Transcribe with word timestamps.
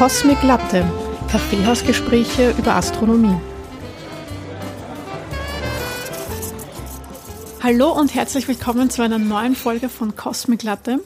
Cosmic 0.00 0.42
Latte, 0.44 0.82
Kaffeehausgespräche 1.30 2.54
über 2.58 2.74
Astronomie. 2.74 3.38
Hallo 7.62 7.92
und 7.92 8.14
herzlich 8.14 8.48
willkommen 8.48 8.88
zu 8.88 9.02
einer 9.02 9.18
neuen 9.18 9.54
Folge 9.54 9.90
von 9.90 10.16
Cosmic 10.16 10.62
Latte. 10.62 11.00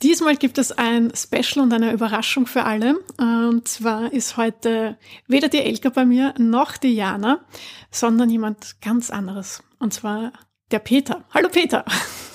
Diesmal 0.00 0.36
gibt 0.36 0.56
es 0.56 0.72
ein 0.72 1.12
Special 1.14 1.62
und 1.62 1.70
eine 1.74 1.92
Überraschung 1.92 2.46
für 2.46 2.64
alle. 2.64 2.98
Und 3.18 3.68
zwar 3.68 4.10
ist 4.10 4.38
heute 4.38 4.96
weder 5.26 5.48
die 5.48 5.60
Elke 5.60 5.90
bei 5.90 6.06
mir 6.06 6.32
noch 6.38 6.78
die 6.78 6.94
Jana, 6.94 7.40
sondern 7.90 8.30
jemand 8.30 8.80
ganz 8.80 9.10
anderes. 9.10 9.62
Und 9.80 9.92
zwar 9.92 10.32
der 10.70 10.78
Peter. 10.78 11.24
Hallo 11.32 11.48
Peter. 11.48 11.84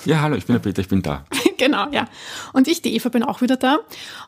Ja, 0.04 0.20
hallo, 0.20 0.36
ich 0.36 0.46
bin 0.46 0.54
der 0.54 0.60
Peter, 0.60 0.80
ich 0.80 0.88
bin 0.88 1.02
da. 1.02 1.24
genau, 1.58 1.90
ja. 1.90 2.08
Und 2.52 2.68
ich, 2.68 2.82
die 2.82 2.94
Eva, 2.94 3.08
bin 3.08 3.22
auch 3.22 3.40
wieder 3.40 3.56
da. 3.56 3.78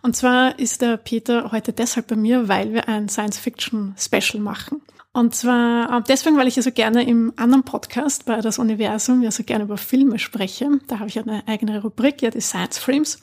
Und 0.03 0.17
zwar 0.17 0.59
ist 0.59 0.81
der 0.81 0.97
Peter 0.97 1.53
heute 1.53 1.73
deshalb 1.73 2.07
bei 2.07 2.17
mir, 2.17 2.49
weil 2.49 2.73
wir 2.73 2.89
ein 2.89 3.09
Science-Fiction-Special 3.09 4.43
machen. 4.43 4.81
Und 5.17 5.35
zwar 5.35 5.91
äh, 5.97 6.03
deswegen, 6.07 6.37
weil 6.37 6.47
ich 6.47 6.57
ja 6.57 6.63
so 6.63 6.71
gerne 6.71 7.03
im 7.09 7.33
anderen 7.37 7.63
Podcast 7.63 8.27
bei 8.27 8.39
Das 8.43 8.59
Universum 8.59 9.23
ja 9.23 9.31
so 9.31 9.45
gerne 9.45 9.65
über 9.65 9.79
Filme 9.79 10.19
spreche. 10.19 10.69
Da 10.89 10.99
habe 10.99 11.09
ich 11.09 11.15
ja 11.15 11.23
eine 11.23 11.43
eigene 11.49 11.81
Rubrik, 11.81 12.21
ja 12.21 12.29
die 12.29 12.43
Science 12.43 12.77
Frames. 12.77 13.19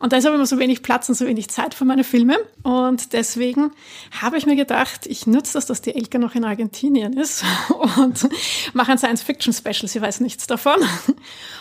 Und 0.00 0.12
da 0.12 0.16
ist 0.16 0.26
aber 0.26 0.34
immer 0.34 0.46
so 0.46 0.58
wenig 0.58 0.82
Platz 0.82 1.08
und 1.08 1.14
so 1.14 1.24
wenig 1.24 1.46
Zeit 1.48 1.72
für 1.74 1.84
meine 1.84 2.02
Filme. 2.02 2.36
Und 2.64 3.12
deswegen 3.12 3.70
habe 4.20 4.38
ich 4.38 4.46
mir 4.46 4.56
gedacht, 4.56 5.06
ich 5.06 5.28
nutze 5.28 5.52
das, 5.52 5.66
dass 5.66 5.82
die 5.82 5.94
Elke 5.94 6.18
noch 6.18 6.34
in 6.34 6.44
Argentinien 6.44 7.12
ist 7.12 7.44
und 7.96 8.28
mache 8.72 8.90
ein 8.90 8.98
Science-Fiction-Special. 8.98 9.86
Sie 9.86 10.02
weiß 10.02 10.18
nichts 10.18 10.48
davon. 10.48 10.80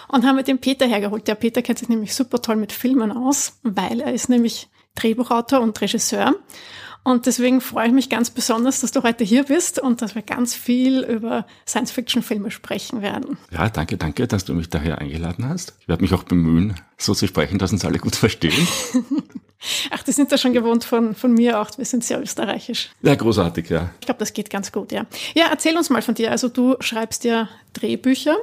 Und 0.07 0.25
habe 0.25 0.37
mir 0.37 0.43
den 0.43 0.57
Peter 0.57 0.87
hergeholt. 0.87 1.27
Der 1.27 1.35
Peter 1.35 1.61
kennt 1.61 1.77
sich 1.77 1.89
nämlich 1.89 2.15
super 2.15 2.41
toll 2.41 2.55
mit 2.55 2.71
Filmen 2.71 3.11
aus, 3.11 3.59
weil 3.61 4.01
er 4.01 4.13
ist 4.13 4.29
nämlich 4.29 4.67
Drehbuchautor 4.95 5.59
und 5.59 5.79
Regisseur. 5.79 6.33
Und 7.05 7.27
deswegen 7.27 7.61
freue 7.61 7.85
ich 7.85 7.93
mich 7.93 8.09
ganz 8.09 8.31
besonders, 8.31 8.81
dass 8.81 8.91
du 8.91 9.03
heute 9.03 9.23
hier 9.23 9.43
bist 9.43 9.77
und 9.77 10.01
dass 10.01 10.15
wir 10.15 10.23
ganz 10.23 10.55
viel 10.55 11.03
über 11.03 11.45
Science-Fiction-Filme 11.67 12.49
sprechen 12.49 13.03
werden. 13.03 13.37
Ja, 13.51 13.69
danke, 13.69 13.95
danke, 13.95 14.27
dass 14.27 14.43
du 14.43 14.55
mich 14.55 14.71
daher 14.71 14.97
eingeladen 14.97 15.47
hast. 15.47 15.75
Ich 15.81 15.87
werde 15.87 16.01
mich 16.01 16.15
auch 16.15 16.23
bemühen, 16.23 16.73
so 16.97 17.13
zu 17.13 17.27
sprechen, 17.27 17.59
dass 17.59 17.71
uns 17.71 17.85
alle 17.85 17.99
gut 17.99 18.15
verstehen. 18.15 18.67
Ach, 19.91 20.01
die 20.01 20.13
sind 20.13 20.31
ja 20.31 20.39
schon 20.39 20.53
gewohnt 20.53 20.83
von, 20.83 21.13
von 21.13 21.31
mir 21.31 21.61
auch. 21.61 21.69
Wir 21.77 21.85
sind 21.85 22.03
sehr 22.03 22.19
österreichisch. 22.19 22.89
Ja, 23.03 23.13
großartig, 23.13 23.69
ja. 23.69 23.91
Ich 23.99 24.07
glaube, 24.07 24.17
das 24.17 24.33
geht 24.33 24.49
ganz 24.49 24.71
gut, 24.71 24.91
ja. 24.91 25.05
Ja, 25.35 25.45
erzähl 25.51 25.77
uns 25.77 25.91
mal 25.91 26.01
von 26.01 26.15
dir. 26.15 26.31
Also 26.31 26.49
du 26.49 26.75
schreibst 26.79 27.23
ja 27.23 27.49
Drehbücher 27.73 28.35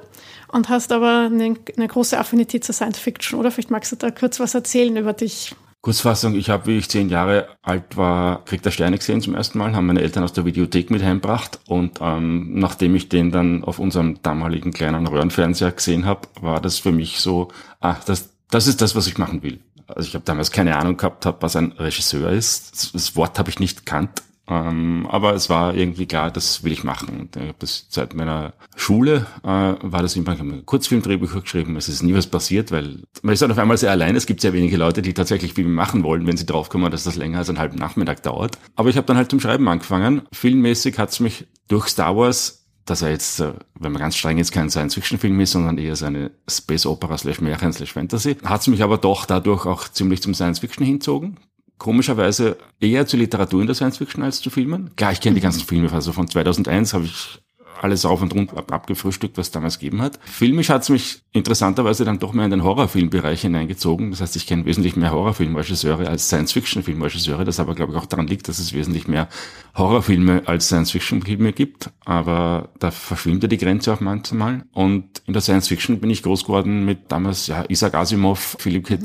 und 0.53 0.69
hast 0.69 0.93
aber 0.93 1.27
eine, 1.33 1.57
eine 1.77 1.89
große 1.89 2.17
Affinität 2.17 2.63
zur 2.63 2.77
Science 2.77 3.01
Fiction, 3.01 3.41
oder? 3.41 3.51
Vielleicht 3.51 3.73
magst 3.73 3.91
du 3.91 3.97
da 3.97 4.13
kurz 4.13 4.39
was 4.39 4.55
erzählen 4.55 4.97
über 4.97 5.15
dich. 5.15 5.57
Kurzfassung, 5.83 6.37
ich 6.37 6.49
habe, 6.49 6.67
wie 6.67 6.79
ich 6.79 6.89
zehn 6.89 7.09
Jahre 7.09 7.49
alt 7.61 7.97
war, 7.97 8.45
Krieg 8.45 8.63
der 8.63 8.71
Sterne 8.71 8.99
gesehen 8.99 9.21
zum 9.21 9.35
ersten 9.35 9.59
Mal, 9.59 9.75
haben 9.75 9.87
meine 9.87 10.01
Eltern 10.01 10.23
aus 10.23 10.33
der 10.33 10.45
Videothek 10.45 10.93
mit 10.93 11.03
heimgebracht 11.03 11.59
und 11.67 11.99
ähm, 12.01 12.55
nachdem 12.55 12.95
ich 12.95 13.09
den 13.09 13.33
dann 13.33 13.65
auf 13.65 13.81
unserem 13.81 14.23
damaligen 14.23 14.73
kleinen 14.73 15.09
Röhrenfernseher 15.09 15.73
gesehen 15.73 16.07
habe, 16.07 16.29
war 16.41 16.61
das 16.61 16.79
für 16.79 16.93
mich 16.93 17.19
so, 17.19 17.49
ah, 17.81 17.97
das, 18.07 18.31
das 18.49 18.69
ist 18.69 18.81
das, 18.81 18.95
was 18.95 19.09
ich 19.09 19.19
machen 19.19 19.43
will. 19.43 19.59
Also 19.89 20.07
ich 20.07 20.15
habe 20.15 20.25
damals 20.25 20.53
keine 20.53 20.77
Ahnung 20.77 20.97
gehabt, 20.97 21.27
hab, 21.27 21.43
was 21.43 21.57
ein 21.57 21.73
Regisseur 21.73 22.31
ist. 22.31 22.95
Das 22.95 23.17
Wort 23.17 23.41
habe 23.41 23.51
ich 23.51 23.59
nicht 23.59 23.85
kannt, 23.85 24.23
ähm, 24.49 25.07
aber 25.09 25.35
es 25.35 25.49
war 25.49 25.75
irgendwie 25.75 26.07
klar, 26.07 26.31
das 26.31 26.65
will 26.65 26.73
ich 26.73 26.83
machen. 26.83 27.29
Ich 27.35 27.41
habe 27.41 27.55
das 27.61 27.87
seit 27.89 28.15
meiner 28.15 28.55
Schule 28.75 29.27
äh, 29.45 29.47
war 29.47 30.03
das 30.03 30.17
immer 30.17 30.33
ein 30.33 30.67
Kurzfilmdrehbücher 30.67 31.43
geschrieben. 31.43 31.77
Es 31.77 31.89
ist 31.89 32.03
nie 32.03 32.15
was 32.15 32.27
passiert, 32.27 32.73
weil 32.73 33.03
man 33.23 33.35
ist 33.35 33.43
dann 33.43 33.53
auf 33.53 33.59
einmal 33.59 33.77
sehr 33.77 33.93
allein. 33.93 34.17
Es 34.17 34.27
gibt 34.27 34.41
sehr 34.41 34.53
wenige 34.53 34.77
Leute, 34.77 35.01
die 35.01 35.15
tatsächlich 35.15 35.55
Filme 35.55 35.71
machen 35.71 36.03
wollen, 36.03 36.27
wenn 36.27 36.37
sie 36.37 36.47
draufkommen, 36.47 36.91
dass 36.91 37.05
das 37.05 37.17
länger 37.17 37.39
als 37.39 37.51
einen 37.51 37.61
halben 37.61 37.79
Nachmittag 37.79 38.23
dauert. 38.25 38.59
Aber 38.75 38.89
ich 38.89 38.97
habe 38.97 39.07
dann 39.07 39.17
halt 39.17 39.31
zum 39.31 39.41
Schreiben 39.41 39.69
angefangen. 39.69 40.23
Filmmäßig 40.33 40.99
hat's 40.99 41.21
mich 41.21 41.47
durch 41.69 41.89
Star 41.89 42.17
Wars 42.17 42.59
dass 42.85 43.01
er 43.01 43.11
jetzt, 43.11 43.39
äh, 43.39 43.53
wenn 43.79 43.93
man 43.93 44.01
ganz 44.01 44.17
streng 44.17 44.39
ist, 44.39 44.51
kein 44.51 44.69
Science-Fiction-Film 44.69 45.39
ist, 45.39 45.53
sondern 45.53 45.79
eher 45.79 45.95
seine 45.95 46.33
Space-Opera 46.49 47.17
slash 47.17 47.41
Märchen 47.41 47.73
slash 47.73 47.93
Fantasy, 47.93 48.37
hat's 48.45 48.67
mich 48.67 48.83
aber 48.83 48.99
doch 48.99 49.25
dadurch 49.25 49.67
auch 49.67 49.89
ziemlich 49.89 50.21
zum 50.21 50.35
Science-Fiction 50.35 50.85
hinzogen 50.85 51.39
komischerweise 51.83 52.57
eher 52.79 53.07
zur 53.07 53.19
Literatur 53.19 53.61
in 53.61 53.67
der 53.67 53.75
Science 53.75 53.99
Fiction 53.99 54.23
als 54.23 54.41
zu 54.41 54.51
Filmen. 54.51 54.95
Klar, 54.95 55.11
ich 55.11 55.21
kenne 55.21 55.35
die 55.35 55.41
ganzen 55.41 55.67
Filme, 55.67 55.91
also 55.93 56.13
von 56.13 56.29
2001 56.29 56.95
habe 56.95 57.07
ich 57.07 57.41
alles 57.83 58.05
auf 58.05 58.23
und 58.23 58.35
rund 58.35 58.53
abgefrühstückt, 58.71 59.39
was 59.39 59.49
es 59.49 59.53
damals 59.53 59.79
gegeben 59.79 60.03
hat. 60.03 60.19
Filmisch 60.25 60.69
hat 60.69 60.83
es 60.83 60.89
mich 60.89 61.23
interessanterweise 61.33 62.05
dann 62.05 62.19
doch 62.19 62.33
mehr 62.33 62.45
in 62.45 62.51
den 62.51 62.65
Horrorfilmbereich 62.65 63.43
hineingezogen. 63.43 64.11
Das 64.11 64.21
heißt, 64.21 64.37
ich 64.37 64.47
kenne 64.47 64.65
wesentlich 64.65 64.97
mehr 64.97 65.13
Horrorfilmregisseure 65.13 66.09
als 66.09 66.29
Science-Fiction-Filmregisseure, 66.29 67.45
das 67.45 67.61
aber, 67.61 67.75
glaube 67.75 67.93
ich, 67.93 67.99
auch 67.99 68.07
daran 68.07 68.27
liegt, 68.27 68.49
dass 68.49 68.59
es 68.59 68.73
wesentlich 68.73 69.09
mehr 69.09 69.29
Horrorfilme 69.77 70.43
als 70.47 70.67
Science-Fiction-Filme 70.67 71.53
gibt. 71.53 71.91
Aber 72.05 72.71
da 72.79 72.91
verschwimmt 72.91 73.43
ja 73.43 73.49
die 73.49 73.59
Grenze 73.59 73.93
auch 73.93 74.01
manchmal. 74.01 74.65
Und 74.73 75.23
in 75.27 75.33
der 75.33 75.43
Science-Fiction 75.43 76.01
bin 76.01 76.11
ich 76.11 76.23
groß 76.23 76.45
geworden 76.45 76.85
mit 76.85 77.11
damals 77.11 77.47
ja, 77.47 77.65
Isaac 77.69 77.95
Asimov, 77.95 78.57
Philipp 78.59 78.87
K. 78.87 78.99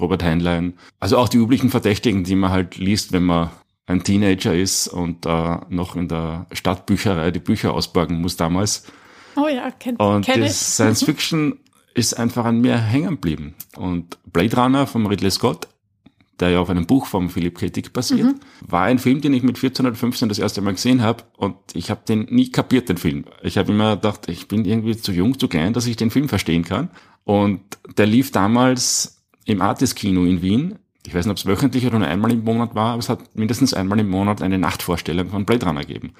Robert 0.00 0.22
Heinlein. 0.22 0.74
Also 1.00 1.18
auch 1.18 1.28
die 1.28 1.38
üblichen 1.38 1.70
Verdächtigen, 1.70 2.24
die 2.24 2.36
man 2.36 2.50
halt 2.50 2.76
liest, 2.76 3.12
wenn 3.12 3.24
man 3.24 3.50
ein 3.86 4.02
Teenager 4.02 4.54
ist 4.54 4.88
und 4.88 5.26
äh, 5.26 5.58
noch 5.68 5.96
in 5.96 6.08
der 6.08 6.46
Stadtbücherei 6.52 7.30
die 7.30 7.40
Bücher 7.40 7.72
ausborgen 7.72 8.20
muss 8.20 8.36
damals. 8.36 8.84
Oh 9.36 9.48
ja, 9.48 9.70
kennt 9.70 10.00
Und 10.00 10.24
kenn 10.24 10.42
die 10.42 10.48
Science 10.50 11.04
Fiction 11.04 11.58
ist 11.94 12.14
einfach 12.14 12.44
an 12.44 12.60
mir 12.60 12.76
hängen 12.78 13.10
geblieben. 13.10 13.54
Und 13.76 14.18
Blade 14.30 14.56
Runner 14.56 14.86
von 14.86 15.06
Ridley 15.06 15.30
Scott, 15.30 15.68
der 16.40 16.50
ja 16.50 16.60
auf 16.60 16.68
einem 16.68 16.86
Buch 16.86 17.06
von 17.06 17.30
Philipp 17.30 17.58
K. 17.58 17.70
Dick 17.70 17.92
basiert, 17.92 18.26
mhm. 18.26 18.40
war 18.60 18.82
ein 18.82 18.98
Film, 18.98 19.20
den 19.20 19.32
ich 19.32 19.42
mit 19.42 19.56
14 19.56 19.86
oder 19.86 19.94
15 19.94 20.28
das 20.28 20.38
erste 20.38 20.60
Mal 20.60 20.74
gesehen 20.74 21.00
habe 21.00 21.24
und 21.36 21.56
ich 21.72 21.90
habe 21.90 22.02
den 22.06 22.26
nie 22.28 22.50
kapiert, 22.50 22.88
den 22.88 22.98
Film. 22.98 23.24
Ich 23.42 23.56
habe 23.56 23.72
immer 23.72 23.96
gedacht, 23.96 24.28
ich 24.28 24.48
bin 24.48 24.64
irgendwie 24.64 24.96
zu 24.96 25.12
jung, 25.12 25.38
zu 25.38 25.48
klein, 25.48 25.72
dass 25.72 25.86
ich 25.86 25.96
den 25.96 26.10
Film 26.10 26.28
verstehen 26.28 26.64
kann. 26.64 26.90
Und 27.24 27.60
der 27.96 28.06
lief 28.06 28.30
damals 28.30 29.24
im 29.44 29.62
Artis-Kino 29.62 30.24
in 30.24 30.42
Wien 30.42 30.78
ich 31.06 31.14
weiß 31.14 31.26
nicht, 31.26 31.32
ob 31.32 31.38
es 31.38 31.46
wöchentlich 31.46 31.86
oder 31.86 31.98
nur 31.98 32.08
einmal 32.08 32.32
im 32.32 32.44
Monat 32.44 32.74
war, 32.74 32.92
aber 32.92 33.00
es 33.00 33.08
hat 33.08 33.36
mindestens 33.36 33.74
einmal 33.74 33.98
im 34.00 34.08
Monat 34.08 34.42
eine 34.42 34.58
Nachtvorstellung 34.58 35.28
von 35.28 35.44
Blade 35.44 35.66
Runner 35.66 35.80
gegeben. 35.80 36.12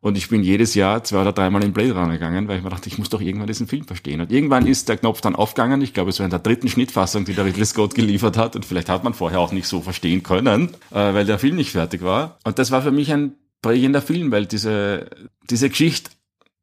Und 0.00 0.18
ich 0.18 0.28
bin 0.28 0.42
jedes 0.42 0.74
Jahr 0.74 1.02
zwei 1.02 1.22
oder 1.22 1.32
dreimal 1.32 1.64
in 1.64 1.72
Blade 1.72 1.94
Runner 1.94 2.12
gegangen, 2.12 2.46
weil 2.46 2.58
ich 2.58 2.62
mir 2.62 2.68
dachte, 2.68 2.90
ich 2.90 2.98
muss 2.98 3.08
doch 3.08 3.22
irgendwann 3.22 3.46
diesen 3.46 3.66
Film 3.66 3.84
verstehen. 3.86 4.20
Und 4.20 4.30
irgendwann 4.30 4.66
ist 4.66 4.90
der 4.90 4.98
Knopf 4.98 5.22
dann 5.22 5.34
aufgegangen. 5.34 5.80
Ich 5.80 5.94
glaube, 5.94 6.10
es 6.10 6.18
war 6.18 6.24
in 6.24 6.30
der 6.30 6.40
dritten 6.40 6.68
Schnittfassung, 6.68 7.24
die 7.24 7.32
der 7.32 7.46
Ridley 7.46 7.64
Scott 7.64 7.94
geliefert 7.94 8.36
hat. 8.36 8.54
Und 8.54 8.66
vielleicht 8.66 8.90
hat 8.90 9.02
man 9.02 9.14
vorher 9.14 9.40
auch 9.40 9.52
nicht 9.52 9.66
so 9.66 9.80
verstehen 9.80 10.22
können, 10.22 10.74
äh, 10.90 11.14
weil 11.14 11.24
der 11.24 11.38
Film 11.38 11.56
nicht 11.56 11.70
fertig 11.70 12.02
war. 12.02 12.38
Und 12.44 12.58
das 12.58 12.70
war 12.70 12.82
für 12.82 12.92
mich 12.92 13.10
ein 13.14 13.36
prägender 13.62 14.02
Film, 14.02 14.30
weil 14.30 14.44
diese, 14.44 15.08
diese 15.48 15.70
Geschichte 15.70 16.10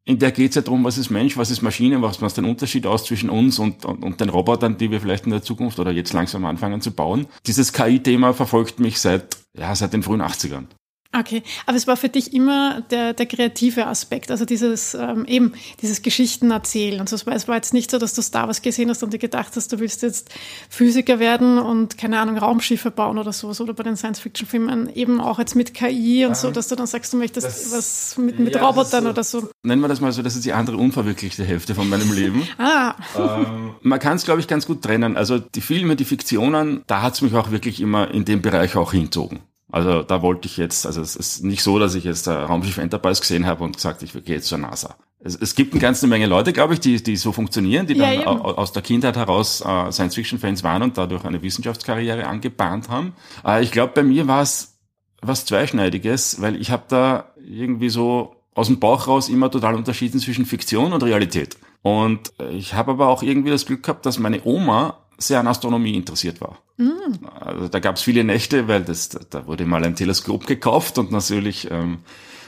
in 0.03 0.17
der 0.17 0.31
geht 0.31 0.49
es 0.49 0.55
ja 0.55 0.61
darum, 0.61 0.83
was 0.83 0.97
ist 0.97 1.09
Mensch, 1.09 1.37
was 1.37 1.51
ist 1.51 1.61
Maschine, 1.61 2.01
was 2.01 2.21
macht 2.21 2.35
den 2.37 2.45
Unterschied 2.45 2.85
aus 2.87 3.05
zwischen 3.05 3.29
uns 3.29 3.59
und, 3.59 3.85
und, 3.85 4.03
und 4.03 4.19
den 4.19 4.29
Robotern, 4.29 4.77
die 4.77 4.89
wir 4.89 4.99
vielleicht 4.99 5.25
in 5.25 5.31
der 5.31 5.43
Zukunft 5.43 5.79
oder 5.79 5.91
jetzt 5.91 6.13
langsam 6.13 6.45
anfangen 6.45 6.81
zu 6.81 6.91
bauen. 6.91 7.27
Dieses 7.45 7.71
KI-Thema 7.71 8.33
verfolgt 8.33 8.79
mich 8.79 8.99
seit, 8.99 9.37
ja, 9.57 9.75
seit 9.75 9.93
den 9.93 10.03
frühen 10.03 10.21
80ern. 10.21 10.65
Okay, 11.13 11.43
aber 11.65 11.75
es 11.75 11.87
war 11.87 11.97
für 11.97 12.07
dich 12.07 12.33
immer 12.33 12.81
der, 12.89 13.13
der 13.13 13.25
kreative 13.25 13.85
Aspekt, 13.87 14.31
also 14.31 14.45
dieses 14.45 14.93
ähm, 14.93 15.25
eben 15.25 15.51
dieses 15.81 16.03
Geschichten 16.03 16.51
erzählen. 16.51 17.01
Und 17.01 17.09
so, 17.09 17.17
es 17.17 17.47
war 17.49 17.55
jetzt 17.55 17.73
nicht 17.73 17.91
so, 17.91 17.97
dass 17.97 18.13
du 18.13 18.21
Star 18.21 18.47
Wars 18.47 18.61
gesehen 18.61 18.89
hast 18.89 19.03
und 19.03 19.11
dir 19.11 19.17
gedacht 19.17 19.51
hast, 19.57 19.73
du 19.73 19.79
willst 19.79 20.03
jetzt 20.03 20.29
Physiker 20.69 21.19
werden 21.19 21.57
und 21.57 21.97
keine 21.97 22.17
Ahnung 22.17 22.37
Raumschiffe 22.37 22.91
bauen 22.91 23.17
oder 23.17 23.33
sowas 23.33 23.59
oder 23.59 23.73
bei 23.73 23.83
den 23.83 23.97
Science-Fiction-Filmen 23.97 24.95
eben 24.95 25.19
auch 25.19 25.37
jetzt 25.37 25.55
mit 25.55 25.73
KI 25.73 26.25
und 26.25 26.37
so, 26.37 26.49
dass 26.49 26.69
du 26.69 26.75
dann 26.75 26.87
sagst, 26.87 27.11
du 27.11 27.17
möchtest 27.17 27.45
das, 27.45 27.71
was 27.73 28.17
mit, 28.17 28.39
mit 28.39 28.55
ja, 28.55 28.65
Robotern 28.65 29.03
so, 29.03 29.09
oder 29.09 29.23
so. 29.25 29.49
Nennen 29.63 29.81
wir 29.81 29.89
das 29.89 29.99
mal 29.99 30.13
so, 30.13 30.21
das 30.21 30.35
ist 30.35 30.45
die 30.45 30.53
andere 30.53 30.77
unverwirklichte 30.77 31.43
Hälfte 31.43 31.75
von 31.75 31.89
meinem 31.89 32.13
Leben. 32.13 32.47
ah. 32.57 32.95
Ähm, 33.17 33.75
man 33.81 33.99
kann 33.99 34.15
es, 34.15 34.23
glaube 34.23 34.39
ich, 34.39 34.47
ganz 34.47 34.65
gut 34.65 34.81
trennen. 34.81 35.17
Also 35.17 35.39
die 35.39 35.61
Filme, 35.61 35.97
die 35.97 36.05
Fiktionen, 36.05 36.83
da 36.87 37.01
hat 37.01 37.15
es 37.15 37.21
mich 37.21 37.33
auch 37.33 37.51
wirklich 37.51 37.81
immer 37.81 38.11
in 38.11 38.23
dem 38.23 38.41
Bereich 38.41 38.77
auch 38.77 38.93
hinzogen. 38.93 39.41
Also 39.71 40.03
da 40.03 40.21
wollte 40.21 40.47
ich 40.47 40.57
jetzt, 40.57 40.85
also 40.85 41.01
es 41.01 41.15
ist 41.15 41.43
nicht 41.43 41.63
so, 41.63 41.79
dass 41.79 41.95
ich 41.95 42.03
jetzt 42.03 42.27
der 42.27 42.43
Raumschiff 42.43 42.77
Enterprise 42.77 43.21
gesehen 43.21 43.45
habe 43.45 43.63
und 43.63 43.77
gesagt, 43.77 44.03
ich 44.03 44.11
gehe 44.11 44.35
jetzt 44.35 44.47
zur 44.47 44.57
NASA. 44.57 44.95
Es, 45.23 45.35
es 45.35 45.55
gibt 45.55 45.73
eine 45.73 45.81
ganze 45.81 46.07
Menge 46.07 46.25
Leute, 46.25 46.51
glaube 46.51 46.73
ich, 46.73 46.79
die, 46.79 47.01
die 47.01 47.15
so 47.15 47.31
funktionieren, 47.31 47.87
die 47.87 47.93
dann 47.93 48.13
ja, 48.13 48.25
aus 48.25 48.73
der 48.73 48.81
Kindheit 48.81 49.15
heraus 49.15 49.61
äh, 49.61 49.91
Science-Fiction-Fans 49.91 50.63
waren 50.63 50.81
und 50.81 50.97
dadurch 50.97 51.23
eine 51.23 51.41
Wissenschaftskarriere 51.41 52.27
angebahnt 52.27 52.89
haben. 52.89 53.13
Äh, 53.45 53.63
ich 53.63 53.71
glaube, 53.71 53.93
bei 53.93 54.03
mir 54.03 54.27
war 54.27 54.41
es 54.41 54.79
was 55.21 55.45
Zweischneidiges, 55.45 56.41
weil 56.41 56.59
ich 56.59 56.71
habe 56.71 56.83
da 56.87 57.31
irgendwie 57.37 57.89
so 57.89 58.35
aus 58.55 58.67
dem 58.67 58.79
Bauch 58.79 59.07
raus 59.07 59.29
immer 59.29 59.49
total 59.49 59.75
unterschieden 59.75 60.19
zwischen 60.19 60.45
Fiktion 60.45 60.91
und 60.91 61.03
Realität. 61.03 61.57
Und 61.83 62.33
ich 62.51 62.73
habe 62.73 62.91
aber 62.91 63.07
auch 63.07 63.23
irgendwie 63.23 63.51
das 63.51 63.65
Glück 63.65 63.83
gehabt, 63.83 64.05
dass 64.05 64.19
meine 64.19 64.41
Oma 64.43 64.97
sehr 65.21 65.39
an 65.39 65.47
Astronomie 65.47 65.95
interessiert 65.95 66.41
war. 66.41 66.57
Mhm. 66.77 67.19
Also 67.39 67.67
da 67.67 67.79
gab 67.79 67.95
es 67.95 68.01
viele 68.01 68.23
Nächte, 68.23 68.67
weil 68.67 68.81
das, 68.83 69.09
da 69.09 69.47
wurde 69.47 69.65
mal 69.65 69.83
ein 69.83 69.95
Teleskop 69.95 70.47
gekauft 70.47 70.97
und 70.97 71.11
natürlich 71.11 71.69
ähm, 71.69 71.99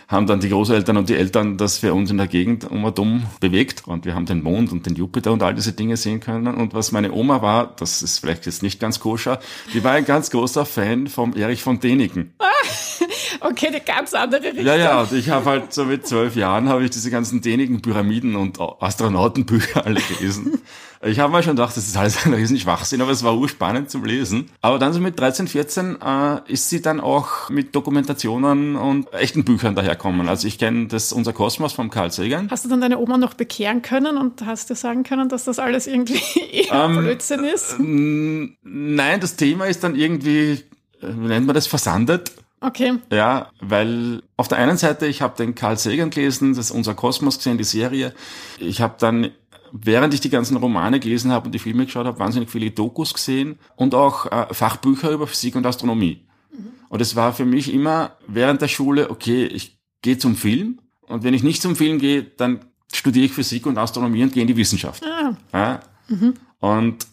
haben 0.07 0.27
dann 0.27 0.39
die 0.39 0.49
Großeltern 0.49 0.97
und 0.97 1.09
die 1.09 1.15
Eltern 1.15 1.57
das 1.57 1.77
für 1.77 1.93
uns 1.93 2.11
in 2.11 2.17
der 2.17 2.27
Gegend 2.27 2.69
um 2.69 2.83
und 2.83 2.99
um 2.99 3.25
bewegt 3.39 3.83
und 3.87 4.05
wir 4.05 4.15
haben 4.15 4.25
den 4.25 4.43
Mond 4.43 4.71
und 4.71 4.85
den 4.85 4.95
Jupiter 4.95 5.31
und 5.31 5.43
all 5.43 5.53
diese 5.53 5.73
Dinge 5.73 5.97
sehen 5.97 6.19
können. 6.19 6.55
Und 6.55 6.73
was 6.73 6.91
meine 6.91 7.11
Oma 7.11 7.41
war, 7.41 7.75
das 7.77 8.01
ist 8.01 8.19
vielleicht 8.19 8.45
jetzt 8.45 8.63
nicht 8.63 8.79
ganz 8.79 8.99
koscher, 8.99 9.39
die 9.73 9.83
war 9.83 9.93
ein 9.93 10.05
ganz 10.05 10.29
großer 10.29 10.65
Fan 10.65 11.07
vom 11.07 11.35
Erich 11.35 11.63
von 11.63 11.79
Däniken. 11.79 12.33
okay, 13.41 13.69
die 13.73 13.79
ganz 13.79 14.13
andere 14.13 14.43
Richtung. 14.43 14.65
Ja, 14.65 14.75
ja, 14.75 15.01
und 15.01 15.11
ich 15.13 15.29
habe 15.29 15.45
halt 15.45 15.73
so 15.73 15.85
mit 15.85 16.05
zwölf 16.07 16.35
Jahren 16.35 16.69
habe 16.69 16.83
ich 16.83 16.91
diese 16.91 17.09
ganzen 17.09 17.41
Däniken 17.41 17.81
Pyramiden 17.81 18.35
und 18.35 18.59
Astronautenbücher 18.59 19.85
alle 19.85 20.01
gelesen. 20.01 20.61
Ich 21.05 21.19
habe 21.19 21.31
mal 21.31 21.43
schon 21.43 21.55
gedacht, 21.55 21.75
das 21.75 21.85
ist 21.85 21.97
alles 21.97 22.25
ein 22.25 22.33
riesen 22.33 22.57
Schwachsinn, 22.57 23.01
aber 23.01 23.11
es 23.11 23.23
war 23.23 23.37
urspannend 23.37 23.89
zum 23.89 24.05
Lesen. 24.05 24.49
Aber 24.61 24.79
dann 24.79 24.93
so 24.93 24.99
mit 24.99 25.19
13, 25.19 25.47
14 25.47 25.97
äh, 26.01 26.51
ist 26.51 26.69
sie 26.69 26.81
dann 26.81 27.01
auch 27.01 27.49
mit 27.49 27.75
Dokumentationen 27.75 28.75
und 28.75 29.11
echten 29.13 29.43
Büchern 29.43 29.75
daherkommen. 29.75 30.29
Also 30.29 30.47
ich 30.47 30.57
kenne 30.57 30.87
das 30.87 31.11
Unser 31.11 31.33
Kosmos 31.33 31.73
vom 31.73 31.89
Karl 31.89 32.11
Sagan. 32.11 32.49
Hast 32.49 32.63
du 32.63 32.69
dann 32.69 32.79
deine 32.79 32.99
Oma 32.99 33.17
noch 33.17 33.33
bekehren 33.33 33.81
können 33.81 34.17
und 34.17 34.45
hast 34.45 34.69
du 34.69 34.75
sagen 34.75 35.03
können, 35.03 35.27
dass 35.27 35.43
das 35.43 35.59
alles 35.59 35.87
irgendwie 35.87 36.21
ähm, 36.71 36.97
Blödsinn 36.97 37.43
ist? 37.43 37.75
Nein, 37.79 39.19
das 39.19 39.35
Thema 39.35 39.65
ist 39.65 39.83
dann 39.83 39.95
irgendwie, 39.95 40.51
äh, 40.51 40.61
wie 41.01 41.27
nennt 41.27 41.45
man 41.45 41.53
das, 41.53 41.67
versandet. 41.67 42.31
Okay. 42.61 42.93
Ja, 43.11 43.49
weil 43.59 44.23
auf 44.37 44.47
der 44.47 44.57
einen 44.57 44.77
Seite, 44.77 45.05
ich 45.05 45.21
habe 45.21 45.35
den 45.35 45.53
Karl 45.53 45.77
Sagan 45.77 46.11
gelesen, 46.11 46.55
das 46.55 46.71
Unser 46.71 46.93
Kosmos 46.93 47.37
gesehen, 47.37 47.57
die 47.57 47.65
Serie. 47.65 48.13
Ich 48.57 48.79
habe 48.79 48.95
dann 48.97 49.31
während 49.73 50.13
ich 50.13 50.21
die 50.21 50.29
ganzen 50.29 50.55
Romane 50.55 50.99
gelesen 50.99 51.31
habe 51.31 51.47
und 51.47 51.51
die 51.51 51.59
Filme 51.59 51.85
geschaut 51.85 52.05
habe, 52.05 52.19
wahnsinnig 52.19 52.49
viele 52.49 52.69
Dokus 52.69 53.13
gesehen 53.13 53.57
und 53.75 53.95
auch 53.95 54.31
äh, 54.31 54.53
Fachbücher 54.53 55.09
über 55.09 55.25
Physik 55.25 55.55
und 55.55 55.65
Astronomie. 55.65 56.25
Mhm. 56.51 56.67
Und 56.89 57.01
es 57.01 57.15
war 57.15 57.33
für 57.33 57.45
mich 57.45 57.73
immer 57.73 58.17
während 58.27 58.61
der 58.61 58.67
Schule, 58.67 59.09
okay, 59.09 59.45
ich 59.45 59.79
gehe 60.03 60.19
zum 60.19 60.35
Film 60.35 60.79
und 61.01 61.23
wenn 61.23 61.33
ich 61.33 61.41
nicht 61.41 61.61
zum 61.61 61.75
Film 61.75 61.97
gehe, 61.97 62.23
dann 62.23 62.59
studiere 62.93 63.25
ich 63.25 63.33
Physik 63.33 63.65
und 63.65 63.79
Astronomie 63.79 64.23
und 64.23 64.33
gehe 64.33 64.43
in 64.43 64.47
die 64.47 64.57
Wissenschaft. 64.57 65.03
Ah. 65.05 65.35
Ja? 65.51 65.79
Mhm. 66.07 66.35
Und 66.59 67.07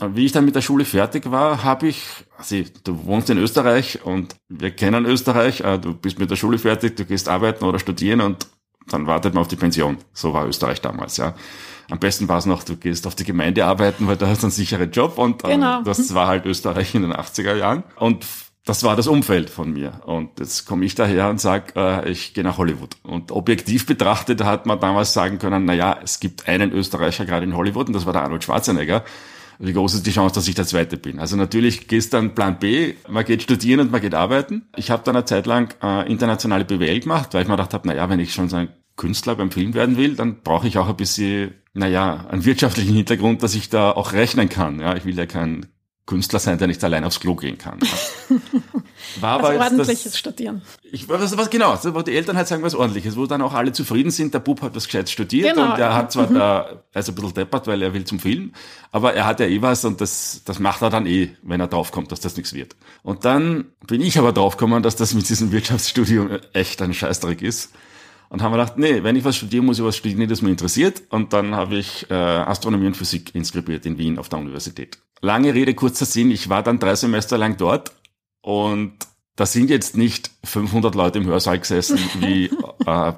äh, 0.00 0.08
wie 0.14 0.26
ich 0.26 0.32
dann 0.32 0.44
mit 0.44 0.56
der 0.56 0.62
Schule 0.62 0.84
fertig 0.84 1.30
war, 1.30 1.62
habe 1.62 1.86
ich, 1.86 2.02
also 2.36 2.56
du 2.82 3.04
wohnst 3.04 3.30
in 3.30 3.38
Österreich 3.38 4.04
und 4.04 4.34
wir 4.48 4.72
kennen 4.72 5.06
Österreich, 5.06 5.60
äh, 5.60 5.78
du 5.78 5.94
bist 5.94 6.18
mit 6.18 6.28
der 6.28 6.36
Schule 6.36 6.58
fertig, 6.58 6.96
du 6.96 7.04
gehst 7.04 7.28
arbeiten 7.28 7.64
oder 7.64 7.78
studieren 7.78 8.20
und 8.20 8.48
dann 8.92 9.06
wartet 9.06 9.34
man 9.34 9.42
auf 9.42 9.48
die 9.48 9.56
Pension. 9.56 9.98
So 10.12 10.32
war 10.32 10.46
Österreich 10.46 10.80
damals, 10.80 11.16
ja. 11.16 11.34
Am 11.90 11.98
besten 11.98 12.28
war 12.28 12.38
es 12.38 12.46
noch, 12.46 12.62
du 12.62 12.76
gehst 12.76 13.06
auf 13.06 13.14
die 13.14 13.24
Gemeinde 13.24 13.64
arbeiten, 13.64 14.06
weil 14.06 14.16
da 14.16 14.28
hast 14.28 14.42
du 14.42 14.46
einen 14.46 14.52
sicheren 14.52 14.90
Job 14.92 15.18
und 15.18 15.42
ähm, 15.44 15.50
genau. 15.50 15.82
das 15.82 16.14
war 16.14 16.28
halt 16.28 16.46
Österreich 16.46 16.94
in 16.94 17.02
den 17.02 17.12
80er 17.12 17.56
Jahren. 17.56 17.82
Und 17.96 18.24
das 18.64 18.84
war 18.84 18.94
das 18.94 19.08
Umfeld 19.08 19.50
von 19.50 19.72
mir. 19.72 20.00
Und 20.06 20.38
jetzt 20.38 20.66
komme 20.66 20.84
ich 20.84 20.94
daher 20.94 21.30
und 21.30 21.40
sage, 21.40 21.72
äh, 21.74 22.10
ich 22.10 22.34
gehe 22.34 22.44
nach 22.44 22.58
Hollywood. 22.58 22.96
Und 23.02 23.32
objektiv 23.32 23.86
betrachtet 23.86 24.44
hat 24.44 24.66
man 24.66 24.78
damals 24.78 25.12
sagen 25.12 25.38
können, 25.38 25.64
na 25.64 25.72
ja, 25.72 25.98
es 26.02 26.20
gibt 26.20 26.46
einen 26.46 26.70
Österreicher 26.72 27.24
gerade 27.24 27.44
in 27.44 27.56
Hollywood 27.56 27.88
und 27.88 27.94
das 27.94 28.06
war 28.06 28.12
der 28.12 28.22
Arnold 28.22 28.44
Schwarzenegger. 28.44 29.02
Wie 29.58 29.72
groß 29.72 29.94
ist 29.94 30.06
die 30.06 30.12
Chance, 30.12 30.34
dass 30.34 30.48
ich 30.48 30.54
der 30.54 30.66
Zweite 30.66 30.96
bin? 30.96 31.18
Also 31.18 31.36
natürlich 31.36 31.86
gehst 31.86 32.14
dann 32.14 32.34
Plan 32.34 32.58
B, 32.58 32.94
man 33.08 33.24
geht 33.24 33.42
studieren 33.42 33.80
und 33.80 33.90
man 33.92 34.00
geht 34.00 34.14
arbeiten. 34.14 34.62
Ich 34.76 34.90
habe 34.90 35.02
dann 35.04 35.16
eine 35.16 35.26
Zeit 35.26 35.46
lang 35.46 35.74
äh, 35.82 36.10
internationale 36.10 36.64
BWL 36.64 37.00
gemacht, 37.00 37.34
weil 37.34 37.42
ich 37.42 37.48
mir 37.48 37.56
gedacht 37.56 37.74
habe, 37.74 37.86
na 37.86 37.94
ja, 37.94 38.08
wenn 38.08 38.20
ich 38.20 38.32
schon 38.32 38.48
so 38.48 38.56
ein 38.56 38.68
Künstler 39.00 39.34
beim 39.34 39.50
Film 39.50 39.72
werden 39.72 39.96
will, 39.96 40.14
dann 40.14 40.42
brauche 40.42 40.68
ich 40.68 40.76
auch 40.76 40.86
ein 40.86 40.96
bisschen, 40.96 41.54
naja, 41.72 42.26
einen 42.28 42.44
wirtschaftlichen 42.44 42.94
Hintergrund, 42.94 43.42
dass 43.42 43.54
ich 43.54 43.70
da 43.70 43.92
auch 43.92 44.12
rechnen 44.12 44.50
kann. 44.50 44.78
Ja, 44.78 44.94
ich 44.94 45.06
will 45.06 45.16
ja 45.16 45.24
kein 45.24 45.68
Künstler 46.04 46.38
sein, 46.38 46.58
der 46.58 46.66
nicht 46.66 46.84
allein 46.84 47.04
aufs 47.04 47.18
Klo 47.18 47.34
gehen 47.34 47.56
kann. 47.56 47.78
War 49.20 49.42
also 49.42 49.58
ordentliches 49.58 50.02
das, 50.02 50.18
Studieren. 50.18 50.60
Ich, 50.92 51.08
was, 51.08 51.34
was 51.38 51.48
genau, 51.48 51.78
wo 51.82 52.02
die 52.02 52.14
Eltern 52.14 52.36
halt 52.36 52.46
sagen, 52.48 52.62
was 52.62 52.74
ordentliches, 52.74 53.16
wo 53.16 53.24
dann 53.24 53.40
auch 53.40 53.54
alle 53.54 53.72
zufrieden 53.72 54.10
sind, 54.10 54.34
der 54.34 54.40
Bub 54.40 54.60
hat 54.60 54.74
was 54.76 54.84
gescheit 54.84 55.08
studiert 55.08 55.54
genau, 55.54 55.72
und 55.72 55.78
er 55.78 55.94
hat 55.94 56.12
zwar 56.12 56.28
mhm. 56.28 56.34
da, 56.34 56.82
also 56.92 57.12
ein 57.12 57.14
bisschen 57.14 57.34
deppert, 57.34 57.66
weil 57.68 57.80
er 57.80 57.94
will 57.94 58.04
zum 58.04 58.20
Film, 58.20 58.52
aber 58.92 59.14
er 59.14 59.24
hat 59.24 59.40
ja 59.40 59.46
eh 59.46 59.62
was 59.62 59.86
und 59.86 60.02
das, 60.02 60.42
das 60.44 60.58
macht 60.58 60.82
er 60.82 60.90
dann 60.90 61.06
eh, 61.06 61.30
wenn 61.42 61.60
er 61.60 61.68
draufkommt, 61.68 62.12
dass 62.12 62.20
das 62.20 62.36
nichts 62.36 62.52
wird. 62.52 62.76
Und 63.02 63.24
dann 63.24 63.64
bin 63.86 64.02
ich 64.02 64.18
aber 64.18 64.32
draufgekommen, 64.32 64.82
dass 64.82 64.96
das 64.96 65.14
mit 65.14 65.26
diesem 65.26 65.52
Wirtschaftsstudium 65.52 66.28
echt 66.52 66.82
ein 66.82 66.92
Scheißdreck 66.92 67.40
ist. 67.40 67.70
Und 68.30 68.42
haben 68.42 68.52
wir 68.52 68.58
gedacht, 68.58 68.78
nee, 68.78 69.02
wenn 69.02 69.16
ich 69.16 69.24
was 69.24 69.36
studiere, 69.36 69.62
muss 69.62 69.78
ich 69.78 69.84
was 69.84 69.96
studieren, 69.96 70.28
das 70.28 70.40
mich 70.40 70.52
interessiert. 70.52 71.02
Und 71.10 71.32
dann 71.32 71.56
habe 71.56 71.76
ich 71.76 72.08
äh, 72.10 72.14
Astronomie 72.14 72.86
und 72.86 72.96
Physik 72.96 73.34
inskribiert 73.34 73.84
in 73.86 73.98
Wien 73.98 74.18
auf 74.18 74.28
der 74.28 74.38
Universität. 74.38 74.98
Lange 75.20 75.52
Rede, 75.52 75.74
kurzer 75.74 76.06
Sinn, 76.06 76.30
ich 76.30 76.48
war 76.48 76.62
dann 76.62 76.78
drei 76.78 76.94
Semester 76.94 77.36
lang 77.36 77.56
dort 77.56 77.92
und 78.40 78.92
da 79.34 79.46
sind 79.46 79.68
jetzt 79.68 79.96
nicht 79.96 80.30
500 80.44 80.94
Leute 80.94 81.18
im 81.18 81.26
Hörsaal 81.26 81.58
gesessen 81.58 81.98
wie 82.20 82.44
äh, 82.44 82.50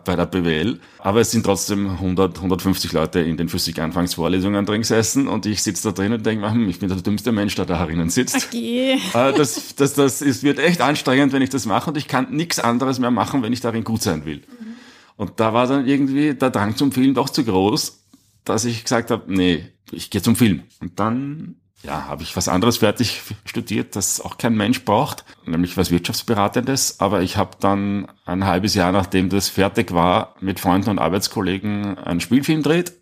bei 0.05 0.17
der 0.17 0.27
BWL, 0.27 0.81
aber 0.99 1.21
es 1.21 1.31
sind 1.31 1.45
trotzdem 1.45 1.91
100, 1.91 2.37
150 2.37 2.93
Leute 2.93 3.21
in 3.21 3.37
den 3.37 3.49
Physik-Anfangsvorlesungen 3.51 4.65
drin 4.65 4.81
gesessen 4.81 5.29
und 5.29 5.45
ich 5.45 5.63
sitze 5.63 5.89
da 5.89 5.93
drin 5.93 6.13
und 6.15 6.25
denke, 6.25 6.51
hm, 6.51 6.69
ich 6.69 6.79
bin 6.79 6.89
der 6.89 6.99
dümmste 6.99 7.33
Mensch, 7.33 7.55
der 7.55 7.67
da 7.67 7.79
herinnen 7.79 8.09
sitzt. 8.09 8.49
Okay. 8.49 8.99
Äh, 9.13 9.33
das, 9.35 9.75
das, 9.75 9.93
das 9.93 10.23
ist, 10.23 10.43
wird 10.43 10.59
echt 10.59 10.81
anstrengend, 10.81 11.35
wenn 11.35 11.43
ich 11.43 11.51
das 11.51 11.67
mache 11.67 11.91
und 11.91 11.97
ich 11.99 12.09
kann 12.09 12.29
nichts 12.31 12.59
anderes 12.59 12.99
mehr 12.99 13.11
machen, 13.11 13.43
wenn 13.43 13.53
ich 13.53 13.61
darin 13.61 13.85
gut 13.85 14.03
sein 14.03 14.25
will. 14.25 14.39
Mhm. 14.39 14.72
Und 15.17 15.41
da 15.41 15.53
war 15.53 15.67
dann 15.67 15.87
irgendwie 15.87 16.35
der 16.35 16.51
Drang 16.51 16.77
zum 16.77 16.93
Film 16.93 17.15
doch 17.15 17.31
zu 17.31 17.45
groß, 17.45 18.07
dass 18.45 18.65
ich 18.65 18.83
gesagt 18.83 19.11
habe, 19.11 19.33
nee, 19.33 19.65
ich 19.91 20.11
gehe 20.11 20.23
zum 20.23 20.37
Film. 20.37 20.65
Und 20.81 20.99
dann 20.99 21.57
ja, 21.83 22.07
habe 22.07 22.23
ich 22.23 22.37
was 22.37 22.49
anderes 22.49 22.79
fertig 22.79 23.23
studiert, 23.45 23.97
das 23.97 24.21
auch 24.21 24.39
kein 24.39 24.57
Mensch 24.57 24.85
braucht, 24.85 25.25
nämlich 25.45 25.77
was 25.77 25.91
Wirtschaftsberatendes. 25.91 27.01
Aber 27.01 27.23
ich 27.23 27.37
habe 27.37 27.57
dann 27.61 28.07
ein 28.25 28.45
halbes 28.45 28.75
Jahr, 28.75 28.93
nachdem 28.93 29.29
das 29.29 29.49
fertig 29.49 29.93
war, 29.93 30.37
mit 30.41 30.61
Freunden 30.61 30.91
und 30.91 30.99
Arbeitskollegen 30.99 31.99
einen 31.99 32.21
Spielfilm 32.21 32.63
dreht. 32.63 32.93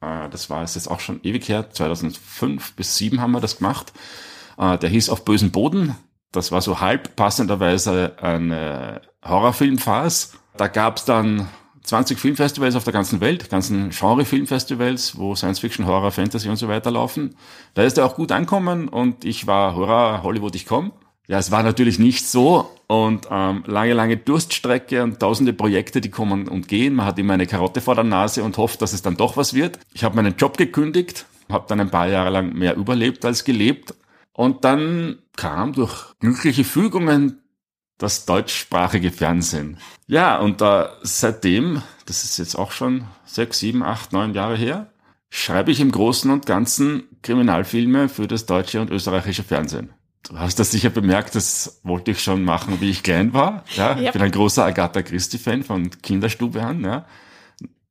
Äh, 0.00 0.28
das 0.30 0.48
war 0.48 0.62
es 0.62 0.76
jetzt 0.76 0.88
auch 0.88 1.00
schon 1.00 1.20
ewig 1.22 1.48
her, 1.48 1.70
2005 1.70 2.74
bis 2.74 2.94
2007 2.96 3.20
haben 3.20 3.32
wir 3.32 3.40
das 3.40 3.58
gemacht. 3.58 3.92
Äh, 4.58 4.78
der 4.78 4.90
hieß 4.90 5.10
Auf 5.10 5.24
bösen 5.24 5.50
Boden. 5.50 5.96
Das 6.32 6.52
war 6.52 6.62
so 6.62 6.80
halb 6.80 7.16
passenderweise 7.16 8.16
eine 8.22 9.02
Horrorfilmphase. 9.24 10.38
Da 10.60 10.68
gab 10.68 10.98
es 10.98 11.06
dann 11.06 11.48
20 11.84 12.18
Filmfestivals 12.18 12.76
auf 12.76 12.84
der 12.84 12.92
ganzen 12.92 13.22
Welt, 13.22 13.48
ganzen 13.48 13.88
Genre-Filmfestivals, 13.88 15.16
wo 15.16 15.34
Science 15.34 15.58
Fiction, 15.58 15.86
Horror, 15.86 16.10
Fantasy 16.10 16.50
und 16.50 16.56
so 16.56 16.68
weiter 16.68 16.90
laufen. 16.90 17.34
Da 17.72 17.82
ist 17.82 17.96
er 17.96 18.04
auch 18.04 18.14
gut 18.14 18.30
ankommen 18.30 18.86
und 18.86 19.24
ich 19.24 19.46
war 19.46 19.74
Horror, 19.74 20.22
Hollywood, 20.22 20.54
ich 20.54 20.66
komm. 20.66 20.92
Ja, 21.28 21.38
es 21.38 21.50
war 21.50 21.62
natürlich 21.62 21.98
nicht 21.98 22.28
so 22.28 22.68
und 22.88 23.26
ähm, 23.30 23.64
lange, 23.68 23.94
lange 23.94 24.18
Durststrecke 24.18 25.02
und 25.02 25.18
tausende 25.18 25.54
Projekte, 25.54 26.02
die 26.02 26.10
kommen 26.10 26.46
und 26.46 26.68
gehen. 26.68 26.94
Man 26.94 27.06
hat 27.06 27.18
immer 27.18 27.32
eine 27.32 27.46
Karotte 27.46 27.80
vor 27.80 27.94
der 27.94 28.04
Nase 28.04 28.44
und 28.44 28.58
hofft, 28.58 28.82
dass 28.82 28.92
es 28.92 29.00
dann 29.00 29.16
doch 29.16 29.38
was 29.38 29.54
wird. 29.54 29.78
Ich 29.94 30.04
habe 30.04 30.14
meinen 30.14 30.36
Job 30.36 30.58
gekündigt, 30.58 31.24
habe 31.48 31.64
dann 31.68 31.80
ein 31.80 31.90
paar 31.90 32.08
Jahre 32.08 32.28
lang 32.28 32.52
mehr 32.52 32.76
überlebt 32.76 33.24
als 33.24 33.44
gelebt 33.44 33.94
und 34.34 34.62
dann 34.66 35.20
kam 35.36 35.72
durch 35.72 36.18
glückliche 36.18 36.64
Fügungen 36.64 37.39
das 38.00 38.24
deutschsprachige 38.24 39.12
Fernsehen. 39.12 39.76
Ja, 40.06 40.38
und 40.38 40.60
äh, 40.62 40.86
seitdem, 41.02 41.82
das 42.06 42.24
ist 42.24 42.38
jetzt 42.38 42.56
auch 42.56 42.72
schon 42.72 43.04
sechs, 43.24 43.60
sieben, 43.60 43.82
acht, 43.82 44.12
neun 44.12 44.34
Jahre 44.34 44.56
her, 44.56 44.90
schreibe 45.28 45.70
ich 45.70 45.80
im 45.80 45.92
Großen 45.92 46.30
und 46.30 46.46
Ganzen 46.46 47.04
Kriminalfilme 47.22 48.08
für 48.08 48.26
das 48.26 48.46
deutsche 48.46 48.80
und 48.80 48.90
österreichische 48.90 49.44
Fernsehen. 49.44 49.90
Du 50.22 50.38
hast 50.38 50.58
das 50.58 50.70
sicher 50.70 50.90
bemerkt, 50.90 51.34
das 51.34 51.80
wollte 51.82 52.10
ich 52.10 52.22
schon 52.22 52.42
machen, 52.42 52.80
wie 52.80 52.90
ich 52.90 53.02
klein 53.02 53.32
war. 53.32 53.64
Ja, 53.76 53.96
yep. 53.96 54.06
ich 54.06 54.12
bin 54.12 54.22
ein 54.22 54.30
großer 54.30 54.64
Agatha 54.64 55.02
Christie-Fan 55.02 55.62
von 55.62 55.90
Kinderstube 56.02 56.62
an. 56.62 56.82
Ja. 56.82 57.04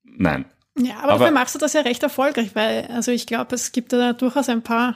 Nein. 0.03 0.45
Ja, 0.77 0.97
aber, 0.97 1.13
aber 1.13 1.19
dafür 1.19 1.33
machst 1.33 1.55
du 1.55 1.59
das 1.59 1.73
ja 1.73 1.81
recht 1.81 2.01
erfolgreich, 2.01 2.51
weil 2.55 2.87
also 2.87 3.11
ich 3.11 3.27
glaube, 3.27 3.55
es 3.55 3.71
gibt 3.71 3.93
da 3.93 4.13
durchaus 4.13 4.49
ein 4.49 4.63
paar 4.63 4.95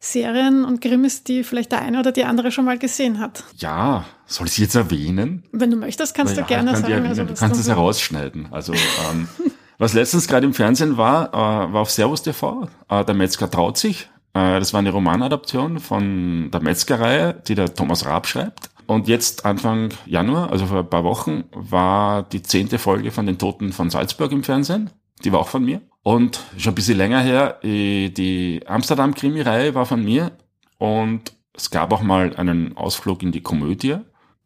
Serien 0.00 0.64
und 0.64 0.80
Krimis, 0.80 1.24
die 1.24 1.42
vielleicht 1.42 1.72
der 1.72 1.82
eine 1.82 1.98
oder 1.98 2.12
die 2.12 2.24
andere 2.24 2.52
schon 2.52 2.64
mal 2.64 2.78
gesehen 2.78 3.18
hat. 3.18 3.44
Ja, 3.56 4.04
soll 4.26 4.46
ich 4.46 4.54
sie 4.54 4.62
jetzt 4.62 4.76
erwähnen? 4.76 5.44
Wenn 5.52 5.70
du 5.70 5.76
möchtest, 5.76 6.14
kannst 6.14 6.36
ja, 6.36 6.42
du 6.42 6.48
gerne 6.48 6.72
kann 6.72 6.82
sagen. 6.82 7.06
Also, 7.06 7.24
du 7.24 7.34
kannst 7.34 7.60
es 7.60 7.68
herausschneiden. 7.68 8.48
Also 8.52 8.74
ähm, 8.74 9.28
was 9.78 9.94
letztens 9.94 10.28
gerade 10.28 10.46
im 10.46 10.54
Fernsehen 10.54 10.96
war, 10.96 11.28
äh, 11.30 11.72
war 11.72 11.80
auf 11.80 11.90
Servus 11.90 12.22
TV. 12.22 12.68
Äh, 12.88 13.04
der 13.04 13.14
Metzger 13.14 13.50
traut 13.50 13.76
sich. 13.76 14.08
Äh, 14.34 14.60
das 14.60 14.72
war 14.72 14.78
eine 14.78 14.90
Romanadaption 14.90 15.80
von 15.80 16.50
der 16.52 16.60
Metzgerreihe, 16.60 17.34
die 17.46 17.56
der 17.56 17.74
Thomas 17.74 18.06
Raab 18.06 18.28
schreibt. 18.28 18.70
Und 18.86 19.08
jetzt 19.08 19.44
Anfang 19.44 19.90
Januar, 20.06 20.50
also 20.50 20.66
vor 20.66 20.78
ein 20.78 20.88
paar 20.88 21.04
Wochen, 21.04 21.44
war 21.52 22.22
die 22.22 22.42
zehnte 22.42 22.78
Folge 22.78 23.10
von 23.10 23.26
den 23.26 23.36
Toten 23.36 23.72
von 23.72 23.90
Salzburg 23.90 24.32
im 24.32 24.44
Fernsehen. 24.44 24.90
Die 25.24 25.32
war 25.32 25.40
auch 25.40 25.48
von 25.48 25.64
mir. 25.64 25.82
Und 26.02 26.40
schon 26.56 26.72
ein 26.72 26.74
bisschen 26.74 26.96
länger 26.96 27.20
her, 27.20 27.58
äh, 27.62 28.08
die 28.08 28.62
Amsterdam-Krimi-Reihe 28.66 29.74
war 29.74 29.86
von 29.86 30.02
mir. 30.02 30.32
Und 30.78 31.32
es 31.54 31.70
gab 31.70 31.92
auch 31.92 32.02
mal 32.02 32.34
einen 32.36 32.76
Ausflug 32.76 33.22
in 33.22 33.32
die 33.32 33.42
Komödie. 33.42 33.96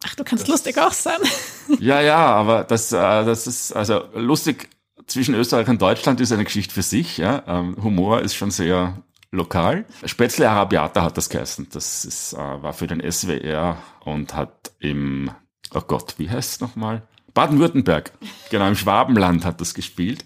Ach, 0.04 0.14
du 0.14 0.25
kannst 0.25 0.44
das, 0.44 0.50
lustig 0.50 0.78
auch 0.78 0.92
sein. 0.92 1.18
Ja, 1.78 2.00
ja, 2.00 2.16
aber 2.16 2.64
das, 2.64 2.92
äh, 2.92 2.97
das 2.99 3.47
ist, 3.47 3.73
also 3.73 4.02
lustig 4.14 4.68
zwischen 5.06 5.35
Österreich 5.35 5.68
und 5.68 5.80
Deutschland 5.80 6.21
ist 6.21 6.32
eine 6.32 6.44
Geschichte 6.44 6.75
für 6.75 6.82
sich. 6.82 7.18
Ja. 7.18 7.44
Ähm, 7.47 7.76
Humor 7.82 8.21
ist 8.21 8.35
schon 8.35 8.50
sehr 8.50 9.00
lokal. 9.30 9.87
Spätzle 10.04 10.50
Arabiata 10.50 11.02
hat 11.02 11.16
das 11.16 11.28
geheißen. 11.28 11.68
Das 11.73 12.04
ist, 12.04 12.32
äh, 12.35 12.37
war 12.37 12.73
für 12.73 12.87
den 12.87 13.00
SWR 13.00 13.78
und 14.04 14.35
hat 14.35 14.73
im, 14.80 15.30
oh 15.73 15.80
Gott, 15.80 16.14
wie 16.18 16.28
heißt 16.28 16.54
es 16.54 16.61
nochmal? 16.61 17.02
Baden-Württemberg, 17.32 18.12
genau, 18.50 18.68
im 18.68 18.76
Schwabenland 18.76 19.44
hat 19.44 19.61
das 19.61 19.73
gespielt. 19.73 20.25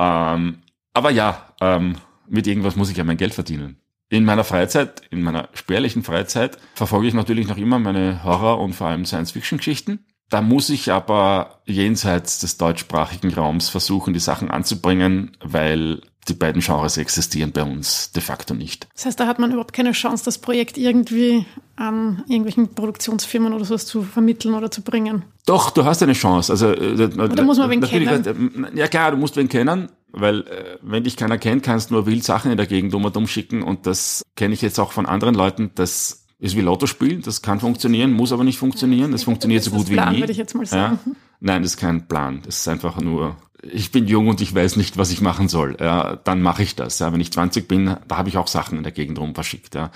Ähm, 0.00 0.62
aber 0.94 1.10
ja, 1.10 1.54
ähm, 1.60 1.96
mit 2.26 2.46
irgendwas 2.46 2.74
muss 2.74 2.90
ich 2.90 2.96
ja 2.96 3.04
mein 3.04 3.18
Geld 3.18 3.34
verdienen. 3.34 3.76
In 4.08 4.24
meiner 4.24 4.44
Freizeit, 4.44 5.02
in 5.10 5.22
meiner 5.22 5.50
spärlichen 5.52 6.02
Freizeit, 6.02 6.58
verfolge 6.74 7.06
ich 7.06 7.14
natürlich 7.14 7.46
noch 7.46 7.58
immer 7.58 7.78
meine 7.78 8.24
Horror- 8.24 8.60
und 8.60 8.72
vor 8.72 8.88
allem 8.88 9.04
Science-Fiction-Geschichten. 9.04 10.04
Da 10.30 10.40
muss 10.40 10.70
ich 10.70 10.90
aber 10.90 11.60
jenseits 11.66 12.38
des 12.38 12.56
deutschsprachigen 12.56 13.32
Raums 13.34 13.68
versuchen, 13.68 14.14
die 14.14 14.20
Sachen 14.20 14.50
anzubringen, 14.50 15.36
weil 15.40 16.00
die 16.28 16.34
beiden 16.34 16.60
Genres 16.60 16.96
existieren 16.96 17.52
bei 17.52 17.62
uns 17.62 18.12
de 18.12 18.22
facto 18.22 18.54
nicht. 18.54 18.86
Das 18.94 19.06
heißt, 19.06 19.20
da 19.20 19.26
hat 19.26 19.38
man 19.38 19.50
überhaupt 19.50 19.72
keine 19.72 19.92
Chance, 19.92 20.24
das 20.24 20.38
Projekt 20.38 20.76
irgendwie 20.76 21.46
an 21.76 22.22
irgendwelchen 22.28 22.74
Produktionsfirmen 22.74 23.52
oder 23.52 23.64
sowas 23.64 23.86
zu 23.86 24.02
vermitteln 24.02 24.54
oder 24.54 24.70
zu 24.70 24.82
bringen. 24.82 25.24
Doch, 25.46 25.70
du 25.70 25.84
hast 25.84 26.02
eine 26.02 26.12
Chance. 26.12 26.52
Also, 26.52 26.72
äh, 26.72 27.04
oder 27.04 27.42
muss 27.42 27.58
man 27.58 27.70
wen 27.70 27.80
kennen? 27.80 28.68
Ja 28.74 28.86
klar, 28.86 29.12
du 29.12 29.16
musst 29.16 29.36
wen 29.36 29.48
kennen, 29.48 29.88
weil 30.12 30.40
äh, 30.42 30.78
wenn 30.82 31.04
dich 31.04 31.16
keiner 31.16 31.38
kennt, 31.38 31.62
kannst 31.62 31.90
du 31.90 31.94
nur 31.94 32.06
wild 32.06 32.22
Sachen 32.22 32.50
in 32.50 32.56
der 32.56 32.66
Gegend 32.66 32.94
um 32.94 33.04
und 33.04 33.16
um 33.16 33.26
schicken 33.26 33.62
und 33.62 33.86
das 33.86 34.22
kenne 34.36 34.54
ich 34.54 34.62
jetzt 34.62 34.78
auch 34.78 34.92
von 34.92 35.06
anderen 35.06 35.34
Leuten, 35.34 35.70
das 35.74 36.26
ist 36.38 36.56
wie 36.56 36.60
Lotto 36.62 36.86
spielen, 36.86 37.22
das 37.22 37.42
kann 37.42 37.60
funktionieren, 37.60 38.12
muss 38.12 38.32
aber 38.32 38.44
nicht 38.44 38.58
funktionieren, 38.58 39.12
das 39.12 39.24
funktioniert 39.24 39.62
so 39.62 39.70
gut 39.70 39.88
wie 39.88 39.94
Plan, 39.94 40.14
nie. 40.14 40.20
Würde 40.20 40.32
ich 40.32 40.38
jetzt 40.38 40.54
mal 40.54 40.66
sagen. 40.66 40.98
Ja? 41.04 41.12
Nein, 41.40 41.62
das 41.62 41.72
ist 41.72 41.78
kein 41.78 42.08
Plan, 42.08 42.40
das 42.44 42.60
ist 42.60 42.68
einfach 42.68 43.00
nur 43.00 43.36
ich 43.62 43.90
bin 43.90 44.06
jung 44.06 44.28
und 44.28 44.40
ich 44.40 44.54
weiß 44.54 44.76
nicht, 44.76 44.96
was 44.96 45.10
ich 45.10 45.20
machen 45.20 45.48
soll, 45.48 45.76
ja, 45.80 46.16
dann 46.16 46.42
mache 46.42 46.62
ich 46.62 46.76
das. 46.76 46.98
Ja. 46.98 47.12
Wenn 47.12 47.20
ich 47.20 47.32
20 47.32 47.68
bin, 47.68 47.96
da 48.06 48.16
habe 48.16 48.28
ich 48.28 48.36
auch 48.36 48.46
Sachen 48.46 48.78
in 48.78 48.82
der 48.82 48.92
Gegend 48.92 49.18
rum 49.18 49.34
verschickt. 49.34 49.74
Ja. 49.74 49.90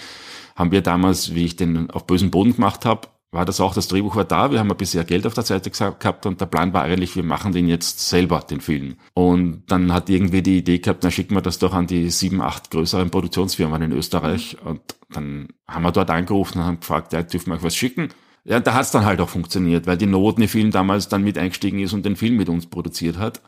Haben 0.57 0.71
wir 0.71 0.83
damals, 0.83 1.35
wie 1.35 1.45
ich 1.45 1.57
den 1.57 1.91
auf 1.91 2.07
bösen 2.07 2.31
Boden 2.31 2.55
gemacht 2.55 2.85
habe, 2.85 3.09
war 3.35 3.45
das 3.45 3.61
auch, 3.61 3.75
das 3.75 3.89
Drehbuch 3.89 4.15
war 4.15 4.25
da, 4.25 4.53
wir 4.53 4.61
haben 4.61 4.71
ein 4.71 4.77
bisschen 4.77 5.05
Geld 5.07 5.27
auf 5.27 5.35
der 5.35 5.43
Seite 5.43 5.71
gehabt 5.71 6.25
und 6.25 6.41
der 6.41 6.47
Plan 6.47 6.73
war 6.73 6.83
eigentlich, 6.83 7.17
wir 7.17 7.25
machen 7.25 7.53
den 7.53 7.67
jetzt 7.67 8.09
selber, 8.09 8.41
den 8.41 8.61
Film. 8.61 8.97
Und 9.13 9.65
dann 9.67 9.93
hat 9.93 10.09
irgendwie 10.09 10.41
die 10.41 10.59
Idee 10.59 10.79
gehabt, 10.79 11.03
na 11.03 11.11
schicken 11.11 11.35
wir 11.35 11.43
das 11.43 11.59
doch 11.59 11.75
an 11.75 11.89
die 11.89 12.11
sieben, 12.11 12.41
acht 12.41 12.71
größeren 12.71 13.11
Produktionsfirmen 13.11 13.83
in 13.83 13.93
Österreich. 13.93 14.57
Und 14.65 14.81
dann 15.11 15.49
haben 15.67 15.83
wir 15.83 15.91
dort 15.91 16.11
angerufen 16.11 16.59
und 16.59 16.65
haben 16.65 16.81
gefragt, 16.81 17.13
ja, 17.13 17.23
dürfen 17.23 17.51
wir 17.51 17.57
euch 17.57 17.65
was 17.65 17.77
schicken? 17.77 18.11
Ja, 18.45 18.61
da 18.61 18.75
hat's 18.75 18.91
dann 18.91 19.05
halt 19.05 19.21
auch 19.21 19.29
funktioniert, 19.29 19.87
weil 19.87 19.97
die 19.97 20.07
Notne 20.07 20.49
Film 20.49 20.71
damals 20.71 21.09
dann 21.09 21.25
mit 21.25 21.39
eingestiegen 21.39 21.81
ist 21.81 21.95
und 21.95 22.05
den 22.05 22.17
Film 22.17 22.37
mit 22.37 22.49
uns 22.49 22.67
produziert 22.67 23.19
hat. 23.19 23.41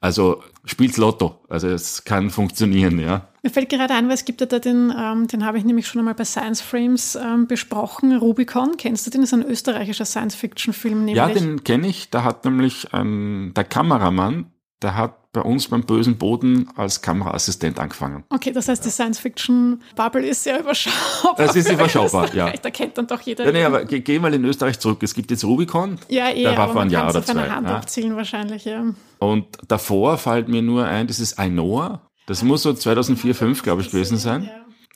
Also 0.00 0.42
spielt's 0.64 0.96
Lotto. 0.96 1.40
Also 1.48 1.68
es 1.68 2.04
kann 2.04 2.30
funktionieren, 2.30 2.98
ja. 3.00 3.28
Mir 3.42 3.50
fällt 3.50 3.68
gerade 3.68 3.94
ein, 3.94 4.06
weil 4.06 4.14
es 4.14 4.24
gibt 4.24 4.40
ja 4.40 4.46
da 4.46 4.58
den, 4.58 4.92
ähm, 4.96 5.26
den 5.26 5.44
habe 5.44 5.58
ich 5.58 5.64
nämlich 5.64 5.86
schon 5.86 5.98
einmal 5.98 6.14
bei 6.14 6.24
Science 6.24 6.60
Frames 6.60 7.16
ähm, 7.16 7.46
besprochen, 7.46 8.16
Rubicon. 8.16 8.76
Kennst 8.76 9.06
du 9.06 9.10
den? 9.10 9.22
Das 9.22 9.32
ist 9.32 9.38
ein 9.38 9.44
österreichischer 9.44 10.04
Science-Fiction-Film. 10.04 11.08
Ja, 11.08 11.28
den 11.28 11.64
kenne 11.64 11.88
ich. 11.88 12.10
Da 12.10 12.22
hat 12.22 12.44
nämlich 12.44 12.88
ähm, 12.92 13.52
der 13.56 13.64
Kameramann, 13.64 14.46
der 14.82 14.96
hat 14.96 15.32
bei 15.32 15.40
uns 15.42 15.68
beim 15.68 15.82
bösen 15.82 16.18
Boden 16.18 16.68
als 16.76 17.02
Kameraassistent 17.02 17.78
angefangen. 17.78 18.24
Okay, 18.30 18.52
das 18.52 18.68
heißt, 18.68 18.84
die 18.84 18.90
Science-Fiction-Bubble 18.90 20.26
ist 20.26 20.44
sehr 20.44 20.60
überschaubar. 20.60 21.34
Das 21.36 21.54
ist 21.56 21.70
überschaubar, 21.70 22.34
ja. 22.34 22.50
Da 22.50 22.70
kennt 22.70 22.96
dann 22.96 23.06
doch 23.06 23.20
jeder. 23.20 23.44
Ja, 23.44 23.52
nee, 23.52 23.64
aber 23.64 23.84
geh, 23.84 24.00
geh, 24.00 24.18
mal 24.18 24.32
in 24.32 24.44
Österreich 24.44 24.78
zurück. 24.78 25.02
Es 25.02 25.14
gibt 25.14 25.30
jetzt 25.30 25.44
Rubicon. 25.44 25.98
Ja, 26.08 26.30
eher, 26.30 26.50
der 26.50 26.58
war 26.58 26.72
vor 26.72 26.82
ein 26.82 26.90
Jahr 26.90 27.10
oder 27.10 27.24
zwei. 27.24 27.44
Auf 27.44 27.50
Hand 27.50 27.68
ja. 27.68 27.76
abzielen 27.76 28.16
wahrscheinlich, 28.16 28.64
ja. 28.64 28.84
Und 29.18 29.46
davor 29.68 30.16
fällt 30.16 30.48
mir 30.48 30.62
nur 30.62 30.86
ein, 30.86 31.06
das 31.06 31.20
ist 31.20 31.38
Ainoa. 31.38 32.02
Das 32.26 32.42
muss 32.42 32.62
so 32.62 32.72
2004, 32.72 33.34
2005, 33.34 33.62
glaube 33.62 33.82
ich, 33.82 33.90
gewesen 33.90 34.16
sein. 34.16 34.50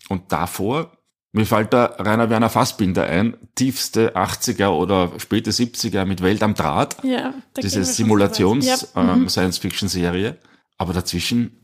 Und 0.09 0.33
davor 0.33 0.93
mir 1.33 1.47
fällt 1.47 1.73
da 1.73 1.87
Rainer 1.99 2.31
Werner 2.31 2.51
Fassbinder 2.51 3.05
ein, 3.05 3.37
tiefste 3.55 4.15
80er 4.15 4.69
oder 4.69 5.13
späte 5.19 5.51
70er 5.51 6.05
mit 6.05 6.23
Welt 6.23 6.43
am 6.43 6.55
Draht. 6.55 6.97
Ja, 7.03 7.33
diese 7.61 7.83
Simulations-Science-Fiction-Serie. 7.85 10.31
Mhm. 10.31 10.37
Ähm, 10.37 10.43
Aber 10.77 10.93
dazwischen 10.93 11.57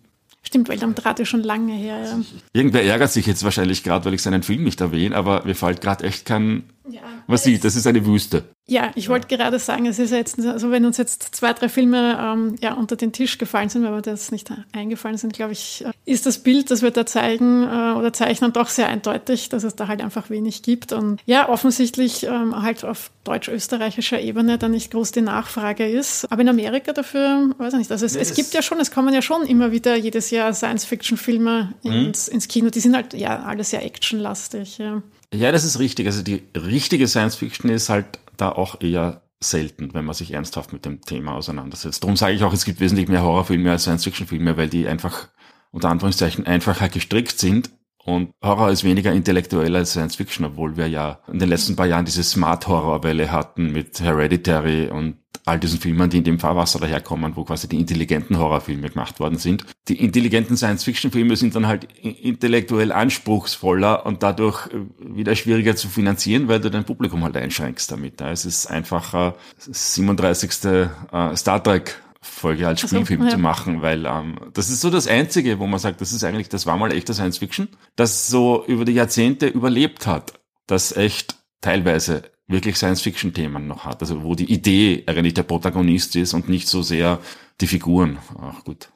Stimmt, 0.42 0.68
Welt 0.68 0.82
am 0.82 0.94
Draht 0.94 1.20
ist 1.20 1.28
schon 1.28 1.42
lange 1.42 1.74
her. 1.74 2.02
Ja. 2.02 2.18
Irgendwer 2.54 2.82
ärgert 2.82 3.12
sich 3.12 3.26
jetzt 3.26 3.44
wahrscheinlich 3.44 3.82
gerade, 3.82 4.06
weil 4.06 4.14
ich 4.14 4.22
seinen 4.22 4.42
Film 4.42 4.64
nicht 4.64 4.80
erwähne, 4.80 5.14
aber 5.14 5.44
mir 5.44 5.54
fällt 5.54 5.82
gerade 5.82 6.04
echt 6.04 6.24
kein. 6.24 6.62
Ja, 6.90 7.02
was 7.26 7.44
sieht, 7.44 7.64
das 7.64 7.76
ist 7.76 7.86
eine 7.86 8.04
Wüste. 8.04 8.44
Ja, 8.70 8.90
ich 8.94 9.08
wollte 9.08 9.28
gerade 9.28 9.58
sagen, 9.58 9.86
es 9.86 9.98
ist 9.98 10.10
jetzt, 10.10 10.38
also 10.40 10.70
wenn 10.70 10.84
uns 10.84 10.98
jetzt 10.98 11.34
zwei, 11.34 11.54
drei 11.54 11.70
Filme 11.70 12.18
ähm, 12.20 12.56
ja, 12.60 12.74
unter 12.74 12.96
den 12.96 13.12
Tisch 13.12 13.38
gefallen 13.38 13.70
sind, 13.70 13.82
weil 13.82 13.92
mir 13.92 14.02
das 14.02 14.30
nicht 14.30 14.52
eingefallen 14.72 15.16
sind, 15.16 15.32
glaube 15.32 15.52
ich, 15.52 15.84
äh, 15.86 15.92
ist 16.04 16.26
das 16.26 16.42
Bild, 16.42 16.70
das 16.70 16.82
wir 16.82 16.90
da 16.90 17.06
zeigen 17.06 17.62
äh, 17.64 17.98
oder 17.98 18.12
zeichnen, 18.12 18.52
doch 18.52 18.68
sehr 18.68 18.88
eindeutig, 18.88 19.48
dass 19.48 19.64
es 19.64 19.74
da 19.74 19.88
halt 19.88 20.02
einfach 20.02 20.28
wenig 20.28 20.62
gibt. 20.62 20.92
Und 20.92 21.18
ja, 21.24 21.48
offensichtlich 21.48 22.24
ähm, 22.24 22.60
halt 22.62 22.84
auf 22.84 23.10
deutsch-österreichischer 23.24 24.20
Ebene 24.20 24.58
da 24.58 24.68
nicht 24.68 24.90
groß 24.90 25.12
die 25.12 25.22
Nachfrage 25.22 25.88
ist. 25.88 26.30
Aber 26.30 26.42
in 26.42 26.48
Amerika 26.50 26.92
dafür, 26.92 27.50
weiß 27.56 27.72
ich 27.72 27.78
nicht, 27.78 27.90
also 27.90 28.04
es, 28.04 28.14
nee, 28.14 28.20
es 28.20 28.34
gibt 28.34 28.52
ja 28.52 28.60
schon, 28.60 28.80
es 28.80 28.90
kommen 28.90 29.14
ja 29.14 29.22
schon 29.22 29.46
immer 29.46 29.72
wieder 29.72 29.96
jedes 29.96 30.30
Jahr 30.30 30.52
Science-Fiction-Filme 30.52 31.72
mhm. 31.82 31.92
ins, 31.92 32.28
ins 32.28 32.48
Kino. 32.48 32.68
Die 32.68 32.80
sind 32.80 32.94
halt 32.94 33.14
ja 33.14 33.44
alle 33.44 33.64
sehr 33.64 33.82
actionlastig. 33.82 34.76
Ja. 34.76 35.02
Ja, 35.32 35.52
das 35.52 35.64
ist 35.64 35.78
richtig. 35.78 36.06
Also 36.06 36.22
die 36.22 36.42
richtige 36.56 37.06
Science-Fiction 37.06 37.70
ist 37.70 37.88
halt 37.88 38.18
da 38.36 38.50
auch 38.50 38.80
eher 38.80 39.22
selten, 39.40 39.94
wenn 39.94 40.04
man 40.04 40.14
sich 40.14 40.32
ernsthaft 40.32 40.72
mit 40.72 40.84
dem 40.84 41.00
Thema 41.00 41.34
auseinandersetzt. 41.34 42.02
Darum 42.02 42.16
sage 42.16 42.34
ich 42.34 42.42
auch, 42.42 42.52
es 42.52 42.64
gibt 42.64 42.80
wesentlich 42.80 43.08
mehr 43.08 43.22
Horrorfilme 43.22 43.70
als 43.70 43.82
Science-Fiction-Filme, 43.82 44.56
weil 44.56 44.68
die 44.68 44.88
einfach 44.88 45.28
unter 45.70 45.90
Anführungszeichen 45.90 46.46
einfacher 46.46 46.88
gestrickt 46.88 47.38
sind 47.38 47.70
und 48.08 48.32
Horror 48.42 48.70
ist 48.70 48.84
weniger 48.84 49.12
intellektuell 49.12 49.76
als 49.76 49.90
Science 49.90 50.16
Fiction, 50.16 50.46
obwohl 50.46 50.78
wir 50.78 50.88
ja 50.88 51.20
in 51.30 51.38
den 51.38 51.50
letzten 51.50 51.76
paar 51.76 51.84
Jahren 51.84 52.06
diese 52.06 52.24
Smart 52.24 52.66
Horror 52.66 53.02
Welle 53.02 53.30
hatten 53.30 53.70
mit 53.70 54.00
Hereditary 54.00 54.88
und 54.88 55.18
all 55.44 55.58
diesen 55.58 55.80
Filmen, 55.80 56.10
die 56.10 56.18
in 56.18 56.24
dem 56.24 56.38
Fahrwasser 56.38 56.78
daherkommen, 56.78 57.36
wo 57.36 57.44
quasi 57.44 57.68
die 57.68 57.78
intelligenten 57.78 58.38
Horrorfilme 58.38 58.88
gemacht 58.90 59.20
worden 59.20 59.38
sind. 59.38 59.64
Die 59.88 60.02
intelligenten 60.02 60.56
Science-Fiction-Filme 60.56 61.36
sind 61.36 61.54
dann 61.54 61.66
halt 61.66 61.88
intellektuell 62.02 62.92
anspruchsvoller 62.92 64.06
und 64.06 64.22
dadurch 64.22 64.66
äh, 64.68 65.16
wieder 65.16 65.34
schwieriger 65.34 65.76
zu 65.76 65.88
finanzieren, 65.88 66.48
weil 66.48 66.60
du 66.60 66.70
dein 66.70 66.84
Publikum 66.84 67.24
halt 67.24 67.36
einschränkst 67.36 67.90
damit. 67.90 68.20
Es 68.20 68.44
ist 68.44 68.66
einfacher, 68.66 69.34
37. 69.58 70.64
Äh, 70.64 71.36
Star 71.36 71.62
Trek 71.62 72.02
Folge 72.20 72.66
als 72.66 72.80
Spielfilm 72.80 73.22
also, 73.22 73.30
ja. 73.30 73.36
zu 73.36 73.42
machen, 73.42 73.82
weil 73.82 74.06
ähm, 74.06 74.38
das 74.52 74.70
ist 74.70 74.80
so 74.80 74.90
das 74.90 75.06
Einzige, 75.06 75.58
wo 75.58 75.66
man 75.66 75.78
sagt, 75.78 76.00
das 76.00 76.12
ist 76.12 76.24
eigentlich, 76.24 76.48
das 76.48 76.66
war 76.66 76.76
mal 76.76 76.92
echter 76.92 77.14
Science 77.14 77.38
Fiction, 77.38 77.68
das 77.96 78.28
so 78.28 78.64
über 78.66 78.84
die 78.84 78.92
Jahrzehnte 78.92 79.46
überlebt 79.46 80.06
hat, 80.06 80.34
das 80.66 80.96
echt 80.96 81.36
teilweise 81.60 82.22
wirklich 82.48 82.76
Science-Fiction-Themen 82.76 83.66
noch 83.66 83.84
hat. 83.84 84.00
Also 84.00 84.22
wo 84.24 84.34
die 84.34 84.50
Idee 84.50 85.04
eigentlich 85.06 85.34
der 85.34 85.42
Protagonist 85.44 86.16
ist 86.16 86.34
und 86.34 86.48
nicht 86.48 86.66
so 86.66 86.82
sehr 86.82 87.20
die 87.60 87.66
Figuren. 87.66 88.18
Ach 88.40 88.64
gut, 88.64 88.88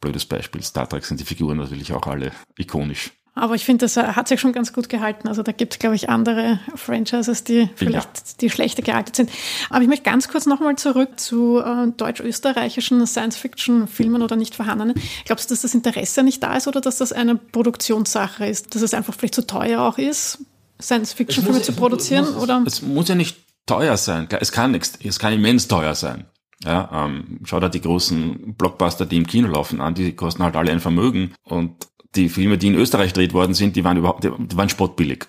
blödes 0.00 0.24
Beispiel. 0.24 0.62
Star 0.62 0.88
Trek 0.88 1.04
sind 1.04 1.20
die 1.20 1.24
Figuren 1.24 1.58
natürlich 1.58 1.92
auch 1.92 2.06
alle 2.06 2.32
ikonisch. 2.56 3.12
Aber 3.34 3.54
ich 3.54 3.64
finde, 3.64 3.86
das 3.86 3.96
hat 3.96 4.28
sich 4.28 4.40
schon 4.40 4.52
ganz 4.52 4.72
gut 4.72 4.88
gehalten. 4.88 5.28
Also 5.28 5.42
da 5.42 5.52
gibt 5.52 5.72
es, 5.72 5.78
glaube 5.78 5.94
ich, 5.94 6.10
andere 6.10 6.58
Franchises, 6.74 7.44
die 7.44 7.70
vielleicht 7.76 8.18
ja. 8.18 8.34
die 8.40 8.50
schlechter 8.50 8.82
gealtert 8.82 9.16
sind. 9.16 9.30
Aber 9.70 9.80
ich 9.80 9.88
möchte 9.88 10.04
ganz 10.04 10.28
kurz 10.28 10.46
nochmal 10.46 10.76
zurück 10.76 11.18
zu 11.18 11.58
äh, 11.60 11.86
deutsch-österreichischen 11.96 13.06
Science-Fiction-Filmen 13.06 14.22
oder 14.22 14.34
nicht 14.34 14.56
vorhandenen. 14.56 14.94
Glaubst 15.24 15.48
du, 15.48 15.54
dass 15.54 15.62
das 15.62 15.74
Interesse 15.74 16.22
nicht 16.24 16.42
da 16.42 16.56
ist 16.56 16.66
oder 16.66 16.80
dass 16.80 16.98
das 16.98 17.12
eine 17.12 17.36
Produktionssache 17.36 18.46
ist? 18.46 18.74
Dass 18.74 18.82
es 18.82 18.94
einfach 18.94 19.14
vielleicht 19.14 19.36
zu 19.36 19.46
teuer 19.46 19.80
auch 19.80 19.96
ist, 19.96 20.40
Science-Fiction-Filme 20.80 21.62
zu 21.62 21.72
produzieren? 21.72 22.24
Es 22.24 22.34
muss, 22.34 22.42
oder? 22.42 22.62
es 22.66 22.82
muss 22.82 23.08
ja 23.08 23.14
nicht 23.14 23.38
teuer 23.66 23.96
sein. 23.96 24.28
Es 24.40 24.52
kann 24.52 24.72
nichts. 24.72 24.98
Es 25.02 25.18
kann 25.18 25.32
immens 25.32 25.68
teuer 25.68 25.94
sein. 25.94 26.26
Ja, 26.64 27.06
ähm, 27.06 27.40
schau 27.44 27.58
da 27.58 27.68
die 27.68 27.80
großen 27.80 28.54
Blockbuster, 28.56 29.06
die 29.06 29.16
im 29.16 29.26
Kino 29.26 29.48
laufen, 29.48 29.80
an, 29.80 29.94
die 29.94 30.14
kosten 30.14 30.42
halt 30.42 30.56
alle 30.56 30.72
ein 30.72 30.80
Vermögen. 30.80 31.34
Und 31.42 31.88
die 32.14 32.28
Filme, 32.28 32.58
die 32.58 32.66
in 32.66 32.74
Österreich 32.74 33.14
gedreht 33.14 33.32
worden 33.32 33.54
sind, 33.54 33.76
die 33.76 33.84
waren 33.84 33.96
überhaupt, 33.96 34.24
die 34.24 34.56
waren 34.56 34.68
spottbillig. 34.68 35.26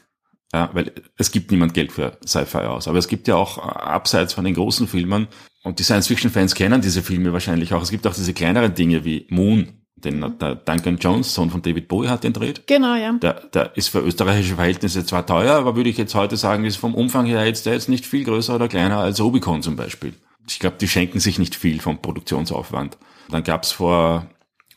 Ja, 0.53 0.69
weil 0.73 0.91
es 1.17 1.31
gibt 1.31 1.51
niemand 1.51 1.73
Geld 1.73 1.93
für 1.93 2.17
Sci-Fi 2.25 2.65
aus. 2.65 2.89
Aber 2.89 2.97
es 2.97 3.07
gibt 3.07 3.29
ja 3.29 3.35
auch 3.35 3.57
äh, 3.57 3.61
abseits 3.61 4.33
von 4.33 4.43
den 4.43 4.55
großen 4.55 4.87
Filmen, 4.87 5.27
und 5.63 5.79
die 5.79 5.83
Science-Fiction-Fans 5.83 6.55
kennen 6.55 6.81
diese 6.81 7.03
Filme 7.03 7.33
wahrscheinlich 7.33 7.73
auch, 7.73 7.83
es 7.83 7.91
gibt 7.91 8.07
auch 8.07 8.15
diese 8.15 8.33
kleineren 8.33 8.73
Dinge 8.73 9.05
wie 9.05 9.27
Moon, 9.29 9.80
den 10.01 10.37
der 10.39 10.55
Duncan 10.55 10.97
Jones, 10.97 11.33
Sohn 11.33 11.49
von 11.49 11.61
David 11.61 11.87
Bowie, 11.87 12.07
hat 12.07 12.23
den 12.23 12.33
dreht. 12.33 12.67
Genau, 12.67 12.95
ja. 12.95 13.13
Der, 13.13 13.33
der 13.53 13.75
ist 13.77 13.89
für 13.89 13.99
österreichische 13.99 14.55
Verhältnisse 14.55 15.05
zwar 15.05 15.25
teuer, 15.25 15.55
aber 15.55 15.75
würde 15.75 15.89
ich 15.89 15.97
jetzt 15.97 16.15
heute 16.15 16.37
sagen, 16.37 16.65
ist 16.65 16.77
vom 16.77 16.95
Umfang 16.95 17.25
her 17.25 17.45
jetzt 17.45 17.65
der 17.65 17.73
jetzt 17.73 17.89
nicht 17.89 18.05
viel 18.05 18.23
größer 18.23 18.55
oder 18.55 18.67
kleiner 18.67 18.97
als 18.97 19.21
Rubicon 19.21 19.61
zum 19.61 19.75
Beispiel. 19.75 20.13
Ich 20.47 20.59
glaube, 20.59 20.77
die 20.79 20.87
schenken 20.87 21.19
sich 21.19 21.39
nicht 21.39 21.55
viel 21.55 21.79
vom 21.79 22.01
Produktionsaufwand. 22.01 22.97
Dann 23.29 23.43
gab's 23.43 23.71
vor 23.71 24.25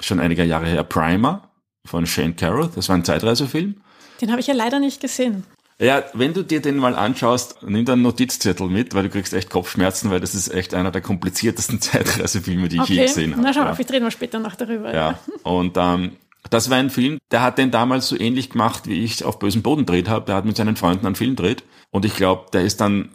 schon 0.00 0.20
einiger 0.20 0.44
Jahre 0.44 0.66
her 0.66 0.84
Primer, 0.84 1.50
von 1.84 2.06
Shane 2.06 2.36
Carroll. 2.36 2.70
Das 2.74 2.88
war 2.88 2.96
ein 2.96 3.04
Zeitreisefilm. 3.04 3.76
Den 4.20 4.30
habe 4.30 4.40
ich 4.40 4.46
ja 4.46 4.54
leider 4.54 4.78
nicht 4.78 5.00
gesehen. 5.00 5.44
Ja, 5.80 6.04
wenn 6.14 6.32
du 6.32 6.42
dir 6.42 6.62
den 6.62 6.76
mal 6.76 6.94
anschaust, 6.94 7.62
nimm 7.62 7.84
dann 7.84 7.94
einen 7.94 8.02
Notizzettel 8.02 8.68
mit, 8.68 8.94
weil 8.94 9.04
du 9.04 9.10
kriegst 9.10 9.34
echt 9.34 9.50
Kopfschmerzen, 9.50 10.10
weil 10.10 10.20
das 10.20 10.34
ist 10.34 10.48
echt 10.48 10.72
einer 10.74 10.90
der 10.90 11.02
kompliziertesten 11.02 11.80
Zeitreisefilme, 11.80 12.68
die 12.68 12.76
ich 12.76 12.82
okay. 12.82 12.94
je 12.94 13.02
gesehen 13.02 13.32
habe. 13.32 13.42
Na 13.42 13.52
schau, 13.52 13.64
ja. 13.64 13.76
ich 13.78 13.90
reden 13.90 14.04
wir 14.04 14.10
später 14.10 14.38
noch 14.38 14.54
darüber. 14.54 14.94
Ja, 14.94 15.10
ja. 15.10 15.18
und 15.42 15.76
ähm, 15.76 16.12
das 16.50 16.70
war 16.70 16.76
ein 16.76 16.90
Film, 16.90 17.18
der 17.30 17.42
hat 17.42 17.58
den 17.58 17.70
damals 17.70 18.08
so 18.08 18.18
ähnlich 18.18 18.50
gemacht, 18.50 18.86
wie 18.86 19.02
ich 19.02 19.24
auf 19.24 19.38
bösen 19.38 19.62
Boden 19.62 19.86
dreht 19.86 20.08
habe. 20.08 20.26
Der 20.26 20.36
hat 20.36 20.44
mit 20.44 20.56
seinen 20.56 20.76
Freunden 20.76 21.06
einen 21.06 21.16
Film 21.16 21.36
dreht. 21.36 21.64
Und 21.90 22.04
ich 22.04 22.16
glaube, 22.16 22.46
der 22.52 22.62
ist 22.62 22.80
dann 22.80 23.10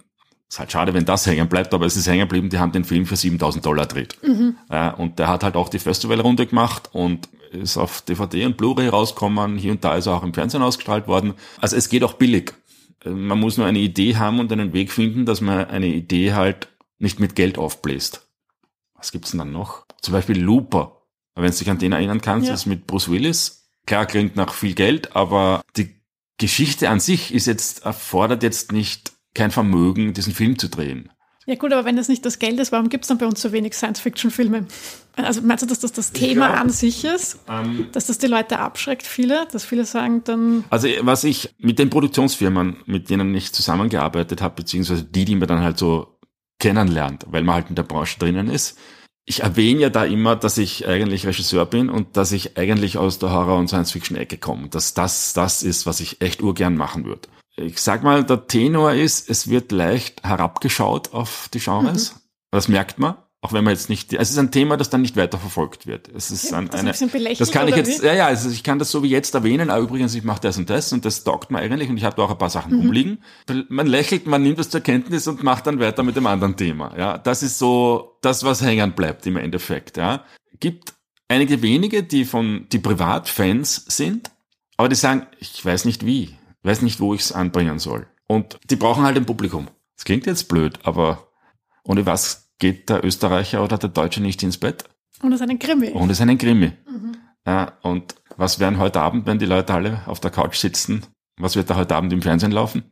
Ist 0.50 0.60
halt 0.60 0.72
schade, 0.72 0.94
wenn 0.96 1.06
das 1.06 1.28
hängen 1.28 1.48
bleibt, 1.48 1.74
aber 1.76 1.86
es 1.86 1.96
ist 1.96 2.08
hängen 2.08 2.22
geblieben, 2.22 2.50
die 2.50 2.58
haben 2.58 2.72
den 2.72 2.84
Film 2.84 3.06
für 3.06 3.16
7000 3.16 3.64
Dollar 3.66 3.86
gedreht. 3.86 4.18
Mhm. 4.24 4.56
Ja, 4.72 4.90
und 4.92 5.20
der 5.20 5.28
hat 5.28 5.44
halt 5.44 5.56
auch 5.56 5.70
die 5.70 5.78
Festivalrunde 5.80 6.48
gemacht 6.48 6.90
und 6.92 7.30
ist 7.52 7.78
auf 7.78 8.02
DVD 8.02 8.46
und 8.46 8.58
Blu-ray 8.58 8.88
rausgekommen. 8.90 9.58
Hier 9.58 9.72
und 9.72 9.84
da 9.84 9.96
ist 9.96 10.08
er 10.08 10.14
auch 10.16 10.24
im 10.24 10.34
Fernsehen 10.34 10.64
ausgestrahlt 10.64 11.08
worden. 11.08 11.36
Also 11.62 11.76
es 11.76 11.90
geht 11.90 12.04
auch 12.04 12.14
billig. 12.14 12.54
Man 13.06 13.40
muss 13.40 13.58
nur 13.58 13.68
eine 13.68 13.80
Idee 13.80 14.18
haben 14.18 14.40
und 14.40 14.52
einen 14.52 14.74
Weg 14.74 14.92
finden, 14.92 15.26
dass 15.26 15.40
man 15.40 15.66
eine 15.68 15.88
Idee 15.88 16.34
halt 16.34 16.68
nicht 16.98 17.20
mit 17.20 17.36
Geld 17.36 17.58
aufbläst. 17.58 18.28
Was 18.96 19.12
gibt's 19.12 19.32
denn 19.32 19.38
dann 19.40 19.52
noch? 19.52 19.86
Zum 20.02 20.14
Beispiel 20.14 20.40
Looper. 20.40 20.98
Wenn 21.36 21.50
du 21.52 21.58
dich 21.58 21.70
an 21.70 21.78
den 21.78 21.94
erinnern 21.94 22.22
kannst, 22.22 22.48
Ja. 22.50 22.54
ist 22.56 22.66
mit 22.66 22.88
Bruce 22.88 23.10
Willis. 23.10 23.70
Klar 23.86 24.06
klingt 24.06 24.36
nach 24.36 24.54
viel 24.54 24.74
Geld, 24.74 25.16
aber 25.16 25.62
die 25.78 25.96
Geschichte 26.38 26.90
an 26.90 27.00
sich 27.00 27.34
ist 27.34 27.46
jetzt, 27.48 27.86
erfordert 27.86 28.44
jetzt 28.44 28.72
nicht 28.72 29.14
kein 29.34 29.52
Vermögen, 29.52 30.14
diesen 30.14 30.34
Film 30.34 30.58
zu 30.58 30.70
drehen. 30.70 31.10
Ja 31.46 31.56
gut, 31.56 31.74
aber 31.74 31.84
wenn 31.84 31.96
das 31.96 32.10
nicht 32.10 32.24
das 32.26 32.38
Geld 32.38 32.60
ist, 32.60 32.72
warum 32.72 32.90
gibt 32.90 33.06
es 33.06 33.08
dann 33.08 33.18
bei 33.18 33.26
uns 33.26 33.42
so 33.42 33.52
wenig 33.52 33.74
Science-Fiction-Filme? 33.74 34.68
Also 35.16 35.42
meinst 35.42 35.64
du, 35.64 35.68
dass 35.68 35.80
das 35.80 35.92
das 35.92 36.12
Thema 36.12 36.50
glaub- 36.50 36.60
an 36.60 36.70
sich 36.70 37.04
ist? 37.06 37.40
Dass 37.92 38.06
das 38.06 38.20
die 38.20 38.28
Leute 38.28 38.60
abschreckt, 38.60 39.02
viele? 39.02 39.48
Dass 39.52 39.66
viele 39.66 39.86
sagen 39.86 40.22
dann, 40.26 40.64
Also 40.70 40.88
was 41.02 41.24
ich 41.24 41.56
mit 41.58 41.80
den 41.80 41.90
Produktionsfirmen, 41.90 42.78
mit 42.86 43.10
denen 43.10 43.34
ich 43.34 43.52
zusammengearbeitet 43.52 44.42
habe, 44.44 44.56
beziehungsweise 44.56 45.04
die, 45.04 45.26
die 45.26 45.36
man 45.36 45.48
dann 45.48 45.62
halt 45.64 45.80
so 45.80 46.20
kennenlernt, 46.60 47.26
weil 47.30 47.42
man 47.42 47.56
halt 47.56 47.70
in 47.70 47.76
der 47.76 47.84
Branche 47.84 48.20
drinnen 48.20 48.50
ist, 48.50 48.78
ich 49.26 49.42
erwähne 49.42 49.82
ja 49.82 49.90
da 49.90 50.06
immer, 50.06 50.36
dass 50.36 50.58
ich 50.58 50.88
eigentlich 50.88 51.26
Regisseur 51.26 51.66
bin 51.66 51.90
und 51.90 52.16
dass 52.18 52.32
ich 52.32 52.58
eigentlich 52.58 52.98
aus 52.98 53.18
der 53.18 53.32
Horror- 53.32 53.58
und 53.58 53.70
Science-Fiction-Ecke 53.70 54.38
komme. 54.38 54.70
Dass 54.70 54.94
das 54.94 55.34
das 55.34 55.64
ist, 55.64 55.86
was 55.86 56.00
ich 56.00 56.22
echt 56.22 56.42
urgern 56.44 56.76
machen 56.76 57.06
würde. 57.06 57.28
Ich 57.62 57.80
sag 57.80 58.04
mal, 58.04 58.24
der 58.24 58.48
Tenor 58.48 58.94
ist, 58.94 59.30
es 59.30 59.50
wird 59.50 59.72
leicht 59.72 60.24
herabgeschaut 60.24 61.14
auf 61.14 61.50
die 61.54 61.60
Genres. 61.60 62.16
Das 62.52 62.68
merkt 62.68 63.00
man, 63.00 63.16
auch 63.42 63.54
wenn 63.54 63.64
man 63.64 63.74
jetzt 63.74 63.90
nicht, 63.90 64.14
es 64.14 64.32
ist 64.32 64.38
ein 64.38 64.52
Thema, 64.52 64.76
das 64.76 64.90
dann 64.90 65.02
nicht 65.02 65.16
weiter 65.16 65.38
verfolgt 65.38 65.88
wird. 65.88 66.10
Es 66.10 66.32
ist 66.32 66.54
ein, 66.54 66.68
das 66.68 66.80
ein 66.82 66.88
eine, 66.88 67.12
belächelt, 67.12 67.40
das 67.42 67.52
kann 67.52 67.68
ich 67.68 67.76
jetzt, 67.76 68.02
wie? 68.02 68.06
ja, 68.08 68.14
ja, 68.14 68.26
also 68.28 68.50
ich 68.50 68.64
kann 68.64 68.80
das 68.80 68.92
so 68.92 69.04
wie 69.04 69.10
jetzt 69.10 69.34
erwähnen, 69.34 69.70
aber 69.70 69.82
übrigens, 69.84 70.16
ich 70.16 70.24
mache 70.24 70.42
das 70.42 70.58
und 70.58 70.70
das 70.70 70.92
und 70.92 71.06
das 71.06 71.24
taugt 71.24 71.52
mir 71.52 71.60
eigentlich 71.60 71.90
und 71.90 71.98
ich 71.98 72.04
habe 72.04 72.16
da 72.16 72.24
auch 72.24 72.32
ein 72.32 72.38
paar 72.38 72.50
Sachen 72.50 72.74
Mhm. 72.74 72.80
rumliegen. 72.80 73.24
Man 73.70 73.88
lächelt, 73.88 74.26
man 74.28 74.42
nimmt 74.42 74.60
das 74.60 74.70
zur 74.70 74.82
Kenntnis 74.82 75.28
und 75.28 75.44
macht 75.44 75.68
dann 75.68 75.80
weiter 75.80 76.04
mit 76.04 76.16
dem 76.16 76.26
anderen 76.28 76.58
Thema. 76.58 76.94
Ja, 76.98 77.18
das 77.18 77.44
ist 77.44 77.60
so 77.60 78.18
das, 78.22 78.44
was 78.44 78.62
hängen 78.62 78.94
bleibt 78.94 79.26
im 79.28 79.38
Endeffekt. 79.38 79.98
Ja, 79.98 80.26
gibt 80.60 80.94
einige 81.28 81.62
wenige, 81.62 82.04
die 82.04 82.26
von 82.26 82.66
die 82.72 82.80
Privatfans 82.80 83.86
sind, 83.88 84.32
aber 84.76 84.90
die 84.90 84.96
sagen, 84.96 85.28
ich 85.40 85.64
weiß 85.64 85.86
nicht 85.86 86.06
wie, 86.06 86.36
weiß 86.64 86.82
nicht, 86.82 87.00
wo 87.00 87.14
ich 87.14 87.22
es 87.22 87.32
anbringen 87.32 87.80
soll. 87.80 88.08
Und 88.28 88.60
die 88.70 88.76
brauchen 88.76 89.04
halt 89.04 89.18
ein 89.18 89.26
Publikum. 89.26 89.68
Das 89.96 90.06
klingt 90.06 90.26
jetzt 90.26 90.48
blöd, 90.48 90.80
aber 90.84 91.28
ohne 91.84 92.06
was 92.06 92.52
geht 92.60 92.90
der 92.90 93.04
Österreicher 93.04 93.64
oder 93.64 93.78
der 93.78 93.90
Deutsche 93.90 94.22
nicht 94.22 94.44
ins 94.44 94.58
Bett? 94.58 94.86
und 95.22 95.32
das 95.32 95.42
ist 95.42 95.50
ein 95.50 95.60
Krimi. 95.60 95.90
Und 95.90 96.10
es 96.10 96.20
ist 96.20 96.28
ein 96.28 96.38
Krimi. 96.38 96.72
Ja, 97.46 97.74
und 97.82 98.16
was 98.38 98.60
werden 98.60 98.78
heute 98.78 99.02
Abend, 99.02 99.26
wenn 99.26 99.40
die 99.40 99.46
Leute 99.46 99.74
alle 99.74 100.04
auf 100.06 100.20
der 100.20 100.32
Couch 100.32 100.58
sitzen, 100.58 101.06
was 101.38 101.56
wird 101.56 101.70
da 101.70 101.76
heute 101.76 101.96
Abend 101.96 102.14
im 102.14 102.22
Fernsehen 102.22 102.52
laufen? 102.52 102.84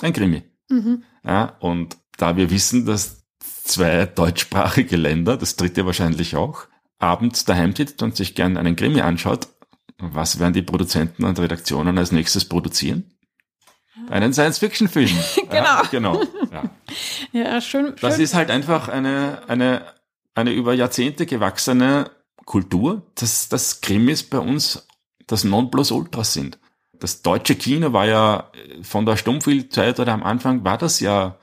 Ein 0.00 0.12
Krimi. 0.12 0.42
Mhm. 0.68 1.02
Ja, 1.24 1.56
und 1.60 1.96
da 2.16 2.36
wir 2.36 2.50
wissen, 2.50 2.86
dass 2.86 3.24
zwei 3.40 4.06
deutschsprachige 4.06 4.96
Länder, 4.96 5.36
das 5.36 5.56
dritte 5.56 5.84
wahrscheinlich 5.86 6.36
auch, 6.36 6.66
abends 6.98 7.44
daheim 7.44 7.74
sitzt 7.74 8.02
und 8.02 8.16
sich 8.16 8.34
gern 8.34 8.56
einen 8.56 8.76
Krimi 8.76 9.00
anschaut, 9.00 9.48
was 9.98 10.38
werden 10.38 10.54
die 10.54 10.62
Produzenten 10.62 11.24
und 11.24 11.38
Redaktionen 11.38 11.98
als 11.98 12.12
nächstes 12.12 12.44
produzieren? 12.46 13.13
Einen 14.10 14.32
Science-Fiction-Film. 14.32 15.10
Ja, 15.52 15.82
genau. 15.90 16.22
Ja. 16.52 16.62
Ja, 17.32 17.60
schön. 17.60 17.94
Das 18.00 18.14
schön. 18.14 18.24
ist 18.24 18.34
halt 18.34 18.50
einfach 18.50 18.88
eine, 18.88 19.42
eine, 19.48 19.82
eine 20.34 20.52
über 20.52 20.72
Jahrzehnte 20.74 21.26
gewachsene 21.26 22.10
Kultur, 22.44 23.02
dass 23.16 23.48
das 23.48 23.80
Krimis 23.80 24.22
bei 24.22 24.38
uns 24.38 24.86
das 25.26 25.44
Nonplusultra 25.44 26.22
sind. 26.22 26.58
Das 26.92 27.22
deutsche 27.22 27.56
Kino 27.56 27.92
war 27.92 28.06
ja 28.06 28.50
äh, 28.52 28.82
von 28.84 29.06
der 29.06 29.16
Stummfilmzeit 29.16 29.98
oder 29.98 30.12
am 30.12 30.22
Anfang 30.22 30.64
war 30.64 30.78
das 30.78 31.00
ja, 31.00 31.38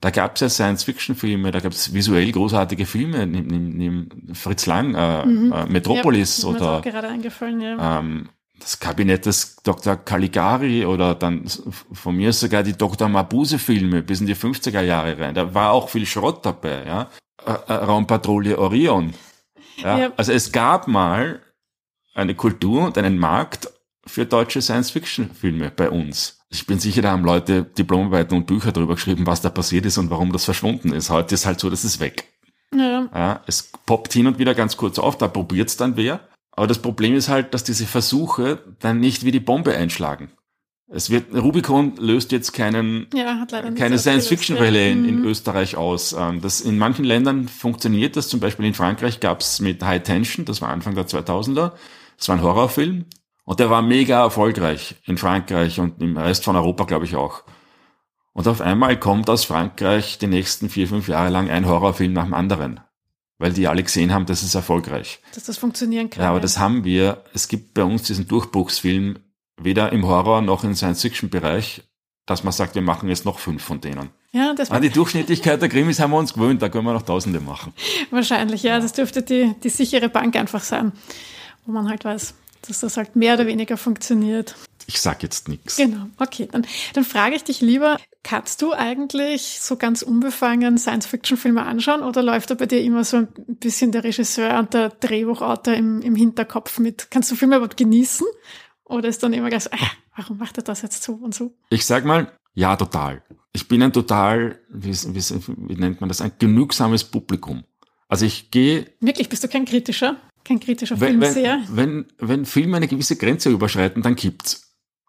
da 0.00 0.10
gab 0.10 0.36
es 0.36 0.40
ja 0.40 0.48
Science-Fiction-Filme, 0.48 1.50
da 1.50 1.60
gab 1.60 1.72
es 1.72 1.92
visuell 1.92 2.30
großartige 2.32 2.86
Filme, 2.86 3.26
neben, 3.26 3.46
neben, 3.48 3.76
neben 3.76 4.34
Fritz 4.34 4.66
Lang, 4.66 4.94
äh, 4.94 5.22
äh, 5.22 5.66
Metropolis 5.66 6.42
ja, 6.42 6.48
mir 6.48 6.56
oder 6.56 6.72
auch 6.78 6.82
gerade 6.82 7.08
eingefallen, 7.08 7.60
ja. 7.60 7.98
ähm, 7.98 8.28
das 8.58 8.80
Kabinett 8.80 9.26
des 9.26 9.56
Dr. 9.62 9.96
Caligari 9.96 10.84
oder 10.86 11.14
dann 11.14 11.44
von 11.92 12.16
mir 12.16 12.32
sogar 12.32 12.62
die 12.62 12.76
Dr. 12.76 13.08
Mabuse-Filme 13.08 14.02
bis 14.02 14.20
in 14.20 14.26
die 14.26 14.34
50er 14.34 14.80
Jahre 14.80 15.18
rein. 15.18 15.34
Da 15.34 15.54
war 15.54 15.72
auch 15.72 15.88
viel 15.88 16.06
Schrott 16.06 16.44
dabei, 16.44 16.84
ja. 16.86 17.10
Raumpatrouille 17.46 18.58
Orion. 18.58 19.14
Ja. 19.76 19.98
Ja. 19.98 20.12
Also 20.16 20.32
es 20.32 20.52
gab 20.52 20.88
mal 20.88 21.40
eine 22.14 22.34
Kultur 22.34 22.84
und 22.86 22.96
einen 22.98 23.18
Markt 23.18 23.68
für 24.06 24.24
deutsche 24.24 24.62
Science-Fiction-Filme 24.62 25.70
bei 25.70 25.90
uns. 25.90 26.38
Ich 26.48 26.66
bin 26.66 26.78
sicher, 26.78 27.02
da 27.02 27.10
haben 27.10 27.24
Leute 27.24 27.64
Diplomarbeiten 27.64 28.36
und 28.36 28.46
Bücher 28.46 28.72
darüber 28.72 28.94
geschrieben, 28.94 29.26
was 29.26 29.42
da 29.42 29.50
passiert 29.50 29.84
ist 29.84 29.98
und 29.98 30.10
warum 30.10 30.32
das 30.32 30.44
verschwunden 30.44 30.92
ist. 30.92 31.10
Heute 31.10 31.34
ist 31.34 31.44
halt 31.44 31.60
so, 31.60 31.68
das 31.68 31.84
ist 31.84 32.00
weg. 32.00 32.24
ja. 32.74 33.08
Ja, 33.14 33.40
es 33.46 33.70
poppt 33.84 34.12
hin 34.12 34.26
und 34.26 34.38
wieder 34.38 34.54
ganz 34.54 34.76
kurz 34.76 34.98
auf, 34.98 35.18
da 35.18 35.28
probiert's 35.28 35.76
dann 35.76 35.96
wer. 35.96 36.20
Aber 36.56 36.66
das 36.66 36.78
Problem 36.78 37.14
ist 37.14 37.28
halt, 37.28 37.54
dass 37.54 37.64
diese 37.64 37.86
Versuche 37.86 38.58
dann 38.80 38.98
nicht 38.98 39.24
wie 39.24 39.30
die 39.30 39.40
Bombe 39.40 39.76
einschlagen. 39.76 40.30
Es 40.88 41.10
wird, 41.10 41.34
Rubicon 41.34 41.96
löst 41.96 42.32
jetzt 42.32 42.52
keinen, 42.52 43.08
ja, 43.12 43.44
keine 43.76 43.98
Science-Fiction-Welle 43.98 44.88
in, 44.88 45.04
in. 45.04 45.24
Österreich 45.24 45.76
aus. 45.76 46.12
Ähm, 46.12 46.40
Das 46.40 46.60
in 46.60 46.78
manchen 46.78 47.04
Ländern 47.04 47.48
funktioniert 47.48 48.16
das. 48.16 48.28
Zum 48.28 48.40
Beispiel 48.40 48.66
in 48.66 48.74
Frankreich 48.74 49.18
gab's 49.20 49.60
mit 49.60 49.82
High 49.82 50.02
Tension, 50.02 50.44
das 50.44 50.62
war 50.62 50.68
Anfang 50.68 50.94
der 50.94 51.06
2000er. 51.06 51.72
Das 52.16 52.28
war 52.28 52.36
ein 52.36 52.42
Horrorfilm. 52.42 53.04
Und 53.44 53.60
der 53.60 53.68
war 53.68 53.82
mega 53.82 54.22
erfolgreich 54.22 54.96
in 55.04 55.18
Frankreich 55.18 55.78
und 55.78 56.00
im 56.00 56.16
Rest 56.16 56.44
von 56.44 56.56
Europa, 56.56 56.84
glaube 56.84 57.04
ich, 57.04 57.16
auch. 57.16 57.42
Und 58.32 58.48
auf 58.48 58.60
einmal 58.60 58.98
kommt 58.98 59.28
aus 59.28 59.44
Frankreich 59.44 60.18
die 60.18 60.26
nächsten 60.26 60.68
vier, 60.68 60.88
fünf 60.88 61.08
Jahre 61.08 61.30
lang 61.30 61.50
ein 61.50 61.66
Horrorfilm 61.66 62.12
nach 62.12 62.24
dem 62.24 62.34
anderen. 62.34 62.80
Weil 63.38 63.52
die 63.52 63.68
alle 63.68 63.82
gesehen 63.82 64.14
haben, 64.14 64.26
das 64.26 64.42
ist 64.42 64.54
erfolgreich. 64.54 65.20
Dass 65.34 65.44
das 65.44 65.58
funktionieren 65.58 66.08
kann. 66.08 66.22
Ja, 66.22 66.30
aber 66.30 66.40
das 66.40 66.58
haben 66.58 66.84
wir. 66.84 67.22
Es 67.34 67.48
gibt 67.48 67.74
bei 67.74 67.84
uns 67.84 68.04
diesen 68.04 68.26
Durchbruchsfilm 68.26 69.18
weder 69.60 69.92
im 69.92 70.06
Horror 70.06 70.42
noch 70.42 70.64
im 70.64 70.74
Science-Fiction-Bereich, 70.74 71.82
dass 72.26 72.44
man 72.44 72.52
sagt, 72.52 72.74
wir 72.74 72.82
machen 72.82 73.08
jetzt 73.08 73.24
noch 73.24 73.38
fünf 73.38 73.62
von 73.62 73.80
denen. 73.80 74.10
ja, 74.32 74.54
das 74.54 74.70
An 74.70 74.82
die 74.82 74.90
Durchschnittlichkeit 74.90 75.60
der 75.62 75.68
Krimis 75.68 76.00
haben 76.00 76.10
wir 76.10 76.18
uns 76.18 76.34
gewöhnt, 76.34 76.60
da 76.60 76.68
können 76.68 76.84
wir 76.84 76.92
noch 76.92 77.02
Tausende 77.02 77.40
machen. 77.40 77.72
wahrscheinlich, 78.10 78.62
ja. 78.62 78.80
Das 78.80 78.92
dürfte 78.92 79.22
die, 79.22 79.54
die 79.62 79.68
sichere 79.68 80.08
Bank 80.08 80.36
einfach 80.36 80.62
sein, 80.62 80.92
wo 81.64 81.72
man 81.72 81.88
halt 81.88 82.04
weiß, 82.04 82.34
dass 82.68 82.80
das 82.80 82.96
halt 82.96 83.16
mehr 83.16 83.34
oder 83.34 83.46
weniger 83.46 83.76
funktioniert. 83.76 84.56
Ich 84.86 85.00
sag 85.00 85.22
jetzt 85.22 85.48
nichts. 85.48 85.76
Genau, 85.76 86.06
okay. 86.18 86.48
Dann, 86.50 86.66
dann 86.94 87.04
frage 87.04 87.34
ich 87.34 87.44
dich 87.44 87.60
lieber, 87.60 87.98
kannst 88.22 88.62
du 88.62 88.72
eigentlich 88.72 89.58
so 89.60 89.76
ganz 89.76 90.02
unbefangen 90.02 90.78
Science-Fiction-Filme 90.78 91.64
anschauen 91.64 92.02
oder 92.02 92.22
läuft 92.22 92.50
da 92.50 92.54
bei 92.54 92.66
dir 92.66 92.80
immer 92.82 93.04
so 93.04 93.18
ein 93.18 93.28
bisschen 93.46 93.92
der 93.92 94.04
Regisseur 94.04 94.58
und 94.58 94.74
der 94.74 94.90
Drehbuchautor 94.90 95.74
im, 95.74 96.02
im 96.02 96.14
Hinterkopf 96.14 96.78
mit? 96.78 97.10
Kannst 97.10 97.30
du 97.30 97.36
Filme 97.36 97.56
überhaupt 97.56 97.76
genießen? 97.76 98.26
Oder 98.84 99.08
ist 99.08 99.22
dann 99.22 99.32
immer 99.32 99.48
gleich 99.48 99.64
so, 99.64 99.70
ah, 99.72 99.90
warum 100.16 100.38
macht 100.38 100.56
er 100.58 100.62
das 100.62 100.82
jetzt 100.82 101.02
so 101.02 101.14
und 101.14 101.34
so? 101.34 101.52
Ich 101.70 101.84
sag 101.84 102.04
mal, 102.04 102.32
ja, 102.54 102.76
total. 102.76 103.22
Ich 103.52 103.68
bin 103.68 103.82
ein 103.82 103.92
total, 103.92 104.60
wie, 104.70 104.92
wie, 104.92 105.20
wie 105.68 105.74
nennt 105.74 106.00
man 106.00 106.08
das, 106.08 106.20
ein 106.20 106.32
genügsames 106.38 107.04
Publikum. 107.04 107.64
Also 108.08 108.24
ich 108.24 108.50
gehe 108.50 108.86
Wirklich, 109.00 109.28
bist 109.28 109.42
du 109.42 109.48
kein 109.48 109.64
kritischer? 109.64 110.16
Kein 110.44 110.60
kritischer 110.60 111.00
wenn, 111.00 111.20
Filmseher? 111.20 111.60
wenn, 111.68 112.06
wenn, 112.18 112.28
wenn 112.28 112.44
Filme 112.46 112.76
eine 112.76 112.86
gewisse 112.86 113.16
Grenze 113.16 113.50
überschreiten, 113.50 114.02
dann 114.02 114.14
kippt's. 114.14 114.65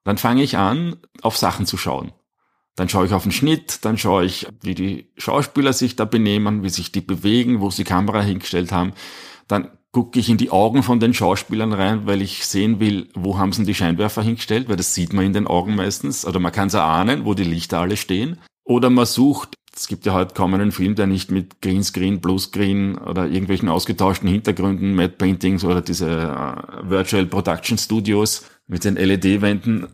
Dann 0.08 0.18
fange 0.18 0.42
ich 0.42 0.56
an, 0.58 0.96
auf 1.22 1.36
Sachen 1.36 1.66
zu 1.66 1.76
schauen. 1.76 2.14
Dann 2.78 2.88
schaue 2.88 3.06
ich 3.08 3.12
auf 3.12 3.24
den 3.24 3.34
Schnitt, 3.34 3.84
dann 3.84 3.98
schaue 3.98 4.24
ich, 4.24 4.48
wie 4.62 4.74
die 4.74 5.12
Schauspieler 5.18 5.74
sich 5.74 5.98
da 5.98 6.06
benehmen, 6.06 6.64
wie 6.64 6.70
sich 6.70 6.94
die 6.94 7.02
bewegen, 7.02 7.60
wo 7.60 7.72
sie 7.72 7.84
Kamera 7.84 8.22
hingestellt 8.22 8.72
haben. 8.72 8.94
Dann 9.50 9.68
gucke 9.92 10.18
ich 10.18 10.30
in 10.30 10.38
die 10.38 10.50
Augen 10.50 10.82
von 10.82 11.02
den 11.02 11.14
Schauspielern 11.14 11.74
rein, 11.74 12.08
weil 12.08 12.22
ich 12.22 12.46
sehen 12.46 12.80
will, 12.80 13.10
wo 13.16 13.38
haben 13.38 13.52
sie 13.52 13.66
die 13.66 13.74
Scheinwerfer 13.74 14.22
hingestellt, 14.22 14.70
weil 14.70 14.78
das 14.78 14.94
sieht 14.94 15.12
man 15.12 15.26
in 15.26 15.34
den 15.34 15.46
Augen 15.46 15.76
meistens. 15.76 16.26
Oder 16.26 16.40
man 16.40 16.54
kann 16.54 16.70
es 16.70 16.76
ahnen, 16.76 17.26
wo 17.26 17.34
die 17.34 17.44
Lichter 17.44 17.80
alle 17.80 17.98
stehen. 17.98 18.40
Oder 18.64 18.90
man 18.90 19.06
sucht, 19.06 19.56
es 19.76 19.90
gibt 19.90 20.06
ja 20.06 20.14
heute 20.14 20.36
kaum 20.36 20.54
einen 20.54 20.72
Film, 20.72 20.96
der 20.96 21.08
nicht 21.08 21.32
mit 21.32 21.62
Greenscreen, 21.62 22.22
Bluescreen 22.22 22.98
oder 22.98 23.26
irgendwelchen 23.26 23.68
ausgetauschten 23.68 24.30
Hintergründen, 24.30 24.96
Matte 24.96 25.18
Paintings 25.18 25.66
oder 25.66 25.82
diese 25.82 26.10
äh, 26.10 26.90
Virtual 26.90 27.26
Production 27.26 27.78
Studios 27.78 28.46
mit 28.68 28.84
den 28.84 28.96
LED-Wänden, 28.96 29.88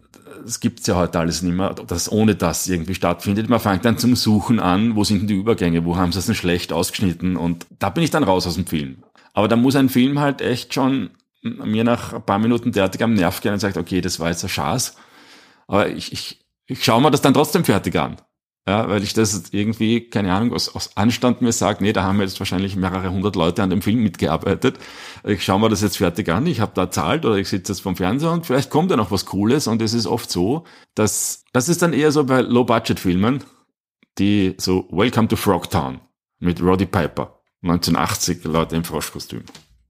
das 0.44 0.60
gibt's 0.60 0.88
ja 0.88 0.96
heute 0.96 1.20
alles 1.20 1.42
nicht 1.42 1.56
mehr, 1.56 1.74
dass 1.74 2.12
ohne 2.12 2.36
das 2.36 2.68
irgendwie 2.68 2.96
stattfindet. 2.96 3.50
Man 3.50 3.60
fängt 3.60 3.86
dann 3.86 3.98
zum 3.98 4.16
Suchen 4.16 4.60
an, 4.60 4.96
wo 4.96 5.04
sind 5.04 5.20
denn 5.20 5.28
die 5.28 5.36
Übergänge, 5.36 5.86
wo 5.86 5.96
haben 5.96 6.12
sie 6.12 6.20
es 6.20 6.26
denn 6.26 6.36
schlecht 6.36 6.74
ausgeschnitten 6.74 7.38
und 7.38 7.66
da 7.80 7.90
bin 7.90 8.04
ich 8.04 8.12
dann 8.12 8.24
raus 8.24 8.46
aus 8.48 8.56
dem 8.56 8.66
Film. 8.66 9.04
Aber 9.34 9.48
da 9.48 9.56
muss 9.56 9.76
ein 9.76 9.90
Film 9.90 10.20
halt 10.20 10.42
echt 10.42 10.74
schon 10.74 11.12
mir 11.42 11.84
nach 11.84 12.14
ein 12.14 12.26
paar 12.26 12.40
Minuten 12.40 12.72
derartig 12.72 13.04
am 13.04 13.14
Nerv 13.14 13.42
gehen 13.42 13.54
und 13.54 13.60
sagt, 13.60 13.78
okay, 13.78 14.02
das 14.02 14.20
war 14.20 14.30
jetzt 14.30 14.44
ein 14.44 14.50
Schaß, 14.50 14.96
aber 15.68 15.90
ich, 15.90 16.12
ich, 16.12 16.40
ich 16.66 16.84
schaue 16.84 17.02
mir 17.02 17.12
das 17.12 17.22
dann 17.22 17.34
trotzdem 17.34 17.66
fertig 17.66 17.96
an. 17.98 18.18
Ja, 18.66 18.88
weil 18.88 19.04
ich 19.04 19.14
das 19.14 19.50
irgendwie, 19.52 20.10
keine 20.10 20.34
Ahnung, 20.34 20.54
aus, 20.54 20.74
aus 20.74 20.96
Anstand 20.96 21.42
mir 21.42 21.52
sage, 21.52 21.84
nee, 21.84 21.92
da 21.92 22.04
haben 22.04 22.22
jetzt 22.22 22.40
wahrscheinlich 22.40 22.78
mehrere 22.78 23.12
hundert 23.12 23.36
Leute 23.36 23.62
an 23.62 23.70
dem 23.70 23.82
Film 23.82 24.02
mitgearbeitet. 24.02 24.80
Ich 25.26 25.44
schaue 25.44 25.60
mir 25.60 25.68
das 25.68 25.82
jetzt 25.82 25.98
fertig 25.98 26.30
an, 26.30 26.48
ich 26.48 26.62
habe 26.62 26.72
da 26.74 26.90
zahlt 26.90 27.26
oder 27.26 27.36
ich 27.36 27.50
sitze 27.50 27.74
jetzt 27.74 27.82
vom 27.82 27.98
Fernseher 27.98 28.32
und 28.32 28.46
vielleicht 28.46 28.70
kommt 28.70 28.90
ja 28.90 28.96
noch 28.96 29.12
was 29.12 29.26
Cooles. 29.26 29.68
Und 29.68 29.82
es 29.82 29.94
ist 29.94 30.08
oft 30.08 30.32
so, 30.32 30.64
dass 30.96 31.44
das 31.52 31.68
ist 31.68 31.82
dann 31.82 31.92
eher 31.92 32.14
so 32.14 32.24
bei 32.24 32.40
Low-Budget-Filmen, 32.40 33.44
die 34.18 34.56
so 34.58 34.88
Welcome 34.92 35.28
to 35.28 35.36
Frogtown 35.36 36.00
mit 36.40 36.62
Roddy 36.62 36.86
Piper, 36.86 37.42
1980 37.64 38.46
Leute 38.46 38.78
im 38.78 38.86
Froschkostüm. 38.86 39.44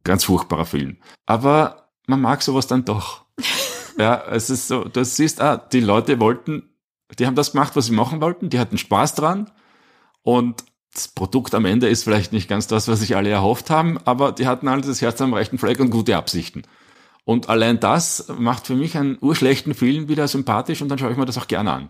Ganz 0.04 0.24
furchtbarer 0.24 0.66
Film. 0.66 0.98
Aber 1.28 1.90
man 2.08 2.22
mag 2.22 2.42
sowas 2.42 2.66
dann 2.66 2.86
doch. 2.86 3.26
ja, 4.00 4.24
es 4.32 4.50
ist 4.50 4.68
so, 4.68 4.84
du 4.86 5.06
siehst, 5.06 5.42
ah, 5.42 5.58
die 5.58 5.80
Leute 5.80 6.20
wollten 6.20 6.73
die 7.20 7.26
haben 7.26 7.36
das 7.36 7.52
gemacht, 7.52 7.76
was 7.76 7.88
sie 7.88 7.94
machen 7.94 8.22
wollten, 8.22 8.50
die 8.50 8.60
hatten 8.60 8.78
Spaß 8.78 9.16
dran 9.16 9.52
und 10.22 10.64
das 10.94 11.08
Produkt 11.08 11.56
am 11.56 11.66
Ende 11.66 11.88
ist 11.90 12.04
vielleicht 12.04 12.34
nicht 12.34 12.48
ganz 12.48 12.68
das, 12.68 12.88
was 12.88 13.00
sich 13.00 13.16
alle 13.16 13.30
erhofft 13.30 13.70
haben, 13.70 13.98
aber 14.06 14.32
die 14.32 14.46
hatten 14.46 14.68
alle 14.68 14.82
das 14.82 15.02
Herz 15.02 15.20
am 15.22 15.34
rechten 15.34 15.58
Fleck 15.58 15.80
und 15.80 15.90
gute 15.90 16.16
Absichten. 16.16 16.64
Und 17.26 17.50
allein 17.50 17.80
das 17.80 18.28
macht 18.38 18.68
für 18.68 18.76
mich 18.76 18.98
einen 18.98 19.18
urschlechten 19.20 19.74
Film 19.74 20.08
wieder 20.08 20.28
sympathisch 20.28 20.82
und 20.82 20.90
dann 20.90 21.00
schaue 21.00 21.12
ich 21.12 21.18
mir 21.18 21.26
das 21.26 21.38
auch 21.38 21.48
gerne 21.48 21.72
an. 21.72 21.90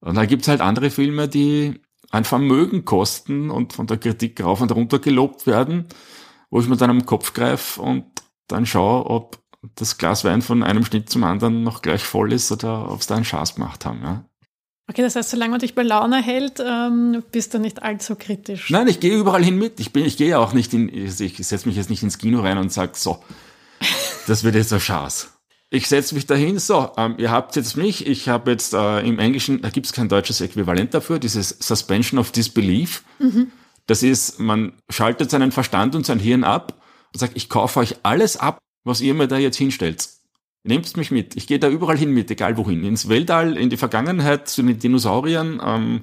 Und 0.00 0.14
dann 0.14 0.26
gibt's 0.26 0.48
halt 0.48 0.60
andere 0.60 0.90
Filme, 0.90 1.28
die 1.28 1.80
ein 2.10 2.24
Vermögen 2.24 2.84
kosten 2.84 3.50
und 3.50 3.72
von 3.72 3.86
der 3.86 3.98
Kritik 3.98 4.42
rauf 4.42 4.60
und 4.60 4.72
runter 4.72 4.98
gelobt 4.98 5.46
werden, 5.46 5.86
wo 6.50 6.60
ich 6.60 6.68
mir 6.68 6.76
dann 6.76 6.90
am 6.90 7.06
Kopf 7.06 7.34
greife 7.34 7.80
und 7.82 8.04
dann 8.48 8.66
schaue, 8.66 9.06
ob 9.06 9.38
das 9.74 9.98
Glas 9.98 10.24
Wein 10.24 10.42
von 10.42 10.62
einem 10.62 10.84
Schnitt 10.84 11.10
zum 11.10 11.24
anderen 11.24 11.62
noch 11.62 11.82
gleich 11.82 12.02
voll 12.02 12.32
ist 12.32 12.50
oder 12.50 12.90
ob 12.90 13.00
es 13.00 13.06
da 13.06 13.16
einen 13.16 13.24
Schaß 13.24 13.56
gemacht 13.56 13.84
haben. 13.84 14.00
Ja. 14.02 14.24
Okay, 14.90 15.02
das 15.02 15.14
heißt, 15.14 15.30
solange 15.30 15.52
man 15.52 15.60
dich 15.60 15.76
bei 15.76 15.84
Laune 15.84 16.20
hält, 16.20 16.54
ähm, 16.58 17.22
bist 17.30 17.54
du 17.54 17.60
nicht 17.60 17.80
allzu 17.80 18.16
kritisch. 18.16 18.70
Nein, 18.70 18.88
ich 18.88 18.98
gehe 18.98 19.16
überall 19.16 19.44
hin 19.44 19.56
mit. 19.56 19.78
Ich 19.78 19.92
bin, 19.92 20.04
ich 20.04 20.16
gehe 20.16 20.36
auch 20.36 20.52
nicht 20.52 20.74
in, 20.74 20.92
ich 20.92 21.14
setze 21.14 21.68
mich 21.68 21.76
jetzt 21.76 21.90
nicht 21.90 22.02
ins 22.02 22.18
Kino 22.18 22.40
rein 22.40 22.58
und 22.58 22.72
sage, 22.72 22.94
so, 22.94 23.22
das 24.26 24.42
wird 24.42 24.56
jetzt 24.56 24.72
ein 24.72 24.80
Schaß. 24.80 25.30
Ich 25.70 25.86
setze 25.86 26.16
mich 26.16 26.26
dahin, 26.26 26.58
so, 26.58 26.90
ähm, 26.96 27.14
ihr 27.18 27.30
habt 27.30 27.54
jetzt 27.54 27.76
mich, 27.76 28.04
ich 28.04 28.28
habe 28.28 28.50
jetzt 28.50 28.74
äh, 28.74 29.06
im 29.06 29.20
Englischen, 29.20 29.62
da 29.62 29.70
gibt 29.70 29.86
es 29.86 29.92
kein 29.92 30.08
deutsches 30.08 30.40
Äquivalent 30.40 30.92
dafür, 30.92 31.20
dieses 31.20 31.50
Suspension 31.60 32.18
of 32.18 32.32
Disbelief. 32.32 33.04
Mhm. 33.20 33.52
Das 33.86 34.02
ist, 34.02 34.40
man 34.40 34.72
schaltet 34.88 35.30
seinen 35.30 35.52
Verstand 35.52 35.94
und 35.94 36.04
sein 36.04 36.18
Hirn 36.18 36.42
ab 36.42 36.82
und 37.12 37.20
sagt, 37.20 37.36
ich 37.36 37.48
kaufe 37.48 37.78
euch 37.78 37.94
alles 38.02 38.36
ab, 38.36 38.58
was 38.82 39.00
ihr 39.00 39.14
mir 39.14 39.28
da 39.28 39.38
jetzt 39.38 39.56
hinstellt. 39.56 40.08
Nehmt 40.62 40.96
mich 40.96 41.10
mit. 41.10 41.36
Ich 41.36 41.46
gehe 41.46 41.58
da 41.58 41.68
überall 41.68 41.96
hin 41.96 42.12
mit, 42.12 42.30
egal 42.30 42.56
wohin. 42.56 42.84
Ins 42.84 43.08
Weltall, 43.08 43.56
in 43.56 43.70
die 43.70 43.78
Vergangenheit, 43.78 44.48
zu 44.48 44.62
den 44.62 44.78
Dinosauriern 44.78 45.60
ähm, 45.64 46.00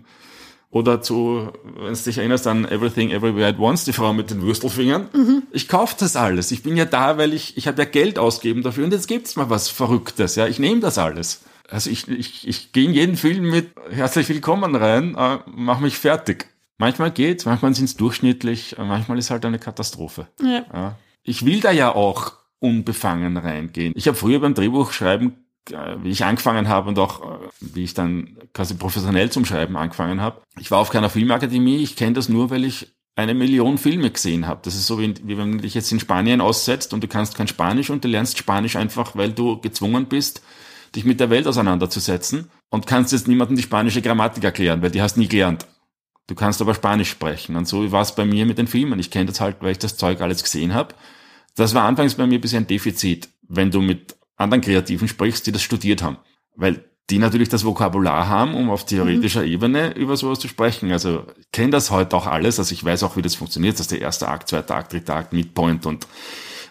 oder 0.72 1.02
zu, 1.02 1.52
wenn 1.76 1.93
du 1.93 2.00
dich 2.00 2.17
erinnerst 2.17 2.48
an 2.48 2.65
Everything 2.65 3.12
Everywhere 3.12 3.48
at 3.48 3.60
Once, 3.60 3.86
die 3.86 3.93
Frau 3.93 4.13
mit 4.13 4.32
den 4.32 4.41
Würstelfingern. 4.41 5.10
Mhm. 5.13 5.43
Ich 5.52 5.67
kaufe 5.67 5.96
das 6.00 6.15
alles. 6.15 6.52
Ich 6.52 6.63
bin 6.63 6.76
ja 6.76 6.86
da, 6.86 7.17
weil 7.17 7.34
ich, 7.34 7.56
ich 7.56 7.67
habe 7.67 7.82
ja 7.82 7.88
Geld 7.88 8.17
ausgeben 8.17 8.63
dafür 8.63 8.86
und 8.86 8.93
jetzt 8.93 9.08
gibt's 9.08 9.36
mal 9.36 9.50
was 9.50 9.70
Verrücktes. 9.70 10.36
Ja, 10.36 10.48
Ich 10.48 10.60
nehme 10.60 10.82
das 10.82 10.98
alles. 10.98 11.41
Also 11.70 11.89
ich, 11.89 12.08
ich, 12.08 12.48
ich 12.48 12.72
gehe 12.72 12.86
in 12.86 12.93
jeden 12.93 13.17
Film 13.17 13.50
mit 13.50 13.72
herzlich 13.91 14.30
willkommen 14.30 14.76
rein, 14.76 15.15
äh, 15.15 15.39
mach 15.46 15.80
mich 15.80 15.98
fertig. 15.98 16.48
Manchmal 16.78 17.12
geht's, 17.12 17.46
manchmal 17.46 17.74
sind's 17.74 17.96
durchschnittlich, 17.96 18.76
manchmal 18.78 19.17
ist 19.17 19.32
halt 19.32 19.46
eine 19.46 19.60
Katastrophe. 19.60 20.28
Ja. 20.41 20.65
ja. 20.74 20.98
Ich 21.24 21.46
will 21.46 21.60
da 21.60 21.72
ja 21.72 21.93
auch 21.93 22.34
unbefangen 22.60 23.38
reingehen. 23.38 23.93
Ich 23.96 24.08
habe 24.08 24.17
früher 24.17 24.39
beim 24.39 24.54
Drehbuchschreiben, 24.54 25.36
äh, 25.72 25.96
wie 26.02 26.10
ich 26.10 26.24
angefangen 26.24 26.67
habe 26.67 26.89
und 26.89 27.00
auch 27.00 27.22
äh, 27.22 27.48
wie 27.60 27.84
ich 27.84 27.93
dann 27.93 28.38
quasi 28.54 28.76
professionell 28.76 29.30
zum 29.30 29.46
Schreiben 29.46 29.78
angefangen 29.78 30.22
habe, 30.22 30.41
ich 30.60 30.72
war 30.72 30.80
auf 30.80 30.89
keiner 30.89 31.10
Filmakademie, 31.10 31.78
ich 31.78 31.96
kenne 31.96 32.13
das 32.13 32.30
nur, 32.30 32.50
weil 32.50 32.63
ich 32.63 32.93
eine 33.15 33.34
Million 33.34 33.78
Filme 33.80 34.12
gesehen 34.12 34.46
habe. 34.46 34.62
Das 34.63 34.76
ist 34.76 34.86
so, 34.86 35.00
wie, 35.00 35.13
wie 35.24 35.38
wenn 35.38 35.54
du 35.54 35.58
dich 35.60 35.74
jetzt 35.74 35.91
in 35.91 36.00
Spanien 36.00 36.39
aussetzt 36.39 36.93
und 36.93 37.04
du 37.04 37.08
kannst 37.08 37.36
kein 37.36 37.48
Spanisch 37.48 37.89
und 37.89 38.04
du 38.04 38.08
lernst 38.08 38.38
Spanisch 38.38 38.76
einfach, 38.76 39.15
weil 39.15 39.32
du 39.32 39.60
gezwungen 39.60 40.06
bist, 40.06 40.43
dich 40.96 41.04
mit 41.04 41.20
der 41.20 41.32
Welt 41.32 41.48
auseinanderzusetzen 41.48 42.50
und 42.70 42.86
kannst 42.86 43.12
jetzt 43.12 43.28
niemandem 43.28 43.56
die 43.58 43.63
spanische 43.63 44.04
Grammatik 44.04 44.43
erklären, 44.43 44.82
weil 44.84 44.91
die 44.91 45.02
hast 45.02 45.17
nie 45.17 45.28
gelernt. 45.28 45.65
Du 46.28 46.36
kannst 46.36 46.62
aber 46.62 46.76
Spanisch 46.76 47.10
sprechen. 47.10 47.56
Und 47.56 47.67
so 47.67 47.91
war 47.91 48.02
es 48.02 48.13
bei 48.13 48.26
mir 48.26 48.46
mit 48.46 48.58
den 48.58 48.67
Filmen. 48.67 49.00
Ich 49.00 49.10
kenne 49.10 49.26
das 49.26 49.39
halt, 49.39 49.58
weil 49.62 49.72
ich 49.72 49.80
das 49.80 49.98
Zeug 49.98 50.22
alles 50.22 50.43
gesehen 50.43 50.74
habe. 50.74 50.93
Das 51.58 51.74
war 51.74 51.84
anfangs 51.84 52.15
bei 52.15 52.26
mir 52.26 52.38
ein 52.38 52.41
bisschen 52.41 52.63
ein 52.63 52.67
Defizit, 52.67 53.30
wenn 53.50 53.72
du 53.72 53.82
mit 53.82 54.15
anderen 54.38 54.62
Kreativen 54.62 55.08
sprichst, 55.08 55.46
die 55.48 55.52
das 55.52 55.63
studiert 55.63 56.04
haben. 56.04 56.17
Weil 56.56 56.86
die 57.10 57.17
natürlich 57.17 57.50
das 57.50 57.65
Vokabular 57.65 58.28
haben, 58.28 58.54
um 58.54 58.70
auf 58.70 58.86
theoretischer 58.86 59.41
mhm. 59.41 59.48
Ebene 59.48 59.93
über 59.96 60.17
sowas 60.17 60.39
zu 60.39 60.48
sprechen. 60.48 60.91
Also 60.91 61.26
ich 61.39 61.52
kenne 61.52 61.72
das 61.72 61.89
heute 61.89 62.15
auch 62.15 62.28
alles, 62.28 62.60
also 62.60 62.74
ich 62.74 62.84
weiß 62.84 63.04
auch, 63.04 63.17
wie 63.17 63.22
das 63.22 63.36
funktioniert, 63.36 63.80
dass 63.80 63.88
der 63.88 64.02
erste 64.02 64.28
Akt, 64.28 64.50
zweiter 64.50 64.76
Akt, 64.76 64.93
dritter 64.93 65.15
Akt, 65.15 65.34
Midpoint 65.34 65.86
und 65.86 66.08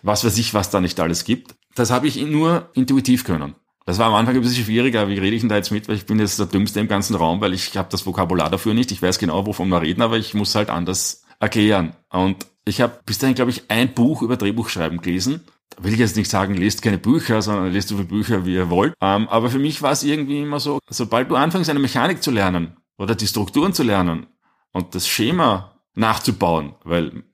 was 0.02 0.24
weiß 0.24 0.38
ich, 0.38 0.54
was 0.54 0.70
da 0.70 0.80
nicht 0.80 1.00
alles 1.00 1.24
gibt. 1.24 1.56
Das 1.74 1.90
habe 1.90 2.06
ich 2.06 2.22
nur 2.24 2.70
intuitiv 2.74 3.24
können. 3.24 3.54
Das 3.86 3.98
war 3.98 4.06
am 4.06 4.14
Anfang 4.14 4.34
ein 4.34 4.42
bisschen 4.42 4.64
schwieriger, 4.64 5.08
wie 5.08 5.18
rede 5.18 5.34
ich 5.34 5.42
denn 5.42 5.48
da 5.48 5.56
jetzt 5.56 5.70
mit, 5.70 5.88
weil 5.88 5.96
ich 5.96 6.06
bin 6.06 6.18
jetzt 6.18 6.38
der 6.38 6.46
Dümmste 6.46 6.80
im 6.80 6.88
ganzen 6.88 7.16
Raum, 7.16 7.40
weil 7.40 7.54
ich 7.54 7.76
habe 7.76 7.88
das 7.90 8.04
Vokabular 8.04 8.50
dafür 8.50 8.74
nicht. 8.74 8.92
Ich 8.92 9.00
weiß 9.00 9.18
genau, 9.18 9.46
wovon 9.46 9.68
wir 9.68 9.82
reden, 9.82 10.02
aber 10.02 10.16
ich 10.16 10.34
muss 10.34 10.54
halt 10.54 10.70
anders 10.70 11.24
erklären. 11.40 11.94
Und 12.10 12.46
ich 12.66 12.80
habe 12.80 13.00
bis 13.06 13.18
dahin, 13.18 13.34
glaube 13.34 13.50
ich, 13.50 13.70
ein 13.70 13.94
Buch 13.94 14.22
über 14.22 14.36
Drehbuchschreiben 14.36 15.00
gelesen. 15.00 15.44
Da 15.70 15.84
will 15.84 15.92
ich 15.92 15.98
jetzt 15.98 16.16
nicht 16.16 16.30
sagen, 16.30 16.54
lest 16.54 16.82
keine 16.82 16.98
Bücher, 16.98 17.40
sondern 17.40 17.72
lest 17.72 17.88
so 17.88 17.96
viele 17.96 18.08
Bücher, 18.08 18.44
wie 18.44 18.54
ihr 18.54 18.70
wollt. 18.70 18.94
Ähm, 19.00 19.28
aber 19.28 19.50
für 19.50 19.58
mich 19.58 19.82
war 19.82 19.92
es 19.92 20.02
irgendwie 20.02 20.42
immer 20.42 20.60
so, 20.60 20.80
sobald 20.90 21.30
du 21.30 21.36
anfängst, 21.36 21.70
eine 21.70 21.78
Mechanik 21.78 22.22
zu 22.22 22.30
lernen 22.30 22.76
oder 22.98 23.14
die 23.14 23.26
Strukturen 23.26 23.72
zu 23.72 23.82
lernen 23.82 24.26
und 24.72 24.94
das 24.94 25.06
Schema 25.06 25.80
nachzubauen, 25.94 26.74
weil 26.84 27.24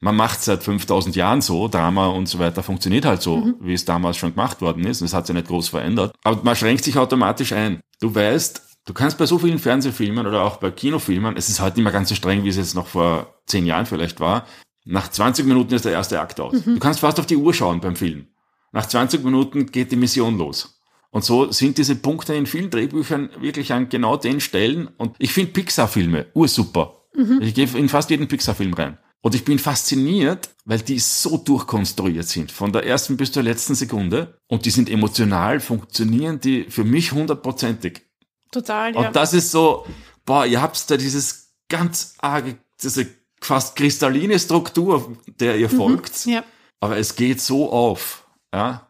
man 0.00 0.14
macht 0.14 0.42
seit 0.42 0.62
5000 0.62 1.16
Jahren 1.16 1.40
so, 1.40 1.66
Drama 1.66 2.06
und 2.06 2.28
so 2.28 2.38
weiter 2.38 2.62
funktioniert 2.62 3.04
halt 3.04 3.20
so, 3.20 3.38
mhm. 3.38 3.56
wie 3.60 3.74
es 3.74 3.84
damals 3.84 4.16
schon 4.16 4.30
gemacht 4.30 4.60
worden 4.60 4.84
ist. 4.84 5.00
Und 5.00 5.06
es 5.06 5.14
hat 5.14 5.26
sich 5.26 5.34
nicht 5.34 5.48
groß 5.48 5.68
verändert. 5.68 6.14
Aber 6.22 6.40
man 6.44 6.54
schränkt 6.54 6.84
sich 6.84 6.96
automatisch 6.96 7.52
ein. 7.52 7.80
Du 8.00 8.14
weißt, 8.14 8.62
Du 8.88 8.94
kannst 8.94 9.18
bei 9.18 9.26
so 9.26 9.38
vielen 9.38 9.58
Fernsehfilmen 9.58 10.26
oder 10.26 10.42
auch 10.44 10.56
bei 10.56 10.70
Kinofilmen, 10.70 11.36
es 11.36 11.50
ist 11.50 11.60
heute 11.60 11.76
nicht 11.76 11.84
mehr 11.84 11.92
ganz 11.92 12.08
so 12.08 12.14
streng, 12.14 12.42
wie 12.42 12.48
es 12.48 12.56
jetzt 12.56 12.74
noch 12.74 12.86
vor 12.86 13.34
zehn 13.44 13.66
Jahren 13.66 13.84
vielleicht 13.84 14.18
war, 14.18 14.46
nach 14.88 15.08
20 15.08 15.44
Minuten 15.44 15.74
ist 15.74 15.84
der 15.84 15.92
erste 15.92 16.18
Akt 16.18 16.40
aus. 16.40 16.64
Mhm. 16.64 16.74
Du 16.74 16.78
kannst 16.80 17.00
fast 17.00 17.20
auf 17.20 17.26
die 17.26 17.36
Uhr 17.36 17.52
schauen 17.52 17.80
beim 17.80 17.94
Film. 17.94 18.26
Nach 18.72 18.86
20 18.86 19.22
Minuten 19.22 19.66
geht 19.66 19.92
die 19.92 19.96
Mission 19.96 20.38
los. 20.38 20.80
Und 21.10 21.24
so 21.24 21.52
sind 21.52 21.78
diese 21.78 21.96
Punkte 21.96 22.34
in 22.34 22.46
vielen 22.46 22.70
Drehbüchern 22.70 23.30
wirklich 23.40 23.72
an 23.72 23.88
genau 23.88 24.16
den 24.16 24.40
Stellen. 24.40 24.88
Und 24.96 25.14
ich 25.18 25.32
finde 25.32 25.52
Pixar-Filme 25.52 26.26
ursuper. 26.34 27.02
Mhm. 27.14 27.40
Ich 27.42 27.54
gehe 27.54 27.68
in 27.74 27.88
fast 27.88 28.08
jeden 28.10 28.28
Pixar-Film 28.28 28.72
rein. 28.74 28.98
Und 29.20 29.34
ich 29.34 29.44
bin 29.44 29.58
fasziniert, 29.58 30.50
weil 30.64 30.78
die 30.78 30.98
so 30.98 31.36
durchkonstruiert 31.36 32.26
sind, 32.26 32.52
von 32.52 32.72
der 32.72 32.86
ersten 32.86 33.16
bis 33.16 33.32
zur 33.32 33.42
letzten 33.42 33.74
Sekunde. 33.74 34.38
Und 34.46 34.64
die 34.64 34.70
sind 34.70 34.88
emotional, 34.88 35.60
funktionieren 35.60 36.40
die 36.40 36.64
für 36.70 36.84
mich 36.84 37.12
hundertprozentig. 37.12 38.02
Total, 38.50 38.94
ja. 38.94 39.00
Und 39.08 39.16
das 39.16 39.34
ist 39.34 39.50
so, 39.50 39.86
boah, 40.24 40.46
ihr 40.46 40.62
habt 40.62 40.90
da 40.90 40.96
dieses 40.96 41.52
ganz 41.68 42.14
arge, 42.18 42.56
diese 42.82 43.06
fast 43.40 43.76
kristalline 43.76 44.38
Struktur, 44.38 45.16
der 45.40 45.56
ihr 45.56 45.70
mhm, 45.72 45.76
folgt. 45.76 46.26
Ja. 46.26 46.44
Aber 46.80 46.96
es 46.96 47.16
geht 47.16 47.40
so 47.40 47.70
auf. 47.72 48.26
Ja. 48.54 48.88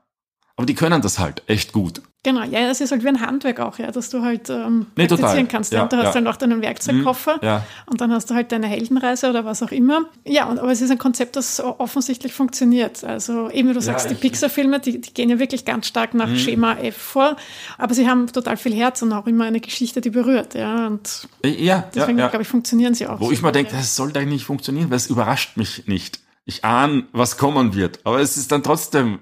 Aber 0.56 0.66
die 0.66 0.74
können 0.74 1.02
das 1.02 1.18
halt 1.18 1.42
echt 1.46 1.72
gut. 1.72 2.02
Genau, 2.28 2.42
ja, 2.42 2.66
das 2.66 2.82
ist 2.82 2.92
halt 2.92 3.02
wie 3.04 3.08
ein 3.08 3.22
Handwerk 3.22 3.58
auch, 3.58 3.78
ja, 3.78 3.90
dass 3.90 4.10
du 4.10 4.20
halt 4.20 4.50
ähm, 4.50 4.84
nee, 4.96 5.06
praktizieren 5.06 5.48
kannst. 5.48 5.72
Ja, 5.72 5.84
und 5.84 5.92
du 5.94 5.96
hast 5.96 6.04
ja. 6.04 6.12
dann 6.12 6.26
auch 6.26 6.36
deinen 6.36 6.60
Werkzeugkoffer 6.60 7.36
mhm, 7.36 7.46
ja. 7.46 7.66
und 7.86 8.02
dann 8.02 8.12
hast 8.12 8.28
du 8.28 8.34
halt 8.34 8.52
deine 8.52 8.66
Heldenreise 8.66 9.30
oder 9.30 9.46
was 9.46 9.62
auch 9.62 9.70
immer. 9.70 10.02
Ja, 10.26 10.44
und, 10.44 10.58
aber 10.58 10.70
es 10.70 10.82
ist 10.82 10.90
ein 10.90 10.98
Konzept, 10.98 11.36
das 11.36 11.58
offensichtlich 11.58 12.34
funktioniert. 12.34 13.02
Also 13.02 13.48
eben, 13.48 13.70
wie 13.70 13.72
du 13.72 13.80
sagst, 13.80 14.10
die 14.10 14.14
Pixar-Filme, 14.14 14.78
die, 14.80 15.00
die, 15.00 15.14
gehen 15.14 15.30
ja 15.30 15.38
wirklich 15.38 15.64
ganz 15.64 15.86
stark 15.86 16.12
nach 16.12 16.28
mhm. 16.28 16.36
Schema 16.36 16.74
F 16.74 16.98
vor, 16.98 17.36
aber 17.78 17.94
sie 17.94 18.06
haben 18.06 18.26
total 18.26 18.58
viel 18.58 18.74
Herz 18.74 19.00
und 19.00 19.10
auch 19.14 19.26
immer 19.26 19.46
eine 19.46 19.60
Geschichte, 19.60 20.02
die 20.02 20.10
berührt. 20.10 20.54
Ja, 20.54 20.88
und 20.88 21.28
ja, 21.46 21.88
deswegen, 21.94 22.18
glaube 22.18 22.42
ich, 22.42 22.48
funktionieren 22.48 22.92
sie 22.92 23.06
auch. 23.06 23.20
Wo 23.20 23.26
so 23.26 23.32
ich 23.32 23.40
mal 23.40 23.52
denke, 23.52 23.72
das 23.72 23.96
soll 23.96 24.12
da 24.12 24.20
nicht 24.20 24.44
funktionieren, 24.44 24.90
weil 24.90 24.98
es 24.98 25.06
überrascht 25.06 25.56
mich 25.56 25.86
nicht. 25.86 26.20
Ich 26.44 26.62
ahne, 26.62 27.04
was 27.12 27.38
kommen 27.38 27.74
wird, 27.74 28.00
aber 28.04 28.20
es 28.20 28.36
ist 28.36 28.52
dann 28.52 28.62
trotzdem 28.62 29.20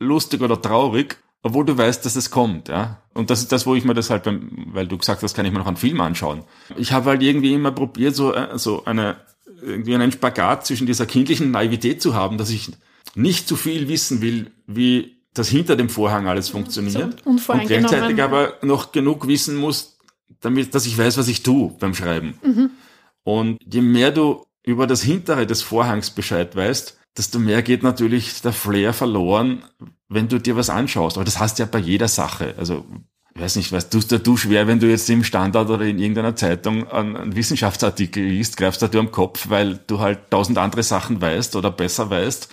lustig 0.00 0.40
oder 0.40 0.60
traurig 0.60 1.16
obwohl 1.42 1.64
du 1.64 1.76
weißt, 1.76 2.04
dass 2.04 2.16
es 2.16 2.30
kommt, 2.30 2.68
ja. 2.68 3.02
Und 3.14 3.30
das 3.30 3.40
ist 3.40 3.52
das, 3.52 3.66
wo 3.66 3.74
ich 3.74 3.84
mir 3.84 3.94
das 3.94 4.10
halt, 4.10 4.24
beim, 4.24 4.68
weil 4.72 4.86
du 4.86 4.98
gesagt 4.98 5.22
hast, 5.22 5.34
kann 5.34 5.46
ich 5.46 5.52
mir 5.52 5.58
noch 5.58 5.66
einen 5.66 5.76
Film 5.76 6.00
anschauen. 6.00 6.44
Ich 6.76 6.92
habe 6.92 7.10
halt 7.10 7.22
irgendwie 7.22 7.54
immer 7.54 7.72
probiert, 7.72 8.14
so, 8.14 8.34
äh, 8.34 8.58
so 8.58 8.84
eine, 8.84 9.16
irgendwie 9.62 9.94
einen 9.94 10.12
Spagat 10.12 10.66
zwischen 10.66 10.86
dieser 10.86 11.06
kindlichen 11.06 11.50
Naivität 11.50 12.02
zu 12.02 12.14
haben, 12.14 12.38
dass 12.38 12.50
ich 12.50 12.70
nicht 13.14 13.48
zu 13.48 13.56
viel 13.56 13.88
wissen 13.88 14.20
will, 14.20 14.50
wie 14.66 15.16
das 15.34 15.48
hinter 15.48 15.76
dem 15.76 15.88
Vorhang 15.88 16.26
alles 16.26 16.48
funktioniert. 16.48 17.22
So 17.24 17.30
und 17.30 17.66
gleichzeitig 17.66 18.22
aber 18.22 18.54
noch 18.62 18.92
genug 18.92 19.26
wissen 19.26 19.56
muss, 19.56 19.98
damit, 20.40 20.74
dass 20.74 20.86
ich 20.86 20.96
weiß, 20.96 21.18
was 21.18 21.28
ich 21.28 21.42
tue 21.42 21.74
beim 21.78 21.94
Schreiben. 21.94 22.38
Mhm. 22.42 22.70
Und 23.22 23.58
je 23.64 23.80
mehr 23.80 24.10
du 24.10 24.44
über 24.62 24.86
das 24.86 25.02
Hintere 25.02 25.46
des 25.46 25.62
Vorhangs 25.62 26.10
Bescheid 26.10 26.54
weißt, 26.54 26.98
desto 27.16 27.38
mehr 27.38 27.62
geht 27.62 27.82
natürlich 27.82 28.40
der 28.42 28.52
Flair 28.52 28.92
verloren, 28.92 29.62
wenn 30.10 30.28
du 30.28 30.38
dir 30.38 30.56
was 30.56 30.68
anschaust. 30.68 31.16
Aber 31.16 31.24
das 31.24 31.38
hast 31.38 31.58
du 31.58 31.62
ja 31.62 31.68
bei 31.70 31.78
jeder 31.78 32.08
Sache. 32.08 32.54
Also 32.58 32.84
weiß 33.36 33.56
nicht, 33.56 33.72
was 33.72 33.88
tust 33.88 34.12
du 34.12 34.36
schwer, 34.36 34.66
wenn 34.66 34.80
du 34.80 34.88
jetzt 34.88 35.08
im 35.08 35.24
Standard 35.24 35.70
oder 35.70 35.84
in 35.84 35.98
irgendeiner 35.98 36.36
Zeitung 36.36 36.86
einen, 36.90 37.16
einen 37.16 37.36
Wissenschaftsartikel 37.36 38.22
liest, 38.22 38.56
greifst 38.56 38.82
du 38.82 38.98
am 38.98 39.12
Kopf, 39.12 39.48
weil 39.48 39.78
du 39.86 40.00
halt 40.00 40.30
tausend 40.30 40.58
andere 40.58 40.82
Sachen 40.82 41.22
weißt 41.22 41.56
oder 41.56 41.70
besser 41.70 42.10
weißt, 42.10 42.48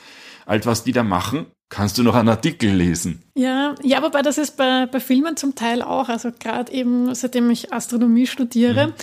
als 0.46 0.66
was 0.66 0.84
die 0.84 0.94
da 0.94 1.04
machen. 1.04 1.48
Kannst 1.70 1.98
du 1.98 2.04
noch 2.04 2.16
einen 2.16 2.30
Artikel 2.30 2.72
lesen? 2.72 3.24
Ja, 3.36 3.76
ja, 3.84 4.02
wobei 4.02 4.22
das 4.22 4.38
ist 4.38 4.56
bei, 4.56 4.86
bei 4.86 5.02
Filmen 5.02 5.36
zum 5.36 5.56
Teil 5.56 5.82
auch. 5.82 6.08
Also 6.08 6.30
gerade 6.40 6.72
eben, 6.72 7.14
seitdem 7.14 7.50
ich 7.50 7.74
Astronomie 7.74 8.26
studiere. 8.26 8.88
Mhm. 8.88 8.94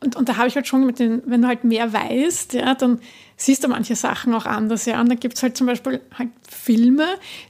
Und, 0.00 0.16
und 0.16 0.28
da 0.28 0.36
habe 0.36 0.48
ich 0.48 0.56
halt 0.56 0.66
schon 0.66 0.84
mit 0.84 0.98
den, 0.98 1.22
wenn 1.26 1.42
du 1.42 1.48
halt 1.48 1.64
mehr 1.64 1.92
weißt, 1.92 2.54
ja, 2.54 2.74
dann 2.74 3.00
siehst 3.36 3.64
du 3.64 3.68
manche 3.68 3.96
Sachen 3.96 4.34
auch 4.34 4.46
anders, 4.46 4.86
ja. 4.86 5.00
Und 5.00 5.08
dann 5.08 5.20
gibt's 5.20 5.42
halt 5.42 5.56
zum 5.56 5.66
Beispiel 5.66 6.00
halt 6.16 6.30
Filme, 6.48 7.06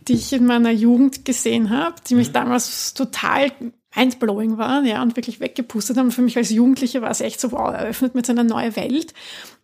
die 0.09 0.15
ich 0.15 0.33
in 0.33 0.47
meiner 0.47 0.71
Jugend 0.71 1.25
gesehen 1.25 1.71
habe, 1.71 1.97
die 2.09 2.15
mich 2.15 2.29
mhm. 2.29 2.35
damals 2.35 2.95
total 2.95 3.53
mindblowing 3.95 4.59
waren, 4.59 4.85
ja, 4.85 5.03
und 5.03 5.17
wirklich 5.17 5.41
weggepustet 5.41 5.97
haben. 5.97 6.07
Und 6.07 6.13
für 6.13 6.23
mich 6.23 6.37
als 6.37 6.51
Jugendliche 6.51 7.03
war 7.03 7.11
es 7.11 7.21
echt 7.21 7.41
so, 7.41 7.53
wow, 7.53 7.73
eröffnet 7.73 8.15
mir 8.15 8.25
so 8.25 8.33
eine 8.33 8.45
neue 8.45 8.77
Welt. 8.77 9.15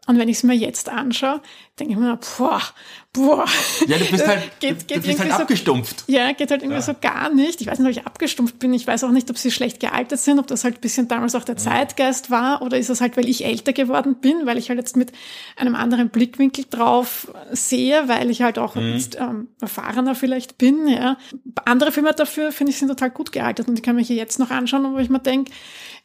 Und 0.07 0.19
wenn 0.19 0.29
ich 0.29 0.39
es 0.39 0.43
mir 0.43 0.55
jetzt 0.55 0.89
anschaue, 0.89 1.41
denke 1.79 1.93
ich 1.93 1.99
mir, 1.99 2.19
boah, 2.39 2.63
boah. 3.13 3.45
Ja, 3.87 3.99
du 3.99 4.05
bist 4.07 4.27
halt, 4.27 4.43
geht, 4.61 4.89
geht 4.89 4.99
du 4.99 5.03
bist 5.03 5.21
halt 5.21 5.33
abgestumpft. 5.33 6.05
So, 6.07 6.13
ja, 6.13 6.33
geht 6.33 6.51
halt 6.51 6.63
irgendwie 6.63 6.81
ja. 6.81 6.83
so 6.83 6.95
gar 6.99 7.33
nicht. 7.33 7.61
Ich 7.61 7.67
weiß 7.67 7.79
nicht, 7.79 7.87
ob 7.87 7.93
ich 7.93 8.07
abgestumpft 8.07 8.59
bin. 8.59 8.73
Ich 8.73 8.87
weiß 8.87 9.05
auch 9.05 9.11
nicht, 9.11 9.29
ob 9.31 9.37
sie 9.37 9.51
schlecht 9.51 9.81
gealtert 9.81 10.21
sind, 10.21 10.39
ob 10.39 10.47
das 10.47 10.65
halt 10.65 10.77
ein 10.77 10.81
bisschen 10.81 11.09
damals 11.09 11.35
auch 11.35 11.45
der 11.45 11.57
Zeitgeist 11.57 12.31
war 12.31 12.63
oder 12.63 12.79
ist 12.79 12.91
es 12.91 13.01
halt, 13.01 13.17
weil 13.17 13.29
ich 13.29 13.45
älter 13.45 13.73
geworden 13.73 14.17
bin, 14.21 14.47
weil 14.47 14.57
ich 14.57 14.69
halt 14.69 14.79
jetzt 14.79 14.97
mit 14.97 15.13
einem 15.57 15.75
anderen 15.75 16.09
Blickwinkel 16.09 16.65
drauf 16.71 17.33
sehe, 17.51 18.09
weil 18.09 18.31
ich 18.31 18.43
halt 18.43 18.59
auch 18.59 18.77
mhm. 18.77 18.95
jetzt, 18.95 19.17
ähm, 19.17 19.49
erfahrener 19.61 20.15
vielleicht 20.15 20.57
bin. 20.59 20.89
Ja. 20.89 21.19
Andere 21.65 21.93
Filme 21.93 22.13
dafür, 22.13 22.53
finde 22.53 22.71
ich, 22.71 22.79
sind 22.79 22.89
total 22.89 23.11
gut 23.11 23.33
gealtert 23.33 23.69
und 23.69 23.77
die 23.77 23.83
kann 23.83 23.95
man 23.95 24.05
hier 24.05 24.17
jetzt 24.17 24.39
noch 24.39 24.51
anschauen, 24.51 24.95
wo 24.95 24.99
ich 24.99 25.11
mir 25.11 25.21
denke, 25.21 25.51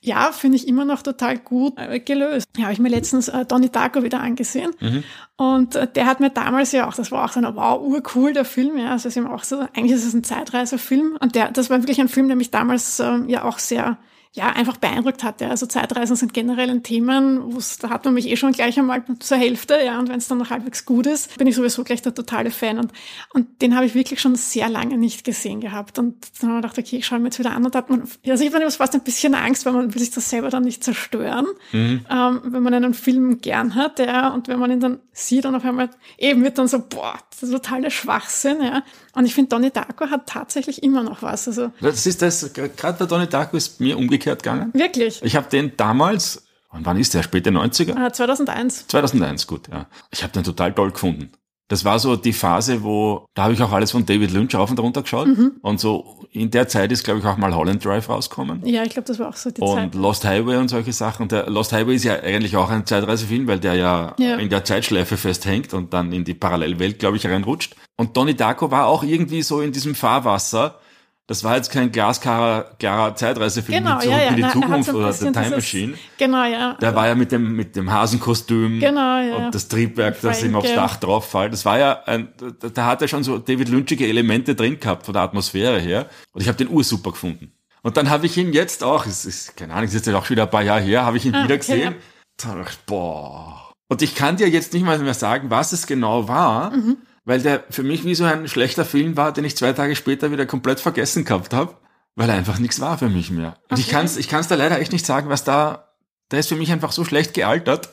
ja, 0.02 0.32
finde 0.32 0.58
ich 0.58 0.67
immer 0.67 0.86
noch 0.86 1.02
total 1.02 1.38
gut 1.38 1.74
äh, 1.78 2.00
gelöst. 2.00 2.48
Ja, 2.56 2.63
habe 2.63 2.74
ich 2.74 2.80
mir 2.80 2.89
letztens 2.89 3.28
äh, 3.30 3.46
Donnie 3.46 3.70
Darko 3.70 4.04
wieder 4.04 4.20
angesehen. 4.22 4.72
Mhm. 4.80 5.04
Und 5.38 5.76
äh, 5.76 5.88
der 5.88 6.06
hat 6.06 6.20
mir 6.20 6.30
damals 6.30 6.72
ja 6.72 6.88
auch, 6.88 6.96
das 6.97 7.12
war 7.12 7.25
auch 7.25 7.31
so 7.31 7.39
ein 7.39 7.55
wow, 7.55 7.81
urcool, 7.81 8.33
der 8.33 8.45
Film, 8.45 8.77
ja. 8.77 8.91
Also 8.91 9.07
es 9.07 9.15
ist 9.15 9.17
eben 9.17 9.27
auch 9.27 9.43
so, 9.43 9.60
eigentlich 9.73 9.91
ist 9.91 10.05
es 10.05 10.13
ein 10.13 10.23
Zeitreisefilm. 10.23 11.17
Und 11.19 11.36
der, 11.36 11.51
das 11.51 11.69
war 11.69 11.81
wirklich 11.81 11.99
ein 11.99 12.10
Film, 12.10 12.27
der 12.27 12.38
mich 12.38 12.51
damals 12.51 12.99
äh, 12.99 13.19
ja 13.27 13.43
auch 13.43 13.60
sehr 13.60 13.97
ja, 14.38 14.50
einfach 14.50 14.78
beeindruckt 14.78 15.23
hatte. 15.23 15.50
Also 15.50 15.65
Zeitreisen 15.65 16.15
sind 16.15 16.34
generell 16.34 16.69
ein 16.69 16.84
Thema, 16.84 17.41
da 17.82 17.89
hat 17.89 18.06
man 18.06 18.13
mich 18.13 18.30
eh 18.30 18.38
schon 18.38 18.52
gleich 18.52 18.78
einmal 18.78 19.04
zur 19.19 19.38
Hälfte, 19.38 19.80
ja, 19.84 20.00
und 20.00 20.10
wenn 20.10 20.17
es 20.17 20.28
dann 20.28 20.38
noch 20.38 20.52
halbwegs 20.52 20.86
gut 20.86 21.08
ist, 21.08 21.38
bin 21.38 21.47
ich 21.47 21.56
sowieso 21.56 21.84
gleich 21.84 22.02
der 22.02 22.13
totale 22.13 22.52
Fan. 22.52 22.78
Und, 22.78 22.93
und 23.34 23.62
den 23.62 23.76
habe 23.76 23.86
ich 23.86 23.95
wirklich 23.95 24.21
schon 24.21 24.36
sehr 24.36 24.69
lange 24.69 24.97
nicht 24.97 25.23
gesehen 25.23 25.60
gehabt. 25.60 25.97
Und 26.00 26.15
dann 26.39 26.50
habe 26.50 26.60
ich 26.60 26.62
gedacht, 26.62 26.88
okay, 26.88 26.97
ich 26.97 27.06
schaue 27.06 27.19
mir 27.19 27.26
jetzt 27.26 27.39
wieder 27.39 27.52
an 27.52 27.65
und 27.65 27.76
hat 27.76 27.89
man, 27.89 28.04
also 28.28 28.43
ich 28.43 28.54
hatte 28.54 28.71
fast 28.71 28.93
ein 28.93 29.02
bisschen 29.02 29.34
Angst, 29.34 29.65
weil 29.65 29.73
man 29.73 29.93
will 29.93 30.00
sich 30.00 30.12
das 30.12 30.30
selber 30.30 30.50
dann 30.50 30.63
nicht 30.63 30.84
zerstören, 30.84 31.47
mhm. 31.71 32.06
ähm, 32.10 32.41
wenn 32.43 32.63
man 32.63 32.73
einen 32.73 32.93
Film 32.93 33.41
gern 33.41 33.76
hat, 33.76 34.00
ja, 34.00 34.30
und 34.30 34.47
wenn 34.47 34.60
man 34.60 34.71
ihn 34.71 34.80
dann 34.80 35.00
sieht 35.12 35.45
und 35.45 35.56
auf 35.56 35.65
einmal 35.65 35.89
eben 36.17 36.43
wird 36.43 36.60
dann 36.60 36.67
so, 36.67 36.80
boah, 36.80 37.15
das 37.32 37.43
ist 37.43 37.52
totaler 37.52 37.89
Schwachsinn, 37.89 38.58
ja. 38.62 38.84
Und 39.13 39.26
ich 39.26 39.34
finde, 39.34 39.50
Donnie 39.50 39.71
Darko 39.71 40.10
hat 40.12 40.28
tatsächlich 40.28 40.84
immer 40.84 41.02
noch 41.02 41.23
was. 41.23 41.47
Also 41.47 41.71
das 41.82 42.06
ist 42.06 42.21
das, 42.21 42.54
gerade 42.54 42.97
der 43.00 43.08
Donnie 43.08 43.28
Darko 43.28 43.58
ist 43.58 43.80
mir 43.80 43.97
umgekehrt 43.97 44.26
gegangen. 44.35 44.71
Wirklich? 44.73 45.21
Ich 45.23 45.35
habe 45.35 45.49
den 45.49 45.75
damals, 45.77 46.45
und 46.69 46.85
wann 46.85 46.97
ist 46.97 47.13
der? 47.13 47.23
Späte 47.23 47.49
90er? 47.49 48.11
2001. 48.11 48.87
2001, 48.87 49.47
gut, 49.47 49.67
ja. 49.71 49.87
Ich 50.11 50.23
habe 50.23 50.33
den 50.33 50.43
total 50.43 50.73
toll 50.73 50.91
gefunden. 50.91 51.31
Das 51.69 51.83
war 51.83 51.99
so 51.99 52.15
die 52.15 52.31
Phase, 52.31 52.83
wo, 52.83 53.25
da 53.33 53.43
habe 53.43 53.53
ich 53.53 53.61
auch 53.61 53.73
alles 53.73 53.91
von 53.91 54.05
David 54.05 54.31
Lynch 54.31 54.55
auf 54.55 54.71
und 54.71 54.79
runter 54.79 55.01
geschaut. 55.01 55.27
Mhm. 55.27 55.57
Und 55.61 55.81
so 55.81 56.25
in 56.31 56.49
der 56.49 56.69
Zeit 56.69 56.93
ist, 56.93 57.03
glaube 57.03 57.19
ich, 57.19 57.25
auch 57.25 57.35
mal 57.35 57.53
Holland 57.53 57.83
Drive 57.83 58.07
rausgekommen. 58.07 58.65
Ja, 58.65 58.83
ich 58.83 58.91
glaube, 58.91 59.07
das 59.07 59.19
war 59.19 59.27
auch 59.27 59.35
so 59.35 59.51
die 59.51 59.59
und 59.59 59.75
Zeit. 59.75 59.95
Und 59.95 60.01
Lost 60.01 60.23
Highway 60.23 60.55
und 60.55 60.69
solche 60.69 60.93
Sachen. 60.93 61.27
Der 61.27 61.49
Lost 61.49 61.73
Highway 61.73 61.95
ist 61.95 62.05
ja 62.05 62.21
eigentlich 62.21 62.55
auch 62.55 62.69
ein 62.69 62.85
Zeitreisefilm, 62.85 63.47
weil 63.47 63.59
der 63.59 63.73
ja, 63.75 64.15
ja, 64.17 64.37
in 64.37 64.49
der 64.49 64.63
Zeitschleife 64.63 65.17
festhängt 65.17 65.73
und 65.73 65.93
dann 65.93 66.13
in 66.13 66.23
die 66.23 66.33
Parallelwelt, 66.33 66.99
glaube 66.99 67.17
ich, 67.17 67.25
reinrutscht. 67.25 67.75
Und 67.97 68.15
Donnie 68.15 68.35
Darko 68.35 68.71
war 68.71 68.87
auch 68.87 69.03
irgendwie 69.03 69.41
so 69.41 69.59
in 69.59 69.73
diesem 69.73 69.93
Fahrwasser. 69.93 70.79
Das 71.27 71.43
war 71.43 71.57
jetzt 71.57 71.71
kein 71.71 71.91
glasklarer 71.91 72.71
klarer 72.79 73.13
Zeitreisefilm 73.13 73.83
genau, 73.83 73.99
zurück 73.99 74.15
ja, 74.15 74.23
ja. 74.23 74.29
in 74.29 74.37
die 74.37 74.41
Na, 74.43 74.53
Zukunft 74.53 74.93
oder 74.93 75.11
The 75.11 75.33
Time 75.33 75.49
Machine. 75.49 75.93
Genau, 76.17 76.45
ja. 76.45 76.75
Der 76.75 76.95
war 76.95 77.05
ja 77.05 77.15
mit 77.15 77.33
dem, 77.33 77.53
mit 77.53 77.75
dem 77.75 77.91
Hasenkostüm 77.91 78.79
genau, 78.79 79.19
ja. 79.19 79.35
und 79.35 79.53
das 79.53 79.67
Triebwerk, 79.67 80.21
das 80.21 80.41
ihm 80.41 80.55
aufs 80.55 80.73
Dach 80.73 80.95
drauf 80.95 81.29
fällt. 81.29 81.51
Das 81.51 81.65
war 81.65 81.77
ja 81.77 82.01
ein, 82.05 82.29
da 82.73 82.85
hat 82.85 83.01
er 83.01 83.09
schon 83.09 83.25
so 83.25 83.39
David 83.39 83.67
Lynchige 83.67 84.07
Elemente 84.07 84.55
drin 84.55 84.79
gehabt 84.79 85.05
von 85.05 85.13
der 85.13 85.23
Atmosphäre 85.23 85.81
her. 85.81 86.05
Und 86.31 86.41
ich 86.41 86.47
habe 86.47 86.57
den 86.57 86.69
ursuper 86.69 87.11
gefunden. 87.11 87.51
Und 87.83 87.97
dann 87.97 88.09
habe 88.09 88.25
ich 88.25 88.37
ihn 88.37 88.53
jetzt 88.53 88.81
auch, 88.81 89.05
es 89.05 89.25
ist, 89.25 89.57
keine 89.57 89.73
Ahnung, 89.73 89.85
es 89.85 89.93
ist 89.93 90.05
jetzt 90.05 90.15
auch 90.15 90.23
schon 90.23 90.35
wieder 90.35 90.43
ein 90.43 90.49
paar 90.49 90.63
Jahre 90.63 90.81
her, 90.81 91.05
habe 91.05 91.17
ich 91.17 91.25
ihn 91.25 91.35
ah, 91.35 91.43
wieder 91.43 91.55
okay, 91.55 91.57
gesehen. 91.57 91.93
Ja. 91.93 91.97
Da 92.37 92.55
dachte 92.55 92.71
ich, 92.71 92.85
boah. 92.85 93.73
Und 93.89 94.01
ich 94.01 94.15
kann 94.15 94.37
dir 94.37 94.47
jetzt 94.47 94.73
nicht 94.73 94.85
mal 94.85 94.97
mehr 94.99 95.13
sagen, 95.13 95.49
was 95.49 95.73
es 95.73 95.87
genau 95.87 96.29
war. 96.29 96.71
Mhm 96.71 96.97
weil 97.27 97.41
der 97.41 97.65
für 97.69 97.83
mich 97.83 98.05
wie 98.05 98.15
so 98.15 98.23
ein 98.23 98.47
schlechter 98.47 98.85
Film 98.85 99.17
war, 99.17 99.33
den 99.33 99.43
ich 99.43 99.57
zwei 99.57 99.73
Tage 99.73 99.97
später 99.97 100.31
wieder 100.31 100.45
komplett 100.45 100.79
vergessen 100.79 101.25
gehabt 101.25 101.53
habe, 101.53 101.75
weil 102.15 102.29
er 102.29 102.35
einfach 102.35 102.57
nichts 102.57 102.79
war 102.79 102.97
für 102.97 103.09
mich 103.09 103.31
mehr. 103.31 103.57
Und 103.67 103.73
okay. 103.73 103.81
ich 103.81 103.89
kann 103.89 104.05
es 104.05 104.15
ich 104.15 104.29
kann's 104.29 104.47
da 104.47 104.55
leider 104.55 104.79
echt 104.79 104.93
nicht 104.93 105.05
sagen, 105.05 105.27
was 105.27 105.43
da, 105.43 105.89
der 106.31 106.39
ist 106.39 106.47
für 106.47 106.55
mich 106.55 106.71
einfach 106.71 106.93
so 106.93 107.03
schlecht 107.03 107.33
gealtert. 107.33 107.89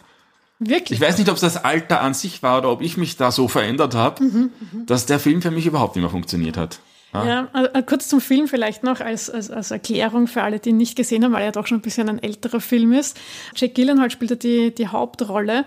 Wirklich? 0.61 1.01
Ich 1.01 1.05
weiß 1.05 1.19
nicht, 1.19 1.29
ob 1.31 1.35
es 1.35 1.41
das 1.41 1.65
Alter 1.65 2.01
an 2.01 2.15
sich 2.15 2.45
war 2.45 2.59
oder 2.59 2.71
ob 2.71 2.81
ich 2.81 2.97
mich 2.97 3.17
da 3.17 3.33
so 3.33 3.49
verändert 3.49 3.97
habe, 3.97 4.23
mhm, 4.23 4.51
mhm, 4.73 4.87
dass 4.87 5.07
der 5.07 5.19
Film 5.19 5.43
für 5.43 5.51
mich 5.51 5.67
überhaupt 5.67 5.97
nicht 5.97 6.05
mehr 6.05 6.13
funktioniert 6.13 6.57
hat. 6.57 6.79
Ja, 7.13 7.49
also 7.53 7.71
kurz 7.83 8.09
zum 8.09 8.21
Film 8.21 8.49
vielleicht 8.49 8.83
noch 8.83 9.01
als, 9.01 9.31
als, 9.31 9.49
als 9.49 9.71
Erklärung 9.71 10.27
für 10.27 10.43
alle, 10.43 10.59
die 10.59 10.71
ihn 10.71 10.77
nicht 10.77 10.97
gesehen 10.97 11.23
haben, 11.23 11.33
weil 11.33 11.45
er 11.45 11.53
doch 11.53 11.67
schon 11.69 11.79
ein 11.79 11.83
bisschen 11.83 12.09
ein 12.09 12.21
älterer 12.21 12.61
Film 12.61 12.93
ist. 12.93 13.17
Jack 13.55 13.77
Gyllenhaal 13.77 14.11
spielt 14.11 14.33
da 14.33 14.35
die, 14.35 14.75
die 14.75 14.89
Hauptrolle 14.89 15.65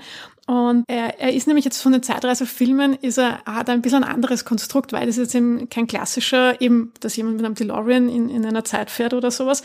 und 0.47 0.85
er, 0.87 1.19
er 1.19 1.33
ist 1.33 1.45
nämlich 1.45 1.65
jetzt 1.65 1.81
von 1.81 1.91
den 1.91 2.03
Zeitreisefilmen, 2.03 2.93
ist 3.01 3.17
er, 3.17 3.43
hat 3.43 3.67
er 3.67 3.73
ein 3.73 3.81
bisschen 3.81 4.05
ein 4.05 4.09
anderes 4.09 4.45
Konstrukt, 4.45 4.93
weil 4.93 5.09
es 5.09 5.17
jetzt 5.17 5.35
eben 5.35 5.69
kein 5.69 5.87
klassischer, 5.87 6.61
eben, 6.61 6.93
dass 7.01 7.17
jemand 7.17 7.35
mit 7.35 7.45
einem 7.45 7.55
DeLorean 7.55 8.07
in, 8.07 8.29
in 8.29 8.45
einer 8.45 8.63
Zeit 8.63 8.89
fährt 8.89 9.13
oder 9.13 9.29
sowas, 9.29 9.61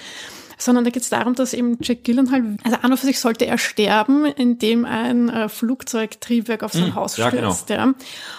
sondern 0.58 0.84
da 0.84 0.90
geht 0.90 1.04
es 1.04 1.08
darum, 1.08 1.36
dass 1.36 1.54
eben 1.54 1.78
Jack 1.80 2.02
Gyllenhaal, 2.02 2.56
also 2.64 2.76
an 2.82 2.90
und 2.90 2.98
für 2.98 3.06
sich 3.06 3.20
sollte 3.20 3.46
er 3.46 3.58
sterben, 3.58 4.26
indem 4.26 4.84
ein 4.84 5.28
äh, 5.28 5.48
Flugzeugtriebwerk 5.48 6.64
auf 6.64 6.72
sein 6.72 6.90
mm, 6.90 6.94
Haus 6.96 7.14
stürzt. 7.14 7.70
Ja, 7.70 7.76
genau. 7.76 7.92
ja. 7.92 7.94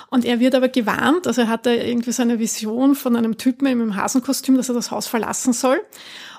Und 0.10 0.26
er 0.26 0.42
wird 0.42 0.54
aber 0.54 0.68
gewarnt, 0.68 1.28
also 1.28 1.42
er 1.42 1.48
hat 1.48 1.66
da 1.66 1.72
irgendwie 1.72 2.12
so 2.12 2.24
eine 2.24 2.40
Vision 2.40 2.96
von 2.96 3.16
einem 3.16 3.38
Typen 3.38 3.68
im 3.68 3.96
Hasenkostüm, 3.96 4.58
dass 4.58 4.68
er 4.68 4.76
das 4.76 4.92
Haus 4.92 5.08
verlassen 5.08 5.54
soll 5.54 5.80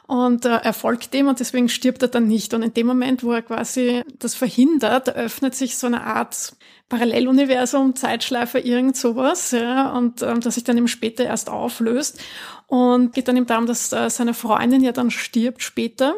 und 0.06 0.44
äh, 0.44 0.56
er 0.56 0.72
folgt 0.74 1.14
dem 1.14 1.28
und 1.28 1.40
deswegen 1.40 1.68
stirbt 1.68 2.02
er 2.02 2.08
dann 2.08 2.26
nicht. 2.26 2.52
Und 2.52 2.62
in 2.62 2.74
dem 2.74 2.86
Moment, 2.86 3.24
wo 3.24 3.32
er 3.32 3.42
quasi 3.42 4.02
das 4.18 4.34
verhindert, 4.34 5.08
öffnet 5.14 5.54
sich 5.54 5.78
so 5.78 5.86
eine 5.86 6.04
Art 6.04 6.54
Paralleluniversum, 6.94 7.96
Zeitschleife, 7.96 8.60
irgend 8.60 8.96
sowas, 8.96 9.50
ja, 9.50 9.90
und 9.90 10.22
ähm, 10.22 10.40
das 10.40 10.54
sich 10.54 10.64
dann 10.64 10.78
eben 10.78 10.88
später 10.88 11.24
erst 11.24 11.50
auflöst. 11.50 12.20
Und 12.66 13.12
geht 13.12 13.28
dann 13.28 13.36
eben 13.36 13.46
darum, 13.46 13.66
dass 13.66 13.92
äh, 13.92 14.08
seine 14.10 14.32
Freundin 14.32 14.82
ja 14.82 14.92
dann 14.92 15.10
stirbt 15.10 15.62
später. 15.62 16.14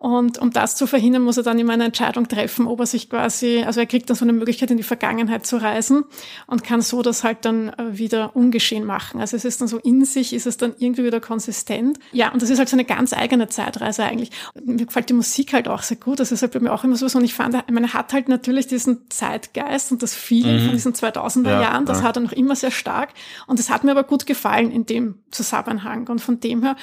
Und 0.00 0.38
um 0.38 0.50
das 0.50 0.76
zu 0.76 0.86
verhindern, 0.86 1.20
muss 1.20 1.36
er 1.36 1.42
dann 1.42 1.58
immer 1.58 1.74
eine 1.74 1.84
Entscheidung 1.84 2.26
treffen, 2.26 2.66
ob 2.66 2.80
er 2.80 2.86
sich 2.86 3.10
quasi, 3.10 3.62
also 3.66 3.80
er 3.80 3.86
kriegt 3.86 4.08
dann 4.08 4.16
so 4.16 4.24
eine 4.24 4.32
Möglichkeit, 4.32 4.70
in 4.70 4.78
die 4.78 4.82
Vergangenheit 4.82 5.46
zu 5.46 5.58
reisen 5.58 6.04
und 6.46 6.64
kann 6.64 6.80
so 6.80 7.02
das 7.02 7.22
halt 7.22 7.44
dann 7.44 7.68
äh, 7.68 7.98
wieder 7.98 8.34
ungeschehen 8.34 8.86
machen. 8.86 9.20
Also 9.20 9.36
es 9.36 9.44
ist 9.44 9.60
dann 9.60 9.68
so 9.68 9.76
in 9.76 10.06
sich, 10.06 10.32
ist 10.32 10.46
es 10.46 10.56
dann 10.56 10.72
irgendwie 10.78 11.04
wieder 11.04 11.20
konsistent. 11.20 11.98
Ja, 12.12 12.32
und 12.32 12.40
das 12.40 12.48
ist 12.48 12.58
halt 12.58 12.70
so 12.70 12.76
eine 12.76 12.86
ganz 12.86 13.12
eigene 13.12 13.48
Zeitreise 13.48 14.04
eigentlich. 14.04 14.30
Mir 14.64 14.86
gefällt 14.86 15.10
die 15.10 15.12
Musik 15.12 15.52
halt 15.52 15.68
auch 15.68 15.82
sehr 15.82 15.98
gut. 15.98 16.18
Das 16.18 16.32
ist 16.32 16.40
halt 16.40 16.52
bei 16.52 16.60
mir 16.60 16.72
auch 16.72 16.82
immer 16.82 16.96
so 16.96 17.04
was. 17.04 17.14
Und 17.14 17.24
ich 17.24 17.34
fand, 17.34 17.54
er 17.54 17.92
hat 17.92 18.14
halt 18.14 18.30
natürlich 18.30 18.68
diesen 18.68 19.10
Zeitgeist 19.10 19.92
und 19.92 20.02
das 20.02 20.09
Feeling 20.14 20.56
mhm. 20.56 20.64
von 20.66 20.72
diesen 20.72 20.94
2000er 20.94 21.48
ja, 21.48 21.62
Jahren, 21.62 21.86
das 21.86 22.00
ja. 22.00 22.04
hat 22.04 22.16
er 22.16 22.22
noch 22.22 22.32
immer 22.32 22.56
sehr 22.56 22.70
stark. 22.70 23.10
Und 23.46 23.58
das 23.58 23.70
hat 23.70 23.84
mir 23.84 23.92
aber 23.92 24.04
gut 24.04 24.26
gefallen 24.26 24.70
in 24.70 24.86
dem 24.86 25.16
Zusammenhang. 25.30 26.08
Und 26.08 26.20
von 26.20 26.40
dem 26.40 26.62
her, 26.62 26.76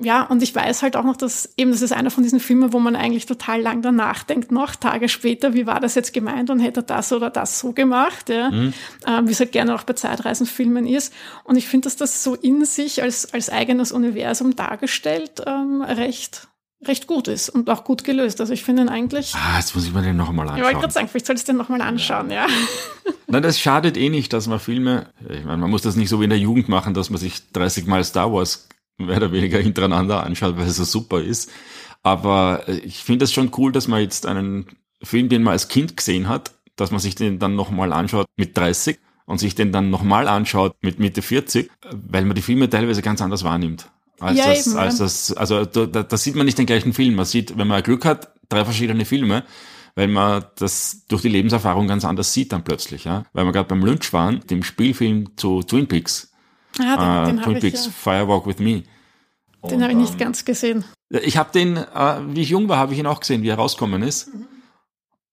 ja, 0.00 0.22
und 0.22 0.42
ich 0.42 0.54
weiß 0.54 0.82
halt 0.82 0.96
auch 0.96 1.04
noch, 1.04 1.16
dass 1.16 1.52
eben, 1.56 1.70
das 1.70 1.82
ist 1.82 1.92
einer 1.92 2.10
von 2.10 2.22
diesen 2.22 2.40
Filmen, 2.40 2.72
wo 2.72 2.78
man 2.78 2.96
eigentlich 2.96 3.26
total 3.26 3.60
lang 3.60 3.82
danach 3.82 4.22
denkt, 4.22 4.50
noch 4.50 4.74
Tage 4.74 5.08
später, 5.08 5.52
wie 5.52 5.66
war 5.66 5.80
das 5.80 5.94
jetzt 5.94 6.14
gemeint 6.14 6.48
und 6.48 6.60
hätte 6.60 6.80
er 6.80 6.84
das 6.84 7.12
oder 7.12 7.28
das 7.28 7.60
so 7.60 7.72
gemacht, 7.72 8.30
ja, 8.30 8.50
mhm. 8.50 8.72
ähm, 9.06 9.28
wie 9.28 9.32
es 9.32 9.40
halt 9.40 9.52
gerne 9.52 9.74
auch 9.74 9.82
bei 9.82 9.92
Zeitreisenfilmen 9.92 10.86
ist. 10.86 11.12
Und 11.44 11.56
ich 11.56 11.68
finde, 11.68 11.86
dass 11.86 11.96
das 11.96 12.24
so 12.24 12.34
in 12.34 12.64
sich 12.64 13.02
als, 13.02 13.34
als 13.34 13.50
eigenes 13.50 13.92
Universum 13.92 14.56
dargestellt 14.56 15.42
ähm, 15.46 15.82
recht 15.82 16.48
recht 16.86 17.06
gut 17.06 17.28
ist 17.28 17.48
und 17.48 17.68
auch 17.70 17.84
gut 17.84 18.04
gelöst. 18.04 18.40
Also 18.40 18.52
ich 18.52 18.62
finde 18.62 18.82
ihn 18.82 18.88
eigentlich. 18.88 19.34
Ah, 19.34 19.58
jetzt 19.58 19.74
muss 19.74 19.84
ich 19.86 19.92
mir 19.92 20.02
den 20.02 20.16
nochmal 20.16 20.48
anschauen. 20.48 20.58
Ich 20.58 20.64
wollte 20.64 20.80
gerade 20.80 20.92
sagen, 20.92 21.08
vielleicht 21.08 21.26
soll 21.26 21.36
ich 21.36 21.44
den 21.44 21.56
nochmal 21.56 21.80
anschauen, 21.80 22.30
ja. 22.30 22.46
Nein, 23.28 23.42
das 23.42 23.58
schadet 23.58 23.96
eh 23.96 24.08
nicht, 24.08 24.32
dass 24.32 24.46
man 24.46 24.60
Filme, 24.60 25.06
ich 25.28 25.44
meine, 25.44 25.58
man 25.58 25.70
muss 25.70 25.82
das 25.82 25.96
nicht 25.96 26.08
so 26.08 26.20
wie 26.20 26.24
in 26.24 26.30
der 26.30 26.38
Jugend 26.38 26.68
machen, 26.68 26.94
dass 26.94 27.10
man 27.10 27.18
sich 27.18 27.50
30 27.52 27.86
Mal 27.86 28.04
Star 28.04 28.32
Wars 28.32 28.68
mehr 28.98 29.16
oder 29.16 29.32
weniger 29.32 29.58
hintereinander 29.60 30.22
anschaut, 30.22 30.56
weil 30.56 30.66
es 30.66 30.76
so 30.76 30.84
super 30.84 31.20
ist. 31.20 31.50
Aber 32.02 32.64
äh, 32.66 32.78
ich 32.78 32.98
finde 32.98 33.24
es 33.24 33.32
schon 33.32 33.50
cool, 33.56 33.72
dass 33.72 33.88
man 33.88 34.00
jetzt 34.00 34.26
einen 34.26 34.66
Film, 35.02 35.28
den 35.28 35.42
man 35.42 35.52
als 35.52 35.68
Kind 35.68 35.96
gesehen 35.96 36.28
hat, 36.28 36.52
dass 36.76 36.90
man 36.90 37.00
sich 37.00 37.14
den 37.14 37.38
dann 37.38 37.54
nochmal 37.54 37.92
anschaut 37.92 38.26
mit 38.36 38.56
30 38.56 38.98
und 39.26 39.38
sich 39.38 39.54
den 39.54 39.72
dann 39.72 39.90
nochmal 39.90 40.28
anschaut 40.28 40.74
mit 40.80 40.98
Mitte 40.98 41.22
40, 41.22 41.70
weil 41.90 42.24
man 42.24 42.34
die 42.34 42.42
Filme 42.42 42.68
teilweise 42.68 43.02
ganz 43.02 43.22
anders 43.22 43.44
wahrnimmt. 43.44 43.88
Als 44.22 44.38
Ja, 44.38 44.46
das, 44.46 44.66
eben, 44.66 44.76
als 44.76 44.98
das, 44.98 45.32
also 45.32 45.64
da, 45.64 45.86
da, 45.86 46.16
sieht 46.16 46.34
man 46.34 46.46
nicht 46.46 46.58
den 46.58 46.66
gleichen 46.66 46.92
Film. 46.92 47.14
Man 47.14 47.24
sieht, 47.24 47.56
wenn 47.56 47.68
man 47.68 47.82
Glück 47.82 48.04
hat, 48.04 48.32
drei 48.48 48.64
verschiedene 48.64 49.04
Filme, 49.04 49.44
weil 49.94 50.08
man 50.08 50.44
das 50.56 51.04
durch 51.08 51.22
die 51.22 51.28
Lebenserfahrung 51.28 51.88
ganz 51.88 52.04
anders 52.04 52.32
sieht 52.32 52.52
dann 52.52 52.64
plötzlich, 52.64 53.04
ja. 53.04 53.24
Weil 53.32 53.44
wir 53.44 53.52
gerade 53.52 53.68
beim 53.68 53.84
Lynch 53.84 54.12
waren, 54.12 54.40
dem 54.46 54.62
Spielfilm 54.62 55.36
zu 55.36 55.62
Twin 55.62 55.86
Peaks, 55.86 56.32
Ah, 56.78 56.96
den, 56.96 56.98
äh, 56.98 57.26
den 57.26 57.36
Twin 57.36 57.46
habe 57.46 57.54
ich, 57.54 57.60
Peaks 57.60 57.86
ja, 57.86 57.92
Firewalk 57.92 58.46
with 58.46 58.58
Me. 58.58 58.82
den 58.82 58.84
Und, 59.60 59.82
hab 59.82 59.90
ich 59.90 59.96
nicht 59.96 60.18
ganz 60.18 60.44
gesehen. 60.44 60.84
Ich 61.10 61.36
habe 61.36 61.52
den, 61.52 61.76
äh, 61.76 62.20
wie 62.28 62.40
ich 62.40 62.48
jung 62.48 62.68
war, 62.68 62.78
habe 62.78 62.94
ich 62.94 62.98
ihn 62.98 63.06
auch 63.06 63.20
gesehen, 63.20 63.42
wie 63.42 63.48
er 63.48 63.56
rausgekommen 63.56 64.02
ist. 64.02 64.30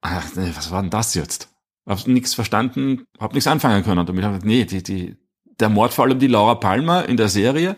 Ach, 0.02 0.26
nee, 0.36 0.52
was 0.56 0.72
war 0.72 0.82
denn 0.82 0.92
das 0.92 1.14
jetzt? 1.14 1.50
Hab 1.86 2.06
nichts 2.08 2.34
verstanden, 2.34 3.06
hab 3.20 3.34
nichts 3.34 3.48
anfangen 3.48 3.84
können. 3.84 4.00
Und 4.00 4.10
damit 4.10 4.24
habe 4.24 4.38
ich, 4.38 4.44
nee, 4.44 4.66
die, 4.66 4.84
die, 4.84 5.18
der 5.60 5.70
Mord 5.70 5.94
vor 5.94 6.06
allem 6.06 6.20
die 6.20 6.28
Laura 6.28 6.56
Palmer 6.56 7.08
in 7.08 7.18
der 7.18 7.30
Serie, 7.30 7.78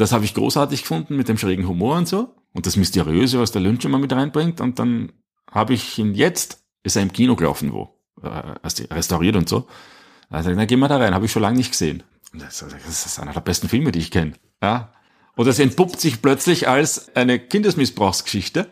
das 0.00 0.12
habe 0.12 0.24
ich 0.24 0.34
großartig 0.34 0.82
gefunden 0.82 1.16
mit 1.16 1.28
dem 1.28 1.38
schrägen 1.38 1.68
Humor 1.68 1.96
und 1.96 2.08
so. 2.08 2.34
Und 2.52 2.66
das 2.66 2.76
Mysteriöse, 2.76 3.38
was 3.38 3.52
der 3.52 3.62
Lynch 3.62 3.84
immer 3.84 3.98
mit 3.98 4.12
reinbringt. 4.12 4.60
Und 4.60 4.78
dann 4.78 5.12
habe 5.50 5.74
ich 5.74 5.98
ihn 5.98 6.14
jetzt, 6.14 6.62
ist 6.82 6.96
er 6.96 7.02
im 7.02 7.12
Kino 7.12 7.36
gelaufen, 7.36 7.72
wo, 7.72 7.94
äh, 8.22 8.28
restauriert 8.92 9.36
und 9.36 9.48
so. 9.48 9.66
Also, 10.28 10.54
dann 10.54 10.66
gehen 10.66 10.80
wir 10.80 10.88
da 10.88 10.96
rein, 10.96 11.14
habe 11.14 11.26
ich 11.26 11.32
schon 11.32 11.42
lange 11.42 11.56
nicht 11.56 11.70
gesehen. 11.72 12.02
Das 12.32 12.64
das 12.86 13.06
ist 13.06 13.18
einer 13.18 13.32
der 13.32 13.40
besten 13.40 13.68
Filme, 13.68 13.92
die 13.92 13.98
ich 13.98 14.10
kenne. 14.10 14.32
Ja. 14.62 14.92
Und 15.36 15.46
es 15.46 15.58
entpuppt 15.58 16.00
sich 16.00 16.22
plötzlich 16.22 16.68
als 16.68 17.14
eine 17.16 17.38
Kindesmissbrauchsgeschichte, 17.38 18.68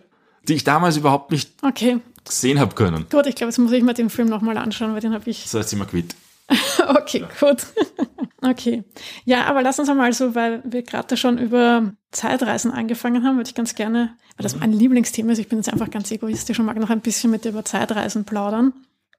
die 0.46 0.54
ich 0.54 0.64
damals 0.64 0.96
überhaupt 0.96 1.30
nicht 1.30 1.50
Okay, 1.62 2.00
sehen 2.28 2.58
habe 2.60 2.74
können. 2.74 3.06
gut, 3.10 3.26
ich 3.26 3.34
glaube, 3.34 3.50
jetzt 3.50 3.58
muss 3.58 3.72
ich 3.72 3.82
mir 3.82 3.94
den 3.94 4.10
Film 4.10 4.28
nochmal 4.28 4.56
anschauen, 4.58 4.92
weil 4.94 5.00
den 5.00 5.12
habe 5.14 5.28
ich 5.28 5.42
Das 5.44 5.54
heißt 5.54 5.72
immer 5.72 5.86
quitt. 5.86 6.14
Okay, 6.88 7.24
gut. 7.40 7.58
Okay. 8.40 8.84
Ja, 9.24 9.46
aber 9.46 9.62
lass 9.62 9.80
uns 9.80 9.88
einmal 9.88 10.12
so, 10.12 10.36
weil 10.36 10.62
wir 10.64 10.82
gerade 10.82 11.16
schon 11.16 11.38
über 11.38 11.92
Zeitreisen 12.12 12.70
angefangen 12.70 13.24
haben, 13.24 13.36
würde 13.36 13.48
ich 13.48 13.54
ganz 13.56 13.74
gerne, 13.74 14.16
weil 14.36 14.44
das 14.44 14.54
mein 14.54 14.72
Lieblingsthema 14.72 15.32
ist, 15.32 15.40
ich 15.40 15.48
bin 15.48 15.58
jetzt 15.58 15.72
einfach 15.72 15.90
ganz 15.90 16.08
egoistisch 16.12 16.60
und 16.60 16.66
mag 16.66 16.78
noch 16.78 16.90
ein 16.90 17.00
bisschen 17.00 17.32
mit 17.32 17.44
dir 17.44 17.48
über 17.48 17.64
Zeitreisen 17.64 18.24
plaudern. 18.24 18.72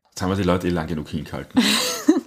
Jetzt 0.10 0.22
haben 0.22 0.30
wir 0.30 0.38
die 0.38 0.44
Leute 0.44 0.68
eh 0.68 0.72
lang 0.72 0.88
genug 0.88 1.10
hingehalten. 1.10 1.62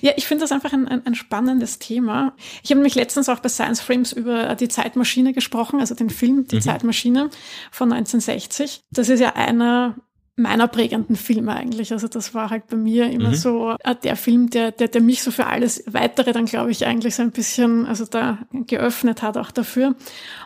Ja, 0.00 0.12
ich 0.16 0.26
finde 0.26 0.42
das 0.42 0.52
einfach 0.52 0.72
ein, 0.72 0.86
ein, 0.86 1.04
ein 1.06 1.14
spannendes 1.14 1.78
Thema. 1.78 2.34
Ich 2.62 2.70
habe 2.70 2.76
nämlich 2.78 2.94
letztens 2.94 3.28
auch 3.28 3.40
bei 3.40 3.48
Science 3.48 3.80
Frames 3.80 4.12
über 4.12 4.54
die 4.54 4.68
Zeitmaschine 4.68 5.32
gesprochen, 5.32 5.80
also 5.80 5.94
den 5.94 6.10
Film 6.10 6.46
Die 6.46 6.60
Zeitmaschine 6.60 7.30
von 7.70 7.92
1960. 7.92 8.82
Das 8.90 9.08
ist 9.08 9.20
ja 9.20 9.34
einer 9.34 9.96
meiner 10.36 10.68
prägenden 10.68 11.16
Filme 11.16 11.54
eigentlich. 11.54 11.92
Also 11.92 12.08
das 12.08 12.34
war 12.34 12.50
halt 12.50 12.66
bei 12.68 12.76
mir 12.76 13.10
immer 13.10 13.34
so 13.34 13.74
äh, 13.82 13.94
der 13.94 14.16
Film, 14.16 14.50
der, 14.50 14.70
der, 14.70 14.88
der 14.88 15.00
mich 15.00 15.22
so 15.22 15.30
für 15.30 15.46
alles 15.46 15.82
Weitere 15.86 16.32
dann, 16.32 16.44
glaube 16.44 16.70
ich, 16.70 16.86
eigentlich 16.86 17.14
so 17.14 17.22
ein 17.22 17.30
bisschen, 17.30 17.86
also 17.86 18.04
da 18.04 18.38
geöffnet 18.52 19.22
hat 19.22 19.38
auch 19.38 19.50
dafür. 19.50 19.94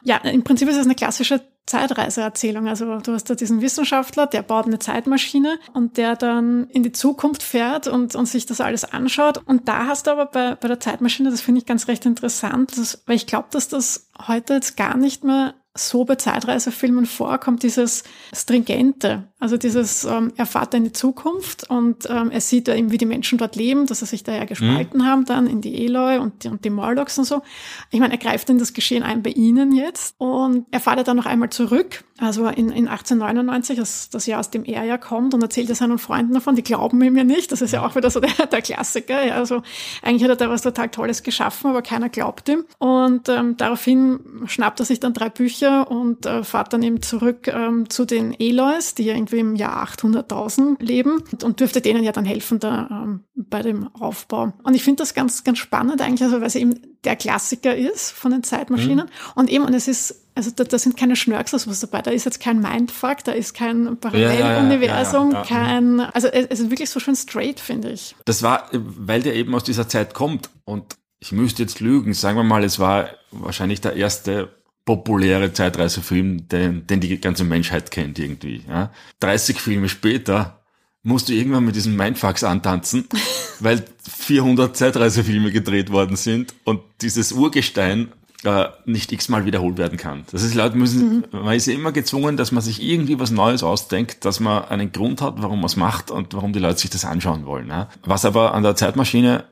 Ja, 0.04 0.18
im 0.18 0.44
Prinzip 0.44 0.68
ist 0.68 0.76
es 0.76 0.86
eine 0.86 0.94
klassische 0.94 1.40
Zeitreiseerzählung. 1.66 2.68
Also 2.68 2.98
du 2.98 3.12
hast 3.12 3.30
da 3.30 3.34
diesen 3.34 3.60
Wissenschaftler, 3.62 4.26
der 4.26 4.42
baut 4.42 4.66
eine 4.66 4.78
Zeitmaschine 4.78 5.58
und 5.72 5.96
der 5.96 6.16
dann 6.16 6.68
in 6.70 6.82
die 6.82 6.92
Zukunft 6.92 7.42
fährt 7.42 7.86
und, 7.86 8.14
und 8.14 8.26
sich 8.26 8.46
das 8.46 8.60
alles 8.60 8.84
anschaut. 8.84 9.40
Und 9.44 9.68
da 9.68 9.86
hast 9.86 10.06
du 10.06 10.12
aber 10.12 10.26
bei, 10.26 10.54
bei 10.54 10.68
der 10.68 10.80
Zeitmaschine, 10.80 11.30
das 11.30 11.40
finde 11.40 11.60
ich 11.60 11.66
ganz 11.66 11.88
recht 11.88 12.06
interessant, 12.06 12.76
das, 12.76 13.02
weil 13.06 13.16
ich 13.16 13.26
glaube, 13.26 13.48
dass 13.50 13.68
das 13.68 14.08
heute 14.26 14.54
jetzt 14.54 14.76
gar 14.76 14.96
nicht 14.96 15.24
mehr 15.24 15.54
so 15.88 16.04
bei 16.04 16.16
Zeitreisefilmen 16.16 17.06
vorkommt, 17.06 17.62
dieses 17.62 18.04
Stringente, 18.34 19.24
also 19.38 19.56
dieses, 19.56 20.04
ähm, 20.04 20.32
er 20.36 20.46
fährt 20.46 20.74
in 20.74 20.84
die 20.84 20.92
Zukunft 20.92 21.68
und 21.70 22.08
ähm, 22.10 22.30
er 22.30 22.40
sieht 22.40 22.68
da 22.68 22.74
eben, 22.74 22.90
wie 22.90 22.98
die 22.98 23.06
Menschen 23.06 23.38
dort 23.38 23.56
leben, 23.56 23.86
dass 23.86 24.00
sie 24.00 24.06
sich 24.06 24.22
da 24.22 24.32
ja 24.32 24.44
gespalten 24.44 25.06
haben 25.06 25.24
dann 25.24 25.46
in 25.46 25.60
die 25.60 25.84
Eloi 25.84 26.18
und 26.18 26.44
die, 26.44 26.48
und 26.48 26.64
die 26.64 26.70
Morlocks 26.70 27.18
und 27.18 27.24
so. 27.24 27.42
Ich 27.90 28.00
meine, 28.00 28.12
er 28.12 28.18
greift 28.18 28.50
in 28.50 28.58
das 28.58 28.74
Geschehen 28.74 29.02
ein 29.02 29.22
bei 29.22 29.30
ihnen 29.30 29.72
jetzt 29.72 30.14
und 30.18 30.66
er 30.70 30.80
fährt 30.80 30.98
ja 30.98 31.04
dann 31.04 31.16
noch 31.16 31.26
einmal 31.26 31.50
zurück, 31.50 32.04
also 32.18 32.46
in, 32.48 32.68
in 32.68 32.86
1899, 32.86 33.78
das, 33.78 34.10
das 34.10 34.26
Jahr, 34.26 34.40
aus 34.40 34.50
dem 34.50 34.64
er 34.64 34.84
ja 34.84 34.98
kommt 34.98 35.32
und 35.32 35.42
erzählt 35.42 35.70
ja 35.70 35.74
seinen 35.74 35.98
Freunden 35.98 36.34
davon, 36.34 36.54
die 36.54 36.62
glauben 36.62 37.00
ihm 37.02 37.16
ja 37.16 37.24
nicht, 37.24 37.50
das 37.50 37.62
ist 37.62 37.72
ja 37.72 37.84
auch 37.84 37.96
wieder 37.96 38.10
so 38.10 38.20
der, 38.20 38.46
der 38.46 38.60
Klassiker, 38.60 39.24
ja, 39.24 39.36
also 39.36 39.62
eigentlich 40.02 40.22
hat 40.24 40.30
er 40.30 40.36
da 40.36 40.50
was 40.50 40.62
total 40.62 40.90
Tolles 40.90 41.22
geschaffen, 41.22 41.70
aber 41.70 41.82
keiner 41.82 42.08
glaubt 42.08 42.48
ihm. 42.48 42.64
Und 42.78 43.28
ähm, 43.28 43.56
daraufhin 43.56 44.20
schnappt 44.46 44.80
er 44.80 44.86
sich 44.86 45.00
dann 45.00 45.14
drei 45.14 45.30
Bücher 45.30 45.69
und 45.78 46.26
äh, 46.26 46.44
fährt 46.44 46.72
dann 46.72 46.82
eben 46.82 47.02
zurück 47.02 47.48
ähm, 47.48 47.88
zu 47.88 48.04
den 48.04 48.38
Elois, 48.38 48.94
die 48.96 49.04
ja 49.04 49.14
irgendwie 49.14 49.38
im 49.38 49.56
Jahr 49.56 49.86
800.000 49.86 50.82
leben 50.82 51.22
und, 51.32 51.44
und 51.44 51.60
dürfte 51.60 51.80
denen 51.80 52.04
ja 52.04 52.12
dann 52.12 52.24
helfen 52.24 52.58
da 52.58 52.88
ähm, 52.90 53.24
bei 53.34 53.62
dem 53.62 53.88
Aufbau. 53.94 54.52
Und 54.62 54.74
ich 54.74 54.82
finde 54.82 55.02
das 55.02 55.14
ganz, 55.14 55.44
ganz 55.44 55.58
spannend 55.58 56.00
eigentlich, 56.00 56.22
also 56.22 56.40
weil 56.40 56.46
es 56.46 56.54
eben 56.54 56.80
der 57.04 57.16
Klassiker 57.16 57.74
ist 57.74 58.10
von 58.10 58.32
den 58.32 58.42
Zeitmaschinen 58.42 59.06
und 59.34 59.50
eben, 59.50 59.64
und 59.64 59.74
es 59.74 59.88
ist 59.88 60.16
also 60.34 60.50
da, 60.54 60.64
da 60.64 60.78
sind 60.78 60.96
keine 60.96 61.16
Schnörkels 61.16 61.66
was 61.66 61.80
dabei, 61.80 62.02
da 62.02 62.10
ist 62.10 62.24
jetzt 62.24 62.40
kein 62.40 62.60
Mindfuck, 62.60 63.24
da 63.24 63.32
ist 63.32 63.52
kein 63.52 63.98
Paralleluniversum, 63.98 65.32
ja, 65.32 65.42
ja, 65.42 65.48
ja, 65.48 65.56
ja. 65.56 65.64
kein, 65.64 66.00
also 66.00 66.28
es 66.28 66.46
es 66.46 66.60
ist 66.60 66.70
wirklich 66.70 66.90
so 66.90 67.00
schön 67.00 67.16
straight, 67.16 67.60
finde 67.60 67.90
ich. 67.90 68.14
Das 68.24 68.42
war, 68.42 68.68
weil 68.72 69.22
der 69.22 69.34
eben 69.34 69.54
aus 69.54 69.64
dieser 69.64 69.88
Zeit 69.88 70.14
kommt 70.14 70.50
und 70.64 70.96
ich 71.20 71.32
müsste 71.32 71.62
jetzt 71.62 71.80
lügen, 71.80 72.14
sagen 72.14 72.36
wir 72.36 72.44
mal, 72.44 72.64
es 72.64 72.78
war 72.78 73.10
wahrscheinlich 73.30 73.80
der 73.80 73.94
erste 73.94 74.48
populäre 74.96 75.52
Zeitreisefilm, 75.52 76.48
den, 76.48 76.84
den 76.88 77.00
die 77.00 77.20
ganze 77.20 77.44
Menschheit 77.44 77.92
kennt 77.92 78.18
irgendwie. 78.18 78.64
Ja. 78.68 78.90
30 79.20 79.60
Filme 79.60 79.88
später 79.88 80.60
musst 81.04 81.28
du 81.28 81.32
irgendwann 81.32 81.64
mit 81.64 81.76
diesen 81.76 81.94
Mindfucks 81.94 82.42
antanzen, 82.42 83.06
weil 83.60 83.84
400 84.08 84.76
Zeitreisefilme 84.76 85.52
gedreht 85.52 85.92
worden 85.92 86.16
sind 86.16 86.54
und 86.64 86.80
dieses 87.02 87.30
Urgestein 87.30 88.08
äh, 88.42 88.66
nicht 88.84 89.12
x-mal 89.12 89.44
wiederholt 89.44 89.78
werden 89.78 89.96
kann. 89.96 90.24
Das 90.32 90.42
ist, 90.42 90.54
Leute 90.54 90.76
müssen, 90.76 91.24
man 91.30 91.54
ist 91.54 91.66
ja 91.66 91.74
immer 91.74 91.92
gezwungen, 91.92 92.36
dass 92.36 92.50
man 92.50 92.62
sich 92.62 92.82
irgendwie 92.82 93.20
was 93.20 93.30
Neues 93.30 93.62
ausdenkt, 93.62 94.24
dass 94.24 94.40
man 94.40 94.64
einen 94.64 94.90
Grund 94.90 95.22
hat, 95.22 95.34
warum 95.36 95.60
man 95.60 95.66
es 95.66 95.76
macht 95.76 96.10
und 96.10 96.34
warum 96.34 96.52
die 96.52 96.58
Leute 96.58 96.80
sich 96.80 96.90
das 96.90 97.04
anschauen 97.04 97.46
wollen. 97.46 97.68
Ja. 97.68 97.90
Was 98.02 98.24
aber 98.24 98.54
an 98.54 98.64
der 98.64 98.74
Zeitmaschine, 98.74 99.44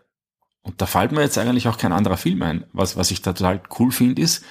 und 0.63 0.81
da 0.81 0.87
fällt 0.87 1.13
mir 1.13 1.23
jetzt 1.23 1.39
eigentlich 1.39 1.69
auch 1.69 1.79
kein 1.79 1.93
anderer 1.93 2.17
Film 2.17 2.43
ein, 2.43 2.65
was, 2.73 2.97
was 2.97 3.13
ich 3.13 3.23
total 3.23 3.61
cool 3.79 3.93
finde, 3.93 4.21
ist, 4.21 4.43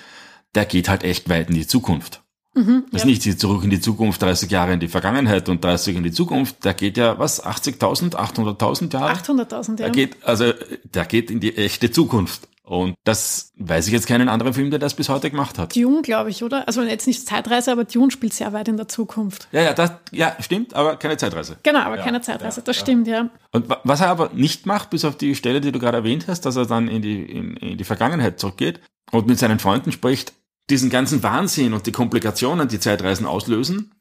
der 0.56 0.66
geht 0.66 0.90
halt 0.90 1.04
echt 1.04 1.30
weit 1.30 1.50
in 1.50 1.56
die 1.56 1.68
Zukunft. 1.68 2.22
Mhm, 2.56 2.86
Das 2.92 3.04
ist 3.04 3.06
nicht 3.06 3.40
zurück 3.40 3.64
in 3.64 3.70
die 3.70 3.80
Zukunft, 3.80 4.22
30 4.22 4.50
Jahre 4.50 4.74
in 4.74 4.80
die 4.80 4.88
Vergangenheit 4.88 5.48
und 5.48 5.64
30 5.64 5.96
in 5.96 6.04
die 6.04 6.12
Zukunft. 6.12 6.66
Der 6.66 6.74
geht 6.74 6.98
ja, 6.98 7.20
was, 7.20 7.44
80.000, 7.46 8.16
800.000 8.16 8.92
Jahre? 8.94 9.14
800.000, 9.14 9.70
ja. 9.70 9.76
Der 9.76 9.90
geht, 9.92 10.18
also, 10.26 10.54
der 10.84 11.06
geht 11.06 11.30
in 11.30 11.40
die 11.40 11.56
echte 11.56 11.92
Zukunft. 11.92 12.48
Und 12.64 12.96
das 13.06 13.54
weiß 13.56 13.88
ich 13.88 13.94
jetzt 13.94 14.08
keinen 14.08 14.28
anderen 14.28 14.54
Film, 14.54 14.72
der 14.72 14.80
das 14.80 14.94
bis 14.94 15.08
heute 15.08 15.30
gemacht 15.32 15.58
hat. 15.58 15.74
Dune, 15.74 16.02
glaube 16.02 16.32
ich, 16.32 16.44
oder? 16.44 16.68
Also 16.68 16.82
jetzt 16.82 17.08
nicht 17.08 17.26
Zeitreise, 17.26 17.72
aber 17.72 17.86
Dune 17.86 18.12
spielt 18.12 18.34
sehr 18.34 18.52
weit 18.52 18.68
in 18.68 18.76
der 18.76 18.90
Zukunft. 18.90 19.48
Ja, 19.54 19.62
ja, 19.62 19.74
das, 19.74 19.94
ja, 20.12 20.36
stimmt, 20.42 20.74
aber 20.74 20.98
keine 20.98 21.16
Zeitreise. 21.16 21.56
Genau, 21.64 21.80
aber 21.80 21.96
Ja, 21.98 22.04
keine 22.04 22.20
Zeitreise, 22.22 22.60
ja, 22.60 22.64
das 22.66 22.76
ja. 22.76 22.82
stimmt, 22.82 23.08
ja. 23.08 23.30
Und 23.54 23.70
wa- 23.70 23.80
was 23.86 24.02
er 24.02 24.10
aber 24.10 24.32
nicht 24.34 24.66
macht, 24.66 24.90
bis 24.90 25.06
auf 25.06 25.16
die 25.18 25.34
Stelle, 25.36 25.62
die 25.62 25.72
du 25.72 25.80
gerade 25.80 25.96
erwähnt 25.98 26.26
hast, 26.28 26.42
dass 26.42 26.58
er 26.58 26.66
dann 26.66 26.90
in 26.90 27.02
die, 27.02 27.22
in, 27.24 27.56
in 27.56 27.78
die 27.78 27.84
Vergangenheit 27.86 28.38
zurückgeht 28.40 28.82
und 29.12 29.28
mit 29.28 29.40
seinen 29.40 29.60
Freunden 29.60 29.92
spricht, 29.92 30.34
diesen 30.70 30.90
ganzen 30.90 31.24
Wahnsinn 31.24 31.74
und 31.74 31.88
die 31.88 31.92
Komplikationen, 31.92 32.68
die 32.68 32.80
Zeitreisen 32.80 33.26
auslösen, 33.26 33.94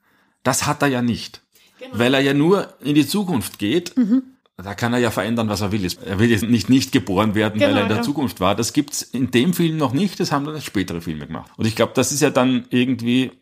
das 0.42 0.66
hat 0.66 0.82
er 0.82 0.88
ja 0.88 1.02
nicht. 1.02 1.42
Weil 1.92 2.14
er 2.14 2.20
ja 2.20 2.34
nur 2.34 2.74
in 2.82 2.94
die 2.94 3.06
Zukunft 3.06 3.58
geht, 3.58 3.94
da 4.56 4.74
kann 4.74 4.92
er 4.92 4.98
ja 4.98 5.10
verändern, 5.10 5.48
was 5.48 5.60
er 5.60 5.70
will. 5.70 5.86
Er 6.04 6.18
will 6.18 6.30
jetzt 6.30 6.42
nicht 6.44 6.68
nicht 6.70 6.90
geboren 6.90 7.34
werden, 7.34 7.60
weil 7.60 7.68
Genau, 7.68 7.80
er 7.80 7.82
in 7.84 7.88
der 7.88 7.98
ja. 7.98 8.02
Zukunft 8.02 8.40
war. 8.40 8.54
Das 8.54 8.72
gibt's 8.72 9.02
in 9.02 9.30
dem 9.30 9.52
Film 9.52 9.76
noch 9.76 9.92
nicht, 9.92 10.18
das 10.18 10.32
haben 10.32 10.46
dann 10.46 10.60
spätere 10.62 11.00
Filme 11.00 11.26
gemacht. 11.26 11.50
Und 11.56 11.66
ich 11.66 11.76
glaube, 11.76 11.92
das 11.94 12.10
ist 12.12 12.22
ja 12.22 12.30
dann 12.30 12.64
irgendwie 12.70 13.32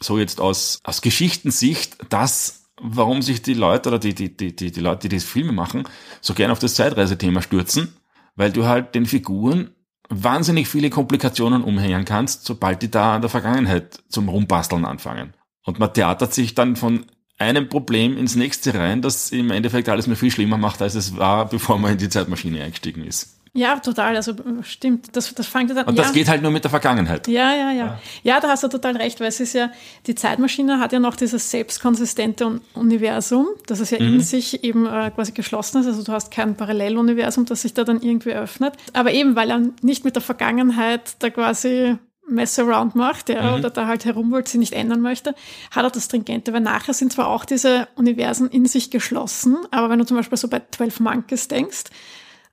so 0.00 0.18
jetzt 0.18 0.40
aus, 0.40 0.80
aus 0.84 1.00
Geschichtensicht 1.00 1.96
das, 2.10 2.64
warum 2.80 3.22
sich 3.22 3.42
die 3.42 3.54
Leute 3.54 3.88
oder 3.88 3.98
die, 3.98 4.14
die, 4.14 4.36
die, 4.36 4.54
die, 4.54 4.70
die 4.70 4.80
Leute, 4.80 5.08
die 5.08 5.16
diese 5.16 5.26
Filme 5.26 5.52
machen, 5.52 5.84
so 6.20 6.34
gerne 6.34 6.52
auf 6.52 6.58
das 6.58 6.74
Zeitreisethema 6.74 7.40
stürzen, 7.40 7.94
weil 8.36 8.52
du 8.52 8.66
halt 8.66 8.94
den 8.94 9.06
Figuren 9.06 9.70
wahnsinnig 10.08 10.68
viele 10.68 10.90
Komplikationen 10.90 11.62
umhängen 11.62 12.04
kannst, 12.04 12.44
sobald 12.44 12.82
die 12.82 12.90
da 12.90 13.14
an 13.14 13.22
der 13.22 13.30
Vergangenheit 13.30 14.02
zum 14.08 14.28
Rumbasteln 14.28 14.84
anfangen. 14.84 15.34
Und 15.64 15.78
man 15.78 15.92
theatert 15.92 16.34
sich 16.34 16.54
dann 16.54 16.76
von 16.76 17.06
einem 17.38 17.68
Problem 17.68 18.16
ins 18.16 18.36
nächste 18.36 18.74
rein, 18.74 19.02
das 19.02 19.30
im 19.32 19.50
Endeffekt 19.50 19.88
alles 19.88 20.06
nur 20.06 20.16
viel 20.16 20.30
schlimmer 20.30 20.58
macht, 20.58 20.82
als 20.82 20.94
es 20.94 21.16
war, 21.16 21.48
bevor 21.48 21.78
man 21.78 21.92
in 21.92 21.98
die 21.98 22.08
Zeitmaschine 22.08 22.62
eingestiegen 22.62 23.04
ist. 23.04 23.41
Ja, 23.54 23.78
total, 23.78 24.16
also 24.16 24.32
stimmt, 24.62 25.14
das, 25.14 25.34
das 25.34 25.46
fängt 25.46 25.68
ja 25.68 25.76
dann 25.76 25.86
Und 25.86 25.96
ja. 25.96 26.04
das 26.04 26.14
geht 26.14 26.26
halt 26.28 26.40
nur 26.40 26.50
mit 26.50 26.64
der 26.64 26.70
Vergangenheit. 26.70 27.28
Ja, 27.28 27.54
ja, 27.54 27.70
ja. 27.70 28.00
Ja, 28.22 28.40
da 28.40 28.48
hast 28.48 28.62
du 28.62 28.68
total 28.68 28.96
recht, 28.96 29.20
weil 29.20 29.28
es 29.28 29.40
ist 29.40 29.52
ja, 29.52 29.70
die 30.06 30.14
Zeitmaschine 30.14 30.80
hat 30.80 30.92
ja 30.92 30.98
noch 30.98 31.16
dieses 31.16 31.50
selbstkonsistente 31.50 32.46
Un- 32.46 32.60
Universum, 32.72 33.48
das 33.66 33.80
es 33.80 33.90
ja 33.90 33.98
in 33.98 34.20
sich 34.20 34.64
eben 34.64 34.86
äh, 34.86 35.10
quasi 35.14 35.32
geschlossen 35.32 35.82
ist. 35.82 35.86
Also 35.86 36.02
du 36.02 36.12
hast 36.12 36.30
kein 36.30 36.56
Paralleluniversum, 36.56 37.44
das 37.44 37.60
sich 37.60 37.74
da 37.74 37.84
dann 37.84 38.00
irgendwie 38.00 38.32
öffnet. 38.32 38.72
Aber 38.94 39.12
eben, 39.12 39.36
weil 39.36 39.50
er 39.50 39.60
nicht 39.82 40.06
mit 40.06 40.14
der 40.14 40.22
Vergangenheit 40.22 41.16
da 41.18 41.28
quasi 41.28 41.98
Mess 42.26 42.58
around 42.58 42.94
macht, 42.94 43.28
ja, 43.28 43.54
oder 43.54 43.68
da 43.68 43.86
halt 43.86 44.06
herumwollt, 44.06 44.48
sie 44.48 44.56
nicht 44.58 44.72
ändern 44.72 45.00
möchte, 45.00 45.34
hat 45.72 45.84
er 45.84 45.90
das 45.90 46.06
Stringente, 46.06 46.54
weil 46.54 46.60
nachher 46.60 46.94
sind 46.94 47.12
zwar 47.12 47.26
auch 47.28 47.44
diese 47.44 47.88
Universen 47.96 48.48
in 48.48 48.64
sich 48.64 48.90
geschlossen, 48.90 49.58
aber 49.70 49.90
wenn 49.90 49.98
du 49.98 50.06
zum 50.06 50.16
Beispiel 50.16 50.38
so 50.38 50.48
bei 50.48 50.62
12 50.70 51.00
Monkeys 51.00 51.48
denkst, 51.48 51.84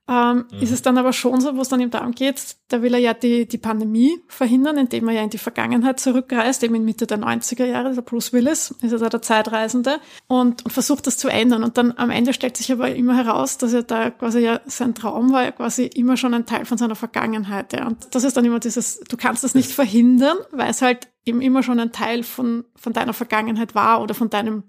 ähm, 0.08 0.46
mhm. 0.50 0.62
ist 0.62 0.72
es 0.72 0.82
dann 0.82 0.98
aber 0.98 1.12
schon 1.12 1.40
so, 1.40 1.56
wo 1.56 1.60
es 1.60 1.68
dann 1.68 1.80
ihm 1.80 1.90
darum 1.90 2.12
geht, 2.12 2.56
da 2.68 2.82
will 2.82 2.94
er 2.94 3.00
ja 3.00 3.14
die, 3.14 3.46
die 3.46 3.58
Pandemie 3.58 4.18
verhindern, 4.28 4.76
indem 4.76 5.08
er 5.08 5.14
ja 5.14 5.22
in 5.22 5.30
die 5.30 5.38
Vergangenheit 5.38 6.00
zurückreist, 6.00 6.64
eben 6.64 6.74
in 6.74 6.84
Mitte 6.84 7.06
der 7.06 7.18
90er 7.18 7.64
Jahre, 7.64 7.94
der 7.94 8.02
Bruce 8.02 8.32
Willis, 8.32 8.74
ist 8.82 8.92
er 8.92 8.98
da 8.98 9.08
der 9.08 9.22
Zeitreisende 9.22 10.00
und, 10.26 10.64
und 10.64 10.70
versucht 10.72 11.06
das 11.06 11.16
zu 11.16 11.28
ändern. 11.28 11.62
Und 11.62 11.78
dann 11.78 11.92
am 11.96 12.10
Ende 12.10 12.32
stellt 12.32 12.56
sich 12.56 12.72
aber 12.72 12.94
immer 12.94 13.16
heraus, 13.16 13.58
dass 13.58 13.72
er 13.72 13.82
da 13.82 14.10
quasi 14.10 14.40
ja 14.40 14.60
sein 14.66 14.94
Traum 14.94 15.32
war, 15.32 15.44
ja 15.44 15.52
quasi 15.52 15.86
immer 15.86 16.16
schon 16.16 16.34
ein 16.34 16.46
Teil 16.46 16.64
von 16.64 16.78
seiner 16.78 16.96
Vergangenheit. 16.96 17.72
Ja. 17.72 17.86
Und 17.86 18.14
das 18.14 18.24
ist 18.24 18.36
dann 18.36 18.44
immer 18.44 18.60
dieses, 18.60 19.00
du 19.00 19.16
kannst 19.16 19.44
das 19.44 19.54
nicht 19.54 19.70
verhindern, 19.70 20.38
weil 20.50 20.70
es 20.70 20.82
halt 20.82 21.08
eben 21.24 21.40
immer 21.40 21.62
schon 21.62 21.78
ein 21.78 21.92
Teil 21.92 22.22
von, 22.22 22.64
von 22.76 22.92
deiner 22.92 23.12
Vergangenheit 23.12 23.74
war 23.74 24.02
oder 24.02 24.14
von 24.14 24.30
deinem 24.30 24.64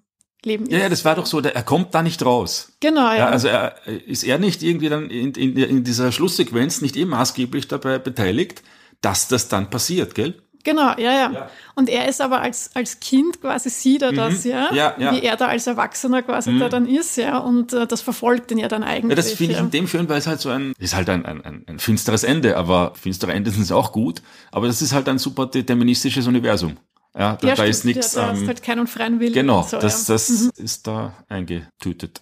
Leben 0.46 0.66
ist. 0.66 0.72
Ja, 0.72 0.80
ja, 0.80 0.90
das 0.90 1.06
war 1.06 1.16
doch 1.16 1.26
so, 1.26 1.42
der, 1.42 1.56
er 1.56 1.64
kommt 1.64 1.94
da 1.94 2.02
nicht 2.02 2.26
raus. 2.26 2.74
Genau, 2.80 3.12
ja. 3.12 3.18
ja 3.18 3.30
also 3.30 3.48
er, 3.48 3.76
ist 3.86 4.24
er 4.24 4.40
nicht 4.40 4.64
irgendwie 4.64 4.90
dann 4.90 5.10
in, 5.10 5.34
in, 5.34 5.56
in 5.56 5.84
dieser 5.84 6.12
Schlusssequenz 6.12 6.82
nicht 6.82 6.96
eh 6.98 7.06
maßgeblich 7.06 7.68
dabei 7.68 8.00
beteiligt, 8.00 8.64
dass 9.02 9.28
das 9.28 9.48
dann 9.48 9.70
passiert, 9.70 10.16
gell? 10.16 10.36
Genau, 10.64 10.92
ja, 10.98 11.12
ja, 11.12 11.32
ja. 11.32 11.50
Und 11.76 11.90
er 11.90 12.08
ist 12.08 12.22
aber 12.22 12.42
als, 12.42 12.70
als 12.76 13.00
Kind 13.00 13.42
quasi 13.42 13.70
sieht 13.70 14.02
er 14.02 14.12
mhm. 14.12 14.18
das, 14.18 14.44
ja, 14.44 14.72
ja, 14.74 14.96
ja, 14.98 15.14
wie 15.14 15.24
er 15.24 15.36
da 15.36 15.48
als 15.48 15.68
Erwachsener 15.68 16.22
quasi 16.22 16.52
mhm. 16.52 16.60
da 16.60 16.70
dann 16.70 16.86
ist, 16.86 17.18
ja, 17.18 17.40
und 17.40 17.74
äh, 17.74 17.88
das 17.88 18.02
verfolgt 18.02 18.52
ihn 18.52 18.58
ja 18.58 18.68
dann 18.68 18.84
eigentlich. 18.84 19.10
Ja, 19.10 19.16
das 19.16 19.32
finde 19.34 19.54
ich 19.54 19.60
in 19.60 19.72
dem 19.72 19.88
schön, 19.88 20.08
weil 20.10 20.20
es 20.20 20.28
halt 20.28 20.40
so 20.40 20.50
ein, 20.50 20.74
ist 20.78 20.96
halt 20.96 21.10
ein, 21.10 21.26
ein, 21.26 21.64
ein, 21.66 21.80
finsteres 21.80 22.24
Ende, 22.24 22.58
aber 22.58 22.94
finstere 22.96 23.34
Ende 23.34 23.52
sind 23.52 23.72
auch 23.72 23.92
gut, 23.92 24.22
aber 24.52 24.68
das 24.68 24.82
ist 24.82 24.94
halt 24.94 25.10
ein 25.10 25.18
super 25.18 25.48
deterministisches 25.48 26.28
Universum. 26.28 26.78
Ja, 27.18 27.36
da, 27.36 27.48
ja, 27.48 27.56
da 27.56 27.64
ist 27.66 27.84
nichts. 27.86 28.16
Ja, 28.16 28.28
da 28.28 28.34
ähm, 28.34 28.48
halt 28.48 28.64
keinen 28.64 28.88
freien 28.88 29.20
Willen. 29.20 29.34
Genau, 29.34 29.64
so, 29.64 29.80
das, 29.80 30.06
das 30.06 30.30
mhm. 30.30 30.52
ist 30.58 30.88
da 30.88 31.14
eingetütet. 31.28 32.22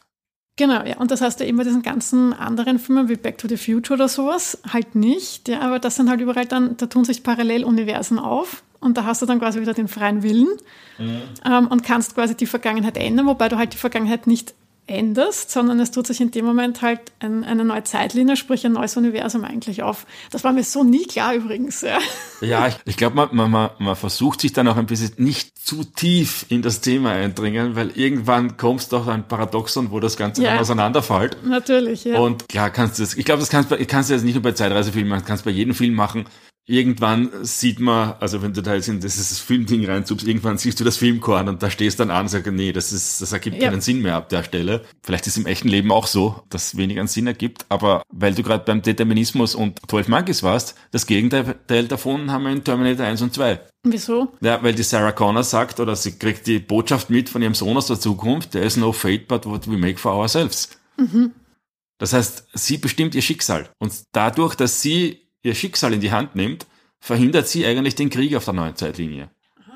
Genau, 0.55 0.83
ja. 0.83 0.97
Und 0.97 1.11
das 1.11 1.21
heißt 1.21 1.39
ja 1.39 1.45
immer 1.45 1.63
diesen 1.63 1.83
ganzen 1.83 2.33
anderen 2.33 2.79
Filmen 2.79 3.07
wie 3.07 3.15
Back 3.15 3.37
to 3.37 3.47
the 3.47 3.55
Future 3.55 3.97
oder 3.97 4.09
sowas 4.09 4.57
halt 4.73 4.95
nicht. 4.95 5.47
Ja, 5.47 5.61
aber 5.61 5.79
das 5.79 5.95
sind 5.95 6.09
halt 6.09 6.19
überall 6.19 6.45
dann, 6.45 6.75
da 6.75 6.87
tun 6.87 7.05
sich 7.05 7.23
Paralleluniversen 7.23 8.19
auf. 8.19 8.63
Und 8.81 8.97
da 8.97 9.05
hast 9.05 9.21
du 9.21 9.25
dann 9.25 9.39
quasi 9.39 9.61
wieder 9.61 9.73
den 9.73 9.87
freien 9.87 10.23
Willen 10.23 10.47
mhm. 10.97 11.21
ähm, 11.45 11.67
und 11.67 11.83
kannst 11.83 12.15
quasi 12.15 12.35
die 12.35 12.45
Vergangenheit 12.45 12.97
ändern, 12.97 13.27
wobei 13.27 13.49
du 13.49 13.57
halt 13.57 13.73
die 13.73 13.77
Vergangenheit 13.77 14.25
nicht 14.25 14.53
änderst, 14.89 15.51
sondern 15.51 15.79
es 15.79 15.91
tut 15.91 16.07
sich 16.07 16.19
in 16.19 16.31
dem 16.31 16.45
Moment 16.45 16.81
halt 16.81 16.99
ein, 17.19 17.43
eine 17.43 17.63
neue 17.63 17.83
Zeitlinie, 17.83 18.35
sprich 18.35 18.65
ein 18.65 18.73
neues 18.73 18.97
Universum 18.97 19.43
eigentlich 19.43 19.83
auf. 19.83 20.05
Das 20.31 20.43
war 20.43 20.51
mir 20.51 20.63
so 20.63 20.83
nie 20.83 21.05
klar 21.05 21.33
übrigens. 21.35 21.81
Ja, 21.81 21.99
ja 22.41 22.67
ich, 22.67 22.75
ich 22.85 22.97
glaube, 22.97 23.15
man, 23.15 23.51
man, 23.51 23.69
man 23.77 23.95
versucht 23.95 24.41
sich 24.41 24.53
dann 24.53 24.67
auch 24.67 24.77
ein 24.77 24.87
bisschen 24.87 25.11
nicht 25.17 25.57
zu 25.57 25.83
tief 25.83 26.45
in 26.49 26.61
das 26.61 26.81
Thema 26.81 27.11
eindringen, 27.11 27.75
weil 27.75 27.91
irgendwann 27.91 28.57
kommst 28.57 28.91
du 28.91 28.97
auf 28.97 29.07
ein 29.07 29.27
Paradoxon, 29.27 29.91
wo 29.91 29.99
das 29.99 30.17
Ganze 30.17 30.43
ja, 30.43 30.51
dann 30.51 30.59
auseinanderfällt. 30.59 31.37
Natürlich, 31.45 32.05
ja. 32.05 32.19
Und 32.19 32.49
klar 32.49 32.69
kannst 32.69 32.97
du 32.97 33.03
das, 33.03 33.15
ich 33.15 33.25
glaube, 33.25 33.39
das 33.39 33.49
kannst, 33.49 33.69
kannst 33.87 34.09
du 34.09 34.13
jetzt 34.13 34.23
nicht 34.23 34.35
nur 34.35 34.43
bei 34.43 34.53
Zeitreisefilmen, 34.53 35.09
man 35.09 35.25
kannst 35.25 35.45
bei 35.45 35.51
jedem 35.51 35.75
Film 35.75 35.93
machen 35.93 36.25
irgendwann 36.69 37.31
sieht 37.41 37.79
man, 37.79 38.13
also 38.19 38.43
wenn 38.43 38.53
du 38.53 38.61
da 38.61 38.75
jetzt 38.75 38.87
in 38.87 38.99
dieses 38.99 39.39
Filmding 39.39 39.85
reinzubst, 39.85 40.27
irgendwann 40.27 40.59
siehst 40.59 40.79
du 40.79 40.83
das 40.83 40.97
Filmkorn 40.97 41.49
und 41.49 41.63
da 41.63 41.71
stehst 41.71 41.99
dann 41.99 42.11
an 42.11 42.21
und 42.21 42.27
sagst, 42.27 42.51
nee, 42.51 42.71
das 42.71 42.93
ist, 42.93 43.21
das 43.21 43.31
ergibt 43.31 43.57
ja. 43.57 43.69
keinen 43.69 43.81
Sinn 43.81 44.03
mehr 44.03 44.15
ab 44.15 44.29
der 44.29 44.43
Stelle. 44.43 44.85
Vielleicht 45.03 45.25
ist 45.25 45.33
es 45.33 45.39
im 45.39 45.47
echten 45.47 45.67
Leben 45.67 45.91
auch 45.91 46.05
so, 46.05 46.43
dass 46.49 46.77
wenig 46.77 46.99
an 46.99 47.07
Sinn 47.07 47.25
ergibt, 47.25 47.65
aber 47.69 48.03
weil 48.13 48.35
du 48.35 48.43
gerade 48.43 48.63
beim 48.65 48.83
Determinismus 48.83 49.55
und 49.55 49.79
12 49.89 50.09
Monkeys 50.09 50.43
warst, 50.43 50.75
das 50.91 51.07
Gegenteil 51.07 51.87
davon 51.87 52.31
haben 52.31 52.43
wir 52.43 52.51
in 52.51 52.63
Terminator 52.63 53.05
1 53.05 53.23
und 53.23 53.33
2. 53.33 53.59
Wieso? 53.83 54.31
Ja, 54.41 54.61
weil 54.61 54.75
die 54.75 54.83
Sarah 54.83 55.11
Connor 55.11 55.43
sagt, 55.43 55.79
oder 55.79 55.95
sie 55.95 56.19
kriegt 56.19 56.45
die 56.45 56.59
Botschaft 56.59 57.09
mit 57.09 57.29
von 57.29 57.41
ihrem 57.41 57.55
Sohn 57.55 57.77
aus 57.77 57.87
der 57.87 57.99
Zukunft, 57.99 58.51
there 58.51 58.63
is 58.63 58.77
no 58.77 58.91
fate 58.91 59.27
but 59.27 59.45
what 59.47 59.67
we 59.67 59.77
make 59.77 59.97
for 59.97 60.13
ourselves. 60.13 60.69
Mhm. 60.97 61.31
Das 61.97 62.13
heißt, 62.13 62.47
sie 62.53 62.77
bestimmt 62.77 63.15
ihr 63.15 63.21
Schicksal. 63.23 63.69
Und 63.79 63.93
dadurch, 64.11 64.55
dass 64.55 64.81
sie 64.81 65.28
ihr 65.43 65.55
Schicksal 65.55 65.93
in 65.93 66.01
die 66.01 66.11
Hand 66.11 66.35
nimmt, 66.35 66.65
verhindert 66.99 67.47
sie 67.47 67.65
eigentlich 67.65 67.95
den 67.95 68.09
Krieg 68.09 68.35
auf 68.35 68.45
der 68.45 68.53
neuen 68.53 68.75
Zeitlinie. 68.75 69.29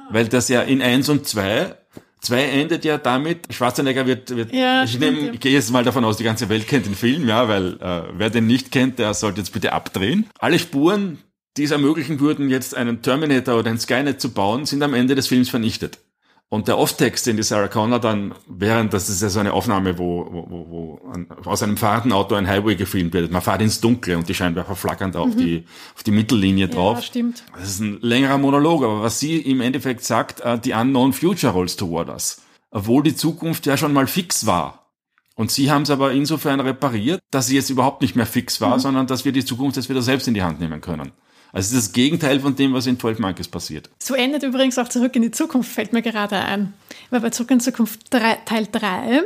Weil 0.10 0.28
das 0.28 0.50
ja 0.50 0.62
in 0.62 0.82
eins 0.82 1.10
und 1.10 1.28
zwei 1.28 1.76
Zwei 2.24 2.46
endet 2.46 2.86
ja 2.86 2.98
damit, 2.98 3.54
Schwarzenegger 3.54 4.08
wird, 4.08 4.34
wird 4.34 4.54
ja, 4.54 4.86
ich, 4.86 4.98
nehm, 4.98 5.34
ich 5.34 5.42
gehe 5.42 5.52
jetzt 5.52 5.72
mal 5.72 5.84
davon 5.84 6.06
aus, 6.06 6.16
die 6.16 6.24
ganze 6.24 6.48
Welt 6.48 6.70
kennt 6.70 6.86
den 6.86 6.96
Film, 6.96 7.28
ja, 7.28 7.50
weil 7.50 7.74
äh, 7.82 8.04
wer 8.14 8.30
den 8.30 8.48
nicht 8.48 8.72
kennt, 8.72 8.98
der 8.98 9.14
sollte 9.14 9.42
jetzt 9.42 9.52
bitte 9.52 9.74
abdrehen. 9.74 10.28
Alle 10.40 10.58
Spuren, 10.58 11.18
die 11.58 11.64
es 11.64 11.72
ermöglichen 11.72 12.22
würden, 12.22 12.50
jetzt 12.50 12.76
einen 12.76 13.02
Terminator 13.02 13.60
oder 13.60 13.70
ein 13.70 13.78
Skynet 13.78 14.22
zu 14.22 14.32
bauen, 14.32 14.66
sind 14.66 14.82
am 14.84 14.94
Ende 14.94 15.16
des 15.16 15.28
Films 15.28 15.50
vernichtet. 15.50 16.00
Und 16.50 16.68
der 16.68 16.78
Off-Text, 16.78 17.26
den 17.26 17.38
die 17.38 17.44
Sarah 17.44 17.68
Connor 17.68 18.00
dann, 18.00 18.36
während 18.48 18.94
das 18.94 19.10
ist 19.10 19.24
ja 19.24 19.30
so 19.30 19.40
eine 19.40 19.54
Aufnahme, 19.54 19.98
wo, 19.98 20.28
wo, 20.30 20.46
wo, 20.50 20.70
wo 20.70 21.50
aus 21.50 21.64
einem 21.64 21.78
fahrenden 21.78 22.14
Auto 22.14 22.36
ein 22.36 22.48
Highway 22.48 22.76
gefilmt 22.76 23.14
wird. 23.14 23.32
Man 23.32 23.42
fährt 23.42 23.62
ins 23.64 23.82
Dunkle 23.82 24.18
und 24.18 24.30
die 24.30 24.36
Scheinwerfer 24.36 24.76
flackern 24.76 25.12
da 25.12 25.26
mhm. 25.26 25.32
auf, 25.32 25.36
die, 25.36 25.66
auf 25.96 26.04
die 26.04 26.12
Mittellinie 26.12 26.68
drauf. 26.68 26.98
Ja, 26.98 27.04
stimmt. 27.04 27.44
Das 27.56 27.70
ist 27.70 27.80
ein 27.80 27.98
längerer 28.02 28.38
Monolog, 28.38 28.84
aber 28.84 29.02
was 29.02 29.20
sie 29.20 29.38
im 29.38 29.62
Endeffekt 29.62 30.04
sagt, 30.04 30.46
uh, 30.46 30.60
the 30.64 30.74
unknown 30.74 31.12
future 31.12 31.52
rolls 31.52 31.76
toward 31.76 32.10
us. 32.10 32.42
Obwohl 32.70 33.02
die 33.02 33.16
Zukunft 33.16 33.66
ja 33.66 33.76
schon 33.76 33.94
mal 33.94 34.06
fix 34.06 34.46
war. 34.46 34.92
Und 35.36 35.50
sie 35.50 35.72
haben 35.72 35.82
es 35.82 35.90
aber 35.90 36.12
insofern 36.12 36.60
repariert, 36.60 37.22
dass 37.32 37.48
sie 37.48 37.56
jetzt 37.56 37.72
überhaupt 37.72 38.04
nicht 38.04 38.16
mehr 38.16 38.28
fix 38.28 38.62
war, 38.62 38.76
mhm. 38.76 38.82
sondern 38.82 39.08
dass 39.08 39.26
wir 39.26 39.32
die 39.32 39.44
Zukunft 39.44 39.78
jetzt 39.78 39.90
wieder 39.90 40.04
selbst 40.04 40.28
in 40.28 40.36
die 40.36 40.44
Hand 40.44 40.60
nehmen 40.60 40.82
können. 40.82 41.14
Also 41.54 41.76
das 41.76 41.94
Gegenteil 41.94 42.40
von 42.40 42.56
dem, 42.56 42.74
was 42.74 42.88
in 42.88 43.00
12 43.00 43.20
Monkeys 43.20 43.48
passiert. 43.48 43.90
So 44.00 44.16
endet 44.16 44.42
übrigens 44.42 44.78
auch 44.80 44.90
Zurück 44.90 45.16
in 45.16 45.22
die 45.22 45.32
Zukunft, 45.32 45.72
fällt 45.72 45.94
mir 45.94 46.02
gerade 46.02 46.40
ein. 46.40 46.74
Weil 47.10 47.22
bei 47.22 47.30
Zurück 47.30 47.52
in 47.52 47.60
Zukunft 47.60 48.02
3, 48.12 48.40
Teil 48.46 48.68
3 48.72 49.24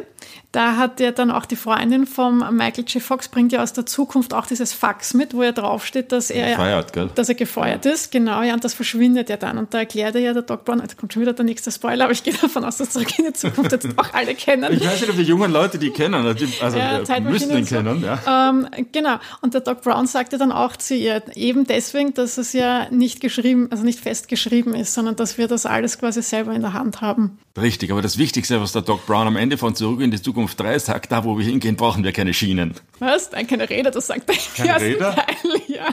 da 0.52 0.78
hat 0.78 1.00
ja 1.00 1.12
dann 1.12 1.30
auch 1.30 1.46
die 1.46 1.56
Freundin 1.56 2.08
vom 2.08 2.40
Michael 2.56 2.86
J. 2.88 3.04
Fox 3.04 3.28
bringt 3.28 3.52
ja 3.52 3.62
aus 3.62 3.74
der 3.74 3.86
Zukunft 3.86 4.34
auch 4.34 4.48
dieses 4.48 4.74
Fax 4.74 5.14
mit, 5.14 5.34
wo 5.34 5.42
er 5.42 5.52
draufsteht, 5.52 6.12
dass 6.12 6.30
er, 6.30 6.52
gefeuert, 6.52 6.94
gell? 6.94 7.10
dass 7.14 7.30
er 7.30 7.36
gefeuert 7.36 7.86
ist. 7.86 8.12
Genau, 8.12 8.42
ja, 8.42 8.54
und 8.54 8.64
das 8.64 8.74
verschwindet 8.74 9.30
ja 9.30 9.38
dann. 9.38 9.58
Und 9.58 9.74
da 9.74 9.80
erklärt 9.80 10.16
er 10.16 10.22
ja 10.22 10.34
der 10.34 10.44
Doc 10.44 10.64
Brown, 10.64 10.80
jetzt 10.80 10.98
kommt 10.98 11.14
schon 11.14 11.22
wieder 11.22 11.34
der 11.34 11.46
nächste 11.46 11.72
Spoiler, 11.72 12.06
aber 12.06 12.14
ich 12.14 12.24
gehe 12.24 12.34
davon 12.34 12.64
aus, 12.64 12.78
dass 12.78 12.92
Zurück 12.92 13.20
in 13.20 13.26
die 13.26 13.34
Zukunft 13.34 13.72
jetzt 13.74 13.88
auch 13.98 14.14
alle 14.14 14.34
kennen. 14.36 14.74
Ich 14.74 14.86
weiß 14.86 15.02
nicht, 15.02 15.10
ob 15.10 15.18
die 15.18 15.24
jungen 15.24 15.52
Leute 15.52 15.78
die 15.78 15.92
kennen, 15.92 16.26
also, 16.26 16.46
also 16.62 16.78
ja, 16.78 17.20
müssen 17.20 17.50
den 17.50 17.66
so. 17.66 17.76
kennen, 17.76 18.04
ja. 18.04 18.50
Ähm, 18.50 18.68
genau. 18.94 19.18
Und 19.42 19.54
der 19.54 19.62
Doc 19.62 19.82
Brown 19.82 20.08
sagte 20.08 20.38
dann 20.38 20.52
auch 20.52 20.78
zu 20.78 20.96
ihr, 20.96 21.22
eben 21.36 21.68
deswegen, 21.68 22.14
dass 22.14 22.38
es 22.38 22.54
ja 22.54 22.88
nicht 22.90 23.20
geschrieben, 23.20 23.68
also 23.70 23.84
nicht 23.84 24.00
festgeschrieben 24.00 24.74
ist, 24.74 24.94
sondern 24.94 25.18
dass 25.18 25.38
wir 25.38 25.48
das 25.48 25.66
alles 25.66 26.00
quasi 26.00 26.22
selber 26.22 26.54
in 26.54 26.62
der 26.62 26.74
Hand 26.74 27.02
haben. 27.02 27.38
Richtig, 27.60 27.92
aber 27.92 28.04
das 28.04 28.18
Wichtigste, 28.18 28.62
was 28.62 28.72
der 28.72 28.84
Doc 28.84 29.06
Brown 29.08 29.28
am 29.28 29.36
Ende 29.36 29.58
von 29.58 29.74
Zurück 29.74 30.02
in 30.02 30.12
die 30.12 30.22
Zukunft 30.22 30.60
3 30.60 30.78
sagt, 30.78 31.12
da 31.12 31.24
wo 31.24 31.38
wir 31.38 31.46
hingehen, 31.46 31.76
brauchen 31.76 32.04
wir 32.04 32.12
keine 32.12 32.34
Schienen. 32.34 32.76
Was? 33.00 33.32
Nein, 33.32 33.48
keine 33.48 33.68
Räder, 33.68 33.90
das 33.90 34.08
sagt 34.08 34.30
er 34.30 34.36
im 34.36 34.70
ersten 34.70 34.86
Räder? 34.86 35.16
Teil, 35.16 35.62
ja. 35.68 35.86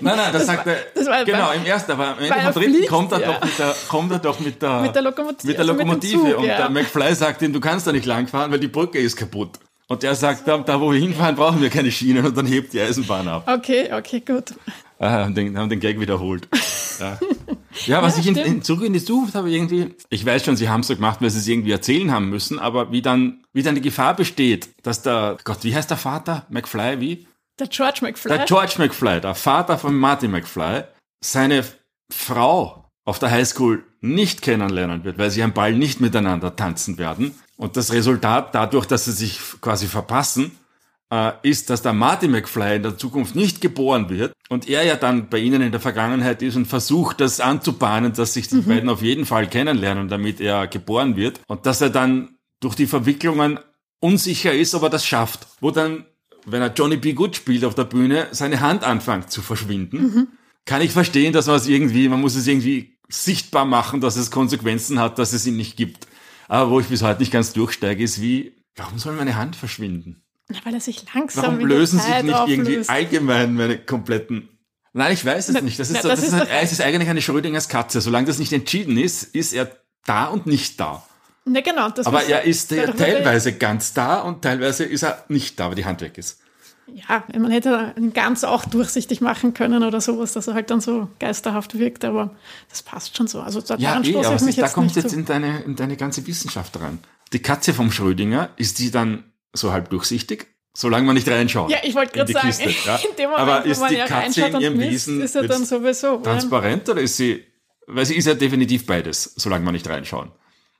Nein, 0.00 0.16
nein, 0.16 0.32
das, 0.32 0.32
das 0.32 0.46
sagt 0.46 0.66
war, 0.66 0.72
er, 0.72 0.78
das 0.94 1.06
war 1.06 1.24
genau, 1.24 1.50
im 1.50 1.66
ersten, 1.66 1.92
aber 1.92 2.08
am 2.08 2.18
Ende 2.20 2.40
vom 2.40 2.52
dritten 2.52 2.74
fliegt, 2.74 2.88
kommt, 2.88 3.12
er 3.12 3.20
ja. 3.20 3.32
doch 3.32 3.44
mit 3.44 3.58
der, 3.58 3.74
kommt 3.88 4.12
er 4.12 4.18
doch 4.20 4.40
mit 4.40 4.62
der, 4.62 4.80
mit 4.82 4.94
der 4.94 5.02
Lokomotive, 5.02 5.46
mit 5.48 5.56
der 5.56 5.60
also 5.60 5.72
Lokomotive 5.72 6.22
mit 6.22 6.32
Zug, 6.32 6.38
und 6.38 6.46
ja. 6.46 6.56
der 6.56 6.70
McFly 6.70 7.14
sagt 7.14 7.42
ihm, 7.42 7.52
du 7.52 7.60
kannst 7.60 7.86
da 7.88 7.92
nicht 7.92 8.06
langfahren, 8.06 8.52
weil 8.52 8.60
die 8.60 8.68
Brücke 8.68 8.98
ist 8.98 9.16
kaputt. 9.16 9.58
Und 9.88 10.02
der 10.02 10.14
sagt, 10.14 10.46
da, 10.46 10.58
da 10.58 10.80
wo 10.80 10.92
wir 10.92 11.00
hinfahren, 11.00 11.34
brauchen 11.34 11.60
wir 11.60 11.70
keine 11.70 11.90
Schienen 11.90 12.24
und 12.24 12.36
dann 12.36 12.46
hebt 12.46 12.72
die 12.72 12.80
Eisenbahn 12.80 13.26
ab. 13.26 13.50
Okay, 13.50 13.92
okay, 13.92 14.20
gut. 14.20 14.54
Ah, 14.98 15.10
haben 15.24 15.34
den, 15.34 15.56
haben 15.56 15.68
den 15.68 15.80
Gag 15.80 16.00
wiederholt. 16.00 16.48
Ja. 16.98 17.16
Ja, 17.86 18.02
was 18.02 18.16
ja, 18.16 18.22
ich 18.22 18.26
in, 18.26 18.36
in, 18.36 18.62
zurück 18.62 18.84
in 18.84 18.92
die 18.92 19.04
Zukunft 19.04 19.36
habe 19.36 19.52
irgendwie, 19.52 19.94
ich 20.10 20.26
weiß 20.26 20.44
schon, 20.44 20.56
sie 20.56 20.68
haben 20.68 20.80
es 20.80 20.88
so 20.88 20.96
gemacht, 20.96 21.22
weil 21.22 21.30
sie 21.30 21.38
es 21.38 21.46
irgendwie 21.46 21.70
erzählen 21.70 22.10
haben 22.10 22.28
müssen, 22.28 22.58
aber 22.58 22.90
wie 22.90 23.02
dann, 23.02 23.44
wie 23.52 23.62
dann 23.62 23.76
die 23.76 23.80
Gefahr 23.80 24.16
besteht, 24.16 24.70
dass 24.82 25.02
der, 25.02 25.36
Gott, 25.44 25.62
wie 25.62 25.72
heißt 25.72 25.90
der 25.90 25.96
Vater? 25.96 26.46
McFly, 26.50 26.98
wie? 26.98 27.28
Der 27.58 27.68
George 27.68 28.00
McFly. 28.02 28.28
Der 28.36 28.44
George 28.46 28.74
McFly, 28.78 29.20
der 29.20 29.36
Vater 29.36 29.78
von 29.78 29.96
Marty 29.96 30.26
McFly, 30.26 30.82
seine 31.20 31.64
Frau 32.10 32.90
auf 33.04 33.18
der 33.18 33.30
Highschool 33.30 33.84
nicht 34.00 34.42
kennenlernen 34.42 35.04
wird, 35.04 35.18
weil 35.18 35.30
sie 35.30 35.42
am 35.42 35.52
Ball 35.52 35.72
nicht 35.72 36.00
miteinander 36.00 36.56
tanzen 36.56 36.98
werden. 36.98 37.34
Und 37.56 37.76
das 37.76 37.92
Resultat 37.92 38.54
dadurch, 38.54 38.86
dass 38.86 39.06
sie 39.06 39.12
sich 39.12 39.40
quasi 39.60 39.86
verpassen, 39.86 40.52
äh, 41.10 41.32
ist, 41.42 41.70
dass 41.70 41.82
der 41.82 41.92
Marty 41.92 42.28
McFly 42.28 42.76
in 42.76 42.82
der 42.82 42.98
Zukunft 42.98 43.34
nicht 43.34 43.60
geboren 43.60 44.10
wird 44.10 44.32
und 44.48 44.68
er 44.68 44.84
ja 44.84 44.96
dann 44.96 45.28
bei 45.28 45.38
ihnen 45.38 45.62
in 45.62 45.72
der 45.72 45.80
Vergangenheit 45.80 46.42
ist 46.42 46.56
und 46.56 46.66
versucht, 46.66 47.20
das 47.20 47.40
anzubahnen, 47.40 48.12
dass 48.12 48.34
sich 48.34 48.48
die 48.48 48.56
mhm. 48.56 48.64
beiden 48.64 48.88
auf 48.88 49.02
jeden 49.02 49.26
Fall 49.26 49.48
kennenlernen, 49.48 50.08
damit 50.08 50.40
er 50.40 50.66
geboren 50.66 51.16
wird 51.16 51.40
und 51.46 51.66
dass 51.66 51.80
er 51.80 51.90
dann 51.90 52.36
durch 52.60 52.74
die 52.74 52.86
Verwicklungen 52.86 53.58
unsicher 54.00 54.52
ist, 54.52 54.74
ob 54.74 54.82
er 54.82 54.90
das 54.90 55.06
schafft. 55.06 55.46
Wo 55.60 55.70
dann, 55.70 56.06
wenn 56.44 56.62
er 56.62 56.72
Johnny 56.72 56.96
B. 56.96 57.12
Good 57.12 57.36
spielt 57.36 57.64
auf 57.64 57.74
der 57.74 57.84
Bühne, 57.84 58.28
seine 58.32 58.60
Hand 58.60 58.84
anfängt 58.84 59.30
zu 59.30 59.42
verschwinden. 59.42 59.98
Mhm. 59.98 60.28
Kann 60.64 60.82
ich 60.82 60.92
verstehen, 60.92 61.32
dass 61.32 61.46
man 61.46 61.56
es 61.56 61.66
irgendwie, 61.66 62.08
man 62.08 62.20
muss 62.20 62.34
es 62.34 62.46
irgendwie 62.46 62.98
sichtbar 63.08 63.64
machen, 63.64 64.00
dass 64.00 64.16
es 64.16 64.30
Konsequenzen 64.30 64.98
hat, 64.98 65.18
dass 65.18 65.32
es 65.32 65.46
ihn 65.46 65.56
nicht 65.56 65.76
gibt. 65.76 66.06
Aber 66.46 66.70
wo 66.70 66.80
ich 66.80 66.86
bis 66.86 67.02
heute 67.02 67.20
nicht 67.20 67.32
ganz 67.32 67.52
durchsteige, 67.52 68.02
ist 68.02 68.20
wie, 68.20 68.54
warum 68.76 68.98
soll 68.98 69.14
meine 69.14 69.36
Hand 69.36 69.56
verschwinden? 69.56 70.22
Na, 70.48 70.58
weil 70.64 70.74
er 70.74 70.80
sich 70.80 71.04
langsam 71.14 71.44
Warum 71.44 71.66
lösen 71.66 72.00
sich 72.00 72.22
nicht 72.22 72.34
auflöst. 72.34 72.58
irgendwie 72.58 72.88
allgemein 72.88 73.54
meine 73.54 73.78
kompletten 73.78 74.48
Nein, 74.94 75.12
ich 75.12 75.24
weiß 75.24 75.48
es 75.48 75.54
na, 75.54 75.60
nicht. 75.60 75.78
Das 75.78 75.90
ist, 75.90 75.96
na, 75.96 76.02
so, 76.02 76.08
das, 76.08 76.20
das 76.20 76.32
ist, 76.32 76.34
ist, 76.34 76.48
es 76.62 76.72
ist 76.72 76.80
eigentlich 76.80 77.08
eine 77.08 77.22
Schrödingers 77.22 77.68
Katze. 77.68 78.00
Solange 78.00 78.26
das 78.26 78.38
nicht 78.38 78.52
entschieden 78.52 78.96
ist, 78.96 79.22
ist 79.34 79.52
er 79.52 79.70
da 80.06 80.26
und 80.26 80.46
nicht 80.46 80.80
da. 80.80 81.04
Na 81.44 81.60
genau. 81.60 81.88
aber 82.04 82.24
er 82.24 82.44
ist 82.44 82.68
teilweise 82.68 83.52
ganz 83.54 83.94
da 83.94 84.20
und 84.20 84.42
teilweise 84.42 84.84
ist 84.84 85.02
er 85.02 85.24
nicht 85.28 85.58
da, 85.58 85.68
weil 85.68 85.76
die 85.76 85.84
Hand 85.84 86.00
weg 86.00 86.18
ist. 86.18 86.40
Ja, 86.94 87.22
man 87.38 87.50
hätte 87.50 87.94
ihn 87.98 88.12
ganz 88.14 88.44
auch 88.44 88.64
durchsichtig 88.64 89.20
machen 89.20 89.52
können 89.54 89.82
oder 89.82 90.00
sowas, 90.00 90.32
dass 90.32 90.46
er 90.46 90.54
halt 90.54 90.70
dann 90.70 90.80
so 90.80 91.08
geisterhaft 91.18 91.78
wirkt, 91.78 92.04
aber 92.04 92.34
das 92.70 92.82
passt 92.82 93.16
schon 93.16 93.28
so. 93.28 93.40
Also 93.40 93.60
da 93.60 93.76
ja, 93.76 94.00
eh, 94.02 94.16
aber 94.16 94.42
mich 94.42 94.56
da 94.56 94.62
jetzt 94.62 94.72
kommt 94.72 94.96
jetzt 94.96 95.12
in 95.12 95.24
deine, 95.26 95.60
in 95.60 95.76
deine 95.76 95.96
ganze 95.96 96.26
Wissenschaft 96.26 96.80
rein. 96.80 96.98
Die 97.32 97.40
Katze 97.40 97.74
vom 97.74 97.92
Schrödinger, 97.92 98.50
ist 98.56 98.78
die 98.78 98.90
dann 98.90 99.24
so 99.54 99.72
halb 99.72 99.90
durchsichtig? 99.90 100.46
Solange 100.76 101.06
man 101.06 101.16
nicht 101.16 101.28
reinschaut. 101.28 101.70
Ja, 101.70 101.78
ich 101.82 101.94
wollte 101.94 102.12
gerade 102.12 102.32
sagen, 102.32 102.46
Kiste, 102.46 102.70
ja. 102.86 102.96
in 103.10 103.16
dem 103.16 103.30
Moment, 103.30 103.48
aber 103.48 103.64
ist 103.64 103.78
wo 103.78 103.82
man 103.82 103.90
die 103.90 103.96
ja 103.96 104.06
Katze 104.06 104.46
in 104.46 104.60
ihrem 104.60 104.78
Wesen 104.78 105.20
ist 105.20 105.34
er 105.34 105.48
dann 105.48 105.64
sowieso 105.64 106.18
transparent 106.18 106.86
ja. 106.86 106.92
oder 106.92 107.02
ist 107.02 107.16
sie, 107.16 107.44
weil 107.86 108.06
sie 108.06 108.14
ist 108.14 108.26
ja 108.26 108.34
definitiv 108.34 108.86
beides, 108.86 109.32
solange 109.36 109.64
man 109.64 109.74
nicht 109.74 109.88
reinschauen. 109.88 110.30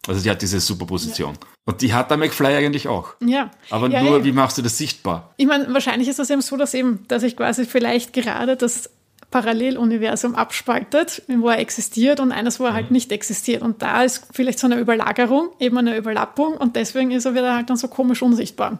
Also 0.06 0.22
die 0.22 0.30
hat 0.30 0.40
diese 0.40 0.60
Superposition. 0.60 1.34
Ja. 1.34 1.48
Und 1.64 1.82
die 1.82 1.92
hat 1.92 2.10
der 2.10 2.16
McFly 2.16 2.54
eigentlich 2.54 2.88
auch. 2.88 3.14
Ja. 3.20 3.50
Aber 3.70 3.88
ja, 3.88 4.02
nur, 4.02 4.18
ja. 4.18 4.24
wie 4.24 4.32
machst 4.32 4.56
du 4.56 4.62
das 4.62 4.78
sichtbar? 4.78 5.34
Ich 5.36 5.46
meine, 5.46 5.72
wahrscheinlich 5.74 6.08
ist 6.08 6.18
das 6.18 6.30
eben 6.30 6.40
so, 6.40 6.56
dass 6.56 6.74
eben, 6.74 7.04
dass 7.08 7.22
ich 7.24 7.36
quasi 7.36 7.66
vielleicht 7.66 8.12
gerade 8.12 8.56
das 8.56 8.90
Paralleluniversum 9.30 10.34
abspaltet, 10.34 11.22
wo 11.28 11.50
er 11.50 11.58
existiert 11.58 12.18
und 12.20 12.32
eines, 12.32 12.60
wo 12.60 12.64
er 12.64 12.72
halt 12.72 12.90
mhm. 12.90 12.94
nicht 12.94 13.12
existiert. 13.12 13.62
Und 13.62 13.82
da 13.82 14.02
ist 14.02 14.26
vielleicht 14.32 14.58
so 14.58 14.66
eine 14.66 14.78
Überlagerung, 14.78 15.50
eben 15.60 15.76
eine 15.76 15.96
Überlappung 15.96 16.56
und 16.56 16.76
deswegen 16.76 17.10
ist 17.10 17.26
er 17.26 17.34
wieder 17.34 17.54
halt 17.54 17.68
dann 17.68 17.76
so 17.76 17.88
komisch 17.88 18.22
unsichtbar. 18.22 18.78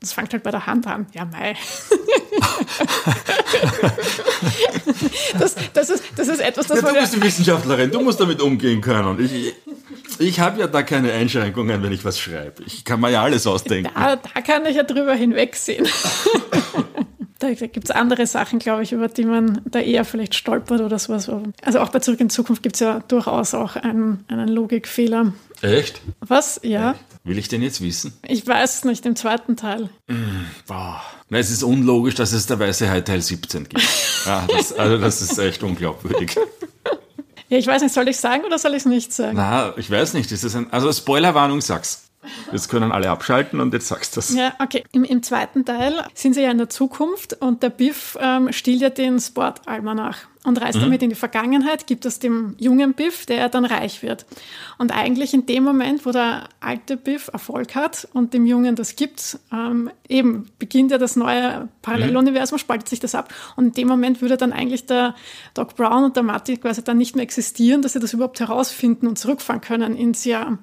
Das 0.00 0.12
fängt 0.12 0.32
halt 0.34 0.42
bei 0.42 0.50
der 0.50 0.66
Hand 0.66 0.86
an. 0.86 1.06
Ja, 1.14 1.24
mei. 1.24 1.56
das, 5.38 5.54
das, 5.72 5.88
ist, 5.90 6.04
das 6.14 6.28
ist 6.28 6.40
etwas, 6.40 6.66
das 6.66 6.82
ja, 6.82 6.88
Du 6.88 6.94
bist 7.00 7.16
die 7.16 7.22
Wissenschaftlerin, 7.22 7.90
du 7.90 8.00
musst 8.00 8.20
damit 8.20 8.42
umgehen 8.42 8.82
können. 8.82 9.18
Ich, 9.24 9.54
ich 10.18 10.38
habe 10.40 10.60
ja 10.60 10.66
da 10.66 10.82
keine 10.82 11.12
Einschränkungen, 11.12 11.82
wenn 11.82 11.92
ich 11.92 12.04
was 12.04 12.20
schreibe. 12.20 12.62
Ich 12.66 12.84
kann 12.84 13.00
mir 13.00 13.10
ja 13.10 13.22
alles 13.22 13.46
ausdenken. 13.46 13.90
Da, 13.94 14.16
da 14.16 14.40
kann 14.42 14.66
ich 14.66 14.76
ja 14.76 14.82
drüber 14.82 15.14
hinwegsehen. 15.14 15.88
Da 17.38 17.52
gibt 17.52 17.84
es 17.84 17.90
andere 17.90 18.26
Sachen, 18.26 18.58
glaube 18.58 18.82
ich, 18.82 18.92
über 18.92 19.08
die 19.08 19.24
man 19.24 19.60
da 19.66 19.78
eher 19.78 20.04
vielleicht 20.06 20.34
stolpert 20.34 20.80
oder 20.80 20.98
sowas. 20.98 21.30
Also 21.62 21.80
auch 21.80 21.90
bei 21.90 21.98
Zurück 21.98 22.20
in 22.20 22.30
Zukunft 22.30 22.62
gibt 22.62 22.76
es 22.76 22.80
ja 22.80 23.00
durchaus 23.08 23.52
auch 23.52 23.76
einen, 23.76 24.24
einen 24.28 24.48
Logikfehler. 24.48 25.34
Echt? 25.60 26.00
Was? 26.20 26.60
Ja. 26.62 26.92
Echt? 26.92 27.00
Will 27.24 27.38
ich 27.38 27.48
den 27.48 27.60
jetzt 27.60 27.82
wissen? 27.82 28.14
Ich 28.26 28.46
weiß 28.46 28.76
es 28.76 28.84
nicht, 28.84 29.04
im 29.04 29.16
zweiten 29.16 29.56
Teil. 29.56 29.90
Mm, 30.06 30.46
boah. 30.66 31.02
Na, 31.28 31.38
es 31.38 31.50
ist 31.50 31.62
unlogisch, 31.62 32.14
dass 32.14 32.32
es 32.32 32.46
der 32.46 32.58
Weiße 32.58 32.88
Hai 32.88 33.00
Teil 33.02 33.20
17 33.20 33.68
gibt. 33.68 33.84
ja, 34.24 34.46
das, 34.48 34.72
also 34.72 34.96
das 34.96 35.20
ist 35.20 35.36
echt 35.38 35.62
unglaubwürdig. 35.62 36.36
Ja, 37.48 37.58
ich 37.58 37.66
weiß 37.66 37.82
nicht, 37.82 37.92
soll 37.94 38.08
ich 38.08 38.16
sagen 38.16 38.44
oder 38.44 38.58
soll 38.58 38.72
ich 38.72 38.78
es 38.78 38.86
nicht 38.86 39.12
sagen? 39.12 39.36
Na, 39.36 39.72
ich 39.76 39.90
weiß 39.90 40.14
nicht. 40.14 40.32
Ist 40.32 40.42
das 40.44 40.56
ein, 40.56 40.72
also 40.72 40.92
Spoilerwarnung, 40.92 41.60
sag's. 41.60 42.05
Jetzt 42.52 42.68
können 42.68 42.92
alle 42.92 43.10
abschalten 43.10 43.60
und 43.60 43.72
jetzt 43.72 43.88
sagst 43.88 44.16
du 44.16 44.18
das. 44.18 44.34
Ja, 44.34 44.54
okay. 44.58 44.84
Im, 44.92 45.04
Im, 45.04 45.22
zweiten 45.22 45.64
Teil 45.64 45.94
sind 46.14 46.34
sie 46.34 46.42
ja 46.42 46.50
in 46.50 46.58
der 46.58 46.68
Zukunft 46.68 47.34
und 47.34 47.62
der 47.62 47.70
Biff 47.70 48.16
ähm, 48.20 48.52
stiehlt 48.52 48.80
ja 48.80 48.90
den 48.90 49.18
Sportalmanach 49.18 50.26
und 50.46 50.60
reist 50.60 50.78
mhm. 50.78 50.82
damit 50.82 51.02
in 51.02 51.10
die 51.10 51.16
Vergangenheit, 51.16 51.88
gibt 51.88 52.06
es 52.06 52.20
dem 52.20 52.54
jungen 52.58 52.94
Biff, 52.94 53.26
der 53.26 53.48
dann 53.48 53.64
reich 53.64 54.02
wird. 54.02 54.26
Und 54.78 54.96
eigentlich 54.96 55.34
in 55.34 55.44
dem 55.44 55.64
Moment, 55.64 56.06
wo 56.06 56.12
der 56.12 56.48
alte 56.60 56.96
Biff 56.96 57.28
Erfolg 57.32 57.74
hat 57.74 58.06
und 58.12 58.32
dem 58.32 58.46
Jungen 58.46 58.76
das 58.76 58.94
gibt, 58.94 59.40
ähm, 59.52 59.90
eben 60.08 60.48
beginnt 60.60 60.92
ja 60.92 60.98
das 60.98 61.16
neue 61.16 61.68
Paralleluniversum, 61.82 62.56
mhm. 62.56 62.60
spaltet 62.60 62.88
sich 62.88 63.00
das 63.00 63.16
ab. 63.16 63.34
Und 63.56 63.66
in 63.66 63.72
dem 63.72 63.88
Moment 63.88 64.22
würde 64.22 64.36
dann 64.36 64.52
eigentlich 64.52 64.86
der 64.86 65.16
Doc 65.54 65.74
Brown 65.74 66.04
und 66.04 66.16
der 66.16 66.22
Marty 66.22 66.56
quasi 66.58 66.84
dann 66.84 66.98
nicht 66.98 67.16
mehr 67.16 67.24
existieren, 67.24 67.82
dass 67.82 67.94
sie 67.94 68.00
das 68.00 68.12
überhaupt 68.12 68.38
herausfinden 68.38 69.08
und 69.08 69.18
zurückfahren 69.18 69.60
können 69.60 69.96
ins 69.96 70.24
Jahr 70.24 70.58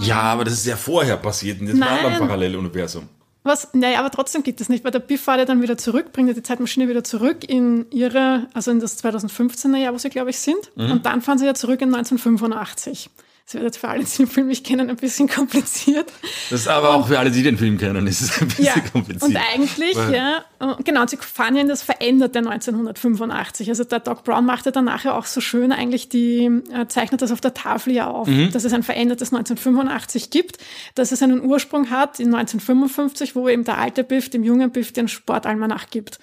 ja, 0.00 0.20
aber 0.20 0.44
das 0.44 0.54
ist 0.54 0.66
ja 0.66 0.76
vorher 0.76 1.16
passiert 1.16 1.60
in 1.60 1.66
diesem 1.66 1.80
Nein. 1.80 2.04
anderen 2.04 2.18
Paralleluniversum. 2.28 3.08
Was? 3.46 3.68
Naja, 3.74 4.00
aber 4.00 4.10
trotzdem 4.10 4.42
geht 4.42 4.60
das 4.60 4.68
nicht, 4.68 4.84
weil 4.84 4.90
der 4.90 4.98
Biff 4.98 5.22
fährt 5.22 5.38
ja 5.38 5.44
dann 5.44 5.62
wieder 5.62 5.78
zurück, 5.78 6.12
bringt 6.12 6.28
ja 6.28 6.34
die 6.34 6.42
Zeitmaschine 6.42 6.88
wieder 6.88 7.04
zurück 7.04 7.48
in 7.48 7.86
ihre, 7.90 8.48
also 8.54 8.72
in 8.72 8.80
das 8.80 9.02
2015er 9.02 9.76
Jahr, 9.76 9.94
wo 9.94 9.98
sie, 9.98 10.10
glaube 10.10 10.30
ich, 10.30 10.38
sind. 10.38 10.72
Mhm. 10.74 10.90
Und 10.90 11.06
dann 11.06 11.22
fahren 11.22 11.38
sie 11.38 11.46
ja 11.46 11.54
zurück 11.54 11.80
in 11.80 11.94
1985. 11.94 13.08
Das 13.46 13.54
wird 13.54 13.62
jetzt 13.62 13.78
für 13.78 13.86
alle, 13.86 14.02
die 14.02 14.16
den 14.16 14.26
Film 14.26 14.48
nicht 14.48 14.66
kennen, 14.66 14.90
ein 14.90 14.96
bisschen 14.96 15.28
kompliziert. 15.28 16.12
Das 16.50 16.62
ist 16.62 16.68
aber 16.68 16.90
und, 16.90 16.96
auch 16.96 17.06
für 17.06 17.16
alle, 17.20 17.30
die 17.30 17.44
den 17.44 17.56
Film 17.56 17.78
kennen, 17.78 18.04
ist 18.08 18.20
es 18.20 18.42
ein 18.42 18.48
bisschen 18.48 18.64
ja, 18.64 18.80
kompliziert. 18.80 19.22
Und 19.22 19.36
eigentlich, 19.36 19.94
Weil, 19.94 20.14
ja, 20.14 20.44
genau, 20.82 21.06
sie 21.06 21.16
fahren 21.16 21.54
ja 21.54 21.62
in 21.62 21.68
das 21.68 21.80
veränderte 21.82 22.40
1985. 22.40 23.68
Also 23.68 23.84
der 23.84 24.00
Doc 24.00 24.24
Brown 24.24 24.44
macht 24.44 24.66
ja 24.66 24.72
dann 24.72 24.86
nachher 24.86 25.16
auch 25.16 25.26
so 25.26 25.40
schön 25.40 25.70
eigentlich 25.70 26.08
die, 26.08 26.50
äh, 26.72 26.88
zeichnet 26.88 27.22
das 27.22 27.30
auf 27.30 27.40
der 27.40 27.54
Tafel 27.54 27.92
ja 27.92 28.08
auf, 28.08 28.26
mhm. 28.26 28.50
dass 28.50 28.64
es 28.64 28.72
ein 28.72 28.82
verändertes 28.82 29.32
1985 29.32 30.30
gibt, 30.30 30.58
dass 30.96 31.12
es 31.12 31.22
einen 31.22 31.40
Ursprung 31.40 31.88
hat 31.88 32.18
in 32.18 32.34
1955, 32.34 33.36
wo 33.36 33.48
eben 33.48 33.62
der 33.62 33.78
alte 33.78 34.02
Biff 34.02 34.28
dem 34.28 34.42
jungen 34.42 34.72
Biff 34.72 34.92
den 34.92 35.06
Sportalmanach 35.06 35.88
gibt. 35.90 36.18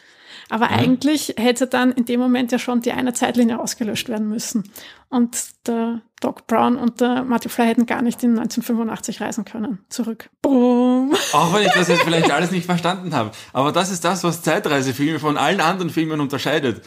Aber 0.49 0.67
mhm. 0.67 0.73
eigentlich 0.73 1.35
hätte 1.37 1.67
dann 1.67 1.91
in 1.91 2.05
dem 2.05 2.19
Moment 2.19 2.51
ja 2.51 2.59
schon 2.59 2.81
die 2.81 2.91
eine 2.91 3.13
Zeitlinie 3.13 3.59
ausgelöscht 3.59 4.09
werden 4.09 4.27
müssen. 4.27 4.63
Und 5.09 5.37
der 5.67 6.01
Doc 6.21 6.47
Brown 6.47 6.77
und 6.77 7.01
der 7.01 7.23
Marty 7.23 7.49
Fly 7.49 7.65
hätten 7.67 7.85
gar 7.85 8.01
nicht 8.01 8.23
in 8.23 8.31
1985 8.31 9.21
reisen 9.21 9.45
können. 9.45 9.79
Zurück. 9.89 10.29
Boom. 10.41 11.13
Auch 11.33 11.53
wenn 11.53 11.65
ich 11.65 11.71
das 11.71 11.87
jetzt 11.87 12.01
vielleicht 12.05 12.31
alles 12.31 12.51
nicht 12.51 12.65
verstanden 12.65 13.13
habe. 13.13 13.31
Aber 13.51 13.71
das 13.71 13.91
ist 13.91 14.03
das, 14.05 14.23
was 14.23 14.41
Zeitreisefilme 14.41 15.19
von 15.19 15.37
allen 15.37 15.61
anderen 15.61 15.89
Filmen 15.89 16.19
unterscheidet. 16.19 16.83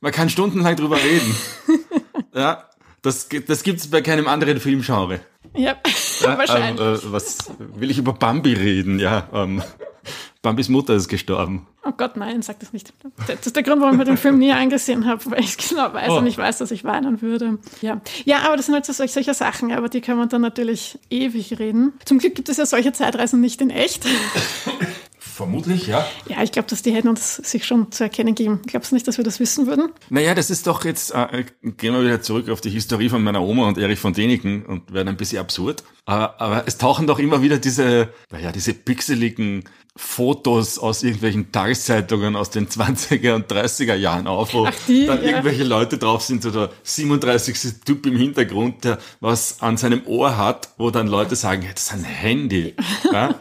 Man 0.00 0.12
kann 0.12 0.28
stundenlang 0.28 0.76
drüber 0.76 0.96
reden. 0.96 1.34
ja, 2.34 2.64
das, 3.02 3.28
das 3.46 3.62
gibt 3.62 3.80
es 3.80 3.88
bei 3.88 4.02
keinem 4.02 4.28
anderen 4.28 4.60
Filmgenre. 4.60 5.20
Ja, 5.54 5.76
ja 6.20 6.38
wahrscheinlich. 6.38 6.80
Ähm, 6.80 6.94
äh, 6.94 7.12
was 7.12 7.50
will 7.58 7.90
ich 7.90 7.98
über 7.98 8.12
Bambi 8.12 8.52
reden? 8.54 8.98
Ja, 8.98 9.28
ähm, 9.32 9.62
Bambis 10.42 10.68
Mutter 10.68 10.94
ist 10.94 11.08
gestorben. 11.08 11.66
Oh 11.90 11.94
Gott, 11.96 12.16
nein, 12.16 12.40
sag 12.42 12.60
das 12.60 12.72
nicht. 12.72 12.92
Das 13.26 13.46
ist 13.46 13.56
der 13.56 13.64
Grund, 13.64 13.80
warum 13.80 13.94
ich 13.94 13.98
mir 13.98 14.04
den 14.04 14.16
Film 14.16 14.38
nie 14.38 14.52
angesehen 14.52 15.06
habe, 15.06 15.28
weil 15.28 15.40
ich 15.40 15.58
es 15.58 15.68
genau 15.68 15.92
weiß 15.92 16.10
oh. 16.10 16.18
und 16.18 16.26
ich 16.26 16.38
weiß, 16.38 16.58
dass 16.58 16.70
ich 16.70 16.84
weinen 16.84 17.20
würde. 17.20 17.58
Ja. 17.80 18.00
ja, 18.24 18.42
aber 18.42 18.56
das 18.56 18.66
sind 18.66 18.76
halt 18.76 18.86
so 18.86 18.92
solche 18.92 19.34
Sachen, 19.34 19.72
aber 19.72 19.88
die 19.88 20.00
kann 20.00 20.16
man 20.16 20.28
dann 20.28 20.40
natürlich 20.40 20.98
ewig 21.10 21.58
reden. 21.58 21.94
Zum 22.04 22.18
Glück 22.18 22.36
gibt 22.36 22.48
es 22.48 22.58
ja 22.58 22.66
solche 22.66 22.92
Zeitreisen 22.92 23.40
nicht 23.40 23.60
in 23.60 23.70
echt. 23.70 24.06
Vermutlich, 25.40 25.86
ja. 25.86 26.06
Ja, 26.28 26.42
ich 26.42 26.52
glaube, 26.52 26.68
dass 26.68 26.82
die 26.82 26.92
hätten 26.92 27.08
uns 27.08 27.36
sich 27.36 27.64
schon 27.64 27.90
zu 27.92 28.04
erkennen 28.04 28.34
geben. 28.34 28.60
Glaubst 28.66 28.90
du 28.90 28.94
nicht, 28.94 29.08
dass 29.08 29.16
wir 29.16 29.24
das 29.24 29.40
wissen 29.40 29.66
würden? 29.66 29.90
Naja, 30.10 30.34
das 30.34 30.50
ist 30.50 30.66
doch 30.66 30.84
jetzt, 30.84 31.14
äh, 31.14 31.46
gehen 31.62 31.94
wir 31.94 32.04
wieder 32.04 32.20
zurück 32.20 32.50
auf 32.50 32.60
die 32.60 32.68
Historie 32.68 33.08
von 33.08 33.22
meiner 33.22 33.40
Oma 33.40 33.66
und 33.66 33.78
Erich 33.78 33.98
von 33.98 34.12
Däniken 34.12 34.66
und 34.66 34.92
werden 34.92 35.08
ein 35.08 35.16
bisschen 35.16 35.38
absurd. 35.38 35.82
Aber, 36.04 36.38
aber 36.42 36.64
es 36.66 36.76
tauchen 36.76 37.06
doch 37.06 37.18
immer 37.18 37.40
wieder 37.40 37.56
diese, 37.56 38.10
naja, 38.30 38.52
diese 38.52 38.74
pixeligen 38.74 39.64
Fotos 39.96 40.78
aus 40.78 41.02
irgendwelchen 41.02 41.52
Tageszeitungen 41.52 42.36
aus 42.36 42.50
den 42.50 42.68
20er 42.68 43.32
und 43.32 43.50
30er 43.50 43.94
Jahren 43.94 44.26
auf, 44.26 44.52
wo 44.52 44.66
Ach, 44.66 44.74
die, 44.88 45.06
dann 45.06 45.22
ja. 45.22 45.30
irgendwelche 45.30 45.64
Leute 45.64 45.96
drauf 45.96 46.20
sind, 46.20 46.42
so 46.42 46.50
der 46.50 46.68
37. 46.82 47.80
Typ 47.82 48.04
im 48.04 48.16
Hintergrund, 48.18 48.84
der 48.84 48.98
was 49.20 49.62
an 49.62 49.78
seinem 49.78 50.06
Ohr 50.06 50.36
hat, 50.36 50.68
wo 50.76 50.90
dann 50.90 51.06
Leute 51.06 51.34
sagen, 51.34 51.62
hey, 51.62 51.72
das 51.72 51.84
ist 51.84 51.92
ein 51.94 52.04
Handy. 52.04 52.74
Ja? 53.10 53.36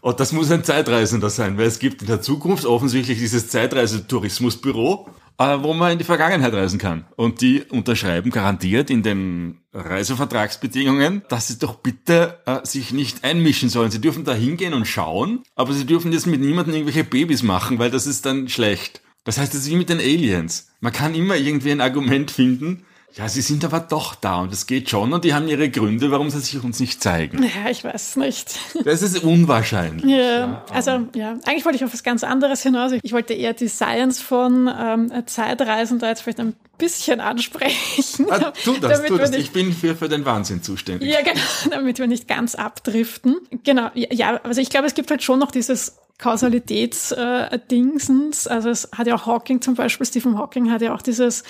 Und 0.00 0.20
das 0.20 0.32
muss 0.32 0.50
ein 0.50 0.64
Zeitreisender 0.64 1.30
sein, 1.30 1.58
weil 1.58 1.66
es 1.66 1.78
gibt 1.78 2.02
in 2.02 2.08
der 2.08 2.22
Zukunft 2.22 2.64
offensichtlich 2.64 3.18
dieses 3.18 3.48
Zeitreisetourismusbüro, 3.48 5.08
äh, 5.38 5.58
wo 5.60 5.74
man 5.74 5.92
in 5.92 5.98
die 5.98 6.04
Vergangenheit 6.04 6.52
reisen 6.52 6.78
kann. 6.78 7.04
Und 7.16 7.40
die 7.40 7.62
unterschreiben 7.62 8.30
garantiert 8.30 8.90
in 8.90 9.02
den 9.02 9.60
Reisevertragsbedingungen, 9.72 11.22
dass 11.28 11.48
sie 11.48 11.58
doch 11.58 11.76
bitte 11.76 12.38
äh, 12.46 12.58
sich 12.64 12.92
nicht 12.92 13.24
einmischen 13.24 13.68
sollen. 13.68 13.90
Sie 13.90 14.00
dürfen 14.00 14.24
da 14.24 14.34
hingehen 14.34 14.74
und 14.74 14.86
schauen, 14.86 15.42
aber 15.54 15.72
sie 15.72 15.86
dürfen 15.86 16.12
jetzt 16.12 16.26
mit 16.26 16.40
niemandem 16.40 16.74
irgendwelche 16.74 17.04
Babys 17.04 17.42
machen, 17.42 17.78
weil 17.78 17.90
das 17.90 18.06
ist 18.06 18.26
dann 18.26 18.48
schlecht. 18.48 19.02
Das 19.24 19.38
heißt, 19.38 19.54
es 19.54 19.62
ist 19.62 19.70
wie 19.70 19.76
mit 19.76 19.90
den 19.90 19.98
Aliens. 19.98 20.68
Man 20.80 20.92
kann 20.92 21.14
immer 21.14 21.36
irgendwie 21.36 21.72
ein 21.72 21.82
Argument 21.82 22.30
finden, 22.30 22.84
ja, 23.14 23.28
sie 23.28 23.40
sind 23.40 23.64
aber 23.64 23.80
doch 23.80 24.14
da 24.14 24.40
und 24.40 24.52
es 24.52 24.66
geht 24.66 24.88
schon 24.88 25.12
und 25.12 25.24
die 25.24 25.34
haben 25.34 25.48
ihre 25.48 25.68
Gründe, 25.68 26.10
warum 26.10 26.30
sie 26.30 26.38
sich 26.40 26.62
uns 26.62 26.78
nicht 26.78 27.02
zeigen. 27.02 27.42
Ja, 27.42 27.70
ich 27.70 27.84
weiß 27.84 28.16
nicht. 28.16 28.58
Das 28.84 29.02
ist 29.02 29.22
unwahrscheinlich. 29.22 30.04
Ja, 30.04 30.18
ja 30.18 30.64
also 30.72 31.06
ja, 31.14 31.36
eigentlich 31.44 31.64
wollte 31.64 31.76
ich 31.76 31.84
auf 31.84 31.92
was 31.92 32.02
ganz 32.02 32.24
anderes 32.24 32.62
hinaus. 32.62 32.92
Ich 33.02 33.12
wollte 33.12 33.34
eher 33.34 33.52
die 33.52 33.68
Science 33.68 34.20
von 34.20 34.70
ähm, 34.74 35.12
Zeitreisen 35.26 35.98
da 35.98 36.08
jetzt 36.08 36.22
vielleicht 36.22 36.40
ein 36.40 36.54
bisschen 36.78 37.20
ansprechen. 37.20 38.26
Ah, 38.30 38.52
tu 38.64 38.78
das, 38.78 39.04
tu 39.04 39.18
das. 39.18 39.30
Nicht, 39.30 39.40
ich 39.40 39.50
bin 39.52 39.72
für, 39.72 39.94
für 39.94 40.08
den 40.08 40.24
Wahnsinn 40.24 40.62
zuständig. 40.62 41.10
Ja, 41.10 41.20
genau, 41.20 41.40
damit 41.70 41.98
wir 41.98 42.06
nicht 42.06 42.26
ganz 42.26 42.54
abdriften. 42.54 43.36
Genau, 43.64 43.90
ja, 43.94 44.40
also 44.42 44.60
ich 44.60 44.70
glaube, 44.70 44.86
es 44.86 44.94
gibt 44.94 45.10
halt 45.10 45.22
schon 45.22 45.38
noch 45.38 45.50
dieses 45.50 45.98
Kausalitätsdingsens. 46.20 48.46
Äh, 48.46 48.50
also 48.50 48.70
es 48.70 48.88
hat 48.94 49.08
ja 49.08 49.16
auch 49.16 49.26
Hawking 49.26 49.60
zum 49.60 49.74
Beispiel, 49.74 50.06
Stephen 50.06 50.38
Hawking 50.38 50.70
hat 50.70 50.82
ja 50.82 50.94
auch 50.94 51.02
dieses 51.02 51.42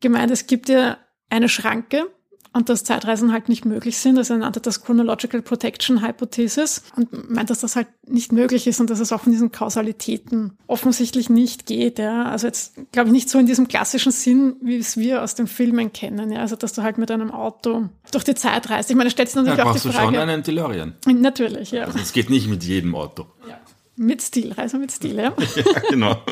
gemeint, 0.00 0.32
es 0.32 0.46
gibt 0.46 0.68
ja 0.68 0.98
eine 1.30 1.48
Schranke 1.48 2.10
und 2.52 2.68
dass 2.68 2.84
Zeitreisen 2.84 3.32
halt 3.32 3.48
nicht 3.48 3.64
möglich 3.64 3.98
sind. 3.98 4.18
Also 4.18 4.34
er 4.34 4.38
nannte 4.38 4.60
das 4.60 4.82
Chronological 4.82 5.42
Protection 5.42 6.04
Hypothesis 6.04 6.82
und 6.96 7.30
meint, 7.30 7.50
dass 7.50 7.60
das 7.60 7.76
halt 7.76 7.88
nicht 8.06 8.32
möglich 8.32 8.66
ist 8.66 8.80
und 8.80 8.90
dass 8.90 9.00
es 9.00 9.12
auch 9.12 9.20
von 9.20 9.32
diesen 9.32 9.52
Kausalitäten 9.52 10.56
offensichtlich 10.66 11.28
nicht 11.28 11.66
geht. 11.66 11.98
Ja. 11.98 12.24
Also 12.24 12.46
jetzt 12.46 12.74
glaube 12.90 13.08
ich 13.08 13.12
nicht 13.12 13.28
so 13.28 13.38
in 13.38 13.46
diesem 13.46 13.68
klassischen 13.68 14.12
Sinn, 14.12 14.56
wie 14.62 14.78
es 14.78 14.96
wir 14.96 15.22
aus 15.22 15.34
den 15.34 15.46
Filmen 15.46 15.92
kennen. 15.92 16.32
Ja. 16.32 16.40
Also 16.40 16.56
dass 16.56 16.72
du 16.72 16.82
halt 16.82 16.98
mit 16.98 17.10
einem 17.10 17.30
Auto 17.30 17.88
durch 18.10 18.24
die 18.24 18.34
Zeit 18.34 18.70
reist. 18.70 18.90
Ich 18.90 18.96
meine, 18.96 19.10
stellst 19.10 19.36
du 19.36 19.40
natürlich 19.40 19.58
ja, 19.58 19.66
auch 19.66 19.74
die 19.74 19.80
Frage. 19.80 19.92
du 19.98 20.04
schon 20.04 20.16
einen 20.16 20.42
DeLorean. 20.42 20.94
Natürlich, 21.06 21.70
ja. 21.70 21.84
Also 21.84 21.98
es 21.98 22.12
geht 22.12 22.30
nicht 22.30 22.48
mit 22.48 22.64
jedem 22.64 22.94
Auto. 22.94 23.26
Ja. 23.48 23.58
Mit 23.98 24.22
Stil, 24.22 24.52
Reise 24.52 24.78
mit 24.78 24.92
Stil, 24.92 25.16
ja. 25.16 25.34
ja 25.56 25.80
genau. 25.90 26.22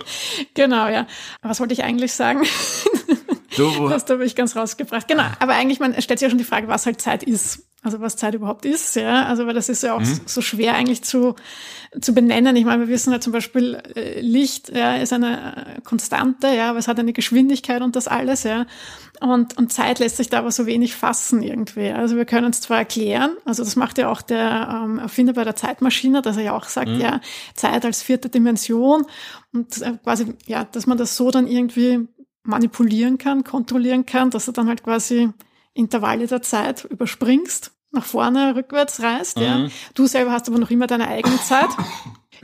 genau, 0.54 0.86
ja. 0.88 1.06
Was 1.42 1.58
wollte 1.58 1.74
ich 1.74 1.82
eigentlich 1.82 2.12
sagen? 2.12 2.46
Du, 3.56 3.88
das 3.88 4.08
habe 4.08 4.24
ich 4.24 4.36
ganz 4.36 4.54
rausgebracht. 4.54 5.08
Genau, 5.08 5.24
aber 5.40 5.54
eigentlich, 5.54 5.80
man 5.80 6.00
stellt 6.00 6.18
sich 6.18 6.26
ja 6.26 6.30
schon 6.30 6.38
die 6.38 6.44
Frage, 6.44 6.68
was 6.68 6.86
halt 6.86 7.00
Zeit 7.00 7.22
ist. 7.22 7.65
Also 7.86 8.00
was 8.00 8.16
Zeit 8.16 8.34
überhaupt 8.34 8.64
ist, 8.64 8.96
ja. 8.96 9.26
Also 9.26 9.46
weil 9.46 9.54
das 9.54 9.68
ist 9.68 9.84
ja 9.84 9.94
auch 9.94 10.00
mhm. 10.00 10.20
so 10.26 10.40
schwer 10.40 10.74
eigentlich 10.74 11.04
zu, 11.04 11.36
zu 12.00 12.14
benennen. 12.14 12.56
Ich 12.56 12.64
meine, 12.64 12.82
wir 12.82 12.88
wissen 12.92 13.12
ja 13.12 13.20
zum 13.20 13.32
Beispiel, 13.32 13.80
äh, 13.94 14.20
Licht 14.20 14.70
ja, 14.70 14.96
ist 14.96 15.12
eine 15.12 15.80
Konstante, 15.84 16.48
ja, 16.48 16.70
aber 16.70 16.80
es 16.80 16.88
hat 16.88 16.98
eine 16.98 17.12
Geschwindigkeit 17.12 17.82
und 17.82 17.94
das 17.94 18.08
alles, 18.08 18.42
ja. 18.42 18.66
Und, 19.20 19.56
und 19.56 19.72
Zeit 19.72 20.00
lässt 20.00 20.16
sich 20.16 20.30
da 20.30 20.40
aber 20.40 20.50
so 20.50 20.66
wenig 20.66 20.96
fassen 20.96 21.44
irgendwie. 21.44 21.90
Also 21.90 22.16
wir 22.16 22.24
können 22.24 22.50
es 22.50 22.60
zwar 22.60 22.78
erklären, 22.78 23.36
also 23.44 23.62
das 23.62 23.76
macht 23.76 23.98
ja 23.98 24.10
auch 24.10 24.20
der 24.20 24.82
ähm, 24.84 24.98
Erfinder 24.98 25.34
bei 25.34 25.44
der 25.44 25.54
Zeitmaschine, 25.54 26.22
dass 26.22 26.36
er 26.38 26.42
ja 26.42 26.56
auch 26.56 26.64
sagt, 26.64 26.88
mhm. 26.88 27.00
ja, 27.00 27.20
Zeit 27.54 27.84
als 27.84 28.02
vierte 28.02 28.30
Dimension 28.30 29.06
und 29.52 29.80
äh, 29.80 29.92
quasi, 30.02 30.34
ja, 30.46 30.64
dass 30.64 30.88
man 30.88 30.98
das 30.98 31.16
so 31.16 31.30
dann 31.30 31.46
irgendwie 31.46 32.08
manipulieren 32.42 33.16
kann, 33.16 33.44
kontrollieren 33.44 34.06
kann, 34.06 34.30
dass 34.30 34.46
du 34.46 34.50
dann 34.50 34.66
halt 34.66 34.82
quasi 34.82 35.30
Intervalle 35.76 36.26
der 36.26 36.42
Zeit 36.42 36.84
überspringst, 36.84 37.75
nach 37.96 38.04
vorne, 38.04 38.54
rückwärts 38.54 39.02
reist. 39.02 39.38
Mhm. 39.38 39.42
Ja. 39.42 39.66
Du 39.94 40.06
selber 40.06 40.32
hast 40.32 40.48
aber 40.48 40.58
noch 40.58 40.70
immer 40.70 40.86
deine 40.86 41.08
eigene 41.08 41.40
Zeit. 41.42 41.70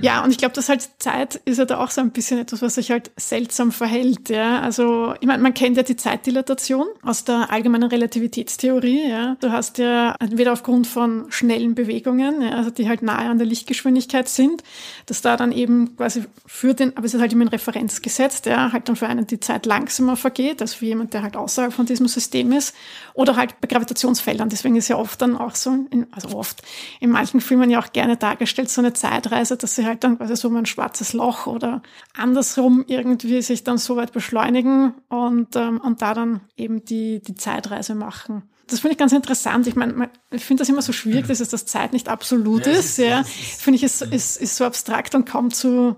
Ja, 0.00 0.24
und 0.24 0.30
ich 0.30 0.38
glaube, 0.38 0.54
dass 0.54 0.68
halt 0.68 0.88
Zeit 0.98 1.36
ist 1.44 1.58
ja 1.58 1.64
da 1.64 1.78
auch 1.78 1.90
so 1.90 2.00
ein 2.00 2.10
bisschen 2.10 2.38
etwas, 2.38 2.62
was 2.62 2.76
sich 2.76 2.90
halt 2.90 3.10
seltsam 3.16 3.72
verhält. 3.72 4.28
Ja, 4.28 4.60
also 4.60 5.14
ich 5.20 5.26
meine, 5.26 5.42
man 5.42 5.54
kennt 5.54 5.76
ja 5.76 5.82
die 5.82 5.96
Zeitdilatation 5.96 6.86
aus 7.02 7.24
der 7.24 7.50
allgemeinen 7.50 7.88
Relativitätstheorie. 7.90 9.08
Ja, 9.08 9.36
du 9.40 9.52
hast 9.52 9.78
ja 9.78 10.14
entweder 10.18 10.52
aufgrund 10.52 10.86
von 10.86 11.26
schnellen 11.30 11.74
Bewegungen, 11.74 12.42
ja, 12.42 12.50
also 12.50 12.70
die 12.70 12.88
halt 12.88 13.02
nahe 13.02 13.28
an 13.28 13.38
der 13.38 13.46
Lichtgeschwindigkeit 13.46 14.28
sind, 14.28 14.62
dass 15.06 15.22
da 15.22 15.36
dann 15.36 15.52
eben 15.52 15.96
quasi 15.96 16.24
für 16.46 16.74
den, 16.74 16.96
aber 16.96 17.06
es 17.06 17.14
ist 17.14 17.20
halt 17.20 17.32
immer 17.32 17.44
ein 17.44 17.48
Referenz 17.48 18.02
gesetzt, 18.02 18.46
ja, 18.46 18.72
halt 18.72 18.88
dann 18.88 18.96
für 18.96 19.06
einen 19.06 19.26
die 19.26 19.40
Zeit 19.40 19.66
langsamer 19.66 20.16
vergeht, 20.16 20.60
als 20.60 20.74
für 20.74 20.86
jemand, 20.86 21.14
der 21.14 21.22
halt 21.22 21.36
außerhalb 21.36 21.72
von 21.72 21.86
diesem 21.86 22.08
System 22.08 22.52
ist, 22.52 22.74
oder 23.14 23.36
halt 23.36 23.60
bei 23.60 23.68
Gravitationsfeldern. 23.68 24.48
Deswegen 24.48 24.76
ist 24.76 24.88
ja 24.88 24.96
oft 24.96 25.20
dann 25.20 25.36
auch 25.36 25.54
so, 25.54 25.86
in, 25.90 26.06
also 26.12 26.36
oft 26.36 26.62
in 27.00 27.10
manchen 27.10 27.40
Filmen 27.40 27.70
ja 27.70 27.80
auch 27.80 27.92
gerne 27.92 28.16
dargestellt 28.16 28.70
so 28.70 28.80
eine 28.80 28.92
Zeitreise, 28.92 29.56
dass 29.56 29.74
sie 29.74 29.81
halt 29.84 30.04
dann 30.04 30.18
quasi 30.18 30.36
so 30.36 30.48
ein 30.48 30.66
schwarzes 30.66 31.12
Loch 31.12 31.46
oder 31.46 31.82
andersrum 32.16 32.84
irgendwie 32.86 33.42
sich 33.42 33.64
dann 33.64 33.78
so 33.78 33.96
weit 33.96 34.12
beschleunigen 34.12 34.94
und, 35.08 35.56
ähm, 35.56 35.80
und 35.80 36.02
da 36.02 36.14
dann 36.14 36.40
eben 36.56 36.84
die, 36.84 37.20
die 37.20 37.34
Zeitreise 37.34 37.94
machen. 37.94 38.42
Das 38.66 38.80
finde 38.80 38.92
ich 38.92 38.98
ganz 38.98 39.12
interessant. 39.12 39.66
Ich 39.66 39.76
meine, 39.76 40.10
ich 40.30 40.44
finde 40.44 40.62
das 40.62 40.68
immer 40.68 40.82
so 40.82 40.92
schwierig, 40.92 41.26
dass 41.26 41.40
es 41.40 41.48
das 41.48 41.66
Zeit 41.66 41.92
nicht 41.92 42.08
absolut 42.08 42.66
ja, 42.66 42.72
ist. 42.72 42.98
Ja, 42.98 43.22
finde 43.24 43.76
ich, 43.76 43.82
ist, 43.82 44.02
ist, 44.02 44.40
ist 44.40 44.56
so 44.56 44.64
abstrakt 44.64 45.14
und 45.14 45.26
kaum 45.26 45.50
zu 45.50 45.96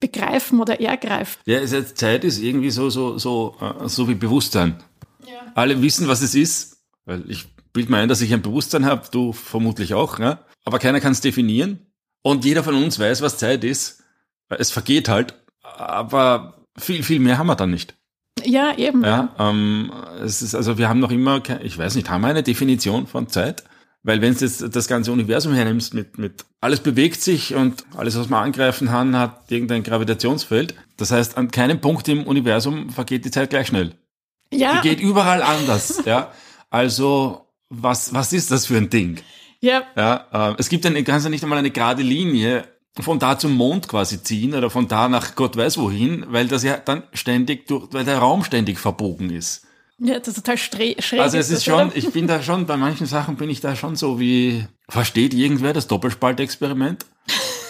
begreifen 0.00 0.60
oder 0.60 0.80
ergreifen. 0.80 1.40
Ja, 1.46 1.58
also 1.58 1.80
Zeit 1.82 2.24
ist 2.24 2.38
irgendwie 2.38 2.70
so, 2.70 2.90
so, 2.90 3.18
so, 3.18 3.56
äh, 3.60 3.88
so 3.88 4.08
wie 4.08 4.14
Bewusstsein. 4.14 4.82
Ja. 5.24 5.52
Alle 5.54 5.80
wissen, 5.80 6.08
was 6.08 6.22
es 6.22 6.34
ist, 6.34 6.82
weil 7.04 7.24
ich 7.30 7.46
bilde 7.72 7.90
mir 7.90 7.98
ein, 7.98 8.08
dass 8.08 8.20
ich 8.20 8.34
ein 8.34 8.42
Bewusstsein 8.42 8.84
habe, 8.84 9.08
du 9.10 9.32
vermutlich 9.32 9.94
auch, 9.94 10.18
ne? 10.18 10.38
aber 10.64 10.78
keiner 10.78 11.00
kann 11.00 11.12
es 11.12 11.20
definieren. 11.20 11.86
Und 12.22 12.44
jeder 12.44 12.62
von 12.62 12.74
uns 12.74 12.98
weiß, 12.98 13.22
was 13.22 13.38
Zeit 13.38 13.64
ist. 13.64 14.02
Es 14.48 14.70
vergeht 14.70 15.08
halt, 15.08 15.34
aber 15.62 16.66
viel, 16.76 17.02
viel 17.02 17.20
mehr 17.20 17.38
haben 17.38 17.46
wir 17.46 17.56
dann 17.56 17.70
nicht. 17.70 17.94
Ja, 18.44 18.76
eben. 18.76 19.04
Ja, 19.04 19.34
ähm, 19.38 19.92
es 20.22 20.42
ist, 20.42 20.54
also 20.54 20.78
wir 20.78 20.88
haben 20.88 21.00
noch 21.00 21.10
immer, 21.10 21.42
ich 21.62 21.76
weiß 21.78 21.94
nicht, 21.94 22.10
haben 22.10 22.22
wir 22.22 22.28
eine 22.28 22.42
Definition 22.42 23.06
von 23.06 23.28
Zeit? 23.28 23.64
Weil 24.04 24.20
wenn 24.20 24.34
du 24.34 24.40
jetzt 24.44 24.74
das 24.74 24.88
ganze 24.88 25.12
Universum 25.12 25.52
hernimmst, 25.52 25.94
mit, 25.94 26.18
mit 26.18 26.44
alles 26.60 26.80
bewegt 26.80 27.22
sich 27.22 27.54
und 27.54 27.84
alles, 27.96 28.18
was 28.18 28.28
man 28.28 28.42
angreifen 28.42 28.88
kann, 28.88 29.16
hat 29.16 29.50
irgendein 29.50 29.84
Gravitationsfeld. 29.84 30.74
Das 30.96 31.12
heißt, 31.12 31.36
an 31.38 31.52
keinem 31.52 31.80
Punkt 31.80 32.08
im 32.08 32.24
Universum 32.26 32.90
vergeht 32.90 33.24
die 33.24 33.30
Zeit 33.30 33.50
gleich 33.50 33.68
schnell. 33.68 33.94
Ja. 34.52 34.80
Die 34.80 34.88
geht 34.88 35.00
überall 35.00 35.40
anders. 35.42 36.02
ja. 36.04 36.32
Also, 36.68 37.46
was, 37.68 38.12
was 38.12 38.32
ist 38.32 38.50
das 38.50 38.66
für 38.66 38.76
ein 38.76 38.90
Ding? 38.90 39.20
Ja. 39.62 39.84
Ja, 39.96 40.50
äh, 40.50 40.54
es 40.58 40.68
gibt 40.68 40.84
eine, 40.84 41.02
kannst 41.04 41.24
ja 41.24 41.30
nicht 41.30 41.42
einmal 41.42 41.58
eine 41.58 41.70
gerade 41.70 42.02
Linie 42.02 42.64
von 43.00 43.18
da 43.18 43.38
zum 43.38 43.52
Mond 43.52 43.88
quasi 43.88 44.22
ziehen 44.22 44.54
oder 44.54 44.68
von 44.68 44.86
da 44.86 45.08
nach 45.08 45.34
Gott 45.34 45.56
weiß 45.56 45.78
wohin, 45.78 46.26
weil 46.28 46.46
das 46.46 46.62
ja 46.62 46.76
dann 46.76 47.04
ständig 47.14 47.66
durch, 47.66 47.88
weil 47.92 48.04
der 48.04 48.18
Raum 48.18 48.44
ständig 48.44 48.78
verbogen 48.78 49.30
ist. 49.30 49.64
Ja, 49.98 50.18
das 50.18 50.28
ist 50.28 50.34
total 50.36 50.58
schräg. 50.58 50.98
Also 51.20 51.38
es 51.38 51.48
ist 51.48 51.64
schon, 51.64 51.92
ich 51.94 52.10
bin 52.10 52.26
da 52.26 52.42
schon, 52.42 52.66
bei 52.66 52.76
manchen 52.76 53.06
Sachen 53.06 53.36
bin 53.36 53.48
ich 53.48 53.60
da 53.60 53.76
schon 53.76 53.94
so 53.94 54.18
wie, 54.18 54.66
versteht 54.88 55.32
irgendwer 55.32 55.72
das 55.72 55.86
Doppelspaltexperiment? 55.86 57.06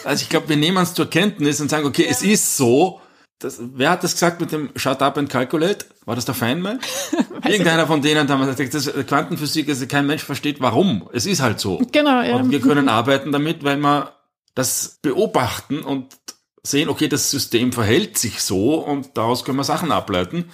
Also 0.04 0.22
ich 0.22 0.28
glaube, 0.30 0.48
wir 0.48 0.56
nehmen 0.56 0.78
es 0.78 0.94
zur 0.94 1.10
Kenntnis 1.10 1.60
und 1.60 1.68
sagen, 1.68 1.86
okay, 1.86 2.04
ja. 2.04 2.10
es 2.10 2.22
ist 2.22 2.56
so. 2.56 3.00
Das, 3.42 3.60
wer 3.60 3.90
hat 3.90 4.04
das 4.04 4.12
gesagt 4.12 4.40
mit 4.40 4.52
dem 4.52 4.70
Shut 4.76 5.02
up 5.02 5.18
and 5.18 5.28
calculate? 5.28 5.86
War 6.04 6.14
das 6.14 6.24
der 6.24 6.34
Feynman? 6.34 6.80
Irgendeiner 7.44 7.86
von 7.86 8.02
denen 8.02 8.28
hat 8.28 8.56
gesagt, 8.56 8.74
das 8.74 9.06
Quantenphysik, 9.06 9.68
also 9.68 9.86
kein 9.86 10.06
Mensch 10.06 10.22
versteht 10.22 10.60
warum. 10.60 11.08
Es 11.12 11.26
ist 11.26 11.42
halt 11.42 11.58
so. 11.58 11.82
Genau, 11.90 12.22
ja. 12.22 12.36
Und 12.36 12.50
wir 12.50 12.60
können 12.60 12.88
arbeiten 12.88 13.32
damit, 13.32 13.64
weil 13.64 13.78
wir 13.78 14.12
das 14.54 14.98
beobachten 15.02 15.80
und 15.80 16.16
sehen, 16.62 16.88
okay, 16.88 17.08
das 17.08 17.30
System 17.30 17.72
verhält 17.72 18.16
sich 18.18 18.42
so 18.42 18.74
und 18.74 19.16
daraus 19.16 19.44
können 19.44 19.58
wir 19.58 19.64
Sachen 19.64 19.90
ableiten. 19.90 20.50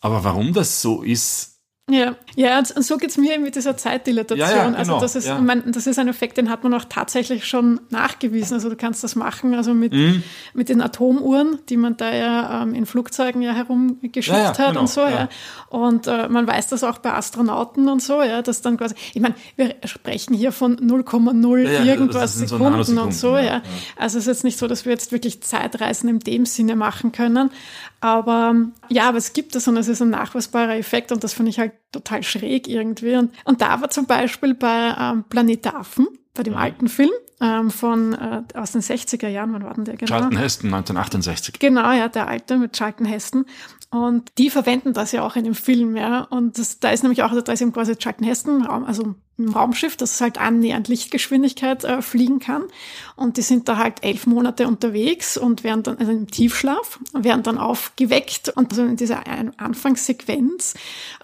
Aber 0.00 0.22
warum 0.22 0.52
das 0.52 0.80
so 0.80 1.02
ist, 1.02 1.57
ja, 1.88 2.16
ja, 2.36 2.58
und 2.58 2.84
so 2.84 2.98
geht's 2.98 3.16
mir 3.16 3.38
mit 3.38 3.56
dieser 3.56 3.76
Zeitdilatation. 3.76 4.48
Ja, 4.48 4.56
ja, 4.56 4.62
also 4.64 4.76
genau, 4.76 4.94
also 4.94 5.00
das 5.00 5.16
ist, 5.16 5.26
ja. 5.26 5.38
mein, 5.38 5.72
das 5.72 5.86
ist 5.86 5.98
ein 5.98 6.08
Effekt, 6.08 6.36
den 6.36 6.50
hat 6.50 6.62
man 6.62 6.74
auch 6.74 6.84
tatsächlich 6.84 7.46
schon 7.46 7.80
nachgewiesen. 7.90 8.54
Also 8.54 8.68
du 8.68 8.76
kannst 8.76 9.02
das 9.02 9.16
machen, 9.16 9.54
also 9.54 9.74
mit, 9.74 9.92
mhm. 9.92 10.22
mit 10.52 10.68
den 10.68 10.82
Atomuhren, 10.82 11.58
die 11.68 11.76
man 11.76 11.96
da 11.96 12.14
ja 12.14 12.62
ähm, 12.62 12.74
in 12.74 12.84
Flugzeugen 12.84 13.40
ja 13.42 13.52
herumgeschickt 13.52 14.58
hat 14.58 14.68
genau, 14.68 14.80
und 14.80 14.88
so, 14.88 15.00
ja. 15.00 15.28
Und 15.70 16.06
äh, 16.06 16.28
man 16.28 16.46
weiß 16.46 16.68
das 16.68 16.84
auch 16.84 16.98
bei 16.98 17.12
Astronauten 17.12 17.88
und 17.88 18.02
so, 18.02 18.22
ja, 18.22 18.42
dass 18.42 18.60
dann 18.60 18.76
quasi, 18.76 18.94
ich 19.14 19.20
meine, 19.20 19.34
wir 19.56 19.74
sprechen 19.84 20.34
hier 20.34 20.52
von 20.52 20.76
0,0 20.76 21.84
irgendwas 21.84 22.34
Sekunden 22.34 22.84
so 22.84 23.00
und 23.00 23.14
so, 23.14 23.38
ja. 23.38 23.62
Also 23.96 24.18
es 24.18 24.24
ist 24.24 24.28
jetzt 24.28 24.44
nicht 24.44 24.58
so, 24.58 24.66
dass 24.66 24.84
wir 24.84 24.92
jetzt 24.92 25.10
wirklich 25.10 25.42
Zeitreisen 25.42 26.08
in 26.08 26.18
dem 26.18 26.46
Sinne 26.46 26.76
machen 26.76 27.12
können. 27.12 27.50
Aber 28.00 28.54
ja, 28.88 29.08
aber 29.08 29.18
es 29.18 29.32
gibt 29.32 29.54
das 29.54 29.66
und 29.66 29.76
es 29.76 29.88
ist 29.88 30.00
ein 30.00 30.10
nachweisbarer 30.10 30.76
Effekt 30.76 31.10
und 31.10 31.24
das 31.24 31.34
finde 31.34 31.50
ich 31.50 31.58
halt 31.58 31.72
total 31.90 32.22
schräg 32.22 32.68
irgendwie. 32.68 33.16
Und, 33.16 33.32
und 33.44 33.60
da 33.60 33.80
war 33.80 33.90
zum 33.90 34.06
Beispiel 34.06 34.54
bei 34.54 34.94
ähm, 34.98 35.24
Planet 35.28 35.74
Affen, 35.74 36.06
bei 36.34 36.42
dem 36.42 36.54
mhm. 36.54 36.60
alten 36.60 36.88
Film 36.88 37.10
ähm, 37.40 37.70
von 37.70 38.14
äh, 38.14 38.42
aus 38.54 38.72
den 38.72 38.82
60er 38.82 39.28
Jahren, 39.28 39.52
wann 39.52 39.64
war 39.64 39.74
denn 39.74 39.84
der 39.84 39.96
genau? 39.96 40.10
Charlton 40.10 40.38
Heston, 40.38 40.74
1968. 40.74 41.58
Genau, 41.58 41.92
ja, 41.92 42.08
der 42.08 42.28
alte 42.28 42.58
mit 42.58 42.76
Charlton 42.76 43.06
Heston. 43.06 43.44
Und 43.90 44.32
die 44.36 44.50
verwenden 44.50 44.92
das 44.92 45.12
ja 45.12 45.22
auch 45.22 45.34
in 45.34 45.44
dem 45.44 45.54
Film, 45.54 45.96
ja. 45.96 46.22
Und 46.24 46.58
das, 46.58 46.78
da 46.78 46.90
ist 46.90 47.02
nämlich 47.02 47.22
auch, 47.22 47.30
also 47.30 47.40
da 47.40 47.52
ist 47.52 47.62
eben 47.62 47.72
quasi 47.72 47.96
Charlton 47.96 48.26
Heston, 48.26 48.66
also 48.66 49.14
ein 49.38 49.48
Raumschiff, 49.48 49.96
das 49.96 50.20
halt 50.20 50.36
annähernd 50.36 50.88
Lichtgeschwindigkeit 50.88 51.84
äh, 51.84 52.02
fliegen 52.02 52.38
kann. 52.38 52.64
Und 53.16 53.38
die 53.38 53.42
sind 53.42 53.66
da 53.66 53.78
halt 53.78 54.04
elf 54.04 54.26
Monate 54.26 54.66
unterwegs 54.66 55.38
und 55.38 55.64
werden 55.64 55.84
dann, 55.84 55.96
also 55.96 56.12
im 56.12 56.26
Tiefschlaf, 56.26 56.98
werden 57.14 57.42
dann 57.42 57.56
aufgeweckt. 57.56 58.50
Und 58.50 58.72
also 58.72 58.84
in 58.84 58.96
dieser 58.96 59.22
Anfangssequenz 59.56 60.74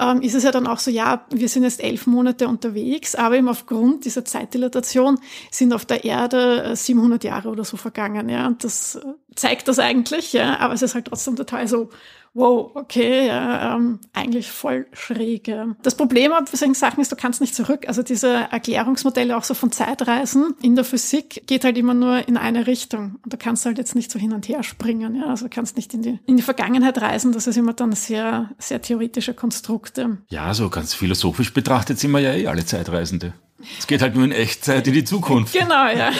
ähm, 0.00 0.22
ist 0.22 0.34
es 0.34 0.44
ja 0.44 0.50
dann 0.50 0.66
auch 0.66 0.78
so, 0.78 0.90
ja, 0.90 1.26
wir 1.30 1.50
sind 1.50 1.64
jetzt 1.64 1.82
elf 1.82 2.06
Monate 2.06 2.48
unterwegs, 2.48 3.14
aber 3.14 3.36
eben 3.36 3.48
aufgrund 3.48 4.06
dieser 4.06 4.24
Zeitdilatation 4.24 5.18
sind 5.50 5.74
auf 5.74 5.84
der 5.84 6.04
Erde 6.04 6.74
700 6.74 7.24
äh, 7.24 7.28
Jahre 7.28 7.50
oder 7.50 7.64
so 7.64 7.76
vergangen, 7.76 8.30
ja. 8.30 8.46
Und 8.46 8.64
das 8.64 8.94
äh, 8.94 9.00
zeigt 9.34 9.68
das 9.68 9.78
eigentlich, 9.78 10.32
ja. 10.32 10.60
Aber 10.60 10.72
es 10.72 10.80
ist 10.80 10.94
halt 10.94 11.06
trotzdem 11.06 11.36
total 11.36 11.68
so, 11.68 11.90
wow, 12.34 12.70
okay, 12.74 13.28
ja, 13.28 13.76
ähm, 13.76 14.00
eigentlich 14.12 14.50
voll 14.50 14.86
schräg. 14.92 15.50
Das 15.82 15.96
Problem 15.96 16.32
bei 16.32 16.56
solchen 16.56 16.74
Sachen 16.74 17.00
ist, 17.00 17.12
du 17.12 17.16
kannst 17.16 17.40
nicht 17.40 17.54
zurück. 17.54 17.86
Also 17.86 18.02
diese 18.02 18.28
Erklärungsmodelle 18.50 19.36
auch 19.36 19.44
so 19.44 19.54
von 19.54 19.70
Zeitreisen 19.72 20.54
in 20.60 20.74
der 20.74 20.84
Physik 20.84 21.46
geht 21.46 21.64
halt 21.64 21.78
immer 21.78 21.94
nur 21.94 22.26
in 22.26 22.36
eine 22.36 22.66
Richtung. 22.66 23.16
Und 23.22 23.32
du 23.32 23.36
kannst 23.36 23.64
halt 23.66 23.78
jetzt 23.78 23.94
nicht 23.94 24.10
so 24.10 24.18
hin 24.18 24.32
und 24.32 24.48
her 24.48 24.62
springen. 24.62 25.16
Ja. 25.16 25.26
Also 25.26 25.46
du 25.46 25.50
kannst 25.50 25.76
nicht 25.76 25.94
in 25.94 26.02
die, 26.02 26.18
in 26.26 26.36
die 26.36 26.42
Vergangenheit 26.42 27.00
reisen. 27.00 27.32
Das 27.32 27.46
ist 27.46 27.56
immer 27.56 27.72
dann 27.72 27.92
sehr, 27.92 28.50
sehr 28.58 28.82
theoretische 28.82 29.34
Konstrukte. 29.34 30.18
Ja, 30.28 30.52
so 30.54 30.68
ganz 30.70 30.94
philosophisch 30.94 31.54
betrachtet 31.54 31.98
sind 31.98 32.10
wir 32.10 32.20
ja 32.20 32.34
eh 32.34 32.46
alle 32.46 32.66
Zeitreisende. 32.66 33.34
Es 33.78 33.86
geht 33.86 34.02
halt 34.02 34.14
nur 34.14 34.24
in 34.24 34.32
Echtzeit 34.32 34.86
in 34.86 34.94
die 34.94 35.04
Zukunft. 35.04 35.52
Genau, 35.52 35.86
ja. 35.86 36.10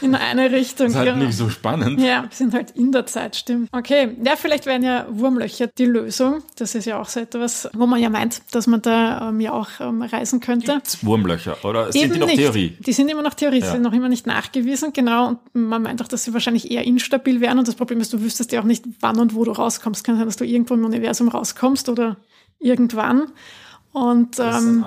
In 0.00 0.14
eine 0.14 0.50
Richtung. 0.50 0.86
Das 0.86 0.94
ist 0.94 0.98
halt 0.98 1.14
genau. 1.14 1.26
nicht 1.26 1.36
so 1.36 1.48
spannend. 1.48 2.00
Ja, 2.00 2.22
wir 2.22 2.28
sind 2.30 2.54
halt 2.54 2.72
in 2.72 2.92
der 2.92 3.06
Zeit, 3.06 3.36
stimmt. 3.36 3.68
Okay, 3.72 4.16
ja, 4.24 4.36
vielleicht 4.36 4.66
wären 4.66 4.82
ja 4.82 5.06
Wurmlöcher 5.10 5.66
die 5.66 5.84
Lösung. 5.84 6.42
Das 6.56 6.74
ist 6.74 6.84
ja 6.84 7.00
auch 7.00 7.08
so 7.08 7.20
etwas, 7.20 7.68
wo 7.74 7.86
man 7.86 8.00
ja 8.00 8.10
meint, 8.10 8.42
dass 8.52 8.66
man 8.66 8.82
da 8.82 9.28
ähm, 9.28 9.40
ja 9.40 9.52
auch 9.52 9.68
ähm, 9.80 10.02
reisen 10.02 10.40
könnte. 10.40 10.74
Gibt's 10.74 11.04
Wurmlöcher 11.04 11.64
oder 11.64 11.92
sind 11.92 12.02
Eben 12.02 12.12
die 12.14 12.18
noch 12.20 12.26
nicht. 12.26 12.38
Theorie? 12.38 12.76
Die 12.78 12.92
sind 12.92 13.08
immer 13.10 13.22
noch 13.22 13.34
Theorie, 13.34 13.60
ja. 13.60 13.70
sind 13.70 13.82
noch 13.82 13.92
immer 13.92 14.08
nicht 14.08 14.26
nachgewiesen, 14.26 14.92
genau. 14.92 15.28
Und 15.28 15.38
man 15.54 15.82
meint 15.82 16.02
auch, 16.02 16.08
dass 16.08 16.24
sie 16.24 16.32
wahrscheinlich 16.32 16.70
eher 16.70 16.84
instabil 16.84 17.40
wären. 17.40 17.58
Und 17.58 17.68
das 17.68 17.74
Problem 17.74 18.00
ist, 18.00 18.12
du 18.12 18.20
wüsstest 18.20 18.52
ja 18.52 18.60
auch 18.60 18.64
nicht, 18.64 18.84
wann 19.00 19.18
und 19.18 19.34
wo 19.34 19.44
du 19.44 19.52
rauskommst. 19.52 20.04
Kann 20.04 20.16
sein, 20.16 20.26
dass 20.26 20.36
du 20.36 20.44
irgendwo 20.44 20.74
im 20.74 20.84
Universum 20.84 21.28
rauskommst 21.28 21.88
oder 21.88 22.16
irgendwann. 22.58 23.32
Und 23.92 24.38
ähm, 24.38 24.84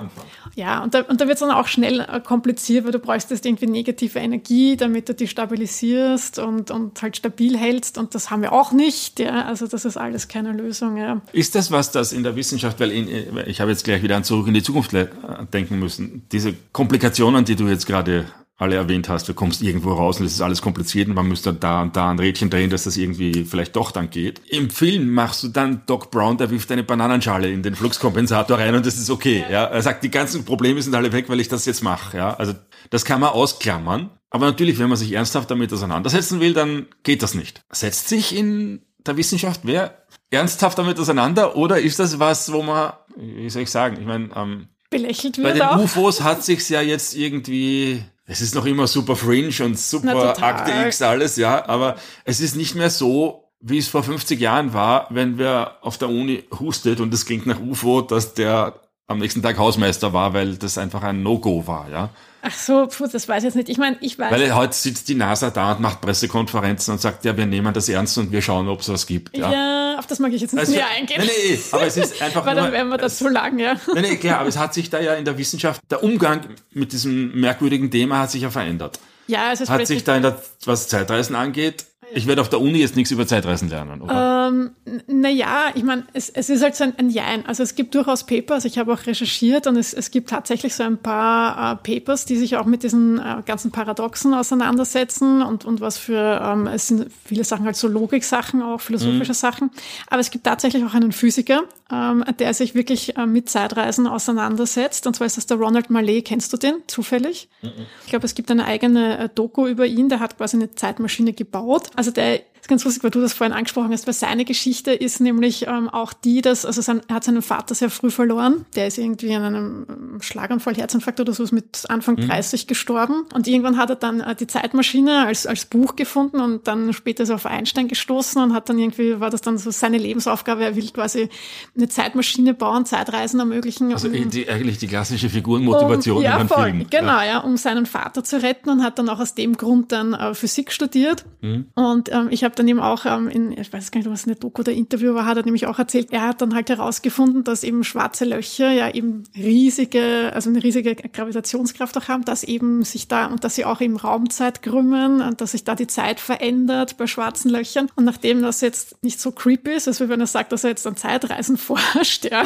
ja, 0.54 0.82
und 0.82 0.94
da, 0.94 1.00
und 1.02 1.20
da 1.20 1.26
wird 1.26 1.34
es 1.34 1.40
dann 1.40 1.50
auch 1.50 1.66
schnell 1.66 2.00
äh, 2.00 2.20
kompliziert, 2.20 2.84
weil 2.84 2.92
du 2.92 2.98
brauchst 2.98 3.30
jetzt 3.30 3.44
irgendwie 3.44 3.66
negative 3.66 4.18
Energie, 4.18 4.76
damit 4.76 5.08
du 5.08 5.14
die 5.14 5.26
stabilisierst 5.26 6.38
und, 6.38 6.70
und 6.70 7.02
halt 7.02 7.16
stabil 7.16 7.58
hältst. 7.58 7.98
Und 7.98 8.14
das 8.14 8.30
haben 8.30 8.42
wir 8.42 8.52
auch 8.52 8.72
nicht. 8.72 9.18
Ja, 9.18 9.44
also 9.44 9.66
das 9.66 9.84
ist 9.84 9.96
alles 9.96 10.28
keine 10.28 10.52
Lösung. 10.52 10.96
Ja. 10.96 11.20
Ist 11.32 11.54
das 11.54 11.70
was, 11.70 11.90
das 11.90 12.12
in 12.12 12.22
der 12.22 12.36
Wissenschaft, 12.36 12.78
weil 12.80 12.92
in, 12.92 13.08
ich 13.46 13.60
habe 13.60 13.70
jetzt 13.70 13.84
gleich 13.84 14.02
wieder 14.02 14.16
an 14.16 14.24
zurück 14.24 14.46
in 14.46 14.54
die 14.54 14.62
Zukunft 14.62 14.94
äh, 14.94 15.08
denken 15.52 15.78
müssen, 15.78 16.22
diese 16.30 16.54
Komplikationen, 16.72 17.44
die 17.44 17.56
du 17.56 17.66
jetzt 17.66 17.86
gerade 17.86 18.26
alle 18.62 18.76
erwähnt 18.76 19.08
hast, 19.08 19.28
du 19.28 19.34
kommst 19.34 19.62
irgendwo 19.62 19.92
raus 19.92 20.20
und 20.20 20.26
es 20.26 20.32
ist 20.32 20.40
alles 20.40 20.62
kompliziert 20.62 21.08
und 21.08 21.14
man 21.14 21.26
müsste 21.26 21.52
da 21.52 21.82
und 21.82 21.96
da 21.96 22.10
ein 22.10 22.18
Rädchen 22.18 22.48
drehen, 22.48 22.70
dass 22.70 22.84
das 22.84 22.96
irgendwie 22.96 23.44
vielleicht 23.44 23.76
doch 23.76 23.90
dann 23.90 24.10
geht. 24.10 24.40
Im 24.48 24.70
Film 24.70 25.10
machst 25.10 25.42
du 25.42 25.48
dann 25.48 25.82
Doc 25.86 26.10
Brown, 26.10 26.38
der 26.38 26.50
wirft 26.50 26.70
eine 26.72 26.82
Bananenschale 26.82 27.50
in 27.50 27.62
den 27.62 27.74
Fluxkompensator 27.74 28.58
rein 28.58 28.74
und 28.74 28.86
das 28.86 28.96
ist 28.96 29.10
okay. 29.10 29.44
Ja. 29.50 29.64
Er 29.64 29.82
sagt, 29.82 30.04
die 30.04 30.10
ganzen 30.10 30.44
Probleme 30.44 30.80
sind 30.80 30.94
alle 30.94 31.12
weg, 31.12 31.28
weil 31.28 31.40
ich 31.40 31.48
das 31.48 31.66
jetzt 31.66 31.82
mache. 31.82 32.16
Ja. 32.16 32.34
Also 32.34 32.54
das 32.90 33.04
kann 33.04 33.20
man 33.20 33.30
ausklammern. 33.30 34.10
Aber 34.30 34.46
natürlich, 34.46 34.78
wenn 34.78 34.88
man 34.88 34.96
sich 34.96 35.12
ernsthaft 35.12 35.50
damit 35.50 35.72
auseinandersetzen 35.72 36.40
will, 36.40 36.54
dann 36.54 36.86
geht 37.02 37.22
das 37.22 37.34
nicht. 37.34 37.62
Setzt 37.70 38.08
sich 38.08 38.34
in 38.34 38.82
der 39.06 39.16
Wissenschaft 39.16 39.60
wer 39.64 39.98
ernsthaft 40.30 40.78
damit 40.78 40.98
auseinander 40.98 41.56
oder 41.56 41.80
ist 41.80 41.98
das 41.98 42.18
was, 42.18 42.52
wo 42.52 42.62
man, 42.62 42.92
wie 43.16 43.50
soll 43.50 43.62
ich 43.62 43.70
sagen, 43.70 43.98
ich 44.00 44.06
meine, 44.06 44.30
ähm, 44.34 44.68
belächelt 44.90 45.38
wird. 45.38 45.48
Bei 45.48 45.52
den 45.52 45.62
auch. 45.62 45.82
UFOs 45.82 46.22
hat 46.22 46.44
sich's 46.44 46.68
ja 46.68 46.80
jetzt 46.80 47.14
irgendwie 47.14 48.02
es 48.26 48.40
ist 48.40 48.54
noch 48.54 48.66
immer 48.66 48.86
super 48.86 49.16
Fringe 49.16 49.52
und 49.64 49.78
super 49.78 50.42
Akte 50.42 50.72
X 50.86 51.02
alles, 51.02 51.36
ja, 51.36 51.66
aber 51.68 51.96
es 52.24 52.40
ist 52.40 52.56
nicht 52.56 52.74
mehr 52.74 52.90
so, 52.90 53.50
wie 53.60 53.78
es 53.78 53.88
vor 53.88 54.02
50 54.02 54.40
Jahren 54.40 54.72
war, 54.72 55.06
wenn 55.10 55.38
wer 55.38 55.78
auf 55.82 55.98
der 55.98 56.08
Uni 56.08 56.44
hustet 56.58 57.00
und 57.00 57.12
es 57.12 57.26
klingt 57.26 57.46
nach 57.46 57.60
UFO, 57.60 58.00
dass 58.00 58.34
der 58.34 58.80
am 59.06 59.18
nächsten 59.18 59.42
Tag 59.42 59.58
Hausmeister 59.58 60.12
war, 60.12 60.34
weil 60.34 60.56
das 60.56 60.78
einfach 60.78 61.02
ein 61.02 61.22
No-Go 61.22 61.66
war, 61.66 61.88
ja. 61.90 62.10
Ach 62.44 62.52
so, 62.52 62.88
puh, 62.88 63.06
das 63.06 63.28
weiß 63.28 63.44
ich 63.44 63.44
jetzt 63.44 63.54
nicht. 63.54 63.68
Ich 63.68 63.78
meine, 63.78 63.96
ich 64.00 64.18
weiß. 64.18 64.32
Weil 64.32 64.52
heute 64.54 64.74
sitzt 64.74 65.08
die 65.08 65.14
NASA 65.14 65.50
da 65.50 65.72
und 65.72 65.80
macht 65.80 66.00
Pressekonferenzen 66.00 66.94
und 66.94 67.00
sagt, 67.00 67.24
ja, 67.24 67.36
wir 67.36 67.46
nehmen 67.46 67.72
das 67.72 67.88
ernst 67.88 68.18
und 68.18 68.32
wir 68.32 68.42
schauen, 68.42 68.68
ob 68.68 68.80
es 68.80 68.88
was 68.88 69.06
gibt. 69.06 69.36
Ja, 69.36 69.52
ja 69.52 69.98
auf 69.98 70.08
das 70.08 70.18
mag 70.18 70.32
ich 70.32 70.40
jetzt 70.42 70.52
nicht 70.52 70.60
also, 70.60 70.72
mehr 70.72 70.88
eingehen. 70.88 71.22
Nee, 71.22 71.30
nee, 71.50 71.58
aber 71.70 71.86
es 71.86 71.96
ist 71.96 72.20
einfach 72.22 72.44
Weil 72.44 72.56
dann 72.56 72.72
wären 72.72 72.88
wir 72.88 72.98
das 72.98 73.20
so 73.20 73.28
lang, 73.28 73.60
ja. 73.60 73.76
Nee, 73.94 74.00
nee, 74.00 74.16
klar, 74.16 74.40
aber 74.40 74.48
es 74.48 74.58
hat 74.58 74.74
sich 74.74 74.90
da 74.90 75.00
ja 75.00 75.14
in 75.14 75.24
der 75.24 75.38
Wissenschaft, 75.38 75.80
der 75.88 76.02
Umgang 76.02 76.40
mit 76.72 76.92
diesem 76.92 77.38
merkwürdigen 77.40 77.92
Thema 77.92 78.18
hat 78.18 78.32
sich 78.32 78.42
ja 78.42 78.50
verändert. 78.50 78.98
Ja, 79.28 79.52
es 79.52 79.60
ist 79.60 79.70
Hat 79.70 79.86
sich 79.86 80.02
da 80.02 80.16
in 80.16 80.22
der, 80.22 80.42
was 80.64 80.88
Zeitreisen 80.88 81.36
angeht, 81.36 81.86
ich 82.14 82.26
werde 82.26 82.40
auf 82.40 82.48
der 82.48 82.60
Uni 82.60 82.78
jetzt 82.78 82.96
nichts 82.96 83.10
über 83.10 83.26
Zeitreisen 83.26 83.68
lernen, 83.68 84.02
oder? 84.02 84.48
Ähm, 84.48 84.70
naja, 85.06 85.70
ich 85.74 85.82
meine, 85.82 86.04
es, 86.12 86.28
es 86.28 86.50
ist 86.50 86.62
halt 86.62 86.74
so 86.76 86.84
ein, 86.84 86.94
ein 86.98 87.10
Jein. 87.10 87.46
Also 87.46 87.62
es 87.62 87.74
gibt 87.74 87.94
durchaus 87.94 88.24
Papers, 88.24 88.64
ich 88.64 88.78
habe 88.78 88.92
auch 88.92 89.06
recherchiert 89.06 89.66
und 89.66 89.76
es, 89.76 89.92
es 89.92 90.10
gibt 90.10 90.30
tatsächlich 90.30 90.74
so 90.74 90.82
ein 90.82 90.98
paar 90.98 91.72
äh, 91.72 92.00
Papers, 92.00 92.24
die 92.24 92.36
sich 92.36 92.56
auch 92.56 92.66
mit 92.66 92.82
diesen 92.82 93.18
äh, 93.18 93.42
ganzen 93.46 93.70
Paradoxen 93.70 94.34
auseinandersetzen 94.34 95.42
und, 95.42 95.64
und 95.64 95.80
was 95.80 95.98
für, 95.98 96.40
ähm, 96.44 96.66
es 96.66 96.88
sind 96.88 97.06
viele 97.24 97.44
Sachen 97.44 97.64
halt 97.64 97.76
so 97.76 97.88
Logik-Sachen, 97.88 98.62
auch 98.62 98.80
philosophische 98.80 99.32
mhm. 99.32 99.36
Sachen. 99.36 99.70
Aber 100.08 100.20
es 100.20 100.30
gibt 100.30 100.44
tatsächlich 100.44 100.84
auch 100.84 100.94
einen 100.94 101.12
Physiker, 101.12 101.62
ähm, 101.90 102.24
der 102.38 102.54
sich 102.54 102.74
wirklich 102.74 103.16
äh, 103.16 103.26
mit 103.26 103.48
Zeitreisen 103.48 104.06
auseinandersetzt. 104.06 105.06
Und 105.06 105.14
zwar 105.14 105.26
ist 105.26 105.36
das 105.36 105.46
der 105.46 105.58
Ronald 105.58 105.90
Mallet. 105.90 106.24
Kennst 106.24 106.52
du 106.52 106.56
den 106.56 106.76
zufällig? 106.86 107.48
Mhm. 107.62 107.70
Ich 108.04 108.10
glaube, 108.10 108.26
es 108.26 108.34
gibt 108.34 108.50
eine 108.50 108.64
eigene 108.64 109.18
äh, 109.18 109.28
Doku 109.32 109.66
über 109.66 109.86
ihn, 109.86 110.08
der 110.08 110.20
hat 110.20 110.36
quasi 110.36 110.56
eine 110.56 110.74
Zeitmaschine 110.74 111.32
gebaut. 111.32 111.90
Also 111.94 112.01
der 112.10 112.40
ist 112.62 112.68
ganz 112.68 112.84
lustig, 112.84 113.02
weil 113.02 113.10
du 113.10 113.20
das 113.20 113.32
vorhin 113.32 113.52
angesprochen 113.52 113.90
hast, 113.90 114.06
weil 114.06 114.14
seine 114.14 114.44
Geschichte 114.44 114.92
ist 114.92 115.20
nämlich 115.20 115.66
ähm, 115.66 115.88
auch 115.88 116.12
die, 116.12 116.42
dass, 116.42 116.64
also 116.64 116.80
sein, 116.80 117.00
er 117.08 117.16
hat 117.16 117.24
seinen 117.24 117.42
Vater 117.42 117.74
sehr 117.74 117.90
früh 117.90 118.08
verloren. 118.08 118.64
Der 118.76 118.86
ist 118.86 118.98
irgendwie 118.98 119.34
an 119.34 119.42
einem 119.42 119.86
ähm, 119.88 120.22
Schlaganfall, 120.22 120.76
Herzinfarkt 120.76 121.18
oder 121.18 121.32
so, 121.32 121.42
ist 121.42 121.50
mit 121.50 121.90
Anfang 121.90 122.14
mhm. 122.14 122.28
30 122.28 122.68
gestorben. 122.68 123.24
Und 123.34 123.48
irgendwann 123.48 123.78
hat 123.78 123.90
er 123.90 123.96
dann 123.96 124.20
äh, 124.20 124.36
die 124.36 124.46
Zeitmaschine 124.46 125.26
als, 125.26 125.44
als 125.44 125.64
Buch 125.64 125.96
gefunden 125.96 126.40
und 126.40 126.68
dann 126.68 126.92
später 126.92 127.24
ist 127.24 127.30
er 127.30 127.34
auf 127.34 127.46
Einstein 127.46 127.88
gestoßen 127.88 128.40
und 128.40 128.54
hat 128.54 128.68
dann 128.68 128.78
irgendwie, 128.78 129.18
war 129.18 129.30
das 129.30 129.40
dann 129.40 129.58
so 129.58 129.72
seine 129.72 129.98
Lebensaufgabe, 129.98 130.62
er 130.62 130.76
will 130.76 130.88
quasi 130.90 131.30
eine 131.76 131.88
Zeitmaschine 131.88 132.54
bauen, 132.54 132.86
Zeitreisen 132.86 133.40
ermöglichen. 133.40 133.92
Also 133.92 134.06
um, 134.06 134.30
die, 134.30 134.48
eigentlich 134.48 134.78
die 134.78 134.86
klassische 134.86 135.28
Figurenmotivation 135.30 136.18
um, 136.18 136.22
ja, 136.22 136.38
in 136.38 136.46
voll, 136.46 136.62
Film. 136.62 136.86
Genau, 136.88 137.06
ja. 137.06 137.24
ja. 137.24 137.38
um 137.38 137.56
seinen 137.56 137.86
Vater 137.86 138.22
zu 138.22 138.40
retten 138.40 138.70
und 138.70 138.84
hat 138.84 139.00
dann 139.00 139.08
auch 139.08 139.18
aus 139.18 139.34
dem 139.34 139.56
Grund 139.56 139.90
dann 139.90 140.14
äh, 140.14 140.32
Physik 140.34 140.70
studiert. 140.70 141.24
Mhm. 141.40 141.66
Und 141.74 142.12
ähm, 142.12 142.28
ich 142.30 142.44
habe 142.44 142.51
habe 142.52 142.56
dann 142.56 142.68
eben 142.68 142.80
auch 142.80 143.06
ähm, 143.06 143.28
in, 143.28 143.52
ich 143.52 143.72
weiß 143.72 143.90
gar 143.90 144.00
nicht, 144.00 144.10
was 144.10 144.26
eine 144.26 144.36
Doku 144.36 144.60
oder 144.60 144.72
Interview 144.72 145.14
war, 145.14 145.24
hat 145.24 145.38
er 145.38 145.44
nämlich 145.44 145.66
auch 145.66 145.78
erzählt, 145.78 146.12
er 146.12 146.22
hat 146.22 146.42
dann 146.42 146.54
halt 146.54 146.68
herausgefunden, 146.68 147.44
dass 147.44 147.64
eben 147.64 147.82
schwarze 147.82 148.24
Löcher 148.24 148.70
ja 148.70 148.90
eben 148.90 149.24
riesige, 149.34 150.30
also 150.34 150.50
eine 150.50 150.62
riesige 150.62 150.94
Gravitationskraft 150.94 151.96
auch 151.96 152.08
haben, 152.08 152.24
dass 152.24 152.44
eben 152.44 152.84
sich 152.84 153.08
da 153.08 153.26
und 153.26 153.44
dass 153.44 153.54
sie 153.54 153.64
auch 153.64 153.80
eben 153.80 153.96
Raumzeit 153.96 154.62
krümmen 154.62 155.22
und 155.22 155.40
dass 155.40 155.52
sich 155.52 155.64
da 155.64 155.74
die 155.74 155.86
Zeit 155.86 156.20
verändert 156.20 156.96
bei 156.98 157.06
schwarzen 157.06 157.50
Löchern. 157.50 157.88
Und 157.96 158.04
nachdem 158.04 158.42
das 158.42 158.60
jetzt 158.60 159.02
nicht 159.02 159.20
so 159.20 159.32
creepy 159.32 159.72
ist, 159.72 159.88
also 159.88 160.08
wenn 160.08 160.20
er 160.20 160.26
sagt, 160.26 160.52
dass 160.52 160.64
er 160.64 160.70
jetzt 160.70 160.86
an 160.86 160.96
Zeitreisen 160.96 161.56
forscht, 161.56 162.30
ja, 162.30 162.44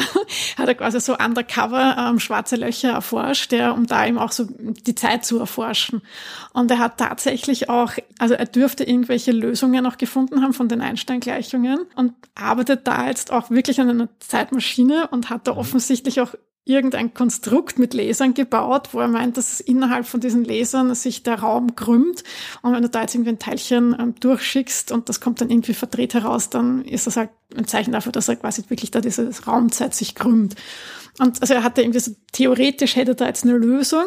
hat 0.57 0.67
er 0.67 0.75
quasi 0.75 1.01
so 1.01 1.17
undercover 1.17 1.97
ähm, 1.97 2.19
schwarze 2.19 2.55
Löcher 2.55 2.91
erforscht, 2.91 3.51
ja, 3.51 3.71
um 3.71 3.85
da 3.85 4.05
eben 4.05 4.17
auch 4.17 4.31
so 4.31 4.47
die 4.47 4.95
Zeit 4.95 5.25
zu 5.25 5.39
erforschen. 5.39 6.01
Und 6.57 6.71
er 6.71 6.79
hat 6.79 6.97
tatsächlich 6.97 7.69
auch, 7.69 7.91
also 8.17 8.33
er 8.33 8.47
dürfte 8.47 8.83
irgendwelche 8.83 9.31
Lösungen 9.31 9.85
auch 9.85 9.99
gefunden 9.99 10.41
haben 10.41 10.53
von 10.53 10.67
den 10.67 10.81
Einstein-Gleichungen 10.81 11.81
und 11.95 12.13
arbeitet 12.33 12.87
da 12.87 13.07
jetzt 13.07 13.31
auch 13.31 13.51
wirklich 13.51 13.79
an 13.79 13.91
einer 13.91 14.09
Zeitmaschine 14.17 15.07
und 15.09 15.29
hat 15.29 15.45
da 15.45 15.53
mhm. 15.53 15.59
offensichtlich 15.59 16.19
auch 16.19 16.33
irgendein 16.65 17.13
Konstrukt 17.13 17.77
mit 17.77 17.93
Lasern 17.93 18.33
gebaut, 18.33 18.89
wo 18.93 18.99
er 18.99 19.07
meint, 19.07 19.37
dass 19.37 19.59
innerhalb 19.59 20.07
von 20.07 20.19
diesen 20.19 20.45
Lasern 20.45 20.95
sich 20.95 21.21
der 21.21 21.41
Raum 21.41 21.75
krümmt. 21.75 22.23
Und 22.63 22.73
wenn 22.73 22.81
du 22.81 22.89
da 22.89 23.01
jetzt 23.01 23.13
irgendwie 23.13 23.33
ein 23.33 23.39
Teilchen 23.39 23.95
ähm, 23.99 24.15
durchschickst 24.19 24.91
und 24.91 25.09
das 25.09 25.21
kommt 25.21 25.39
dann 25.41 25.51
irgendwie 25.51 25.75
verdreht 25.75 26.15
heraus, 26.15 26.49
dann 26.49 26.83
ist 26.85 27.05
das 27.05 27.17
halt 27.17 27.29
ein 27.55 27.67
Zeichen 27.67 27.91
dafür, 27.91 28.11
dass 28.11 28.29
er 28.29 28.35
quasi 28.35 28.63
wirklich 28.67 28.89
da 28.89 28.99
diese 28.99 29.29
Raumzeit 29.45 29.93
sich 29.93 30.15
krümmt. 30.15 30.55
Und 31.19 31.41
also 31.41 31.53
er 31.53 31.63
hatte 31.63 31.81
irgendwie 31.81 31.99
so, 31.99 32.11
theoretisch 32.31 32.95
hätte 32.95 33.15
da 33.15 33.25
jetzt 33.25 33.43
eine 33.43 33.57
Lösung. 33.57 34.05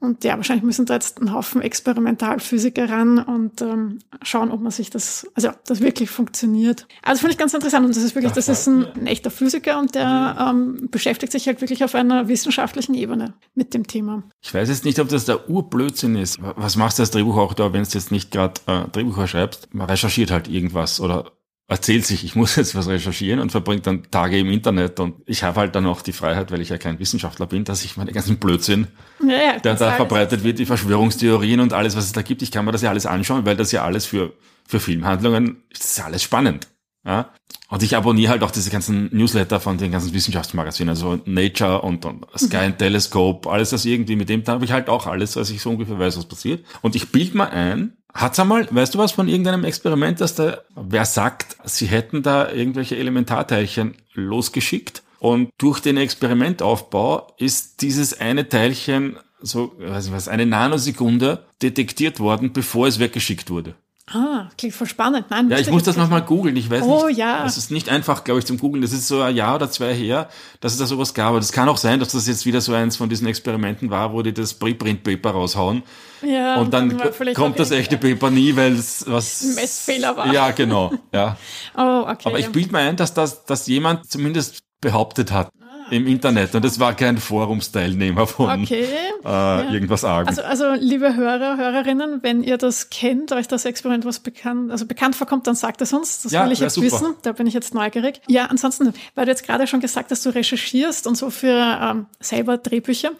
Und 0.00 0.24
ja, 0.24 0.36
wahrscheinlich 0.36 0.64
müssen 0.64 0.84
da 0.84 0.94
jetzt 0.94 1.20
ein 1.20 1.32
Haufen 1.32 1.62
Experimentalphysiker 1.62 2.90
ran 2.90 3.18
und 3.20 3.62
ähm, 3.62 4.00
schauen, 4.22 4.50
ob 4.50 4.60
man 4.60 4.72
sich 4.72 4.90
das, 4.90 5.30
also 5.34 5.50
das 5.64 5.80
wirklich 5.80 6.10
funktioniert. 6.10 6.88
Also 7.02 7.20
finde 7.20 7.34
ich 7.34 7.38
ganz 7.38 7.54
interessant 7.54 7.86
und 7.86 7.94
das 7.94 8.02
ist 8.02 8.16
wirklich, 8.16 8.32
das 8.32 8.48
ist 8.48 8.66
ein, 8.66 8.84
ein 8.96 9.06
echter 9.06 9.30
Physiker 9.30 9.78
und 9.78 9.94
der 9.94 10.36
ähm, 10.40 10.88
beschäftigt 10.90 11.30
sich 11.30 11.46
halt 11.46 11.60
wirklich 11.60 11.84
auf 11.84 11.94
einer 11.94 12.26
wissenschaftlichen 12.26 12.94
Ebene 12.94 13.34
mit 13.54 13.74
dem 13.74 13.86
Thema. 13.86 14.24
Ich 14.40 14.52
weiß 14.52 14.68
jetzt 14.70 14.84
nicht, 14.84 14.98
ob 14.98 15.08
das 15.08 15.24
der 15.24 15.48
Urblödsinn 15.48 16.16
ist. 16.16 16.40
Was 16.42 16.74
machst 16.74 16.98
du 16.98 17.04
als 17.04 17.12
Drehbuchautor, 17.12 17.72
wenn 17.72 17.84
du 17.84 17.88
jetzt 17.90 18.10
nicht 18.10 18.32
gerade 18.32 18.60
äh, 18.66 18.88
Drehbücher 18.90 19.28
schreibst? 19.28 19.72
Man 19.72 19.88
recherchiert 19.88 20.32
halt 20.32 20.48
irgendwas 20.48 21.00
oder 21.00 21.30
erzählt 21.72 22.04
sich, 22.04 22.24
ich 22.24 22.36
muss 22.36 22.56
jetzt 22.56 22.74
was 22.74 22.86
recherchieren 22.86 23.40
und 23.40 23.50
verbringt 23.50 23.86
dann 23.86 24.10
Tage 24.10 24.38
im 24.38 24.50
Internet 24.50 25.00
und 25.00 25.16
ich 25.26 25.42
habe 25.42 25.60
halt 25.60 25.74
dann 25.74 25.86
auch 25.86 26.02
die 26.02 26.12
Freiheit, 26.12 26.52
weil 26.52 26.60
ich 26.60 26.68
ja 26.68 26.78
kein 26.78 26.98
Wissenschaftler 26.98 27.46
bin, 27.46 27.64
dass 27.64 27.84
ich 27.84 27.96
meine 27.96 28.12
ganzen 28.12 28.36
Blödsinn, 28.36 28.88
ja, 29.26 29.32
ja, 29.32 29.58
der 29.58 29.74
da 29.74 29.92
verbreitet 29.92 30.44
wird, 30.44 30.58
die 30.58 30.66
Verschwörungstheorien 30.66 31.60
und 31.60 31.72
alles, 31.72 31.96
was 31.96 32.04
es 32.04 32.12
da 32.12 32.22
gibt, 32.22 32.42
ich 32.42 32.52
kann 32.52 32.64
mir 32.64 32.72
das 32.72 32.82
ja 32.82 32.90
alles 32.90 33.06
anschauen, 33.06 33.46
weil 33.46 33.56
das 33.56 33.72
ja 33.72 33.84
alles 33.84 34.06
für, 34.06 34.34
für 34.68 34.80
Filmhandlungen, 34.80 35.62
das 35.72 35.86
ist 35.86 35.98
ja 35.98 36.04
alles 36.04 36.22
spannend. 36.22 36.68
Ja? 37.04 37.30
Und 37.68 37.82
ich 37.82 37.96
abonniere 37.96 38.32
halt 38.32 38.42
auch 38.42 38.50
diese 38.50 38.70
ganzen 38.70 39.08
Newsletter 39.16 39.58
von 39.58 39.78
den 39.78 39.92
ganzen 39.92 40.12
Wissenschaftsmagazinen, 40.12 40.90
also 40.90 41.20
Nature 41.24 41.80
und, 41.82 42.04
und 42.04 42.26
Sky 42.36 42.56
mhm. 42.56 42.62
and 42.62 42.78
Telescope, 42.78 43.50
alles 43.50 43.70
das 43.70 43.86
irgendwie, 43.86 44.14
mit 44.14 44.28
dem 44.28 44.44
da 44.44 44.52
habe 44.52 44.64
ich 44.64 44.72
halt 44.72 44.88
auch 44.88 45.06
alles, 45.06 45.36
was 45.36 45.50
ich 45.50 45.62
so 45.62 45.70
ungefähr 45.70 45.98
weiß, 45.98 46.18
was 46.18 46.26
passiert. 46.26 46.64
Und 46.82 46.94
ich 46.94 47.10
bild 47.10 47.34
mal 47.34 47.48
ein, 47.48 47.96
Hat's 48.14 48.38
einmal, 48.38 48.68
weißt 48.70 48.94
du 48.94 48.98
was 48.98 49.12
von 49.12 49.28
irgendeinem 49.28 49.64
Experiment, 49.64 50.20
dass 50.20 50.34
da, 50.34 50.58
wer 50.74 51.04
sagt, 51.04 51.56
sie 51.64 51.86
hätten 51.86 52.22
da 52.22 52.50
irgendwelche 52.50 52.96
Elementarteilchen 52.96 53.94
losgeschickt 54.14 55.02
und 55.18 55.50
durch 55.58 55.80
den 55.80 55.96
Experimentaufbau 55.96 57.34
ist 57.38 57.80
dieses 57.80 58.20
eine 58.20 58.48
Teilchen 58.48 59.16
so, 59.42 59.72
weiß 59.78 60.06
ich 60.06 60.12
was, 60.12 60.28
eine 60.28 60.46
Nanosekunde 60.46 61.44
detektiert 61.62 62.20
worden, 62.20 62.52
bevor 62.52 62.86
es 62.86 62.98
weggeschickt 62.98 63.50
wurde. 63.50 63.74
Ah, 64.14 64.48
klingt 64.58 64.74
voll 64.74 64.86
spannend. 64.86 65.26
Nein, 65.30 65.48
ja, 65.48 65.58
ich 65.58 65.70
muss 65.70 65.84
das 65.84 65.96
nochmal 65.96 66.22
googeln. 66.22 66.54
Ich 66.56 66.68
weiß 66.70 66.82
oh, 66.82 67.06
nicht. 67.06 67.16
ja. 67.16 67.44
Das 67.44 67.56
ist 67.56 67.70
nicht 67.70 67.88
einfach, 67.88 68.24
glaube 68.24 68.40
ich, 68.40 68.46
zum 68.46 68.58
googeln. 68.58 68.82
Das 68.82 68.92
ist 68.92 69.08
so 69.08 69.22
ein 69.22 69.34
Jahr 69.34 69.54
oder 69.54 69.70
zwei 69.70 69.94
her, 69.94 70.28
dass 70.60 70.72
es 70.72 70.78
da 70.78 70.86
sowas 70.86 71.14
gab. 71.14 71.28
Aber 71.28 71.38
das 71.38 71.52
kann 71.52 71.68
auch 71.68 71.78
sein, 71.78 71.98
dass 71.98 72.08
das 72.08 72.26
jetzt 72.26 72.44
wieder 72.44 72.60
so 72.60 72.74
eins 72.74 72.96
von 72.96 73.08
diesen 73.08 73.26
Experimenten 73.26 73.90
war, 73.90 74.12
wo 74.12 74.20
die 74.20 74.34
das 74.34 74.54
Preprint-Paper 74.54 75.30
raushauen. 75.30 75.82
Ja, 76.20 76.56
und 76.56 76.72
dann 76.74 77.00
kommt 77.34 77.58
das 77.58 77.70
echte 77.70 77.96
Paper 77.96 78.30
nie, 78.30 78.54
weil 78.54 78.74
es 78.74 79.04
was... 79.08 79.42
Messfehler 79.54 80.16
war. 80.16 80.32
Ja, 80.32 80.50
genau. 80.50 80.92
Ja. 81.12 81.36
oh, 81.76 82.04
okay. 82.06 82.28
Aber 82.28 82.38
ich 82.38 82.50
bild 82.50 82.70
mir 82.70 82.80
ein, 82.80 82.96
dass 82.96 83.14
das, 83.14 83.44
dass 83.44 83.66
jemand 83.66 84.10
zumindest 84.10 84.62
behauptet 84.80 85.32
hat. 85.32 85.50
Im 85.90 86.06
Internet 86.06 86.54
und 86.54 86.64
es 86.64 86.78
war 86.80 86.94
kein 86.94 87.18
Forumsteilnehmer 87.18 88.26
von 88.26 88.62
Okay. 88.62 88.86
äh, 89.24 89.72
irgendwas 89.74 90.04
arg. 90.04 90.28
Also, 90.28 90.42
also 90.42 90.72
liebe 90.72 91.14
Hörer, 91.16 91.56
Hörerinnen, 91.56 92.22
wenn 92.22 92.42
ihr 92.42 92.58
das 92.58 92.90
kennt, 92.90 93.32
euch 93.32 93.48
das 93.48 93.64
Experiment 93.64 94.04
was 94.04 94.20
bekannt, 94.20 94.70
also 94.70 94.86
bekannt 94.86 95.16
vorkommt, 95.16 95.46
dann 95.46 95.54
sagt 95.54 95.80
es 95.82 95.92
uns. 95.92 96.22
Das 96.22 96.32
Ja, 96.32 96.44
will 96.44 96.52
ich 96.52 96.60
jetzt 96.60 96.74
super. 96.74 96.86
wissen. 96.86 97.14
Da 97.22 97.32
bin 97.32 97.46
ich 97.46 97.54
jetzt 97.54 97.74
neugierig. 97.74 98.20
Ja, 98.28 98.46
ansonsten, 98.46 98.92
weil 99.14 99.24
du 99.26 99.30
jetzt 99.30 99.44
gerade 99.44 99.66
schon 99.66 99.80
gesagt 99.80 100.10
hast, 100.10 100.24
du 100.24 100.30
recherchierst 100.30 101.06
und 101.06 101.16
so 101.16 101.30
für 101.30 101.78
ähm, 101.82 102.06
selber 102.20 102.58
Drehbücher. 102.58 103.10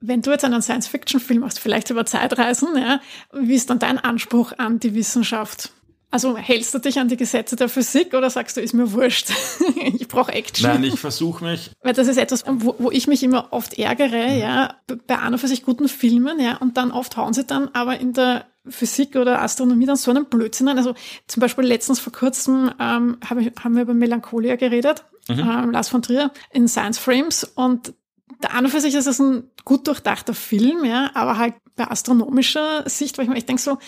Wenn 0.00 0.20
du 0.20 0.30
jetzt 0.30 0.44
einen 0.44 0.60
Science-Fiction-Film 0.60 1.40
machst, 1.40 1.58
vielleicht 1.58 1.88
über 1.90 2.04
Zeitreisen, 2.04 2.68
ja, 2.76 3.00
wie 3.32 3.54
ist 3.54 3.70
dann 3.70 3.78
dein 3.78 3.98
Anspruch 3.98 4.52
an 4.58 4.78
die 4.78 4.94
Wissenschaft? 4.94 5.72
Also 6.10 6.36
hältst 6.36 6.72
du 6.72 6.78
dich 6.78 6.98
an 6.98 7.08
die 7.08 7.16
Gesetze 7.16 7.56
der 7.56 7.68
Physik 7.68 8.14
oder 8.14 8.30
sagst 8.30 8.56
du, 8.56 8.60
ist 8.60 8.72
mir 8.74 8.92
wurscht? 8.92 9.30
ich 9.98 10.06
brauche 10.08 10.32
Action. 10.32 10.68
Nein, 10.70 10.84
ich 10.84 10.98
versuche 11.00 11.44
mich 11.44 11.70
Weil 11.82 11.92
das 11.94 12.06
ist 12.08 12.16
etwas, 12.16 12.44
wo, 12.46 12.74
wo 12.78 12.90
ich 12.90 13.06
mich 13.06 13.22
immer 13.22 13.48
oft 13.52 13.78
ärgere, 13.78 14.28
Mhm. 14.34 14.38
ja, 14.40 14.74
bei 15.06 15.16
an 15.18 15.32
und 15.34 15.38
für 15.40 15.48
sich 15.48 15.64
guten 15.64 15.88
Filmen, 15.88 16.38
ja, 16.40 16.56
und 16.58 16.76
dann 16.76 16.90
oft 16.92 17.16
hauen 17.16 17.34
sie 17.34 17.44
dann 17.44 17.68
aber 17.74 17.98
in 17.98 18.12
der 18.12 18.46
Physik 18.68 19.14
oder 19.16 19.42
Astronomie 19.42 19.86
dann 19.86 19.96
so 19.96 20.10
einen 20.10 20.24
Blödsinn 20.26 20.68
an. 20.68 20.78
Also 20.78 20.94
zum 21.26 21.40
Beispiel 21.40 21.64
letztens 21.64 22.00
vor 22.00 22.12
kurzem 22.12 22.72
ähm, 22.80 23.18
haben 23.28 23.74
wir 23.74 23.82
über 23.82 23.94
Melancholia 23.94 24.56
geredet, 24.56 25.04
Mhm. 25.28 25.40
ähm, 25.40 25.70
Lars 25.72 25.88
von 25.88 26.02
Trier 26.02 26.30
in 26.52 26.68
Science 26.68 26.98
Frames 26.98 27.42
und 27.44 27.94
der 28.42 28.54
an 28.54 28.64
und 28.64 28.70
für 28.70 28.80
sich 28.80 28.94
ist 28.94 29.06
es 29.06 29.20
ein 29.20 29.44
gut 29.64 29.86
durchdachter 29.86 30.34
Film, 30.34 30.84
ja, 30.84 31.10
aber 31.14 31.38
halt 31.38 31.54
bei 31.76 31.88
astronomischer 31.88 32.88
Sicht, 32.88 33.18
weil 33.18 33.24
ich 33.24 33.30
mir 33.30 33.36
echt 33.36 33.48
denke 33.48 33.60
so, 33.60 33.78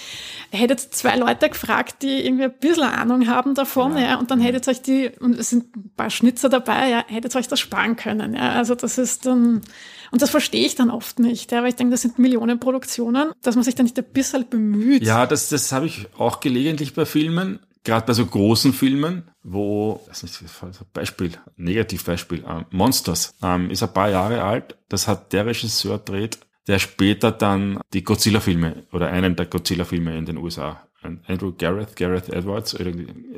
ihr 0.52 0.58
hättet 0.58 0.80
zwei 0.80 1.16
Leute 1.16 1.48
gefragt, 1.48 2.02
die 2.02 2.26
irgendwie 2.26 2.44
ein 2.44 2.58
bisschen 2.58 2.84
Ahnung 2.84 3.26
haben 3.28 3.54
davon, 3.54 3.96
ja, 3.96 4.18
und 4.18 4.30
dann 4.30 4.40
hättet 4.40 4.66
ihr 4.66 4.70
euch 4.70 4.82
die, 4.82 5.10
und 5.20 5.38
es 5.38 5.50
sind 5.50 5.74
ein 5.74 5.90
paar 5.96 6.10
Schnitzer 6.10 6.48
dabei, 6.48 6.90
ja, 6.90 7.04
hättet 7.06 7.34
ihr 7.34 7.38
euch 7.38 7.48
das 7.48 7.60
sparen 7.60 7.96
können, 7.96 8.34
ja, 8.34 8.52
also 8.52 8.74
das 8.74 8.98
ist 8.98 9.26
dann, 9.26 9.62
und 10.10 10.22
das 10.22 10.30
verstehe 10.30 10.66
ich 10.66 10.74
dann 10.74 10.90
oft 10.90 11.18
nicht, 11.18 11.50
ja, 11.50 11.62
weil 11.62 11.70
ich 11.70 11.76
denke, 11.76 11.92
das 11.92 12.02
sind 12.02 12.18
Millionenproduktionen, 12.18 13.30
dass 13.42 13.54
man 13.54 13.64
sich 13.64 13.74
da 13.74 13.82
nicht 13.82 13.98
ein 13.98 14.04
bisschen 14.12 14.48
bemüht. 14.48 15.02
Ja, 15.02 15.26
das, 15.26 15.48
das 15.48 15.72
habe 15.72 15.86
ich 15.86 16.06
auch 16.18 16.40
gelegentlich 16.40 16.94
bei 16.94 17.06
Filmen, 17.06 17.60
gerade 17.84 18.06
bei 18.06 18.12
so 18.12 18.26
großen 18.26 18.72
Filmen, 18.72 19.30
wo, 19.42 20.02
das 20.08 20.22
ist 20.22 20.42
nicht, 20.42 20.54
Beispiel, 20.92 21.32
Negativbeispiel, 21.56 22.44
ähm, 22.48 22.66
Monsters, 22.70 23.34
ähm, 23.42 23.70
ist 23.70 23.82
ein 23.82 23.92
paar 23.92 24.10
Jahre 24.10 24.42
alt, 24.42 24.76
das 24.88 25.08
hat 25.08 25.32
der 25.32 25.46
Regisseur 25.46 25.98
dreht, 25.98 26.38
der 26.66 26.78
später 26.78 27.32
dann 27.32 27.80
die 27.92 28.04
Godzilla-Filme 28.04 28.86
oder 28.92 29.08
einen 29.08 29.36
der 29.36 29.46
Godzilla-Filme 29.46 30.16
in 30.16 30.26
den 30.26 30.36
USA 30.36 30.88
Andrew 31.02 31.52
Gareth, 31.56 31.94
Gareth 31.96 32.28
Edwards, 32.28 32.74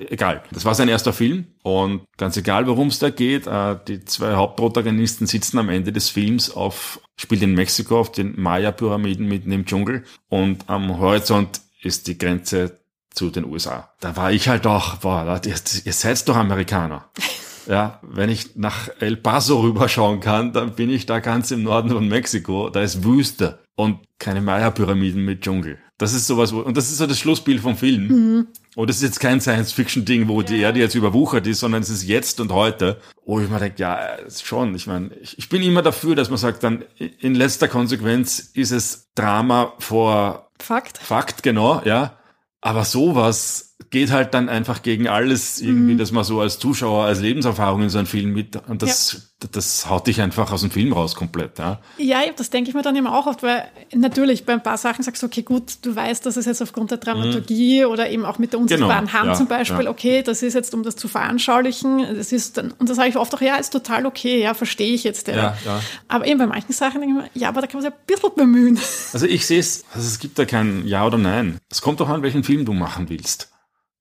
egal. 0.08 0.42
Das 0.50 0.64
war 0.64 0.74
sein 0.74 0.88
erster 0.88 1.12
Film 1.12 1.46
und 1.62 2.02
ganz 2.16 2.36
egal, 2.36 2.66
worum 2.66 2.88
es 2.88 2.98
da 2.98 3.10
geht, 3.10 3.46
äh, 3.46 3.76
die 3.86 4.04
zwei 4.04 4.34
Hauptprotagonisten 4.34 5.26
sitzen 5.26 5.58
am 5.58 5.68
Ende 5.68 5.92
des 5.92 6.08
Films 6.08 6.50
auf, 6.50 7.00
spielt 7.16 7.42
in 7.42 7.54
Mexiko 7.54 8.00
auf 8.00 8.12
den 8.12 8.40
Maya-Pyramiden 8.40 9.28
mitten 9.28 9.52
im 9.52 9.66
Dschungel 9.66 10.04
und 10.28 10.68
am 10.68 10.98
Horizont 10.98 11.60
ist 11.82 12.06
die 12.06 12.16
Grenze 12.16 12.79
zu 13.12 13.30
den 13.30 13.44
USA. 13.44 13.90
Da 14.00 14.16
war 14.16 14.32
ich 14.32 14.48
halt 14.48 14.66
auch, 14.66 14.96
boah, 14.96 15.40
ihr, 15.44 15.54
ihr 15.84 15.92
seid 15.92 16.28
doch 16.28 16.36
Amerikaner. 16.36 17.08
Ja, 17.66 18.00
wenn 18.02 18.30
ich 18.30 18.56
nach 18.56 18.88
El 18.98 19.16
Paso 19.16 19.60
rüberschauen 19.60 20.18
kann, 20.18 20.52
dann 20.52 20.74
bin 20.74 20.90
ich 20.90 21.06
da 21.06 21.20
ganz 21.20 21.52
im 21.52 21.62
Norden 21.62 21.90
von 21.90 22.08
Mexiko. 22.08 22.68
Da 22.68 22.80
ist 22.80 23.04
Wüste 23.04 23.60
und 23.76 23.98
keine 24.18 24.40
Maya-Pyramiden 24.40 25.24
mit 25.24 25.42
Dschungel. 25.42 25.78
Das 25.98 26.14
ist 26.14 26.26
sowas, 26.26 26.52
wo, 26.54 26.60
und 26.60 26.76
das 26.76 26.90
ist 26.90 26.96
so 26.96 27.06
das 27.06 27.18
Schlussbild 27.18 27.60
vom 27.60 27.76
Film. 27.76 28.46
Und 28.74 28.88
das 28.88 28.96
ist 28.96 29.02
jetzt 29.02 29.20
kein 29.20 29.40
Science-Fiction-Ding, 29.40 30.28
wo 30.28 30.40
die 30.42 30.60
Erde 30.60 30.80
jetzt 30.80 30.94
überwuchert 30.94 31.46
ist, 31.46 31.60
sondern 31.60 31.82
es 31.82 31.90
ist 31.90 32.04
jetzt 32.04 32.40
und 32.40 32.50
heute. 32.50 32.98
Wo 33.26 33.38
ich 33.38 33.48
mir 33.50 33.58
denke, 33.58 33.82
ja, 33.82 34.16
schon. 34.42 34.74
Ich 34.74 34.86
meine, 34.86 35.10
ich, 35.20 35.38
ich 35.38 35.48
bin 35.48 35.62
immer 35.62 35.82
dafür, 35.82 36.14
dass 36.14 36.30
man 36.30 36.38
sagt, 36.38 36.64
dann 36.64 36.84
in 36.96 37.34
letzter 37.34 37.68
Konsequenz 37.68 38.38
ist 38.54 38.70
es 38.70 39.10
Drama 39.14 39.74
vor 39.78 40.50
Fakt. 40.58 40.98
Fakt, 40.98 41.42
genau, 41.42 41.82
ja. 41.84 42.16
Aber 42.60 42.84
sowas 42.84 43.69
geht 43.88 44.10
halt 44.10 44.34
dann 44.34 44.48
einfach 44.48 44.82
gegen 44.82 45.08
alles 45.08 45.60
irgendwie, 45.60 45.96
dass 45.96 46.12
man 46.12 46.22
so 46.22 46.40
als 46.40 46.58
Zuschauer, 46.58 47.04
als 47.06 47.20
Lebenserfahrung 47.20 47.82
in 47.82 47.88
so 47.88 47.98
einen 47.98 48.06
Film 48.06 48.32
mit, 48.32 48.56
und 48.68 48.82
das, 48.82 49.32
das 49.52 49.88
haut 49.88 50.06
dich 50.06 50.20
einfach 50.20 50.52
aus 50.52 50.60
dem 50.60 50.70
Film 50.70 50.92
raus 50.92 51.14
komplett, 51.14 51.58
ja. 51.58 51.80
Ja, 51.96 52.20
das 52.36 52.50
denke 52.50 52.68
ich 52.68 52.74
mir 52.76 52.82
dann 52.82 52.94
immer 52.94 53.16
auch 53.16 53.26
oft, 53.26 53.42
weil 53.42 53.64
natürlich 53.94 54.44
bei 54.44 54.52
ein 54.52 54.62
paar 54.62 54.76
Sachen 54.76 55.02
sagst 55.02 55.22
du, 55.22 55.26
okay, 55.26 55.42
gut, 55.42 55.78
du 55.82 55.96
weißt, 55.96 56.24
dass 56.24 56.36
es 56.36 56.46
jetzt 56.46 56.60
aufgrund 56.62 56.90
der 56.90 56.98
Dramaturgie 56.98 57.84
oder 57.84 58.10
eben 58.10 58.24
auch 58.24 58.38
mit 58.38 58.52
der 58.52 58.60
unsichtbaren 58.60 59.06
Genau, 59.06 59.18
Hand 59.18 59.28
ja, 59.28 59.34
zum 59.34 59.46
Beispiel, 59.48 59.84
ja. 59.84 59.90
okay, 59.90 60.22
das 60.22 60.42
ist 60.42 60.54
jetzt, 60.54 60.74
um 60.74 60.82
das 60.82 60.96
zu 60.96 61.08
veranschaulichen, 61.08 62.16
das 62.16 62.32
ist 62.32 62.58
dann, 62.58 62.72
und 62.72 62.88
das 62.88 62.96
sage 62.96 63.08
ich 63.08 63.16
oft 63.16 63.34
auch, 63.34 63.40
ja, 63.40 63.56
ist 63.56 63.70
total 63.70 64.06
okay, 64.06 64.42
ja, 64.42 64.54
verstehe 64.54 64.94
ich 64.94 65.04
jetzt, 65.04 65.26
ja. 65.28 65.36
Ja, 65.36 65.56
ja. 65.64 65.80
Aber 66.06 66.26
eben 66.26 66.38
bei 66.38 66.46
manchen 66.46 66.72
Sachen 66.72 67.00
denke 67.00 67.16
ich 67.16 67.22
mir, 67.24 67.40
ja, 67.40 67.48
aber 67.48 67.62
da 67.62 67.66
kann 67.66 67.80
man 67.80 67.90
sich 67.90 67.92
ein 67.92 68.06
bisschen 68.06 68.34
bemühen. 68.36 68.78
Also 69.12 69.26
ich 69.26 69.46
sehe 69.46 69.58
es, 69.58 69.84
also 69.94 70.06
es 70.06 70.18
gibt 70.18 70.38
da 70.38 70.44
kein 70.44 70.86
Ja 70.86 71.06
oder 71.06 71.18
Nein. 71.18 71.58
Es 71.70 71.80
kommt 71.80 72.00
doch 72.00 72.08
an, 72.08 72.22
welchen 72.22 72.44
Film 72.44 72.64
du 72.64 72.72
machen 72.72 73.08
willst. 73.08 73.48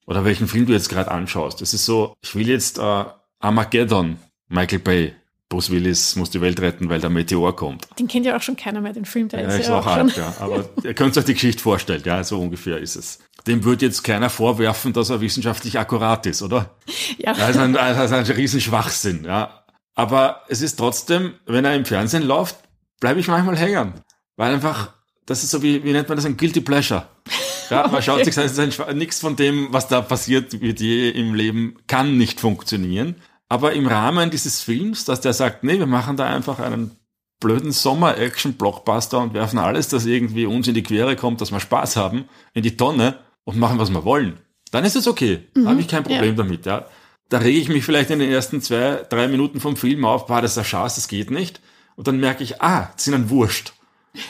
Oder 0.09 0.25
welchen 0.25 0.47
Film 0.47 0.65
du 0.65 0.73
jetzt 0.73 0.89
gerade 0.89 1.11
anschaust. 1.11 1.61
Es 1.61 1.75
ist 1.75 1.85
so, 1.85 2.15
ich 2.23 2.33
will 2.33 2.49
jetzt 2.49 2.79
äh, 2.79 3.05
Armageddon, 3.39 4.17
Michael 4.47 4.79
Bay. 4.79 5.13
Bruce 5.49 5.71
Willis 5.71 6.15
muss 6.15 6.29
die 6.29 6.41
Welt 6.41 6.59
retten, 6.61 6.89
weil 6.89 6.99
der 7.01 7.09
Meteor 7.09 7.55
kommt. 7.55 7.87
Den 7.97 8.07
kennt 8.07 8.25
ja 8.25 8.37
auch 8.37 8.41
schon 8.41 8.55
keiner 8.55 8.81
mehr, 8.81 8.93
den 8.93 9.05
Film, 9.05 9.29
der 9.29 9.41
Ja, 9.41 9.47
ist 9.47 9.61
ist 9.61 9.67
ja 9.67 9.79
auch 9.79 9.85
alt, 9.85 10.15
ja. 10.15 10.31
Aber 10.39 10.69
ihr 10.83 10.93
könnt 10.93 11.17
euch 11.17 11.25
die 11.25 11.33
Geschichte 11.33 11.61
vorstellen, 11.61 12.03
ja, 12.05 12.23
so 12.23 12.39
ungefähr 12.39 12.77
ist 12.77 12.95
es. 12.95 13.17
Dem 13.47 13.63
wird 13.63 13.81
jetzt 13.81 14.03
keiner 14.03 14.29
vorwerfen, 14.29 14.93
dass 14.93 15.09
er 15.09 15.21
wissenschaftlich 15.21 15.79
akkurat 15.79 16.25
ist, 16.25 16.41
oder? 16.41 16.75
Ja. 17.17 17.33
Das 17.33 17.51
ist 17.51 17.57
ein, 17.57 17.73
das 17.73 18.11
ist 18.11 18.13
ein 18.13 18.35
riesen 18.35 18.61
Schwachsinn, 18.61 19.25
ja. 19.25 19.63
Aber 19.95 20.43
es 20.47 20.61
ist 20.61 20.77
trotzdem, 20.77 21.33
wenn 21.45 21.65
er 21.65 21.75
im 21.75 21.85
Fernsehen 21.85 22.23
läuft, 22.23 22.57
bleibe 22.99 23.19
ich 23.19 23.27
manchmal 23.27 23.57
hängen. 23.57 23.93
Weil 24.37 24.53
einfach, 24.53 24.93
das 25.25 25.43
ist 25.43 25.49
so 25.49 25.61
wie, 25.63 25.83
wie 25.83 25.91
nennt 25.91 26.07
man 26.07 26.15
das, 26.15 26.25
ein 26.25 26.37
Guilty 26.37 26.61
Pleasure. 26.61 27.07
Ja, 27.69 27.87
man 27.87 28.01
schaut 28.01 28.25
sich, 28.25 28.35
das 28.35 28.51
ist 28.53 28.59
ein, 28.59 28.71
Schwa- 28.71 28.93
nichts 28.93 29.19
von 29.19 29.35
dem, 29.35 29.67
was 29.71 29.87
da 29.87 30.01
passiert, 30.01 30.59
wird 30.61 30.79
je 30.79 31.09
im 31.09 31.33
Leben, 31.35 31.75
kann 31.87 32.17
nicht 32.17 32.39
funktionieren. 32.39 33.15
Aber 33.47 33.73
im 33.73 33.87
Rahmen 33.87 34.29
dieses 34.29 34.61
Films, 34.61 35.05
dass 35.05 35.21
der 35.21 35.33
sagt, 35.33 35.63
nee, 35.63 35.79
wir 35.79 35.87
machen 35.87 36.17
da 36.17 36.27
einfach 36.29 36.59
einen 36.59 36.91
blöden 37.39 37.71
Sommer-Action-Blockbuster 37.71 39.19
und 39.19 39.33
werfen 39.33 39.59
alles, 39.59 39.87
das 39.87 40.05
irgendwie 40.05 40.45
uns 40.45 40.67
in 40.67 40.73
die 40.73 40.83
Quere 40.83 41.15
kommt, 41.15 41.41
dass 41.41 41.51
wir 41.51 41.59
Spaß 41.59 41.95
haben, 41.95 42.25
in 42.53 42.63
die 42.63 42.77
Tonne 42.77 43.15
und 43.43 43.57
machen, 43.57 43.79
was 43.79 43.89
wir 43.91 44.03
wollen. 44.03 44.37
Dann 44.71 44.85
ist 44.85 44.95
es 44.95 45.07
okay. 45.07 45.47
Habe 45.65 45.79
ich 45.79 45.87
kein 45.87 46.03
Problem 46.03 46.35
damit, 46.35 46.65
ja. 46.65 46.85
Da 47.29 47.39
rege 47.39 47.59
ich 47.59 47.69
mich 47.69 47.83
vielleicht 47.85 48.09
in 48.09 48.19
den 48.19 48.31
ersten 48.31 48.61
zwei, 48.61 49.05
drei 49.09 49.27
Minuten 49.27 49.59
vom 49.59 49.75
Film 49.77 50.03
auf, 50.05 50.25
boah, 50.27 50.41
das 50.41 50.57
ein 50.57 50.65
Schatz, 50.65 50.95
das 50.95 51.07
geht 51.07 51.31
nicht. 51.31 51.59
Und 51.95 52.07
dann 52.07 52.19
merke 52.19 52.43
ich, 52.43 52.61
ah, 52.61 52.91
das 52.95 53.05
sind 53.05 53.13
ein 53.13 53.29
Wurscht. 53.29 53.73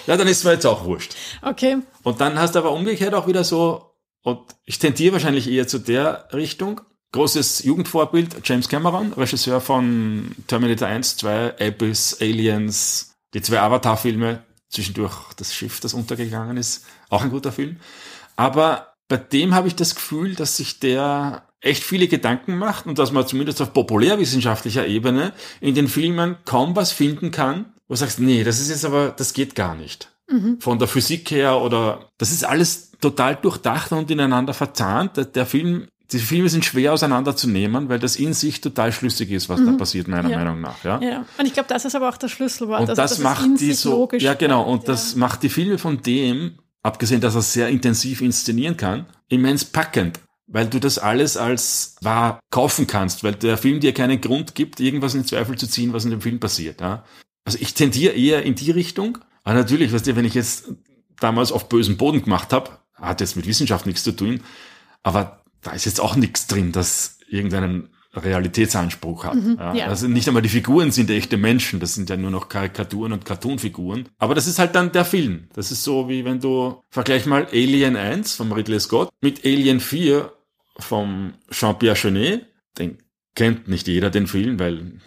Ja, 0.08 0.18
dann 0.18 0.28
ist 0.28 0.44
mir 0.44 0.54
jetzt 0.54 0.66
auch 0.66 0.86
wurscht. 0.86 1.16
Okay. 1.42 1.78
Und 2.04 2.22
dann 2.22 2.40
hast 2.40 2.56
du 2.56 2.60
aber 2.60 2.72
umgekehrt 2.72 3.14
auch 3.14 3.28
wieder 3.28 3.44
so, 3.44 3.90
und 4.24 4.40
ich 4.66 4.80
tendiere 4.80 5.14
wahrscheinlich 5.14 5.50
eher 5.50 5.68
zu 5.68 5.80
der 5.80 6.28
Richtung. 6.34 6.82
Großes 7.12 7.64
Jugendvorbild, 7.64 8.36
James 8.44 8.70
Cameron, 8.70 9.14
Regisseur 9.14 9.62
von 9.62 10.32
Terminator 10.48 10.88
1, 10.88 11.18
2, 11.18 11.56
Abyss, 11.60 12.18
Aliens, 12.22 13.16
die 13.34 13.42
zwei 13.42 13.62
Avatar-Filme, 13.62 14.44
zwischendurch 14.70 15.16
das 15.38 15.54
Schiff, 15.54 15.80
das 15.80 15.96
untergegangen 15.96 16.58
ist, 16.58 16.86
auch 17.10 17.24
ein 17.24 17.32
guter 17.32 17.52
Film. 17.52 17.78
Aber 18.36 18.94
bei 19.08 19.18
dem 19.18 19.56
habe 19.56 19.68
ich 19.68 19.76
das 19.76 19.96
Gefühl, 19.96 20.36
dass 20.36 20.58
sich 20.58 20.80
der 20.80 21.48
echt 21.62 21.84
viele 21.84 22.08
Gedanken 22.08 22.58
macht 22.58 22.86
und 22.86 23.00
dass 23.00 23.12
man 23.12 23.28
zumindest 23.28 23.62
auf 23.62 23.74
populärwissenschaftlicher 23.74 24.86
Ebene 24.86 25.34
in 25.62 25.76
den 25.76 25.88
Filmen 25.88 26.38
kaum 26.46 26.76
was 26.76 26.92
finden 26.92 27.32
kann, 27.32 27.74
wo 27.90 27.94
du 27.96 28.00
sagst, 28.00 28.20
nee, 28.20 28.46
das 28.46 28.62
ist 28.62 28.70
jetzt 28.70 28.86
aber, 28.86 29.10
das 29.10 29.34
geht 29.34 29.56
gar 29.56 29.76
nicht. 29.76 30.12
Von 30.60 30.78
der 30.78 30.88
Physik 30.88 31.32
her 31.32 31.60
oder, 31.60 32.08
das 32.20 32.32
ist 32.32 32.46
alles 32.46 32.92
total 33.02 33.36
durchdacht 33.36 33.92
und 33.92 34.12
ineinander 34.12 34.54
verzahnt. 34.54 35.18
Der, 35.18 35.26
der 35.26 35.48
Film, 35.48 35.88
die 36.12 36.20
Filme 36.20 36.50
sind 36.50 36.64
schwer 36.64 36.94
auseinanderzunehmen, 36.94 37.90
weil 37.90 37.98
das 37.98 38.16
in 38.16 38.34
sich 38.36 38.62
total 38.62 38.92
schlüssig 38.92 39.32
ist, 39.32 39.50
was 39.50 39.60
da 39.66 39.72
passiert, 39.72 40.08
meiner 40.08 40.30
Ja. 40.30 40.38
Meinung 40.38 40.62
nach, 40.62 40.84
ja. 40.84 41.02
Ja. 41.02 41.26
Und 41.40 41.48
ich 41.48 41.54
glaube, 41.54 41.70
das 41.70 41.84
ist 41.84 41.96
aber 41.96 42.10
auch 42.10 42.18
das 42.18 42.30
Schlüsselwort. 42.30 42.82
Und 42.82 42.90
also, 42.92 43.02
das 43.02 43.10
dass 43.10 43.18
es 43.18 43.24
macht 43.24 43.60
die 43.60 43.74
so, 43.74 43.90
logisch 43.90 44.22
ja 44.22 44.36
genau, 44.36 44.72
und 44.72 44.88
das 44.88 45.16
macht 45.16 45.42
die 45.42 45.50
Filme 45.50 45.80
von 45.80 46.00
dem, 46.04 46.60
abgesehen, 46.84 47.22
dass 47.22 47.34
er 47.34 47.42
sehr 47.42 47.70
intensiv 47.70 48.22
inszenieren 48.22 48.78
kann, 48.78 49.08
immens 49.30 49.66
packend. 49.66 50.20
Weil 50.46 50.68
du 50.68 50.80
das 50.80 51.00
alles 51.00 51.38
als 51.38 51.96
wahr 52.02 52.40
kaufen 52.52 52.86
kannst, 52.88 53.24
weil 53.24 53.34
der 53.34 53.58
Film 53.58 53.80
dir 53.80 53.94
keinen 53.94 54.20
Grund 54.22 54.56
gibt, 54.56 54.80
irgendwas 54.80 55.14
in 55.16 55.26
Zweifel 55.26 55.58
zu 55.58 55.68
ziehen, 55.68 55.94
was 55.94 56.06
in 56.06 56.12
dem 56.12 56.22
Film 56.22 56.40
passiert. 56.40 56.82
Ja? 56.82 57.04
Also 57.50 57.58
ich 57.62 57.74
tendiere 57.74 58.14
eher 58.14 58.44
in 58.44 58.54
die 58.54 58.70
Richtung. 58.70 59.18
Aber 59.44 59.56
natürlich, 59.56 59.92
weißt 59.92 60.06
du, 60.06 60.16
wenn 60.16 60.24
ich 60.24 60.36
jetzt 60.36 60.72
damals 61.20 61.52
auf 61.52 61.68
bösem 61.68 61.98
Boden 61.98 62.22
gemacht 62.22 62.54
habe, 62.54 62.70
hat 62.94 63.22
jetzt 63.22 63.36
mit 63.36 63.48
Wissenschaft 63.48 63.88
nichts 63.88 64.04
zu 64.04 64.12
tun, 64.12 64.42
aber 65.02 65.42
da 65.64 65.72
ist 65.72 65.86
jetzt 65.86 66.00
auch 66.00 66.16
nichts 66.16 66.46
drin, 66.46 66.72
das 66.72 67.18
irgendeinen 67.28 67.90
Realitätsanspruch 68.14 69.24
hat. 69.24 69.36
ja. 69.58 69.74
ja. 69.74 69.88
Also 69.88 70.08
nicht 70.08 70.28
einmal 70.28 70.44
die 70.44 70.50
Figuren 70.50 70.92
sind 70.92 71.10
echte 71.10 71.38
Menschen, 71.38 71.80
das 71.80 71.96
sind 71.96 72.08
ja 72.12 72.18
nur 72.18 72.30
noch 72.30 72.50
Karikaturen 72.50 73.14
und 73.14 73.26
Cartoonfiguren. 73.26 74.10
Aber 74.20 74.36
das 74.36 74.46
ist 74.46 74.60
halt 74.60 74.76
dann 74.76 74.92
der 74.92 75.06
Film. 75.06 75.48
Das 75.54 75.72
ist 75.72 75.84
so 75.84 76.08
wie 76.08 76.26
wenn 76.26 76.40
du, 76.40 76.84
vergleich 76.92 77.26
mal 77.26 77.48
Alien 77.48 77.96
1 77.96 78.36
vom 78.36 78.52
Ridley 78.52 78.80
Scott 78.80 79.10
mit 79.22 79.44
Alien 79.44 79.80
4 79.80 80.32
vom 80.78 81.34
Jean-Pierre 81.50 81.98
Jeunet, 81.98 82.46
den 82.78 83.00
kennt 83.36 83.68
nicht 83.68 83.88
jeder 83.88 84.10
den 84.10 84.28
Film, 84.28 84.60
weil 84.60 85.00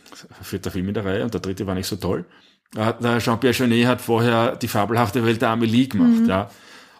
vierter 0.43 0.71
Film 0.71 0.89
in 0.89 0.95
der 0.95 1.05
Reihe 1.05 1.25
und 1.25 1.35
der 1.35 1.41
dritte 1.41 1.67
war 1.67 1.75
nicht 1.75 1.87
so 1.87 1.97
toll. 1.97 2.25
Der 2.75 3.19
Jean-Pierre 3.19 3.55
Jeunet 3.55 3.87
hat 3.87 4.01
vorher 4.01 4.57
die 4.57 4.69
fabelhafte 4.69 5.25
Welt 5.27 5.43
der 5.43 5.51
Amelie 5.51 5.89
gemacht, 5.89 6.23
mhm. 6.23 6.29
ja. 6.29 6.51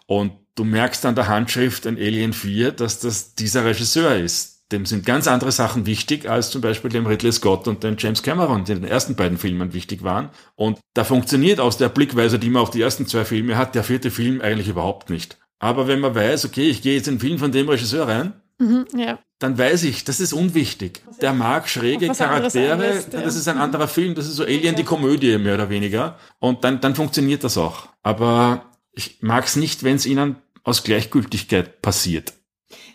Und 0.05 0.33
du 0.55 0.63
merkst 0.63 1.05
an 1.05 1.15
der 1.15 1.27
Handschrift 1.27 1.85
in 1.85 1.97
Alien 1.97 2.33
4, 2.33 2.71
dass 2.71 2.99
das 2.99 3.33
dieser 3.35 3.65
Regisseur 3.65 4.15
ist. 4.15 4.71
Dem 4.71 4.85
sind 4.85 5.05
ganz 5.05 5.27
andere 5.27 5.51
Sachen 5.51 5.85
wichtig, 5.85 6.29
als 6.29 6.51
zum 6.51 6.61
Beispiel 6.61 6.89
dem 6.89 7.05
Ridley 7.05 7.31
Scott 7.31 7.67
und 7.67 7.83
dem 7.83 7.95
James 7.97 8.23
Cameron, 8.23 8.63
die 8.63 8.71
in 8.71 8.81
den 8.81 8.89
ersten 8.89 9.15
beiden 9.15 9.37
Filmen 9.37 9.73
wichtig 9.73 10.03
waren. 10.03 10.29
Und 10.55 10.79
da 10.93 11.03
funktioniert 11.03 11.59
aus 11.59 11.77
der 11.77 11.89
Blickweise, 11.89 12.39
die 12.39 12.49
man 12.49 12.61
auf 12.61 12.71
die 12.71 12.81
ersten 12.81 13.05
zwei 13.05 13.25
Filme 13.25 13.57
hat, 13.57 13.75
der 13.75 13.83
vierte 13.83 14.11
Film 14.11 14.41
eigentlich 14.41 14.67
überhaupt 14.67 15.09
nicht. 15.09 15.37
Aber 15.59 15.87
wenn 15.87 15.99
man 15.99 16.15
weiß, 16.15 16.45
okay, 16.45 16.69
ich 16.69 16.81
gehe 16.81 16.95
jetzt 16.95 17.07
in 17.07 17.15
den 17.15 17.19
Film 17.19 17.39
von 17.39 17.51
dem 17.51 17.69
Regisseur 17.69 18.07
rein, 18.07 18.33
mhm, 18.59 18.85
ja. 18.95 19.19
dann 19.39 19.57
weiß 19.57 19.83
ich, 19.83 20.03
das 20.03 20.19
ist 20.19 20.33
unwichtig. 20.33 21.01
Der 21.21 21.33
mag 21.33 21.69
schräge 21.69 22.07
Charaktere, 22.09 22.73
anderes, 22.73 23.09
das 23.09 23.35
ist 23.35 23.47
ein 23.47 23.57
anderer 23.57 23.87
Film, 23.87 24.15
das 24.15 24.27
ist 24.27 24.35
so 24.35 24.43
Alien 24.43 24.75
die 24.75 24.83
Komödie 24.83 25.37
mehr 25.37 25.55
oder 25.55 25.69
weniger. 25.69 26.17
Und 26.39 26.63
dann, 26.63 26.81
dann 26.81 26.95
funktioniert 26.95 27.43
das 27.43 27.57
auch. 27.57 27.89
Aber 28.01 28.71
ich 28.91 29.21
mag 29.21 29.45
es 29.45 29.55
nicht, 29.55 29.83
wenn 29.83 29.95
es 29.95 30.05
ihnen 30.05 30.37
aus 30.63 30.83
Gleichgültigkeit 30.83 31.81
passiert. 31.81 32.33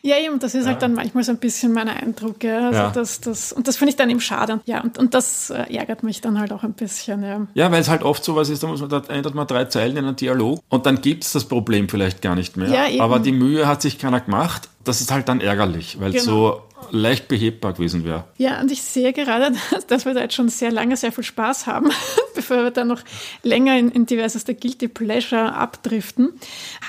Ja, 0.02 0.16
eben, 0.18 0.38
das 0.38 0.54
ist 0.54 0.58
halt 0.58 0.66
ja. 0.66 0.72
halt 0.72 0.82
dann 0.82 0.94
manchmal 0.94 1.24
so 1.24 1.32
ein 1.32 1.38
bisschen 1.38 1.72
mein 1.72 1.88
Eindruck. 1.88 2.42
Ja. 2.44 2.68
Also 2.68 2.78
ja. 2.78 2.90
Das, 2.90 3.20
das, 3.20 3.52
und 3.52 3.68
das 3.68 3.76
finde 3.76 3.90
ich 3.90 3.96
dann 3.96 4.10
eben 4.10 4.20
schade. 4.20 4.60
Ja, 4.64 4.80
und, 4.80 4.98
und 4.98 5.14
das 5.14 5.50
äh, 5.50 5.74
ärgert 5.74 6.02
mich 6.02 6.20
dann 6.20 6.38
halt 6.38 6.52
auch 6.52 6.62
ein 6.62 6.72
bisschen. 6.72 7.22
Ja, 7.22 7.46
ja 7.54 7.72
weil 7.72 7.80
es 7.80 7.88
halt 7.88 8.02
oft 8.02 8.24
so 8.24 8.36
was 8.36 8.48
ist, 8.48 8.62
da, 8.62 8.68
muss 8.68 8.80
man, 8.80 8.90
da 8.90 9.02
ändert 9.08 9.34
man 9.34 9.46
drei 9.46 9.64
Zeilen 9.66 9.96
in 9.96 10.04
einen 10.04 10.16
Dialog 10.16 10.60
und 10.68 10.86
dann 10.86 11.00
gibt 11.00 11.24
es 11.24 11.32
das 11.32 11.44
Problem 11.44 11.88
vielleicht 11.88 12.22
gar 12.22 12.34
nicht 12.34 12.56
mehr. 12.56 12.68
Ja, 12.68 12.88
eben. 12.88 13.00
Aber 13.00 13.18
die 13.18 13.32
Mühe 13.32 13.66
hat 13.66 13.82
sich 13.82 13.98
keiner 13.98 14.20
gemacht. 14.20 14.68
Das 14.84 15.00
ist 15.00 15.10
halt 15.10 15.28
dann 15.28 15.40
ärgerlich, 15.40 16.00
weil 16.00 16.14
es 16.14 16.24
genau. 16.24 16.36
so 16.36 16.62
leicht 16.90 17.28
behebbar 17.28 17.74
gewesen 17.74 18.04
wäre. 18.04 18.24
Ja, 18.36 18.60
und 18.60 18.70
ich 18.70 18.82
sehe 18.82 19.12
gerade, 19.12 19.54
dass 19.88 20.06
wir 20.06 20.14
da 20.14 20.20
jetzt 20.20 20.34
schon 20.34 20.48
sehr 20.48 20.70
lange 20.70 20.96
sehr 20.96 21.12
viel 21.12 21.24
Spaß 21.24 21.66
haben, 21.66 21.90
bevor 22.34 22.58
wir 22.58 22.70
dann 22.70 22.88
noch 22.88 23.02
länger 23.42 23.78
in, 23.78 23.90
in 23.90 24.06
diverseste 24.06 24.54
Guilty 24.54 24.88
Pleasure 24.88 25.52
abdriften, 25.52 26.32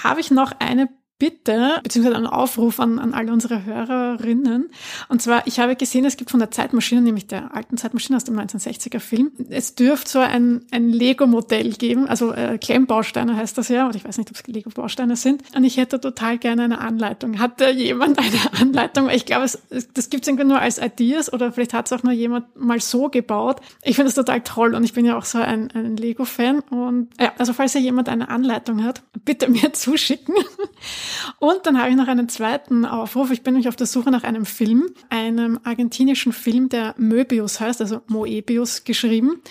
habe 0.03 0.21
ich 0.21 0.31
noch 0.31 0.53
eine 0.59 0.89
Bitte, 1.19 1.81
beziehungsweise 1.83 2.15
einen 2.15 2.27
Aufruf 2.27 2.79
an, 2.79 2.97
an 2.97 3.13
alle 3.13 3.33
unsere 3.33 3.65
Hörerinnen. 3.65 4.69
Und 5.09 5.21
zwar, 5.21 5.45
ich 5.47 5.59
habe 5.59 5.75
gesehen, 5.75 6.05
es 6.05 6.15
gibt 6.15 6.31
von 6.31 6.39
der 6.39 6.49
Zeitmaschine, 6.49 7.01
nämlich 7.01 7.27
der 7.27 7.53
alten 7.53 7.75
Zeitmaschine 7.75 8.15
aus 8.15 8.23
dem 8.23 8.39
1960er 8.39 9.01
Film, 9.01 9.31
es 9.49 9.75
dürfte 9.75 10.09
so 10.09 10.19
ein, 10.19 10.65
ein 10.71 10.89
Lego-Modell 10.89 11.73
geben, 11.73 12.07
also 12.07 12.31
äh, 12.31 12.57
Klemmbausteine 12.57 13.35
heißt 13.35 13.57
das 13.57 13.67
ja, 13.67 13.87
oder 13.87 13.97
ich 13.97 14.05
weiß 14.05 14.17
nicht, 14.17 14.29
ob 14.29 14.37
es 14.37 14.47
Lego-Bausteine 14.47 15.17
sind. 15.17 15.43
Und 15.53 15.65
ich 15.65 15.75
hätte 15.75 15.99
total 15.99 16.37
gerne 16.37 16.63
eine 16.63 16.79
Anleitung. 16.79 17.37
Hat 17.37 17.59
da 17.59 17.69
jemand 17.69 18.17
eine 18.17 18.53
Anleitung? 18.61 19.09
Ich 19.09 19.25
glaube, 19.25 19.43
es, 19.43 19.59
das 19.93 20.09
gibt 20.09 20.23
es 20.23 20.29
irgendwie 20.29 20.47
nur 20.47 20.59
als 20.59 20.77
Ideas 20.77 21.33
oder 21.33 21.51
vielleicht 21.51 21.73
hat 21.73 21.87
es 21.87 21.91
auch 21.91 22.03
nur 22.03 22.13
jemand 22.13 22.55
mal 22.55 22.79
so 22.79 23.09
gebaut. 23.09 23.59
Ich 23.83 23.97
finde 23.97 24.07
das 24.07 24.15
total 24.15 24.41
toll 24.41 24.73
und 24.73 24.85
ich 24.85 24.93
bin 24.93 25.03
ja 25.03 25.17
auch 25.17 25.25
so 25.25 25.39
ein, 25.39 25.69
ein 25.71 25.97
Lego-Fan. 25.97 26.61
Und 26.69 27.09
ja, 27.19 27.33
also 27.37 27.51
falls 27.51 27.73
ja 27.73 27.81
jemand 27.81 28.07
eine 28.07 28.29
Anleitung 28.29 28.85
hat, 28.85 29.03
bitte 29.25 29.49
mir 29.49 29.73
zuschicken. 29.73 30.35
Und 31.39 31.65
dann 31.65 31.79
habe 31.79 31.89
ich 31.89 31.95
noch 31.95 32.07
einen 32.07 32.29
zweiten 32.29 32.85
Aufruf. 32.85 33.31
Ich 33.31 33.43
bin 33.43 33.53
nämlich 33.53 33.67
auf 33.67 33.75
der 33.75 33.87
Suche 33.87 34.11
nach 34.11 34.23
einem 34.23 34.45
Film, 34.45 34.89
einem 35.09 35.59
argentinischen 35.63 36.33
Film, 36.33 36.69
der 36.69 36.95
Möbius 36.97 37.59
heißt, 37.59 37.81
also 37.81 38.01
Moebius 38.07 38.83
geschrieben. 38.83 39.41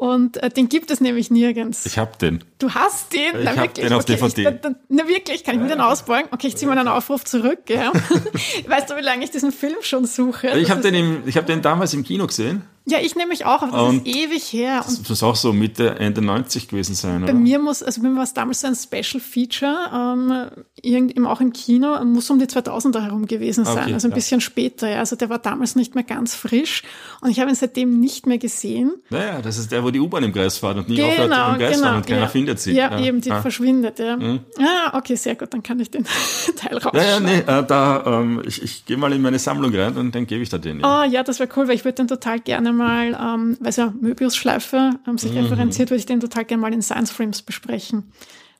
Und 0.00 0.42
äh, 0.42 0.48
den 0.48 0.70
gibt 0.70 0.90
es 0.90 1.02
nämlich 1.02 1.30
nirgends. 1.30 1.84
Ich 1.84 1.98
hab 1.98 2.18
den. 2.18 2.42
Du 2.58 2.70
hast 2.70 3.12
den? 3.12 3.38
Ich 3.38 3.44
na, 3.44 3.54
hab 3.54 3.74
den 3.74 3.92
auf 3.92 4.04
okay, 4.04 4.14
DVD. 4.14 4.48
Ich, 4.48 4.72
na 4.88 5.06
wirklich, 5.06 5.44
kann 5.44 5.56
ich 5.56 5.60
mir 5.60 5.68
den 5.68 5.82
ausborgen? 5.82 6.28
Okay, 6.30 6.46
ich 6.46 6.56
ziehe 6.56 6.66
mal 6.66 6.78
einen 6.78 6.88
Aufruf 6.88 7.22
zurück. 7.26 7.68
Ja. 7.68 7.92
weißt 8.66 8.88
du, 8.88 8.96
wie 8.96 9.02
lange 9.02 9.24
ich 9.24 9.30
diesen 9.30 9.52
Film 9.52 9.76
schon 9.82 10.06
suche? 10.06 10.58
Ich 10.58 10.70
habe 10.70 10.80
den, 10.80 10.94
im, 10.94 11.22
ich 11.26 11.36
hab 11.36 11.44
den 11.44 11.60
damals 11.60 11.92
im 11.92 12.02
Kino 12.02 12.26
gesehen. 12.26 12.62
Ja, 12.86 12.98
ich 12.98 13.14
nehme 13.14 13.28
mich 13.28 13.44
auch, 13.44 13.62
aber 13.62 13.72
das 13.72 13.88
und 13.88 14.06
ist 14.06 14.16
ewig 14.16 14.42
her. 14.52 14.84
Und 14.88 15.00
das 15.00 15.08
muss 15.08 15.22
auch 15.22 15.36
so 15.36 15.52
Mitte, 15.52 15.96
Ende 15.98 16.22
90 16.22 16.68
gewesen 16.68 16.94
sein, 16.94 17.20
Bei 17.20 17.28
oder? 17.28 17.34
mir 17.34 17.58
muss, 17.58 17.82
also 17.82 18.00
bei 18.02 18.08
mir 18.08 18.16
war 18.16 18.24
es 18.24 18.34
damals 18.34 18.62
so 18.62 18.66
ein 18.66 18.74
Special 18.74 19.20
Feature, 19.20 19.90
ähm, 19.94 20.50
irgendwie 20.82 21.20
auch 21.24 21.40
im 21.40 21.52
Kino, 21.52 22.02
muss 22.04 22.30
um 22.30 22.38
die 22.38 22.46
2000er 22.46 23.02
herum 23.02 23.26
gewesen 23.26 23.64
sein, 23.64 23.84
okay, 23.84 23.94
also 23.94 24.08
ein 24.08 24.12
ja. 24.12 24.14
bisschen 24.14 24.40
später, 24.40 24.88
ja. 24.88 24.98
Also 24.98 25.14
der 25.14 25.28
war 25.28 25.38
damals 25.38 25.76
nicht 25.76 25.94
mehr 25.94 26.04
ganz 26.04 26.34
frisch 26.34 26.82
und 27.20 27.30
ich 27.30 27.38
habe 27.38 27.50
ihn 27.50 27.54
seitdem 27.54 28.00
nicht 28.00 28.26
mehr 28.26 28.38
gesehen. 28.38 28.94
Naja, 29.10 29.40
das 29.42 29.58
ist 29.58 29.70
der, 29.70 29.84
wo 29.84 29.90
die 29.90 30.00
U-Bahn 30.00 30.24
im 30.24 30.32
Kreis 30.32 30.58
fährt 30.58 30.78
und 30.78 30.88
nie 30.88 30.96
genau, 30.96 31.08
aufhört 31.08 31.26
im 31.26 31.58
Kreis 31.58 31.76
genau, 31.76 31.86
fahren 31.86 31.96
und 31.96 32.06
keiner 32.06 32.20
ja. 32.22 32.28
findet 32.28 32.60
sie. 32.60 32.72
Ja, 32.72 32.98
ja. 32.98 33.06
eben, 33.06 33.20
die 33.20 33.30
ah. 33.30 33.42
verschwindet, 33.42 33.98
ja. 33.98 34.16
Mhm. 34.16 34.40
Ah, 34.58 34.96
okay, 34.96 35.14
sehr 35.16 35.36
gut, 35.36 35.52
dann 35.52 35.62
kann 35.62 35.78
ich 35.80 35.90
den 35.90 36.06
Teil 36.56 36.78
rausschneiden. 36.78 37.10
Ja, 37.10 37.20
nee, 37.20 37.38
äh, 37.40 37.64
da, 37.66 38.02
ähm, 38.06 38.42
ich, 38.46 38.62
ich 38.62 38.84
gehe 38.86 38.96
mal 38.96 39.12
in 39.12 39.22
meine 39.22 39.38
Sammlung 39.38 39.74
rein 39.74 39.96
und 39.96 40.14
dann 40.14 40.26
gebe 40.26 40.42
ich 40.42 40.48
da 40.48 40.58
den. 40.58 40.80
Ja. 40.80 41.02
Oh 41.02 41.04
ja, 41.04 41.22
das 41.22 41.38
wäre 41.38 41.50
cool, 41.56 41.68
weil 41.68 41.74
ich 41.74 41.84
würde 41.84 41.96
den 41.96 42.08
total 42.08 42.40
gerne 42.40 42.72
mal 42.72 42.79
ähm, 42.82 43.56
weil 43.60 43.68
es 43.68 43.76
ja 43.76 43.92
Möbius-Schleife 44.00 44.98
ähm, 45.06 45.18
sich 45.18 45.32
mhm. 45.32 45.38
referenziert, 45.38 45.90
würde 45.90 46.00
ich 46.00 46.06
den 46.06 46.20
total 46.20 46.44
gerne 46.44 46.60
mal 46.60 46.72
in 46.72 46.82
Science 46.82 47.10
Frames 47.10 47.42
besprechen. 47.42 48.12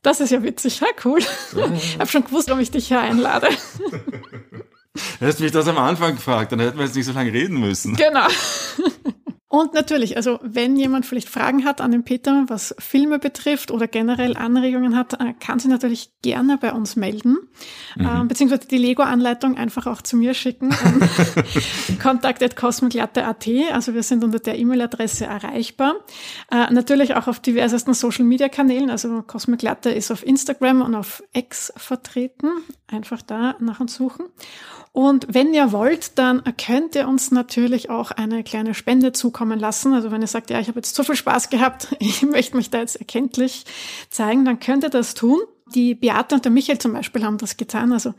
Das 0.03 0.21
ist 0.21 0.31
ja 0.31 0.43
witzig, 0.43 0.81
ja 0.81 0.87
cool. 1.05 1.21
Ich 1.75 1.99
habe 1.99 2.11
schon 2.11 2.25
gewusst, 2.25 2.49
warum 2.49 2.61
ich 2.61 2.71
dich 2.71 2.89
hier 2.89 3.01
einlade. 3.01 3.49
Hättest 5.19 5.41
mich 5.41 5.53
das 5.53 5.69
am 5.69 5.79
Anfang 5.79 6.17
gefragt, 6.17 6.53
dann 6.53 6.61
hätten 6.61 6.79
wir 6.79 6.85
jetzt 6.85 6.97
nicht 6.97 7.07
so 7.07 7.13
lange 7.13 7.33
reden 7.33 7.61
müssen. 7.61 7.95
Genau. 7.95 8.27
Und 9.51 9.75
natürlich, 9.75 10.17
also 10.17 10.39
wenn 10.45 10.77
jemand 10.77 11.07
vielleicht 11.07 11.29
Fragen 11.29 11.65
hat 11.65 11.81
an 11.81 11.91
den 11.91 12.05
Peter, 12.05 12.45
was 12.47 12.73
Filme 12.79 13.19
betrifft 13.19 13.73
oder 13.73 13.89
generell 13.89 14.37
Anregungen 14.37 14.97
hat, 14.97 15.15
äh, 15.15 15.35
kann 15.41 15.59
sie 15.59 15.67
natürlich 15.67 16.13
gerne 16.23 16.57
bei 16.57 16.73
uns 16.73 16.95
melden, 16.95 17.37
mhm. 17.97 18.07
äh, 18.07 18.25
beziehungsweise 18.27 18.69
die 18.69 18.79
Lego-Anleitung 18.79 19.57
einfach 19.57 19.89
auch 19.89 20.03
zu 20.03 20.17
mir 20.17 20.35
schicken 20.35 20.73
an 20.73 21.01
kontakt.cosmoglatte.at. 22.01 23.49
Also 23.73 23.93
wir 23.93 24.05
sind 24.05 24.23
unter 24.23 24.39
der 24.39 24.57
E-Mail-Adresse 24.57 25.27
erreichbar. 25.27 25.97
Äh, 26.53 26.73
natürlich 26.73 27.17
auch 27.17 27.27
auf 27.27 27.41
diversesten 27.41 27.93
Social-Media-Kanälen. 27.93 28.89
Also 28.89 29.23
Cosmoglatte 29.23 29.91
ist 29.91 30.13
auf 30.13 30.25
Instagram 30.25 30.81
und 30.81 30.95
auf 30.95 31.25
X 31.33 31.73
vertreten. 31.77 32.51
Einfach 32.87 33.21
da 33.21 33.57
nach 33.59 33.81
und 33.81 33.91
suchen. 33.91 34.27
Und 34.93 35.27
wenn 35.31 35.55
ihr 35.55 35.71
wollt, 35.71 36.19
dann 36.19 36.43
könnt 36.57 36.97
ihr 36.97 37.07
uns 37.07 37.31
natürlich 37.31 37.91
auch 37.91 38.11
eine 38.11 38.43
kleine 38.43 38.75
Spende 38.75 39.13
zukommen 39.13 39.59
lassen. 39.59 39.95
Also 39.95 40.11
wenn 40.11 40.21
ihr 40.21 40.27
sagt, 40.27 40.51
ja, 40.51 40.59
ich 40.59 40.67
habe 40.67 40.81
jetzt 40.81 40.97
so 40.97 41.05
viel 41.05 41.15
Spaß 41.15 41.49
gehabt, 41.51 41.95
ich 42.01 42.23
möchte 42.23 42.57
mich 42.57 42.71
da 42.71 42.79
jetzt 42.79 42.97
erkenntlich 42.97 43.65
zeigen, 44.11 44.45
dann 44.45 44.59
könnt 44.59 44.85
ihr 44.85 44.91
das 44.91 45.15
tun. 45.15 45.39
Die 45.77 45.95
Beate 45.95 46.35
und 46.35 46.45
der 46.45 46.51
Michael 46.51 46.79
zum 46.79 46.95
Beispiel 46.95 47.25
haben 47.25 47.39
das 47.39 47.57
getan. 47.57 47.93
Also 47.93 48.13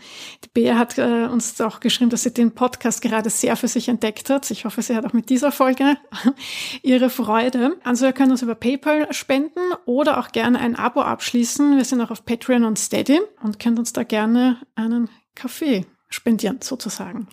die 0.45 0.47
Bea 0.53 0.77
hat 0.77 0.97
äh, 0.97 1.25
uns 1.25 1.59
auch 1.59 1.81
geschrieben, 1.81 2.09
dass 2.09 2.23
sie 2.23 2.33
den 2.33 2.51
Podcast 2.51 3.01
gerade 3.01 3.29
sehr 3.29 3.57
für 3.57 3.67
sich 3.67 3.89
entdeckt 3.89 4.29
hat. 4.29 4.49
Ich 4.51 4.63
hoffe, 4.63 4.81
sie 4.81 4.95
hat 4.95 5.05
auch 5.05 5.11
mit 5.11 5.29
dieser 5.29 5.51
Folge 5.51 5.97
ihre 6.81 7.09
Freude. 7.09 7.77
Also 7.83 8.05
ihr 8.05 8.13
könnt 8.13 8.31
uns 8.31 8.41
über 8.41 8.55
PayPal 8.55 9.11
spenden 9.13 9.73
oder 9.83 10.17
auch 10.17 10.31
gerne 10.31 10.59
ein 10.59 10.77
Abo 10.77 11.01
abschließen. 11.01 11.75
Wir 11.75 11.83
sind 11.83 11.99
auch 11.99 12.11
auf 12.11 12.23
Patreon 12.23 12.63
und 12.63 12.79
Steady 12.79 13.19
und 13.43 13.59
könnt 13.59 13.79
uns 13.79 13.91
da 13.91 14.03
gerne 14.03 14.61
einen 14.75 15.09
Kaffee 15.35 15.85
spendieren 16.11 16.59
sozusagen. 16.61 17.27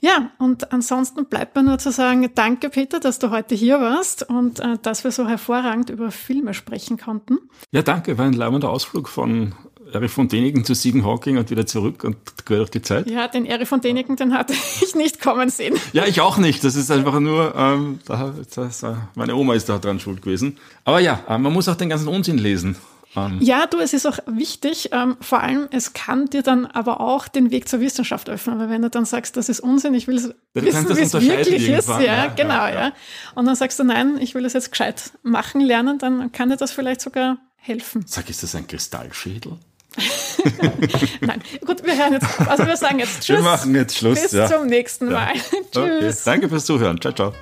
Ja, 0.00 0.30
und 0.38 0.72
ansonsten 0.72 1.26
bleibt 1.26 1.56
mir 1.56 1.62
nur 1.62 1.78
zu 1.78 1.90
sagen, 1.92 2.28
danke 2.34 2.70
Peter, 2.70 3.00
dass 3.00 3.18
du 3.18 3.30
heute 3.30 3.54
hier 3.54 3.80
warst 3.80 4.28
und 4.28 4.60
äh, 4.60 4.78
dass 4.82 5.04
wir 5.04 5.12
so 5.12 5.28
hervorragend 5.28 5.90
über 5.90 6.10
Filme 6.10 6.54
sprechen 6.54 6.98
konnten. 6.98 7.38
Ja, 7.70 7.82
danke, 7.82 8.16
war 8.18 8.26
ein 8.26 8.32
leibender 8.32 8.70
Ausflug 8.70 9.08
von 9.08 9.54
Erich 9.92 10.10
von 10.10 10.28
Däniken 10.28 10.64
zu 10.64 10.74
Stephen 10.74 11.04
Hawking 11.04 11.36
und 11.36 11.50
wieder 11.50 11.66
zurück 11.66 12.04
und 12.04 12.16
quer 12.46 12.58
durch 12.58 12.70
die 12.70 12.82
Zeit. 12.82 13.10
Ja, 13.10 13.28
den 13.28 13.44
Erich 13.44 13.68
von 13.68 13.80
Däniken, 13.80 14.16
den 14.16 14.32
hatte 14.32 14.54
ich 14.80 14.94
nicht 14.94 15.20
kommen 15.20 15.50
sehen. 15.50 15.74
Ja, 15.92 16.06
ich 16.06 16.20
auch 16.20 16.38
nicht. 16.38 16.64
Das 16.64 16.76
ist 16.76 16.90
einfach 16.90 17.20
nur, 17.20 17.54
ähm, 17.56 17.98
das, 18.06 18.84
meine 19.14 19.34
Oma 19.34 19.54
ist 19.54 19.68
da 19.68 19.78
dran 19.78 20.00
schuld 20.00 20.22
gewesen. 20.22 20.58
Aber 20.84 21.00
ja, 21.00 21.20
äh, 21.28 21.38
man 21.38 21.52
muss 21.52 21.68
auch 21.68 21.76
den 21.76 21.88
ganzen 21.88 22.08
Unsinn 22.08 22.38
lesen 22.38 22.76
an. 23.14 23.40
Ja, 23.40 23.66
du, 23.66 23.78
es 23.78 23.92
ist 23.92 24.06
auch 24.06 24.18
wichtig, 24.26 24.90
ähm, 24.92 25.16
vor 25.20 25.40
allem, 25.40 25.68
es 25.70 25.92
kann 25.92 26.26
dir 26.26 26.42
dann 26.42 26.66
aber 26.66 27.00
auch 27.00 27.28
den 27.28 27.50
Weg 27.50 27.68
zur 27.68 27.80
Wissenschaft 27.80 28.28
öffnen, 28.28 28.58
weil 28.58 28.70
wenn 28.70 28.82
du 28.82 28.90
dann 28.90 29.04
sagst, 29.04 29.36
das 29.36 29.48
ist 29.48 29.60
Unsinn, 29.60 29.94
ich 29.94 30.06
will 30.06 30.16
es 30.16 30.34
wissen, 30.54 30.96
wie 30.96 31.00
es 31.00 31.12
wirklich 31.12 31.68
ist, 31.68 31.88
ja, 31.88 32.00
ja, 32.00 32.26
genau, 32.28 32.54
ja, 32.54 32.70
ja. 32.70 32.92
Und 33.34 33.46
dann 33.46 33.56
sagst 33.56 33.78
du, 33.78 33.84
nein, 33.84 34.18
ich 34.20 34.34
will 34.34 34.44
es 34.44 34.52
jetzt 34.52 34.70
gescheit 34.70 35.12
machen 35.22 35.60
lernen, 35.60 35.98
dann 35.98 36.32
kann 36.32 36.50
dir 36.50 36.56
das 36.56 36.72
vielleicht 36.72 37.00
sogar 37.00 37.38
helfen. 37.56 38.04
Sag, 38.06 38.30
ist 38.30 38.42
das 38.42 38.54
ein 38.54 38.66
Kristallschädel? 38.66 39.58
Nein, 41.20 41.42
gut, 41.66 41.84
wir 41.84 41.96
hören 41.96 42.12
jetzt. 42.12 42.26
Also 42.48 42.64
wir 42.64 42.76
sagen 42.76 43.00
jetzt 43.00 43.22
Tschüss. 43.22 43.38
Wir 43.38 43.42
machen 43.42 43.74
jetzt 43.74 43.96
Schluss. 43.96 44.22
Bis 44.22 44.32
ja. 44.32 44.46
zum 44.46 44.66
nächsten 44.66 45.10
Mal. 45.10 45.32
Tschüss. 45.72 45.74
Okay. 45.74 46.14
Danke 46.24 46.48
fürs 46.48 46.64
Zuhören. 46.64 47.00
Ciao, 47.00 47.12
ciao. 47.12 47.34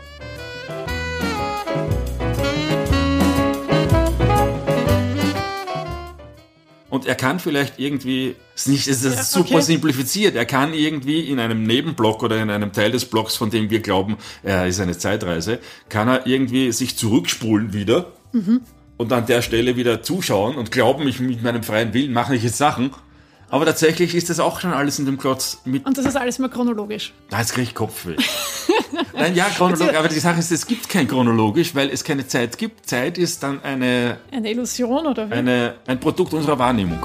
Und 6.90 7.06
er 7.06 7.14
kann 7.14 7.38
vielleicht 7.38 7.78
irgendwie, 7.78 8.34
es 8.54 8.62
ist, 8.62 8.68
nicht, 8.68 8.88
es 8.88 9.04
ist 9.04 9.16
ja, 9.16 9.22
super 9.22 9.56
okay. 9.56 9.62
simplifiziert, 9.62 10.36
er 10.36 10.46
kann 10.46 10.72
irgendwie 10.72 11.20
in 11.20 11.38
einem 11.38 11.64
Nebenblock 11.64 12.22
oder 12.22 12.40
in 12.40 12.48
einem 12.48 12.72
Teil 12.72 12.90
des 12.90 13.04
Blocks, 13.04 13.36
von 13.36 13.50
dem 13.50 13.68
wir 13.68 13.80
glauben, 13.80 14.16
er 14.42 14.66
ist 14.66 14.80
eine 14.80 14.96
Zeitreise, 14.96 15.58
kann 15.90 16.08
er 16.08 16.26
irgendwie 16.26 16.72
sich 16.72 16.96
zurückspulen 16.96 17.74
wieder 17.74 18.12
mhm. 18.32 18.62
und 18.96 19.12
an 19.12 19.26
der 19.26 19.42
Stelle 19.42 19.76
wieder 19.76 20.02
zuschauen 20.02 20.56
und 20.56 20.70
glauben, 20.72 21.06
ich 21.06 21.20
mit 21.20 21.42
meinem 21.42 21.62
freien 21.62 21.92
Willen 21.92 22.12
mache 22.12 22.34
ich 22.34 22.42
jetzt 22.42 22.56
Sachen. 22.58 22.90
Aber 23.50 23.64
tatsächlich 23.64 24.14
ist 24.14 24.28
das 24.28 24.40
auch 24.40 24.60
schon 24.60 24.72
alles 24.72 24.98
in 24.98 25.06
dem 25.06 25.16
Klotz 25.16 25.60
mit. 25.64 25.86
Und 25.86 25.96
das 25.96 26.04
ist 26.04 26.16
alles 26.16 26.38
mal 26.38 26.48
chronologisch. 26.48 27.14
Da 27.30 27.38
jetzt 27.38 27.52
kriege 27.52 27.68
ich 27.68 27.74
Kopfweh. 27.74 28.16
Nein, 29.14 29.34
ja, 29.34 29.46
chronologisch. 29.46 29.96
Aber 29.96 30.08
die 30.08 30.18
Sache 30.18 30.38
ist, 30.38 30.52
es 30.52 30.66
gibt 30.66 30.88
kein 30.88 31.08
chronologisch, 31.08 31.74
weil 31.74 31.88
es 31.88 32.04
keine 32.04 32.26
Zeit 32.26 32.58
gibt. 32.58 32.86
Zeit 32.88 33.16
ist 33.16 33.42
dann 33.42 33.62
eine. 33.62 34.18
Eine 34.30 34.50
Illusion 34.50 35.06
oder 35.06 35.30
wie? 35.30 35.34
Eine, 35.34 35.74
ein 35.86 35.98
Produkt 35.98 36.34
unserer 36.34 36.58
Wahrnehmung. 36.58 36.98